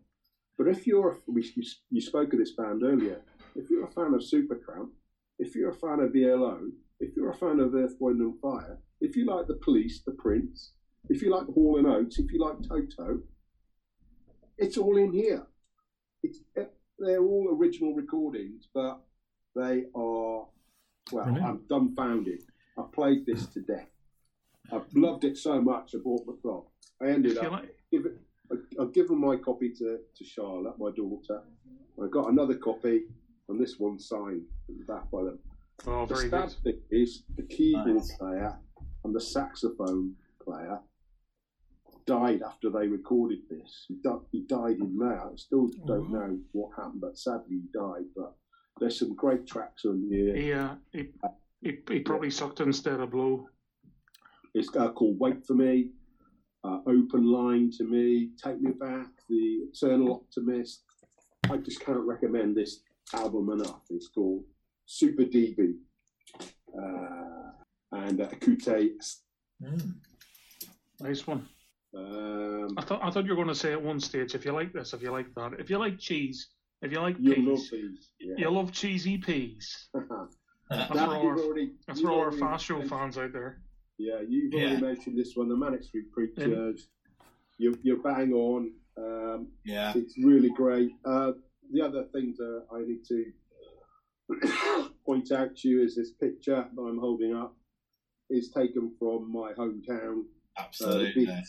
But 0.58 0.68
if 0.68 0.86
you're, 0.86 1.18
we, 1.26 1.42
you, 1.56 1.62
you 1.90 2.00
spoke 2.00 2.32
of 2.32 2.38
this 2.38 2.52
band 2.52 2.82
earlier, 2.82 3.20
if 3.56 3.70
you're 3.70 3.84
a 3.84 3.90
fan 3.90 4.14
of 4.14 4.20
Supertramp, 4.20 4.90
if 5.38 5.54
you're 5.54 5.70
a 5.70 5.74
fan 5.74 6.00
of 6.00 6.14
ELO, 6.14 6.60
if 7.00 7.16
you're 7.16 7.30
a 7.30 7.36
fan 7.36 7.60
of 7.60 7.74
Earth, 7.74 7.94
Wind 8.00 8.20
and 8.20 8.40
Fire, 8.40 8.78
if 9.00 9.16
you 9.16 9.24
like 9.26 9.46
the 9.46 9.54
Police, 9.54 10.00
the 10.04 10.12
Prince, 10.12 10.72
if 11.08 11.22
you 11.22 11.30
like 11.30 11.46
Hall 11.46 11.78
and 11.78 11.86
Oates, 11.86 12.18
if 12.18 12.32
you 12.32 12.40
like 12.40 12.60
Toto, 12.68 13.20
it's 14.56 14.76
all 14.76 14.96
in 14.96 15.12
here. 15.12 15.46
It's 16.22 16.40
eh, 16.56 16.64
they're 16.98 17.22
all 17.22 17.56
original 17.56 17.94
recordings, 17.94 18.68
but 18.74 19.00
they 19.54 19.84
are 19.94 20.46
well. 21.12 21.24
Brilliant. 21.24 21.46
I'm 21.46 21.60
dumbfounded. 21.68 22.42
I 22.76 22.82
played 22.92 23.24
this 23.24 23.46
to 23.46 23.60
death. 23.60 23.88
I've 24.72 24.92
loved 24.94 25.24
it 25.24 25.38
so 25.38 25.60
much. 25.60 25.94
I 25.94 25.98
bought 25.98 26.26
the 26.26 26.32
clock. 26.32 26.66
I 27.00 27.06
ended 27.06 27.38
up 27.38 27.52
like... 27.52 27.76
give 27.90 28.06
it, 28.06 28.18
I, 28.52 28.82
I've 28.82 28.92
given 28.92 29.20
my 29.20 29.36
copy 29.36 29.70
to, 29.78 29.98
to 30.16 30.24
Charlotte, 30.24 30.74
my 30.78 30.90
daughter. 30.90 31.42
I 32.02 32.06
got 32.08 32.30
another 32.30 32.54
copy 32.54 33.04
and 33.48 33.60
this 33.60 33.78
one 33.78 33.98
signed 33.98 34.42
back 34.86 35.10
by 35.10 35.24
them. 35.24 35.38
Oh, 35.86 36.06
the 36.06 36.14
very 36.14 36.28
good. 36.28 36.50
thing 36.64 36.80
is 36.90 37.24
the 37.36 37.42
keyboard 37.44 37.96
nice. 37.96 38.16
player 38.16 38.58
and 39.04 39.14
the 39.14 39.20
saxophone 39.20 40.14
player 40.42 40.80
died 42.06 42.42
after 42.42 42.70
they 42.70 42.88
recorded 42.88 43.40
this. 43.50 43.84
He, 43.88 43.96
di- 44.02 44.26
he 44.32 44.40
died 44.48 44.78
in 44.78 44.96
May. 44.96 45.06
I 45.06 45.30
still 45.36 45.68
don't 45.86 46.10
know 46.10 46.38
what 46.52 46.70
happened, 46.76 47.00
but 47.00 47.18
sadly 47.18 47.60
he 47.62 47.62
died. 47.72 48.06
But 48.16 48.34
there's 48.80 48.98
some 48.98 49.14
great 49.14 49.46
tracks 49.46 49.84
on 49.84 50.08
here. 50.10 50.34
Yeah, 50.36 50.74
he, 50.92 51.08
he, 51.62 51.78
he 51.88 52.00
probably 52.00 52.30
sucked 52.30 52.60
instead 52.60 53.00
of 53.00 53.10
blow. 53.10 53.48
It's 54.54 54.74
uh, 54.74 54.90
called 54.90 55.18
Wait 55.20 55.46
for 55.46 55.54
Me, 55.54 55.90
uh, 56.64 56.78
Open 56.86 57.30
Line 57.30 57.70
to 57.76 57.84
Me, 57.84 58.30
Take 58.42 58.60
Me 58.60 58.72
Back, 58.72 59.08
The 59.28 59.66
Eternal 59.70 60.14
Optimist. 60.14 60.82
I 61.50 61.58
just 61.58 61.80
can't 61.80 62.00
recommend 62.00 62.56
this 62.56 62.80
album 63.14 63.50
enough. 63.50 63.82
It's 63.90 64.08
called 64.08 64.44
Super 64.86 65.22
DB 65.22 65.74
uh, 66.76 67.50
and 67.92 68.20
uh, 68.20 68.28
Akute. 68.28 69.00
Mm. 69.62 69.94
Nice 71.00 71.26
one. 71.26 71.46
Um, 71.96 72.68
I 72.76 72.82
thought 72.82 73.00
I 73.02 73.10
thought 73.10 73.24
you 73.24 73.30
were 73.30 73.36
going 73.36 73.48
to 73.48 73.54
say 73.54 73.72
at 73.72 73.82
one 73.82 73.98
stage 73.98 74.34
if 74.34 74.44
you 74.44 74.52
like 74.52 74.72
this, 74.72 74.92
if 74.92 75.02
you 75.02 75.10
like 75.10 75.34
that, 75.36 75.52
if 75.58 75.70
you 75.70 75.78
like 75.78 75.98
cheese, 75.98 76.48
if 76.82 76.92
you 76.92 77.00
like 77.00 77.16
you 77.18 77.34
peas, 77.34 77.46
love 77.48 77.70
peas. 77.70 78.10
Yeah. 78.20 78.34
you 78.36 78.50
love 78.50 78.72
cheesy 78.72 79.18
peas. 79.18 79.88
that's 80.70 80.92
for 80.92 80.98
all 80.98 81.26
our, 81.26 81.38
already, 81.38 81.72
that's 81.86 82.00
for 82.00 82.10
all 82.10 82.20
our 82.20 82.32
fast 82.32 82.66
show 82.66 82.82
fans 82.82 83.16
out 83.16 83.32
there. 83.32 83.62
Yeah, 83.96 84.20
you've 84.28 84.52
already 84.52 84.74
yeah. 84.74 84.80
mentioned 84.80 85.18
this 85.18 85.34
one, 85.34 85.48
the 85.48 85.56
Manic 85.56 85.82
Street 85.82 86.12
Preachers. 86.12 86.88
You're, 87.56 87.74
you're 87.82 87.96
bang 87.96 88.32
on. 88.32 88.72
Um, 88.96 89.48
yeah, 89.64 89.92
it's 89.96 90.16
really 90.18 90.50
great. 90.50 90.90
Uh, 91.04 91.32
the 91.72 91.82
other 91.82 92.04
thing 92.12 92.34
that 92.38 92.64
I 92.72 92.80
need 92.80 93.04
to 93.08 94.90
point 95.06 95.32
out 95.32 95.56
to 95.56 95.68
you 95.68 95.82
is 95.82 95.96
this 95.96 96.12
picture 96.12 96.66
that 96.74 96.82
I'm 96.82 96.98
holding 96.98 97.34
up 97.34 97.54
is 98.30 98.50
taken 98.50 98.92
from 98.98 99.32
my 99.32 99.52
hometown. 99.52 100.24
Absolutely. 100.58 101.28
Uh, 101.28 101.40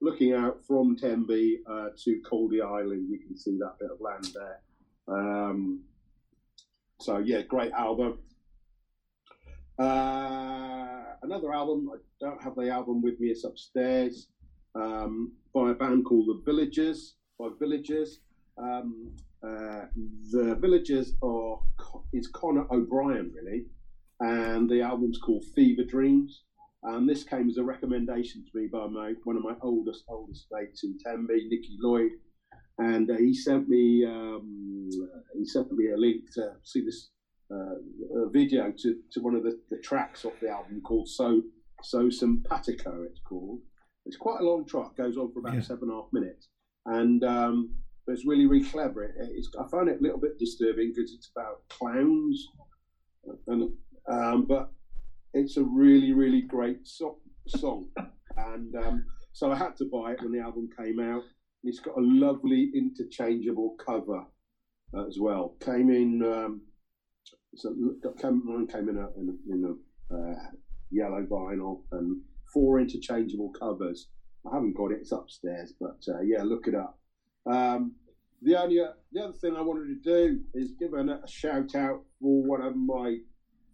looking 0.00 0.32
out 0.34 0.60
from 0.66 0.96
Tenby 0.96 1.60
uh, 1.68 1.88
to 2.04 2.20
Caldey 2.28 2.60
Island, 2.62 3.08
you 3.10 3.18
can 3.18 3.36
see 3.36 3.58
that 3.58 3.78
bit 3.80 3.90
of 3.90 4.00
land 4.00 4.28
there. 4.34 4.60
Um, 5.08 5.80
so 7.00 7.18
yeah, 7.18 7.42
great 7.42 7.72
album. 7.72 8.18
Uh, 9.78 11.04
another 11.22 11.52
album. 11.52 11.90
I 11.94 11.98
don't 12.20 12.42
have 12.42 12.56
the 12.56 12.68
album 12.68 13.00
with 13.00 13.18
me. 13.20 13.28
It's 13.28 13.44
upstairs 13.44 14.28
um, 14.74 15.32
by 15.54 15.70
a 15.70 15.74
band 15.74 16.04
called 16.04 16.26
The 16.26 16.42
Villagers. 16.44 17.14
By 17.38 17.48
Villagers. 17.58 18.18
Um, 18.58 19.12
uh, 19.42 19.86
the 20.30 20.56
Villagers 20.60 21.14
are 21.22 21.58
is 22.12 22.28
Conor 22.28 22.66
O'Brien 22.72 23.32
really, 23.34 23.66
and 24.20 24.68
the 24.68 24.80
album's 24.82 25.18
called 25.18 25.44
Fever 25.54 25.84
Dreams. 25.84 26.42
And 26.84 27.08
this 27.08 27.24
came 27.24 27.48
as 27.48 27.56
a 27.56 27.64
recommendation 27.64 28.44
to 28.44 28.58
me 28.58 28.68
by 28.72 28.86
my 28.86 29.14
one 29.24 29.36
of 29.36 29.42
my 29.42 29.54
oldest 29.62 30.04
oldest 30.08 30.46
mates 30.52 30.84
in 30.84 30.96
Tenby, 31.04 31.48
Nicky 31.48 31.76
Lloyd, 31.80 32.12
and 32.78 33.10
uh, 33.10 33.16
he 33.16 33.34
sent 33.34 33.68
me 33.68 34.04
um, 34.04 34.88
he 35.36 35.44
sent 35.44 35.70
me 35.72 35.90
a 35.90 35.96
link 35.96 36.32
to 36.34 36.52
see 36.62 36.84
this 36.84 37.10
uh, 37.50 38.28
video 38.30 38.72
to, 38.78 38.96
to 39.12 39.20
one 39.20 39.34
of 39.34 39.42
the, 39.42 39.58
the 39.70 39.78
tracks 39.78 40.24
off 40.24 40.34
the 40.40 40.48
album 40.48 40.80
called 40.82 41.08
So 41.08 41.42
So 41.82 42.10
Simpatico. 42.10 43.04
It's 43.08 43.20
called. 43.20 43.60
It's 44.06 44.16
quite 44.16 44.40
a 44.40 44.44
long 44.44 44.64
track, 44.66 44.96
goes 44.96 45.16
on 45.16 45.32
for 45.32 45.40
about 45.40 45.54
yeah. 45.54 45.60
seven 45.60 45.90
and 45.90 45.92
a 45.92 45.94
half 45.96 46.12
minutes, 46.12 46.48
and 46.86 47.22
um, 47.24 47.74
but 48.08 48.14
it's 48.14 48.24
really, 48.24 48.46
really 48.46 48.64
clever. 48.64 49.04
It, 49.04 49.46
I 49.60 49.68
find 49.70 49.86
it 49.86 50.00
a 50.00 50.02
little 50.02 50.18
bit 50.18 50.38
disturbing 50.38 50.92
because 50.94 51.12
it's 51.12 51.30
about 51.36 51.60
clowns, 51.68 52.48
and 53.46 53.70
um, 54.10 54.46
but 54.46 54.70
it's 55.34 55.58
a 55.58 55.62
really, 55.62 56.12
really 56.12 56.40
great 56.40 56.78
so- 56.84 57.18
song. 57.48 57.90
and 58.38 58.74
um, 58.76 59.04
so 59.34 59.52
I 59.52 59.56
had 59.56 59.76
to 59.76 59.84
buy 59.92 60.12
it 60.12 60.22
when 60.22 60.32
the 60.32 60.40
album 60.40 60.70
came 60.74 60.98
out. 60.98 61.20
And 61.62 61.64
It's 61.64 61.80
got 61.80 61.98
a 61.98 62.00
lovely 62.00 62.70
interchangeable 62.74 63.76
cover 63.84 64.24
uh, 64.96 65.06
as 65.06 65.18
well. 65.20 65.54
Came 65.60 65.90
in, 65.90 66.22
um, 66.22 66.62
so 67.56 67.74
came, 68.18 68.66
came 68.72 68.88
in 68.88 68.96
a, 68.96 69.08
in 69.20 69.28
a, 69.28 69.52
in 69.52 69.76
a 70.10 70.14
uh, 70.16 70.34
yellow 70.90 71.26
vinyl 71.26 71.82
and 71.92 72.16
four 72.54 72.80
interchangeable 72.80 73.50
covers. 73.50 74.08
I 74.50 74.54
haven't 74.54 74.76
got 74.78 74.92
it; 74.92 75.00
it's 75.02 75.12
upstairs. 75.12 75.74
But 75.78 75.98
uh, 76.08 76.20
yeah, 76.22 76.42
look 76.42 76.68
it 76.68 76.74
up. 76.74 76.97
Um, 77.48 77.94
the 78.42 78.56
only 78.56 78.80
uh, 78.80 78.92
the 79.12 79.24
other 79.24 79.32
thing 79.32 79.56
I 79.56 79.62
wanted 79.62 80.02
to 80.02 80.26
do 80.26 80.40
is 80.54 80.72
give 80.78 80.92
a, 80.94 81.00
a 81.00 81.28
shout 81.28 81.74
out 81.74 82.02
for 82.20 82.42
one 82.42 82.62
of 82.62 82.76
my 82.76 83.18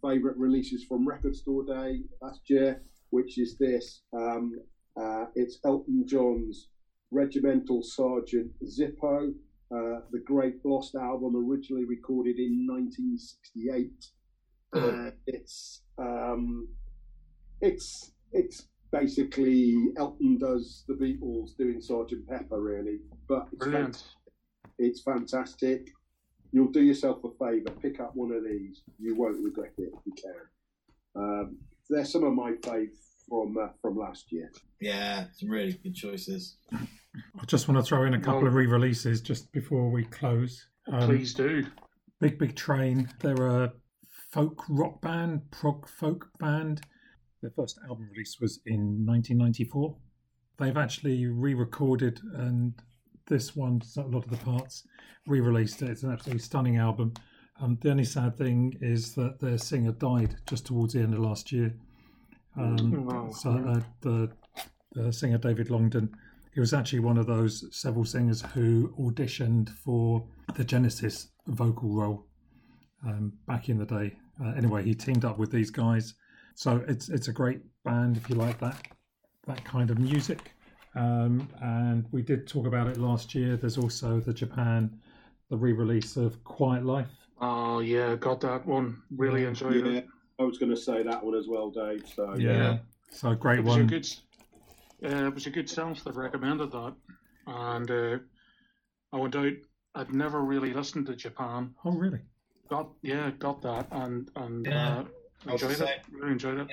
favourite 0.01 0.37
releases 0.37 0.83
from 0.83 1.07
Record 1.07 1.35
Store 1.35 1.63
Day 1.63 2.01
last 2.21 2.41
year, 2.49 2.81
which 3.09 3.37
is 3.37 3.57
this. 3.57 4.01
Um, 4.13 4.59
uh, 4.99 5.25
it's 5.35 5.59
Elton 5.65 6.05
John's 6.07 6.69
Regimental 7.11 7.83
Sergeant 7.83 8.51
Zippo, 8.63 9.33
uh, 9.71 9.99
the 10.11 10.21
great 10.25 10.55
Lost 10.63 10.95
album, 10.95 11.35
originally 11.35 11.85
recorded 11.85 12.37
in 12.37 12.65
1968. 12.67 13.91
Uh, 14.73 15.11
it's 15.27 15.83
um, 15.97 16.67
it's 17.61 18.11
it's 18.31 18.67
basically 18.91 19.75
Elton 19.97 20.37
does 20.37 20.83
the 20.87 20.93
Beatles 20.93 21.55
doing 21.57 21.81
Sergeant 21.81 22.27
Pepper, 22.27 22.61
really. 22.61 22.99
But 23.27 23.47
it's, 23.51 23.57
Brilliant. 23.65 24.03
it's 24.77 25.01
fantastic. 25.01 25.89
You'll 26.51 26.71
do 26.71 26.81
yourself 26.81 27.19
a 27.23 27.29
favour. 27.43 27.71
Pick 27.81 27.99
up 27.99 28.11
one 28.15 28.31
of 28.31 28.43
these. 28.43 28.81
You 28.99 29.15
won't 29.15 29.43
regret 29.43 29.73
it 29.77 29.89
if 29.93 29.99
you 30.05 30.13
can. 30.13 31.21
Um, 31.23 31.57
they're 31.89 32.05
some 32.05 32.23
of 32.23 32.33
my 32.33 32.51
faves 32.61 32.97
from 33.27 33.57
uh, 33.57 33.67
from 33.81 33.97
last 33.97 34.31
year. 34.31 34.51
Yeah, 34.79 35.25
some 35.35 35.49
really 35.49 35.73
good 35.73 35.95
choices. 35.95 36.57
I 36.73 37.45
just 37.47 37.67
want 37.67 37.83
to 37.83 37.87
throw 37.87 38.05
in 38.05 38.13
a 38.13 38.19
couple 38.19 38.39
Well- 38.41 38.47
of 38.47 38.53
re-releases 38.55 39.21
just 39.21 39.51
before 39.51 39.89
we 39.89 40.03
close. 40.05 40.67
Um, 40.91 41.07
Please 41.07 41.33
do. 41.33 41.65
Big 42.21 42.37
Big 42.37 42.55
Train. 42.55 43.09
They're 43.21 43.47
a 43.47 43.73
folk 44.31 44.63
rock 44.69 45.01
band, 45.01 45.49
prog 45.51 45.87
folk 45.89 46.29
band. 46.39 46.81
Their 47.41 47.51
first 47.55 47.79
album 47.87 48.07
release 48.11 48.37
was 48.39 48.59
in 48.65 49.05
1994. 49.05 49.95
They've 50.57 50.77
actually 50.77 51.25
re-recorded 51.25 52.19
and 52.35 52.73
this 53.27 53.55
one, 53.55 53.81
a 53.97 54.01
lot 54.01 54.25
of 54.25 54.29
the 54.29 54.37
parts, 54.37 54.87
re-released 55.27 55.81
it. 55.81 55.89
It's 55.89 56.03
an 56.03 56.11
absolutely 56.11 56.41
stunning 56.41 56.77
album. 56.77 57.13
Um, 57.61 57.77
the 57.81 57.91
only 57.91 58.03
sad 58.03 58.37
thing 58.37 58.77
is 58.81 59.15
that 59.15 59.39
their 59.39 59.57
singer 59.57 59.93
died 59.93 60.35
just 60.45 60.65
towards 60.65 60.93
the 60.93 60.99
end 60.99 61.13
of 61.13 61.19
last 61.19 61.51
year. 61.51 61.73
Um, 62.57 63.05
Wow. 63.05 63.31
So 63.31 63.51
uh, 63.51 63.81
the 64.01 64.31
the 64.93 65.11
singer 65.11 65.37
David 65.37 65.69
Longdon, 65.69 66.09
he 66.53 66.59
was 66.61 66.73
actually 66.73 66.99
one 66.99 67.17
of 67.17 67.27
those 67.27 67.65
several 67.75 68.05
singers 68.05 68.41
who 68.41 68.93
auditioned 68.97 69.69
for 69.69 70.25
the 70.55 70.63
Genesis 70.63 71.29
vocal 71.47 71.89
role 71.89 72.25
um, 73.05 73.33
back 73.45 73.67
in 73.67 73.77
the 73.77 73.85
day. 73.85 74.15
Uh, 74.41 74.53
anyway, 74.55 74.83
he 74.83 74.95
teamed 74.95 75.25
up 75.25 75.37
with 75.37 75.51
these 75.51 75.69
guys, 75.69 76.13
so 76.55 76.83
it's 76.87 77.09
it's 77.09 77.27
a 77.27 77.33
great 77.33 77.61
band 77.83 78.17
if 78.17 78.29
you 78.29 78.35
like 78.35 78.59
that 78.59 78.87
that 79.47 79.63
kind 79.63 79.91
of 79.91 79.99
music. 79.99 80.51
Um, 80.95 81.47
and 81.61 82.05
we 82.11 82.21
did 82.21 82.47
talk 82.47 82.65
about 82.65 82.87
it 82.87 82.97
last 82.97 83.35
year. 83.35 83.57
There's 83.57 83.77
also 83.77 84.19
the 84.19 84.33
Japan, 84.33 84.97
the 85.49 85.57
re-release 85.57 86.15
of 86.15 86.41
Quiet 86.43 86.85
Life. 86.85 87.09
Oh 87.41 87.79
yeah, 87.79 88.15
got 88.15 88.41
that 88.41 88.65
one. 88.65 89.01
Really 89.15 89.43
enjoyed 89.43 89.85
Yeah, 89.85 89.91
it. 89.91 90.07
I 90.39 90.43
was 90.43 90.57
going 90.57 90.69
to 90.71 90.77
say 90.77 91.03
that 91.03 91.23
one 91.23 91.35
as 91.35 91.47
well, 91.47 91.69
Dave. 91.69 92.07
So 92.15 92.35
Yeah. 92.35 92.79
So 93.11 93.31
a 93.31 93.35
great 93.35 93.59
It 93.59 93.65
was 93.65 93.77
a 93.77 93.83
good. 93.83 94.07
Uh, 95.03 95.27
it 95.27 95.33
was 95.33 95.45
a 95.45 95.49
good 95.49 95.69
self 95.69 96.03
that 96.05 96.15
recommended 96.15 96.71
that, 96.71 96.93
and 97.47 97.91
uh, 97.91 98.17
I 99.11 99.17
went 99.17 99.35
out. 99.35 99.53
I'd 99.93 100.13
never 100.13 100.41
really 100.41 100.73
listened 100.73 101.05
to 101.07 101.15
Japan. 101.15 101.75
Oh, 101.83 101.91
really? 101.91 102.19
Got 102.69 102.89
yeah, 103.01 103.31
got 103.31 103.61
that, 103.61 103.87
and 103.91 104.29
and 104.35 104.65
Yeah, 104.65 104.87
uh, 104.87 105.03
I 105.47 105.51
was 105.51 105.61
the 105.61 105.69
enjoyed 105.69 105.89
it. 105.89 106.01
Really 106.11 106.31
enjoyed 106.31 106.59
it. 106.59 106.67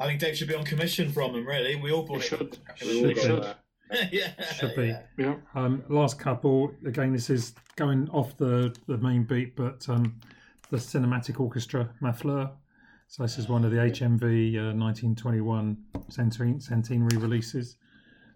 I 0.00 0.06
think 0.06 0.18
Dave 0.20 0.36
should 0.36 0.48
be 0.48 0.54
on 0.54 0.64
commission 0.64 1.12
from 1.12 1.34
him. 1.34 1.46
Really, 1.46 1.76
we 1.76 1.92
all 1.92 2.02
bought 2.02 2.20
They 2.20 2.24
it. 2.26 2.28
should. 2.28 2.58
we 2.82 3.04
all 3.08 3.14
got 3.14 3.22
should. 3.22 3.42
that. 3.42 3.58
yeah, 4.12 4.30
Should 4.54 4.74
be. 4.76 4.86
yeah. 4.86 5.02
Yeah. 5.18 5.34
Um, 5.54 5.82
last 5.88 6.18
couple, 6.18 6.72
again, 6.86 7.12
this 7.12 7.28
is 7.28 7.54
going 7.76 8.08
off 8.10 8.36
the, 8.36 8.74
the 8.86 8.96
main 8.98 9.24
beat, 9.24 9.56
but 9.56 9.86
um, 9.88 10.14
the 10.70 10.76
Cinematic 10.76 11.40
Orchestra, 11.40 11.90
Ma 12.00 12.12
Fleur. 12.12 12.50
So 13.08 13.24
this 13.24 13.36
is 13.36 13.48
one 13.48 13.64
of 13.64 13.72
the 13.72 13.78
HMV 13.78 14.54
uh, 14.54 14.72
1921 14.78 15.76
centenary, 16.08 16.52
Centene 16.54 17.10
re-releases. 17.10 17.76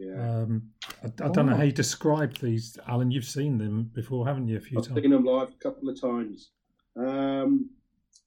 Yeah. 0.01 0.15
Um, 0.41 0.71
I, 1.05 1.25
I 1.25 1.29
don't 1.29 1.47
know 1.47 1.55
how 1.55 1.63
you 1.63 1.71
describe 1.71 2.37
these, 2.39 2.77
Alan. 2.89 3.13
You've 3.13 3.25
seen 3.25 3.57
them 3.57 3.93
before, 3.95 4.27
haven't 4.27 4.49
you? 4.49 4.57
A 4.57 4.61
few 4.61 4.79
I've 4.81 4.89
times. 4.89 5.01
seen 5.03 5.11
them 5.13 5.25
live 5.25 5.51
a 5.51 5.63
couple 5.63 5.89
of 5.89 6.01
times. 6.01 6.51
Um, 6.97 7.71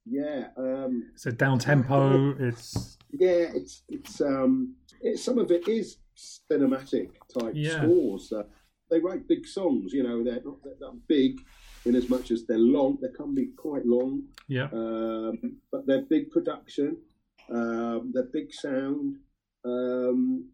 yeah, 0.06 0.48
um, 0.58 1.12
It's 1.14 1.26
a 1.26 1.34
down 1.34 1.60
tempo. 1.60 2.34
It's 2.40 2.97
yeah, 3.20 3.52
it's 3.54 3.84
it's 3.90 4.22
um, 4.22 4.76
it, 5.02 5.20
some 5.20 5.38
of 5.38 5.52
it 5.52 5.68
is 5.68 5.98
cinematic 6.16 7.10
type 7.38 7.54
Yeah. 7.56 7.82
scores. 7.84 8.32
Uh, 8.32 8.44
they 8.90 9.00
write 9.00 9.28
big 9.28 9.46
songs, 9.46 9.94
you 9.94 10.04
know. 10.04 10.24
They're 10.24 10.42
not 10.44 10.64
that, 10.64 10.80
that 10.80 11.00
big 11.08 11.40
in 11.86 11.96
as 11.96 12.10
much 12.10 12.32
as 12.32 12.46
they're 12.46 12.58
long. 12.58 12.98
They 13.02 13.10
can 13.16 13.36
be 13.36 13.48
quite 13.58 13.86
long, 13.86 14.24
yeah, 14.48 14.70
um, 14.72 15.58
but 15.72 15.86
they're 15.86 16.04
big 16.04 16.32
production. 16.32 16.98
Um, 17.50 18.12
they're 18.14 18.30
big 18.32 18.54
sound. 18.54 19.18
Um, 19.66 20.50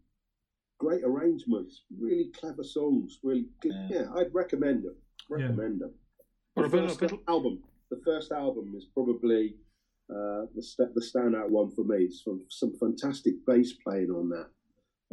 great 0.78 1.02
arrangements. 1.04 1.82
Really 1.98 2.30
clever 2.38 2.64
songs. 2.64 3.18
Really 3.22 3.46
good. 3.60 3.72
Yeah. 3.88 4.00
Yeah, 4.00 4.06
I'd 4.16 4.34
recommend 4.34 4.84
them. 4.84 4.96
Yeah. 5.30 5.36
Recommend 5.46 5.80
them. 5.80 5.92
The 6.56 6.62
a 6.64 6.68
first 6.70 7.00
bit, 7.00 7.12
album. 7.28 7.62
The 7.90 8.00
first 8.04 8.32
album 8.32 8.74
is 8.76 8.84
probably 8.84 9.56
uh, 10.10 10.46
the 10.54 10.62
st- 10.62 10.94
the 10.94 11.00
standout 11.00 11.48
one 11.50 11.70
for 11.70 11.84
me. 11.84 12.04
It's 12.04 12.22
some, 12.24 12.42
some 12.48 12.72
fantastic 12.78 13.34
bass 13.46 13.72
playing 13.84 14.10
on 14.10 14.28
that. 14.30 14.46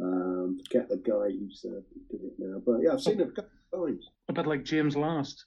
Um, 0.02 0.58
forget 0.66 0.88
the 0.88 0.96
guy 0.96 1.30
who's 1.38 1.64
uh, 1.66 1.80
who 2.10 2.18
did 2.18 2.26
it 2.26 2.32
now, 2.38 2.60
but 2.64 2.78
yeah, 2.82 2.92
I've 2.92 3.02
seen 3.02 3.20
it 3.20 3.28
a 3.28 3.32
couple 3.32 3.50
of 3.72 3.88
times. 3.88 4.08
a 4.28 4.32
bit 4.32 4.46
like 4.46 4.64
James 4.64 4.96
Last. 4.96 5.44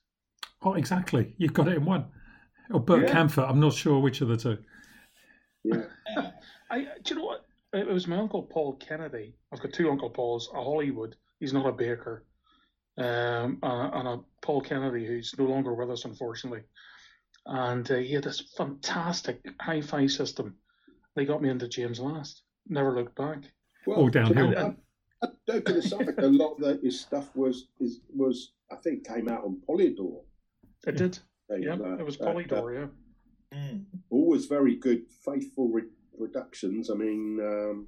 oh, 0.63 0.73
exactly. 0.73 1.33
You've 1.37 1.53
got 1.53 1.67
it 1.67 1.77
in 1.77 1.85
one. 1.85 2.05
Or 2.71 2.79
Bert 2.79 3.07
Yeah. 3.07 3.13
Kaempfert. 3.13 3.49
I'm 3.49 3.59
not 3.59 3.73
sure 3.73 3.99
which 3.99 4.21
of 4.21 4.29
the 4.29 4.37
two. 4.37 4.57
Yeah, 5.63 5.83
I, 6.71 6.79
do 7.03 7.13
you 7.13 7.15
know 7.17 7.25
what? 7.25 7.45
It 7.73 7.87
was 7.87 8.07
my 8.07 8.17
uncle 8.17 8.43
Paul 8.43 8.73
Kennedy. 8.77 9.35
I've 9.51 9.59
got 9.61 9.73
two 9.73 9.89
Uncle 9.89 10.09
Pauls. 10.09 10.49
A 10.53 10.63
Hollywood. 10.63 11.15
He's 11.39 11.53
not 11.53 11.67
a 11.67 11.71
baker. 11.71 12.23
Um, 12.97 13.59
and, 13.61 13.93
and 13.93 14.07
a 14.07 14.19
Paul 14.41 14.61
Kennedy, 14.61 15.05
who's 15.05 15.35
no 15.37 15.45
longer 15.45 15.73
with 15.73 15.91
us, 15.91 16.05
unfortunately. 16.05 16.61
And 17.45 17.89
uh, 17.91 17.95
he 17.95 18.13
had 18.13 18.23
this 18.23 18.41
fantastic 18.57 19.39
hi-fi 19.61 20.07
system. 20.07 20.55
They 21.15 21.25
got 21.25 21.41
me 21.41 21.49
into 21.49 21.67
James 21.67 21.99
Last. 21.99 22.41
Never 22.67 22.95
looked 22.95 23.15
back. 23.15 23.43
well, 23.85 23.97
All 23.97 24.09
downhill. 24.09 24.51
to- 24.51 24.57
uh, 25.21 25.27
Joking 25.47 25.77
aside, 25.77 26.13
a 26.19 26.27
lot 26.27 26.55
of 26.55 26.59
the, 26.59 26.79
his 26.83 26.99
stuff 26.99 27.29
was 27.35 27.67
is, 27.79 28.01
was 28.13 28.51
I 28.71 28.75
think 28.75 29.07
came 29.07 29.29
out 29.29 29.43
on 29.43 29.61
Polydor. 29.67 30.21
It 30.85 30.97
did. 30.97 31.17
Yeah, 31.49 31.73
uh, 31.75 31.95
it 31.95 32.05
was 32.05 32.19
uh, 32.19 32.25
Polydor. 32.25 32.73
Yeah. 32.73 33.57
Mm. 33.57 33.85
always 34.09 34.45
very 34.47 34.75
good, 34.75 35.03
faithful 35.23 35.69
re- 35.69 35.83
productions. 36.17 36.89
I 36.89 36.95
mean, 36.95 37.39
um, 37.41 37.87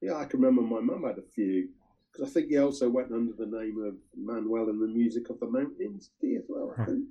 yeah, 0.00 0.16
I 0.16 0.24
can 0.24 0.40
remember 0.40 0.62
my 0.62 0.80
mum 0.80 1.04
had 1.04 1.18
a 1.18 1.22
few 1.34 1.68
because 2.10 2.28
I 2.28 2.32
think 2.32 2.48
he 2.50 2.58
also 2.58 2.88
went 2.88 3.12
under 3.12 3.32
the 3.32 3.46
name 3.46 3.82
of 3.82 3.94
Manuel 4.16 4.68
and 4.70 4.82
the 4.82 4.88
Music 4.88 5.30
of 5.30 5.38
the 5.40 5.46
Mountains. 5.46 6.10
Did 6.20 6.28
he 6.30 6.36
as 6.36 6.44
well? 6.48 6.74
I 6.76 6.84
think. 6.86 7.04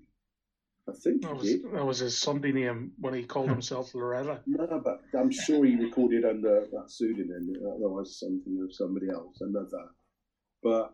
I 0.88 0.92
think 0.92 1.22
That 1.22 1.28
he 1.30 1.34
was 1.34 1.48
did. 1.48 1.64
that 1.72 1.86
was 1.86 2.00
his 2.00 2.18
Sunday 2.18 2.52
name 2.52 2.92
when 3.00 3.14
he 3.14 3.24
called 3.24 3.50
himself 3.50 3.96
Loretta. 3.96 4.42
No, 4.46 4.82
but 4.84 5.02
I'm 5.18 5.32
sure 5.32 5.64
he 5.64 5.76
recorded 5.78 6.26
under 6.26 6.68
that 6.72 6.90
pseudonym. 6.92 7.54
Otherwise, 7.76 8.20
something 8.20 8.60
of 8.62 8.74
somebody 8.76 9.10
else, 9.10 9.38
another. 9.40 9.90
But 10.62 10.94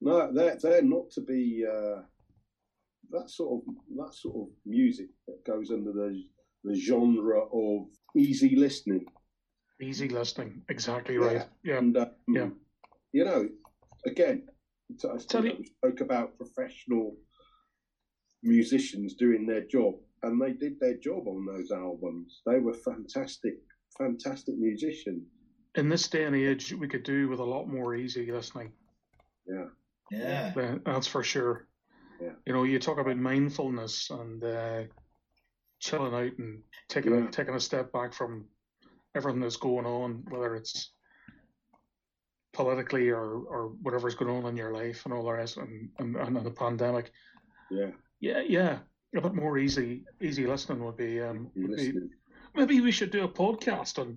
no, 0.00 0.32
they're 0.32 0.56
they're 0.56 0.82
not 0.82 1.10
to 1.12 1.20
be 1.20 1.64
uh, 1.64 2.02
that 3.10 3.30
sort 3.30 3.62
of 3.68 3.74
that 3.96 4.14
sort 4.14 4.36
of 4.36 4.54
music 4.66 5.10
that 5.28 5.44
goes 5.44 5.70
under 5.70 5.92
the 5.92 6.24
the 6.64 6.74
genre 6.74 7.40
of 7.40 7.86
easy 8.16 8.56
listening. 8.56 9.04
Easy 9.80 10.08
listening. 10.08 10.62
Exactly 10.68 11.14
Yeah. 11.14 11.20
right. 11.20 11.46
Yeah. 11.64 11.78
And 11.78 11.96
um, 11.96 12.10
Yeah. 12.28 12.50
you 13.12 13.24
know, 13.24 13.48
again, 14.06 14.48
I 15.08 15.18
spoke 15.18 16.00
about 16.00 16.36
professional 16.36 17.16
musicians 18.42 19.14
doing 19.14 19.46
their 19.46 19.62
job, 19.62 19.94
and 20.22 20.40
they 20.40 20.52
did 20.52 20.78
their 20.80 20.96
job 20.96 21.26
on 21.28 21.46
those 21.46 21.70
albums. 21.70 22.42
They 22.46 22.58
were 22.58 22.74
fantastic, 22.74 23.54
fantastic 23.96 24.56
musicians. 24.56 25.22
In 25.74 25.88
this 25.88 26.08
day 26.08 26.24
and 26.24 26.36
age, 26.36 26.72
we 26.72 26.88
could 26.88 27.02
do 27.02 27.28
with 27.28 27.40
a 27.40 27.44
lot 27.44 27.66
more 27.66 27.94
easy 27.94 28.30
listening. 28.30 28.72
Yeah, 29.46 29.66
Yeah. 30.10 30.52
That's 30.84 31.06
for 31.06 31.22
sure. 31.22 31.66
Yeah. 32.20 32.32
You 32.46 32.52
know, 32.52 32.64
you 32.64 32.78
talk 32.78 32.98
about 32.98 33.16
mindfulness 33.16 34.10
and 34.10 34.44
uh, 34.44 34.82
chilling 35.80 36.14
out 36.14 36.38
and 36.38 36.62
taking 36.88 37.12
Yeah. 37.12 37.26
a, 37.26 37.30
taking 37.30 37.54
a 37.54 37.60
step 37.60 37.90
back 37.92 38.12
from 38.12 38.46
everything 39.14 39.40
that's 39.40 39.56
going 39.56 39.86
on, 39.86 40.24
whether 40.28 40.54
it's 40.54 40.92
politically 42.52 43.08
or, 43.08 43.22
or 43.24 43.68
whatever's 43.82 44.14
going 44.14 44.30
on 44.30 44.46
in 44.50 44.56
your 44.56 44.72
life 44.74 45.04
and 45.04 45.14
all 45.14 45.24
the 45.24 45.32
rest, 45.32 45.56
and, 45.56 45.88
and, 45.98 46.16
and 46.16 46.44
the 46.44 46.50
pandemic. 46.50 47.10
yeah. 47.70 47.90
Yeah, 48.22 48.40
yeah, 48.48 48.78
a 49.16 49.20
bit 49.20 49.34
more 49.34 49.58
easy 49.58 50.04
easy 50.22 50.46
listening 50.46 50.82
would 50.84 50.96
be. 50.96 51.20
Um, 51.20 51.50
would 51.56 51.76
be 51.76 51.92
maybe 52.54 52.80
we 52.80 52.92
should 52.92 53.10
do 53.10 53.24
a 53.24 53.28
podcast 53.28 53.98
on 53.98 54.16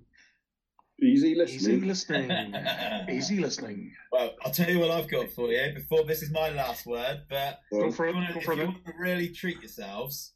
Easy 1.03 1.35
listening. 1.35 1.59
easy 1.59 1.81
listening. 1.81 2.27
listening. 2.29 3.09
easy 3.09 3.37
listening. 3.39 3.91
Well, 4.13 4.33
I'll 4.45 4.51
tell 4.53 4.69
you 4.69 4.79
what 4.79 4.91
I've 4.91 5.09
got 5.09 5.29
for 5.31 5.49
you 5.51 5.73
before 5.73 6.05
this 6.05 6.21
is 6.21 6.31
my 6.31 6.49
last 6.51 6.85
word. 6.85 7.23
But 7.29 7.59
Go 7.71 7.79
Well, 7.79 7.91
for 7.91 8.05
if 8.07 8.09
it. 8.11 8.15
you 8.15 8.21
wanna- 8.21 8.33
Go 8.33 8.39
if 8.39 8.45
for 8.45 8.53
you 8.53 8.61
it. 8.61 8.65
want 8.67 8.85
to 8.85 8.93
really 8.97 9.29
treat 9.29 9.59
yourselves, 9.59 10.35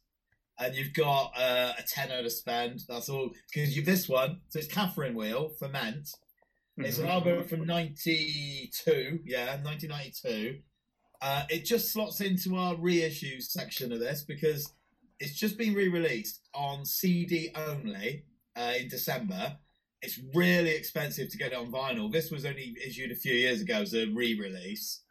and 0.58 0.74
you've 0.74 0.92
got 0.92 1.32
uh, 1.38 1.72
a 1.78 1.82
tenner 1.84 2.22
to 2.22 2.28
spend. 2.28 2.80
That's 2.88 3.08
all 3.08 3.30
because 3.54 3.74
you've 3.76 3.86
this 3.86 4.06
one. 4.08 4.40
So 4.50 4.58
it's 4.58 4.68
Catherine 4.68 5.14
Wheel 5.14 5.48
for 5.58 5.68
Ferment. 5.68 6.10
It's 6.76 6.98
an 6.98 7.06
Mhm. 7.06 7.10
album 7.10 7.44
from 7.48 7.64
'92. 7.66 9.20
Yeah, 9.24 9.56
1992. 9.62 10.60
Uh, 11.22 11.44
it 11.50 11.64
just 11.64 11.92
slots 11.92 12.20
into 12.20 12.56
our 12.56 12.74
reissues 12.76 13.44
section 13.44 13.92
of 13.92 14.00
this 14.00 14.22
because 14.22 14.72
it's 15.18 15.38
just 15.38 15.58
been 15.58 15.74
re-released 15.74 16.40
on 16.54 16.84
CD 16.84 17.50
only 17.54 18.24
uh, 18.56 18.72
in 18.78 18.88
December. 18.88 19.56
It's 20.02 20.18
really 20.34 20.70
expensive 20.70 21.30
to 21.30 21.36
get 21.36 21.52
it 21.52 21.58
on 21.58 21.70
vinyl. 21.70 22.10
This 22.10 22.30
was 22.30 22.46
only 22.46 22.74
issued 22.84 23.10
a 23.10 23.16
few 23.16 23.34
years 23.34 23.60
ago 23.60 23.82
as 23.82 23.94
a 23.94 24.06
re-release. 24.06 25.02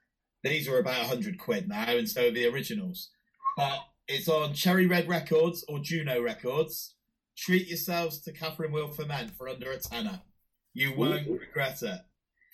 These 0.44 0.68
are 0.68 0.80
about 0.80 1.08
100 1.08 1.38
quid 1.38 1.68
now, 1.68 1.96
and 1.96 2.10
so 2.10 2.28
are 2.28 2.32
the 2.32 2.48
originals. 2.48 3.10
But 3.56 3.80
it's 4.08 4.28
on 4.28 4.54
Cherry 4.54 4.88
Red 4.88 5.08
Records 5.08 5.64
or 5.68 5.80
Juno 5.80 6.22
Records. 6.22 6.96
Treat 7.38 7.68
yourselves 7.68 8.20
to 8.22 8.32
Catherine 8.32 8.72
Wheel 8.72 8.88
Ferment 8.88 9.32
for 9.38 9.48
under 9.48 9.72
a 9.72 9.78
tenner. 9.78 10.22
You 10.74 10.94
won't 10.96 11.28
regret 11.28 11.84
it. 11.84 12.02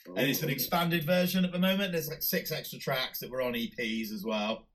And 0.08 0.20
it's 0.30 0.44
an 0.44 0.50
expanded 0.50 1.04
version 1.04 1.44
at 1.46 1.52
the 1.52 1.60
moment. 1.60 1.92
There's 1.92 2.08
like 2.08 2.22
six 2.22 2.52
extra 2.52 2.78
tracks 2.80 3.20
that 3.20 3.30
were 3.32 3.42
on 3.42 3.54
EPs 3.54 4.12
as 4.14 4.24
well. 4.24 4.68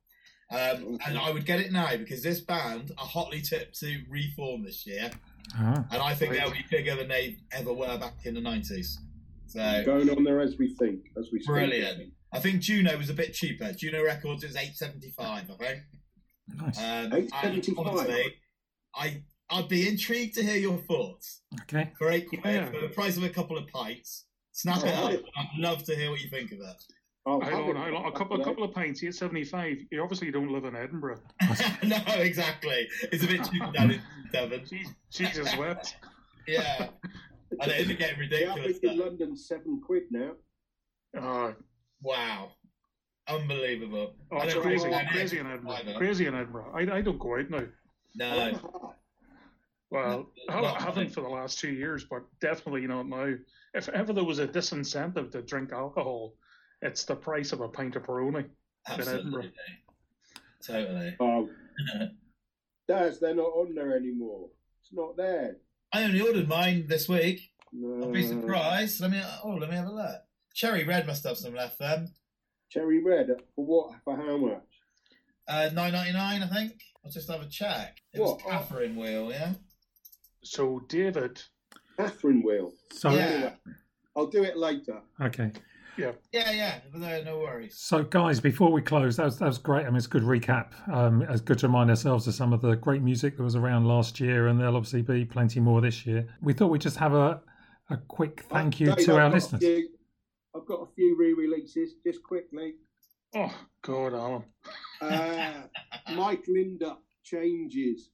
Um, 0.51 0.98
and 1.07 1.16
I 1.16 1.31
would 1.31 1.47
get 1.47 1.61
it 1.61 1.70
now 1.70 1.97
because 1.97 2.23
this 2.23 2.40
band 2.40 2.90
are 2.98 3.07
hotly 3.07 3.40
tipped 3.40 3.78
to 3.81 4.01
reform 4.09 4.65
this 4.65 4.85
year. 4.85 5.11
Ah, 5.55 5.85
And 5.93 6.02
I 6.02 6.15
think 6.15 6.32
Right. 6.32 6.40
they'll 6.40 6.51
be 6.52 6.65
bigger 6.69 6.97
than 6.97 7.07
they 7.09 7.39
ever 7.52 7.73
were 7.73 7.97
back 7.98 8.27
in 8.27 8.35
the 8.35 8.40
90s. 8.40 8.98
So 9.47 9.82
going 9.85 10.11
on 10.11 10.24
there 10.24 10.40
as 10.40 10.57
we 10.59 10.74
think, 10.74 11.07
as 11.16 11.28
we 11.32 11.39
speak. 11.39 11.47
Brilliant. 11.47 12.12
I 12.32 12.40
think 12.40 12.61
Juno 12.61 12.97
was 12.98 13.11
a 13.11 13.15
bit 13.15 13.32
cheaper. 13.35 13.73
Juno 13.73 14.02
Records 14.05 14.43
is 14.44 14.57
875 14.57 15.51
I 15.51 15.55
think. 15.55 15.82
nice. 16.48 16.78
Um, 16.78 17.12
875? 17.12 18.32
I, 18.94 19.23
I'd 19.51 19.69
be 19.69 19.89
intrigued 19.89 20.35
to 20.35 20.43
hear 20.43 20.57
your 20.57 20.78
thoughts. 20.78 21.43
Okay. 21.62 21.90
For 21.98 22.11
eight 22.11 22.28
quid, 22.28 22.40
Yeah. 22.44 22.70
for 22.70 22.81
the 22.81 22.89
price 22.89 23.16
of 23.16 23.23
a 23.23 23.28
couple 23.28 23.57
of 23.57 23.66
pints, 23.69 24.27
snap 24.61 24.78
it 24.85 24.95
Oh, 24.97 25.07
up. 25.15 25.20
I'd 25.37 25.59
love 25.59 25.85
to 25.85 25.95
hear 25.97 26.11
what 26.11 26.20
you 26.23 26.28
think 26.31 26.53
of 26.53 26.59
it. 26.61 26.85
I'll 27.27 27.41
How 27.41 27.51
have 27.51 27.59
long? 27.61 27.70
it. 27.70 27.77
How 27.77 27.89
long? 27.91 28.07
A 28.07 28.12
couple, 28.12 28.41
a 28.41 28.45
couple 28.45 28.65
of 28.65 28.73
pints, 28.73 29.03
eight 29.05 29.15
seventy 29.15 29.45
five. 29.45 29.77
You 29.91 30.03
obviously 30.03 30.31
don't 30.31 30.51
live 30.51 30.65
in 30.65 30.74
Edinburgh. 30.77 31.20
no, 31.85 31.99
exactly. 32.16 32.89
It's 33.12 33.23
a 33.24 33.27
bit 33.27 33.45
too 33.45 33.59
down 33.73 33.91
in 33.93 34.03
Devon. 34.32 34.62
Je- 34.69 34.85
Jesus 35.11 35.55
wept. 35.57 35.97
Yeah. 36.49 36.89
And 37.61 37.70
it 37.70 37.81
isn't 37.81 37.99
getting 37.99 38.16
The 38.16 38.20
ridiculous. 38.24 38.59
average 38.59 38.77
in 38.82 38.97
though. 38.99 39.05
London 39.05 39.37
seven 39.37 39.81
quid 39.85 40.05
now. 40.11 40.32
Oh, 41.19 41.55
Wow. 42.03 42.53
Unbelievable. 43.28 44.15
oh 44.32 44.37
I 44.39 44.45
it's 44.45 44.55
don't 44.55 44.62
crazy, 44.62 44.89
think 44.89 45.09
crazy 45.11 45.39
in 45.39 45.45
know 45.45 45.51
Edinburgh. 45.53 45.73
either. 45.74 45.95
Crazy 45.99 46.27
in 46.27 46.35
Edinburgh. 46.35 46.73
I, 46.74 46.81
I 46.97 47.01
don't 47.03 47.19
go 47.19 47.37
out 47.39 47.51
now. 47.51 47.65
No. 48.15 48.59
Well, 49.91 50.31
I 50.49 50.61
Well, 50.61 50.74
haven't 50.77 51.12
for 51.12 51.20
the 51.20 51.28
last 51.28 51.59
two 51.59 51.70
years, 51.70 52.05
but 52.05 52.23
definitely 52.41 52.87
not 52.87 53.07
now. 53.09 53.35
If 53.74 53.88
ever 53.88 54.12
there 54.12 54.24
was 54.24 54.38
a 54.38 54.48
disincentive 54.48 55.30
to 55.32 55.42
drink 55.42 55.72
alcohol, 55.72 56.34
it's 56.82 57.05
the 57.05 57.14
price 57.16 57.52
of 57.52 57.60
a 57.60 57.68
pint 57.68 57.97
of 57.97 58.02
Peroni. 58.02 58.47
Absolutely. 58.88 59.52
Totally. 60.64 61.16
Oh, 61.20 61.48
Daz, 62.88 63.20
they're 63.20 63.34
not 63.34 63.52
on 63.52 63.74
there 63.74 63.97
anymore. 63.97 64.48
It's 64.82 64.92
not 64.92 65.16
there. 65.16 65.56
I 65.92 66.05
only 66.05 66.20
ordered 66.20 66.48
mine 66.48 66.86
this 66.88 67.09
week. 67.09 67.40
No. 67.72 68.06
I'll 68.06 68.12
be 68.12 68.26
surprised. 68.26 69.01
Let 69.01 69.10
me 69.12 69.22
oh 69.44 69.51
let 69.60 69.70
me 69.70 69.76
have 69.76 69.86
a 69.86 69.92
look. 69.92 70.16
Cherry 70.55 70.84
Red 70.84 71.06
must 71.06 71.24
have 71.24 71.36
some 71.36 71.55
left 71.55 71.78
then. 71.78 72.12
Cherry 72.70 73.02
red 73.02 73.28
for 73.55 73.64
what? 73.64 73.94
For 74.05 74.16
how 74.16 74.36
much? 74.36 74.62
Uh 75.47 75.70
nine 75.72 75.92
ninety 75.92 76.12
nine, 76.12 76.42
I 76.42 76.47
think. 76.47 76.72
I'll 77.05 77.10
just 77.10 77.30
have 77.30 77.42
a 77.42 77.47
check. 77.47 77.98
It 78.12 78.20
was 78.20 78.32
What? 78.32 78.40
Catherine 78.44 78.97
Wheel, 78.97 79.30
yeah? 79.30 79.55
So, 80.42 80.80
David, 80.88 81.42
Catherine 82.02 82.43
Wheel. 82.43 82.72
So 82.93 83.10
Yeah. 83.10 83.18
Anyway, 83.27 83.55
I'll 84.16 84.27
do 84.27 84.43
it 84.44 84.56
later. 84.56 85.01
okay. 85.20 85.52
Yeah, 85.98 86.12
yeah. 86.32 86.78
No, 86.94 87.22
no 87.22 87.39
worries. 87.40 87.77
So, 87.78 88.02
guys, 88.02 88.40
before 88.40 88.72
we 88.72 88.81
close, 88.81 89.16
that 89.16 89.24
was, 89.27 89.39
that 89.39 89.47
was 89.47 89.59
great. 89.59 89.85
I 89.85 89.90
mean, 89.90 89.97
it's 89.97 90.06
a 90.06 90.09
good 90.09 90.22
recap. 90.22 90.68
Um, 90.90 91.20
it's 91.22 91.43
good 91.43 91.59
to 91.59 91.66
remind 91.66 91.90
ourselves 91.90 92.27
of 92.27 92.35
some 92.35 92.55
of 92.55 92.62
the 92.62 92.74
great 92.77 93.02
music 93.02 93.36
that 93.36 93.43
was 93.43 93.55
around 93.55 93.85
last 93.86 94.18
year, 94.18 94.47
and 94.47 94.59
there'll 94.59 94.77
obviously 94.77 95.02
be 95.02 95.27
plenty 95.27 95.60
more 95.60 95.82
this 95.82 96.06
year. 96.06 96.27
We 96.40 96.55
thought 96.55 96.68
we'd 96.68 96.81
just 96.81 96.97
have 96.97 97.12
a, 97.12 97.43
a 97.90 97.98
quick 98.09 98.44
thank 98.48 98.81
you 98.81 98.86
Dave, 98.94 99.05
to 99.05 99.12
I've 99.12 99.18
our 99.18 99.22
got 99.24 99.31
a 99.32 99.35
listeners. 99.35 99.60
few- 99.60 99.89
I've 100.56 100.64
got 100.66 100.77
a 100.81 100.86
few 100.94 101.16
re-releases, 101.18 101.94
just 102.05 102.22
quickly. 102.22 102.77
oh 103.36 103.55
God, 103.82 104.14
Alan, 104.14 104.44
Uh, 105.02 105.52
Mike 106.14 106.44
Lindup 106.48 106.98
changes. 107.24 108.10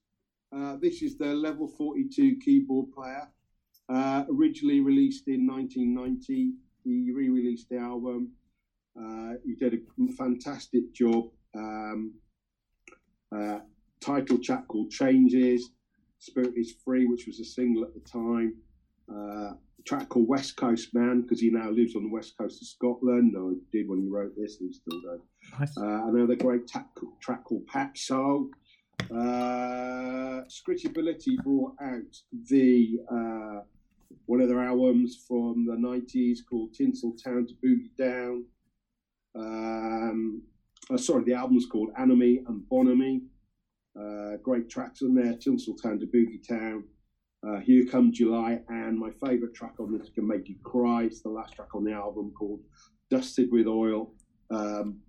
Uh, 0.54 0.76
this 0.82 1.02
is 1.02 1.16
the 1.18 1.26
level 1.34 1.68
42 1.68 2.36
keyboard 2.44 2.90
player. 2.92 3.28
Uh, 3.88 4.24
originally 4.32 4.80
released 4.80 5.28
in 5.28 5.46
1990, 5.46 6.52
he 6.84 7.12
re-released 7.12 7.68
the 7.68 7.78
album. 7.78 8.32
Uh, 8.98 9.34
he 9.44 9.54
did 9.54 9.74
a 9.74 10.12
fantastic 10.12 10.92
job. 10.92 11.26
Um, 11.54 12.14
uh, 13.34 13.60
title 14.00 14.38
track 14.38 14.66
called 14.68 14.90
Changes. 14.90 15.70
Spirit 16.18 16.54
is 16.56 16.74
Free, 16.84 17.06
which 17.06 17.26
was 17.26 17.40
a 17.40 17.44
single 17.44 17.84
at 17.84 17.94
the 17.94 18.00
time. 18.00 18.54
Uh, 19.10 19.54
a 19.78 19.82
track 19.84 20.08
called 20.08 20.28
West 20.28 20.56
Coast 20.56 20.88
Man, 20.94 21.22
because 21.22 21.40
he 21.40 21.50
now 21.50 21.70
lives 21.70 21.94
on 21.94 22.02
the 22.04 22.10
west 22.10 22.34
coast 22.38 22.60
of 22.62 22.66
Scotland. 22.66 23.32
No, 23.32 23.50
he 23.50 23.78
did 23.78 23.88
when 23.88 24.00
he 24.00 24.08
wrote 24.08 24.32
this, 24.36 24.58
and 24.60 24.70
he 24.70 24.72
still 24.72 25.00
does. 25.02 25.20
Nice. 25.60 25.76
Uh, 25.76 26.08
another 26.08 26.34
great 26.34 26.66
ta- 26.66 26.86
track 27.20 27.44
called 27.44 27.66
Pat 27.66 27.96
Soul. 27.96 28.48
Uh, 29.10 30.42
Scritti 30.48 30.88
Politti 30.92 31.36
brought 31.44 31.74
out 31.80 32.16
the 32.48 32.98
uh, 33.12 33.60
one 34.26 34.40
of 34.40 34.48
their 34.48 34.62
albums 34.62 35.24
from 35.26 35.66
the 35.66 35.74
90s 35.74 36.38
called 36.48 36.74
Tinsel 36.74 37.16
Town 37.22 37.46
to 37.46 37.54
Boogie 37.54 37.96
Down. 37.96 38.44
Um, 39.34 40.42
uh, 40.90 40.96
sorry, 40.96 41.24
the 41.24 41.34
album's 41.34 41.66
called 41.66 41.90
Anomie 41.98 42.42
and 42.46 42.62
Bonhomie. 42.68 43.22
Uh, 43.98 44.36
great 44.42 44.68
tracks 44.68 45.02
on 45.02 45.14
there 45.14 45.34
Tinsel 45.34 45.76
Town 45.76 45.98
to 46.00 46.06
Boogie 46.06 46.46
Town. 46.46 46.84
Uh, 47.46 47.60
Here 47.60 47.86
Come 47.86 48.12
July, 48.12 48.60
and 48.68 48.98
my 48.98 49.10
favourite 49.24 49.54
track 49.54 49.74
on 49.78 49.96
this 49.96 50.08
can 50.10 50.26
make 50.26 50.48
you 50.48 50.56
cry. 50.64 51.04
It's 51.04 51.22
the 51.22 51.28
last 51.28 51.54
track 51.54 51.74
on 51.74 51.84
the 51.84 51.92
album 51.92 52.32
called 52.36 52.60
Dusted 53.10 53.50
with 53.52 53.66
Oil. 53.66 54.12
Um, 54.50 55.00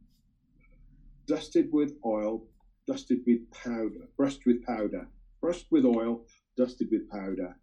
dusted 1.27 1.69
with 1.71 1.93
oil, 2.05 2.43
dusted 2.87 3.19
with 3.27 3.49
powder, 3.51 4.07
brushed 4.17 4.45
with 4.45 4.63
powder, 4.65 5.07
brushed 5.41 5.67
with 5.71 5.85
oil, 5.85 6.25
dusted 6.57 6.87
with 6.91 7.09
powder. 7.09 7.55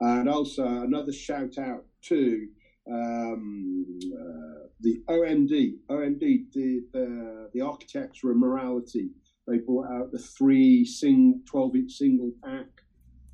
And 0.00 0.28
also 0.28 0.64
another 0.66 1.12
shout 1.12 1.58
out 1.58 1.84
to 2.04 2.48
um, 2.90 3.84
uh, 4.04 4.66
the 4.80 5.02
OMD. 5.08 5.74
OMD, 5.90 6.20
the, 6.52 6.82
the, 6.92 7.50
the 7.52 7.60
Architecture 7.60 8.30
of 8.30 8.38
Morality. 8.38 9.10
They 9.46 9.58
brought 9.58 9.90
out 9.90 10.12
the 10.12 10.18
three 10.18 10.84
sing, 10.84 11.42
12 11.46 11.76
inch 11.76 11.92
single 11.92 12.32
pack 12.42 12.68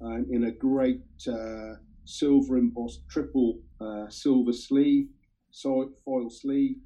um, 0.01 0.27
in 0.31 0.45
a 0.45 0.51
great 0.51 1.03
uh, 1.29 1.75
silver 2.05 2.57
embossed 2.57 3.09
triple 3.09 3.61
uh, 3.81 4.09
silver 4.09 4.53
sleeve, 4.53 5.09
foil 6.05 6.31
sleeve, 6.31 6.77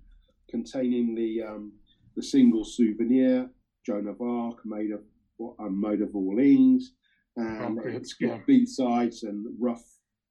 containing 0.48 1.14
the 1.14 1.42
um, 1.42 1.72
the 2.16 2.22
single 2.22 2.64
souvenir, 2.64 3.48
Joan 3.86 4.08
of 4.08 4.20
Arc, 4.20 4.64
made 4.64 4.90
of 4.90 5.02
Maid 5.70 6.02
of 6.02 6.14
Orleans, 6.14 6.92
and 7.40 7.78
Oh, 7.78 7.88
it's 7.88 8.14
got 8.14 8.26
yeah. 8.28 8.38
B 8.46 8.66
sides 8.66 9.22
and 9.24 9.46
rough 9.58 9.82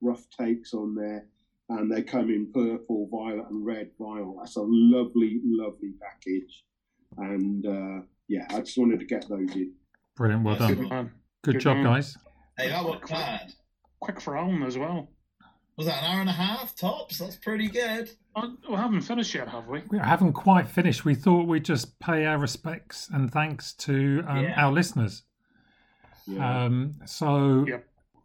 rough 0.01 0.25
takes 0.29 0.73
on 0.73 0.95
there, 0.95 1.25
and 1.69 1.91
they 1.91 2.01
come 2.03 2.29
in 2.29 2.51
purple, 2.53 3.07
violet, 3.11 3.45
and 3.49 3.65
red 3.65 3.91
vinyl. 3.99 4.35
That's 4.39 4.55
a 4.55 4.61
lovely, 4.63 5.41
lovely 5.43 5.93
package, 6.01 6.63
and 7.17 7.65
uh, 7.65 8.01
yeah, 8.27 8.45
I 8.51 8.59
just 8.61 8.77
wanted 8.77 8.99
to 8.99 9.05
get 9.05 9.27
those 9.29 9.55
in. 9.55 9.73
Brilliant. 10.15 10.43
Well 10.43 10.57
Nice. 10.59 10.69
done. 10.75 10.77
good. 10.77 10.89
Good 11.43 11.53
Good 11.53 11.61
job, 11.61 11.77
man. 11.77 11.83
guys. 11.85 12.17
Hey, 12.57 12.69
that 12.69 12.83
wasn't 12.83 13.09
bad. 13.09 13.53
Quick 14.01 14.19
for 14.21 14.37
Alan 14.37 14.63
as 14.63 14.77
well. 14.77 15.09
Was 15.77 15.87
that 15.87 16.03
an 16.03 16.11
hour 16.11 16.19
and 16.21 16.29
a 16.29 16.33
half 16.33 16.75
tops? 16.75 17.19
That's 17.19 17.37
pretty 17.37 17.69
good. 17.69 18.09
We 18.69 18.75
haven't 18.75 19.01
finished 19.01 19.33
yet, 19.33 19.47
have 19.47 19.67
we? 19.67 19.81
We 19.89 19.97
haven't 19.97 20.33
quite 20.33 20.67
finished. 20.67 21.05
We 21.05 21.15
thought 21.15 21.47
we'd 21.47 21.63
just 21.63 21.97
pay 21.99 22.25
our 22.25 22.37
respects 22.37 23.09
and 23.13 23.31
thanks 23.31 23.73
to 23.75 24.21
um, 24.27 24.43
Yeah. 24.43 24.53
our 24.61 24.73
listeners. 24.73 25.23
Yeah. 26.29 26.63
Um, 26.65 26.95
so 27.05 27.65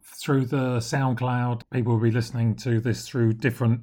through 0.03 0.45
the 0.45 0.77
SoundCloud, 0.77 1.63
people 1.71 1.93
will 1.93 2.01
be 2.01 2.11
listening 2.11 2.55
to 2.57 2.79
this 2.79 3.07
through 3.07 3.33
different 3.33 3.81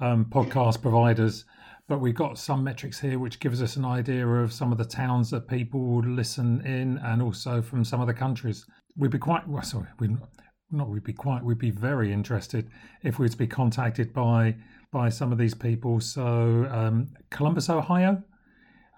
um, 0.00 0.26
podcast 0.26 0.82
providers. 0.82 1.44
But 1.88 2.00
we've 2.00 2.14
got 2.14 2.36
some 2.36 2.64
metrics 2.64 2.98
here 2.98 3.18
which 3.18 3.38
gives 3.38 3.62
us 3.62 3.76
an 3.76 3.84
idea 3.84 4.26
of 4.26 4.52
some 4.52 4.72
of 4.72 4.78
the 4.78 4.84
towns 4.84 5.30
that 5.30 5.46
people 5.46 5.80
would 5.80 6.06
listen 6.06 6.60
in, 6.66 6.98
and 6.98 7.22
also 7.22 7.62
from 7.62 7.84
some 7.84 8.00
of 8.00 8.08
the 8.08 8.14
countries. 8.14 8.66
We'd 8.96 9.12
be 9.12 9.18
quite 9.18 9.46
well, 9.48 9.62
sorry, 9.62 9.88
we 10.00 10.16
not 10.72 10.88
we'd 10.88 11.04
be 11.04 11.12
quite 11.12 11.44
we'd 11.44 11.58
be 11.58 11.70
very 11.70 12.12
interested 12.12 12.68
if 13.04 13.20
we'd 13.20 13.38
be 13.38 13.46
contacted 13.46 14.12
by 14.12 14.56
by 14.90 15.08
some 15.08 15.30
of 15.30 15.38
these 15.38 15.54
people. 15.54 16.00
So 16.00 16.68
um, 16.70 17.08
Columbus, 17.30 17.70
Ohio. 17.70 18.22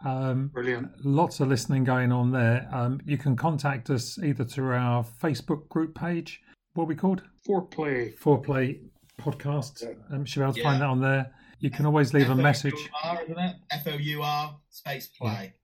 Um, 0.05 0.49
Brilliant. 0.49 1.05
lots 1.05 1.41
of 1.41 1.49
listening 1.49 1.85
going 1.85 2.12
on 2.12 2.31
there. 2.31 2.69
Um, 2.73 3.01
you 3.05 3.19
can 3.19 3.35
contact 3.37 3.91
us 3.91 4.19
either 4.19 4.45
through 4.45 4.75
our 4.75 5.05
Facebook 5.05 5.69
group 5.69 5.95
page. 5.95 6.41
What 6.75 6.85
are 6.85 6.87
we 6.87 6.95
called? 6.95 7.23
Foreplay. 7.49 8.16
Foreplay 8.19 8.81
Podcast. 9.20 9.83
Yeah. 9.83 10.15
Um, 10.16 10.25
should 10.25 10.41
be 10.41 10.45
able 10.45 10.53
to 10.55 10.61
Yeah. 10.61 10.65
find 10.70 10.81
that 10.83 10.89
on 10.89 11.01
there. 11.01 11.33
You 11.59 11.70
can 11.70 11.87
always 11.87 12.15
leave 12.15 12.31
a 12.31 12.35
message. 12.37 12.75
F-O-U-R, 13.03 13.23
isn't 13.25 13.39
it? 13.39 13.57
F 13.73 13.87
O 13.89 13.97
U 13.97 14.23
R 14.23 14.57
space 14.70 15.09
play. 15.09 15.55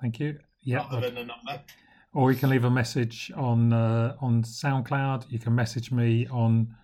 Thank 0.00 0.18
you. 0.18 0.38
Yeah. 0.62 0.78
Rather 0.78 1.10
than 1.10 1.18
a 1.18 1.24
number. 1.26 1.62
or 2.14 2.32
you 2.32 2.38
can 2.38 2.50
leave 2.50 2.64
a 2.64 2.70
message 2.70 3.30
on 3.36 3.72
uh, 3.72 4.16
on 4.20 4.42
SoundCloud. 4.42 5.30
You 5.30 5.38
can 5.38 5.54
message 5.54 5.92
me 5.92 6.26
on 6.28 6.74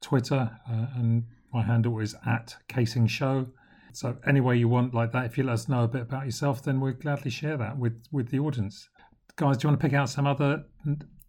Twitter, 0.00 0.50
uh, 0.70 0.86
and 0.96 1.24
my 1.52 1.62
handle 1.62 1.98
is 1.98 2.14
at 2.24 2.56
Casing 2.68 3.06
Show. 3.06 3.48
So 3.92 4.16
any 4.26 4.40
way 4.40 4.56
you 4.56 4.68
want, 4.68 4.94
like 4.94 5.12
that, 5.12 5.26
if 5.26 5.38
you 5.38 5.44
let 5.44 5.54
us 5.54 5.68
know 5.68 5.84
a 5.84 5.88
bit 5.88 6.02
about 6.02 6.24
yourself, 6.24 6.62
then 6.62 6.80
we'd 6.80 7.00
gladly 7.00 7.30
share 7.30 7.56
that 7.56 7.76
with 7.78 8.02
with 8.12 8.28
the 8.30 8.38
audience. 8.38 8.88
Guys, 9.36 9.56
do 9.58 9.66
you 9.66 9.70
want 9.70 9.80
to 9.80 9.86
pick 9.86 9.94
out 9.94 10.08
some 10.08 10.26
other 10.26 10.64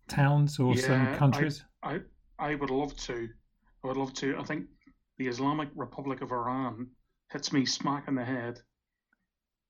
towns 0.08 0.60
or 0.60 0.76
some 0.76 1.16
countries? 1.16 1.64
I 1.84 2.00
I 2.38 2.56
would 2.56 2.70
love 2.70 2.96
to. 2.98 3.28
I 3.84 3.88
would 3.88 3.98
love 3.98 4.14
to. 4.16 4.38
I 4.38 4.44
think 4.44 4.66
the 5.18 5.28
Islamic 5.28 5.70
Republic 5.76 6.22
of 6.22 6.32
Iran 6.32 6.88
hits 7.32 7.54
me 7.54 7.66
smack 7.66 8.08
in 8.08 8.16
the 8.16 8.26
head. 8.26 8.60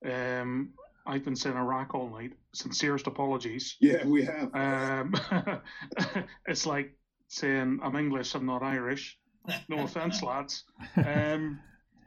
Um, 0.05 0.73
I've 1.05 1.25
been 1.25 1.35
saying 1.35 1.57
Iraq 1.57 1.93
all 1.95 2.09
night. 2.09 2.33
Sincerest 2.53 3.07
apologies. 3.07 3.75
Yeah, 3.81 4.05
we 4.05 4.23
have. 4.25 4.53
Um, 4.55 5.13
it's 6.47 6.65
like 6.65 6.95
saying 7.27 7.79
I'm 7.83 7.95
English, 7.95 8.35
I'm 8.35 8.45
not 8.45 8.63
Irish. 8.63 9.17
No 9.67 9.79
offense, 9.83 10.21
lads. 10.21 10.63
Um, 10.97 11.03
And 11.05 11.59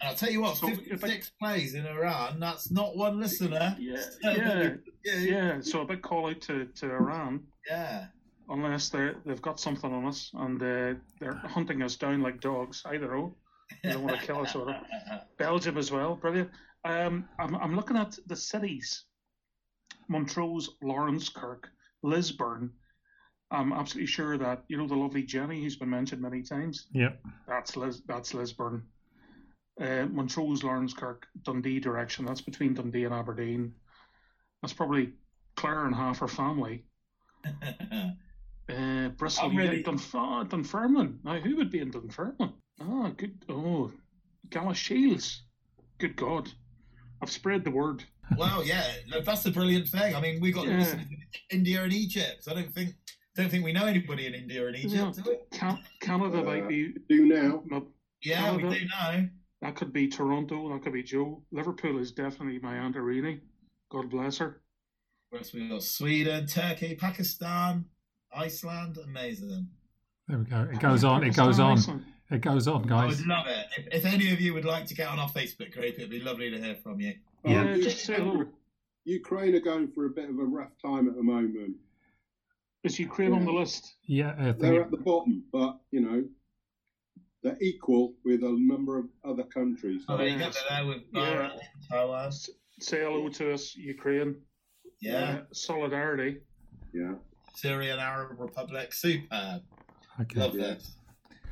I'll 0.05 0.15
tell 0.15 0.31
you 0.31 0.41
what, 0.41 0.57
So, 0.57 0.69
if 0.69 1.05
I- 1.05 1.21
plays 1.41 1.75
in 1.75 1.87
Iran, 1.87 2.41
that's 2.41 2.71
not 2.71 2.97
one 2.97 3.21
listener. 3.21 3.77
yeah, 3.79 3.97
So, 4.23 4.31
yeah, 4.31 4.75
yeah. 5.05 5.15
yeah. 5.19 5.61
So 5.61 5.83
a 5.83 5.85
big 5.87 6.03
call 6.03 6.29
out 6.31 6.41
to, 6.43 6.67
to 6.67 6.87
Iran. 6.91 7.41
yeah. 7.69 8.07
unless 8.49 8.89
they 8.89 9.13
they've 9.25 9.41
got 9.43 9.61
something 9.61 9.93
on 9.93 10.07
us 10.07 10.31
and 10.35 10.61
uh, 10.63 10.95
they're 11.21 11.41
hunting 11.45 11.83
us 11.83 11.97
down 11.97 12.21
like 12.23 12.41
dogs. 12.41 12.83
I 12.85 12.97
don't 12.97 13.11
know. 13.13 13.37
They 13.83 13.93
don't 13.93 14.03
want 14.05 14.19
to 14.21 14.27
kill 14.27 14.41
us 14.43 14.55
or 14.55 14.77
Belgium 15.39 15.79
as 15.79 15.91
well, 15.93 16.17
brilliant. 16.17 16.51
Um, 16.85 17.29
I'm 17.39 17.55
I'm 17.55 17.77
looking 17.77 17.97
at 17.97 18.19
the 18.27 18.37
cities: 18.37 19.05
Montrose, 20.09 20.69
Laurencekirk, 20.83 21.65
Lisburn. 22.03 22.71
I'm 23.51 23.73
absolutely 23.73 24.07
sure 24.09 24.37
that 24.39 24.65
you 24.69 24.77
know 24.77 24.87
the 24.89 24.97
lovely 24.97 25.23
Jenny, 25.23 25.63
who's 25.63 25.77
been 25.77 25.91
mentioned 25.91 26.21
many 26.23 26.43
times. 26.43 26.87
Yep. 26.93 27.21
That's 27.47 27.77
Lis- 27.77 28.03
that's 28.07 28.35
Lisburn. 28.35 28.83
Uh, 29.81 30.07
Montrose, 30.11 30.63
Laurencekirk, 30.63 31.23
Dundee 31.43 31.81
direction. 31.81 32.25
That's 32.27 32.41
between 32.43 32.75
Dundee 32.75 33.05
and 33.05 33.15
Aberdeen. 33.15 33.73
That's 34.61 34.73
probably 34.75 35.13
Claire 35.57 35.87
and 35.87 35.95
half 35.95 36.19
her 36.19 36.29
family. 36.29 36.85
Uh, 38.69 39.09
Bristol, 39.19 39.47
I'm 39.47 39.53
you 39.53 39.59
ready. 39.59 39.77
get 39.83 39.87
Dunf- 39.87 40.15
oh, 40.15 40.45
Dunfermline. 40.45 41.19
Now, 41.25 41.39
who 41.41 41.57
would 41.57 41.71
be 41.71 41.81
in 41.81 41.91
Dunfermline? 41.91 42.53
Ah, 42.81 43.11
good. 43.17 43.37
Oh, 43.49 43.91
Galashiels. 44.49 45.39
Good 45.99 46.17
God. 46.17 46.49
I've 47.21 47.31
spread 47.31 47.65
the 47.65 47.71
word. 47.73 48.05
well, 48.39 48.65
yeah, 48.65 48.85
look, 49.09 49.25
that's 49.25 49.43
the 49.43 49.51
brilliant 49.51 49.89
thing. 49.89 50.15
I 50.15 50.21
mean, 50.21 50.41
we 50.41 50.53
got 50.53 50.67
Yeah. 50.69 51.01
India 51.51 51.83
and 51.83 51.93
Egypt. 51.93 52.45
I 52.49 52.55
don't 52.55 52.73
think 52.73 52.95
don't 53.35 53.51
think 53.51 53.65
we 53.65 53.73
know 53.73 53.85
anybody 53.87 54.27
in 54.27 54.35
India 54.35 54.67
and 54.67 54.77
Egypt, 54.77 54.95
No. 54.95 55.13
do 55.13 55.23
we? 55.27 55.59
Can- 55.59 55.83
Canada 56.01 56.39
Uh, 56.41 56.45
might 56.45 56.69
be. 56.69 56.95
Do 57.09 57.27
now. 57.27 57.65
no, 57.67 57.89
Yeah, 58.23 58.55
we 58.57 58.63
do 58.63 58.87
know. 58.87 59.29
That 59.63 59.77
could 59.77 59.93
be 59.93 60.09
Toronto. 60.09 60.73
That 60.73 60.83
could 60.83 60.93
be 60.93 61.05
Joe. 61.05 61.41
Liverpool 61.53 61.99
is 61.99 62.11
definitely 62.11 62.59
my 62.59 62.77
Aunt 62.77 62.97
Irene. 62.97 63.41
God 63.91 64.11
bless 64.11 64.39
her. 64.39 64.61
Whereas 65.31 65.55
we 65.55 65.69
got 65.69 65.85
Sweden, 65.85 66.47
Turkey, 66.47 66.97
Pakistan, 66.97 67.85
Iceland. 68.35 68.99
Amazing. 69.03 69.69
There 70.27 70.39
we 70.39 70.45
go. 70.45 70.69
It 70.71 70.81
goes 70.81 71.05
on. 71.05 71.23
It 71.23 71.37
goes 71.37 71.61
on. 71.61 72.05
It 72.31 72.41
goes 72.41 72.67
on, 72.67 72.83
guys. 72.83 73.03
I 73.03 73.07
would 73.07 73.27
love 73.27 73.47
it. 73.47 73.67
If, 73.77 74.05
if 74.05 74.13
any 74.13 74.33
of 74.33 74.41
you 74.41 74.53
would 74.53 74.65
like 74.65 74.87
to 74.87 74.95
get 74.95 75.07
on 75.07 75.21
our 75.21 75.29
Facebook 75.29 75.73
group, 75.73 75.95
it'd 75.97 76.11
be 76.11 76.21
lovely 76.21 76.51
to 76.51 76.59
hear 76.59 76.75
from 76.83 77.01
you. 77.01 77.15
Yeah. 77.45 77.65
Yeah, 77.65 77.77
just 77.77 78.05
say 78.05 78.15
hello. 78.15 78.45
Ukraine 79.05 79.55
are 79.55 79.61
going 79.61 79.93
for 79.93 80.07
a 80.07 80.11
bit 80.11 80.29
of 80.29 80.39
a 80.39 80.45
rough 80.45 80.73
time 80.85 81.09
at 81.09 81.15
the 81.15 81.23
moment. 81.23 81.77
Is 82.83 82.99
Ukraine 82.99 83.33
on 83.33 83.45
the 83.45 83.53
list? 83.53 83.95
Yeah, 84.07 84.35
I 84.39 84.45
think 84.45 84.59
They're 84.59 84.83
at 84.83 84.91
the 84.91 84.97
bottom, 84.97 85.45
but 85.53 85.79
you 85.93 86.01
know 86.01 86.25
they're 87.43 87.59
equal 87.61 88.15
with 88.25 88.43
a 88.43 88.57
number 88.59 88.99
of 88.99 89.07
other 89.25 89.43
countries. 89.45 90.05
Oh, 90.09 90.17
there 90.17 90.29
you 90.29 90.39
go. 90.39 90.45
Yes. 90.47 90.63
They're 90.69 90.95
Yeah. 91.13 91.49
Bahrain, 91.49 91.61
Taiwan. 91.91 92.33
Say 92.81 93.01
hello 93.01 93.29
to 93.29 93.53
us, 93.53 93.75
Ukraine. 93.77 94.41
Yeah. 95.01 95.41
Uh, 95.41 95.45
solidarity. 95.53 96.41
Yeah, 96.93 97.15
Syrian 97.55 97.99
Arab 97.99 98.39
Republic. 98.39 98.93
Superb. 98.93 99.63
okay. 100.21 100.41
Love 100.41 100.55
Yeah. 100.55 100.75
this. 100.75 100.97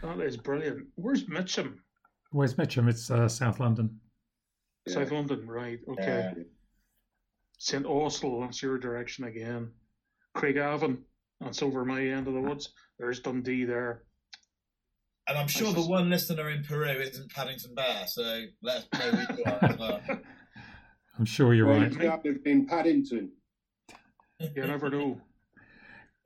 That 0.03 0.21
is 0.21 0.37
brilliant. 0.37 0.87
Where's 0.95 1.29
Mitcham? 1.29 1.83
Where's 2.31 2.57
Mitcham? 2.57 2.89
It's 2.89 3.11
uh, 3.11 3.29
South 3.29 3.59
London. 3.61 4.01
Yeah. 4.87 4.95
South 4.95 5.11
London, 5.11 5.47
right? 5.47 5.79
Okay. 5.89 6.33
Yeah. 6.37 6.43
St. 7.59 7.85
Austell, 7.85 8.41
that's 8.41 8.63
your 8.63 8.79
direction 8.79 9.25
again. 9.25 9.71
Craigavon, 10.37 11.03
that's 11.41 11.63
over 11.63 11.85
my 11.85 12.03
end 12.03 12.27
of 12.29 12.35
the 12.35 12.41
woods. 12.41 12.73
There's 12.99 13.21
Dundee 13.21 13.65
there. 13.65 14.05
And 15.31 15.39
I'm 15.39 15.47
sure 15.47 15.73
the 15.73 15.81
one 15.83 16.11
listener 16.11 16.51
in 16.51 16.65
Peru 16.65 16.89
isn't 16.91 17.33
Paddington 17.33 17.73
Bear, 17.77 18.05
so 18.09 18.43
let's 18.63 18.87
know 18.93 18.99
who 19.13 19.35
you 19.37 19.45
are 19.47 19.59
as 19.65 19.79
well. 19.79 20.01
I'm 21.21 21.25
sure 21.25 21.55
you're 21.55 21.69
Well, 21.69 21.79
right. 21.79 21.93
it's 21.93 22.05
up 22.05 22.27
in 22.27 22.67
Paddington. 22.67 23.31
You 24.41 24.67
never 24.67 24.91
know. 24.91 25.21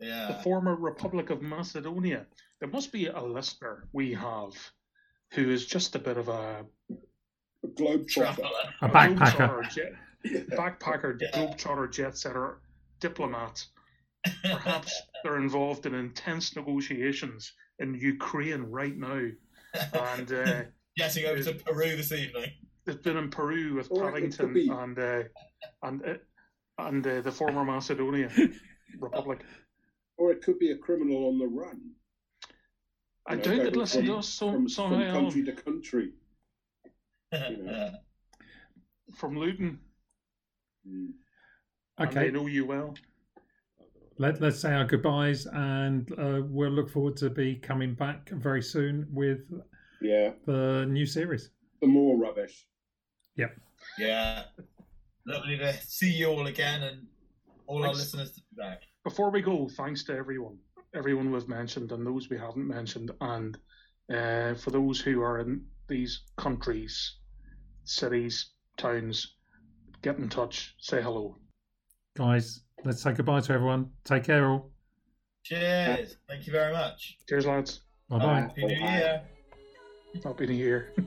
Yeah. 0.00 0.28
The 0.28 0.42
former 0.42 0.74
Republic 0.74 1.28
of 1.28 1.42
Macedonia. 1.42 2.24
There 2.60 2.68
must 2.70 2.92
be 2.92 3.08
a 3.08 3.20
listener 3.20 3.88
we 3.92 4.14
have 4.14 4.52
who 5.34 5.50
is 5.50 5.66
just 5.66 5.94
a 5.96 5.98
bit 5.98 6.16
of 6.16 6.28
a 6.28 6.64
A 7.62 7.66
globe 7.76 8.08
trotter. 8.08 8.40
Traveller. 8.40 8.72
A 8.80 8.88
backpacker. 8.88 9.16
globetrotter 9.18 9.70
jet, 9.70 9.92
Yeah. 10.24 10.40
backpacker, 10.56 11.20
Yeah. 11.20 11.30
globetrotter, 11.32 11.92
jet 11.92 12.16
setter, 12.16 12.62
diplomat. 13.00 13.66
Perhaps 14.42 14.98
they're 15.22 15.36
involved 15.36 15.84
in 15.84 15.94
intense 15.94 16.56
negotiations 16.56 17.52
in 17.78 17.94
Ukraine 17.94 18.62
right 18.62 18.96
now. 18.96 19.28
And 19.92 20.32
uh, 20.32 20.62
Getting 20.96 21.24
over 21.26 21.42
to 21.42 21.54
Peru 21.54 21.96
this 21.96 22.12
evening. 22.12 22.50
they've 22.86 23.02
been 23.02 23.16
in 23.16 23.28
Peru 23.30 23.74
with 23.74 23.88
Or 23.90 24.12
Paddington 24.12 24.56
and 24.70 24.98
uh, 24.98 25.22
and 25.82 26.02
uh, 26.06 26.14
and 26.78 27.04
uh, 27.06 27.20
the 27.20 27.32
former 27.32 27.64
Macedonia 27.64 28.30
Republic. 29.00 29.40
Or 30.16 30.30
it 30.30 30.42
could 30.42 30.60
be 30.60 30.70
a 30.70 30.76
criminal 30.78 31.28
on 31.28 31.38
the 31.38 31.46
run. 31.48 31.80
I 33.26 33.32
You 33.32 33.38
know, 33.38 33.42
doubt 33.42 33.50
they'd 33.50 33.58
going 33.64 33.74
listen 33.74 34.02
to 34.02 34.08
from- 34.10 34.18
us 34.18 34.28
so, 34.28 34.52
from, 34.52 34.68
so 34.68 34.88
from 34.88 35.00
country 35.00 35.40
on 35.40 35.46
to 35.46 35.52
country. 35.62 36.08
know. 37.32 37.90
from 39.16 39.36
Luton, 39.38 39.80
Mm. 40.86 41.12
and 41.98 42.08
Okay, 42.10 42.26
they 42.26 42.30
know 42.30 42.46
you 42.46 42.66
well. 42.66 42.94
Let, 44.18 44.40
let's 44.40 44.60
say 44.60 44.72
our 44.72 44.84
goodbyes 44.84 45.46
and 45.46 46.10
uh, 46.18 46.42
we'll 46.44 46.70
look 46.70 46.90
forward 46.90 47.16
to 47.18 47.30
be 47.30 47.56
coming 47.56 47.94
back 47.94 48.28
very 48.30 48.62
soon 48.62 49.06
with 49.12 49.40
Yeah, 50.00 50.30
the 50.46 50.86
new 50.88 51.04
series. 51.06 51.50
the 51.80 51.88
more 51.88 52.16
rubbish. 52.16 52.66
Yep. 53.36 53.56
Yeah. 53.98 54.44
Lovely 55.26 55.58
to 55.58 55.72
see 55.82 56.10
you 56.12 56.26
all 56.26 56.46
again 56.46 56.82
and 56.82 57.06
all 57.66 57.84
our 57.84 57.92
listeners 57.94 58.30
to 58.32 58.40
be 58.40 58.62
back. 58.62 58.82
Before 59.04 59.30
we 59.30 59.42
go, 59.42 59.68
thanks 59.76 60.04
to 60.04 60.14
everyone, 60.16 60.58
everyone 60.94 61.30
we've 61.32 61.48
mentioned 61.48 61.92
and 61.92 62.06
those 62.06 62.28
we 62.30 62.38
haven't 62.38 62.68
mentioned, 62.68 63.10
and 63.20 63.58
uh, 64.12 64.54
for 64.54 64.70
those 64.70 65.00
who 65.00 65.22
are 65.22 65.40
in 65.40 65.64
these 65.88 66.22
countries, 66.36 67.16
cities, 67.84 68.50
towns, 68.76 69.34
get 70.02 70.18
in 70.18 70.28
touch, 70.28 70.74
say 70.78 71.02
hello. 71.02 71.36
Guys, 72.16 72.60
let's 72.84 73.02
say 73.02 73.12
goodbye 73.12 73.40
to 73.40 73.52
everyone. 73.52 73.90
Take 74.04 74.24
care 74.24 74.46
all. 74.48 74.70
Cheers. 75.42 76.16
Thank 76.28 76.46
you 76.46 76.52
very 76.52 76.72
much. 76.72 77.18
Cheers, 77.28 77.46
lads. 77.46 77.80
Bye 78.08 78.18
bye. 78.18 78.40
Happy 78.40 78.66
New 78.66 78.74
Year. 78.74 79.22
Happy 80.22 80.46
New 80.46 80.54
Year. 80.54 80.92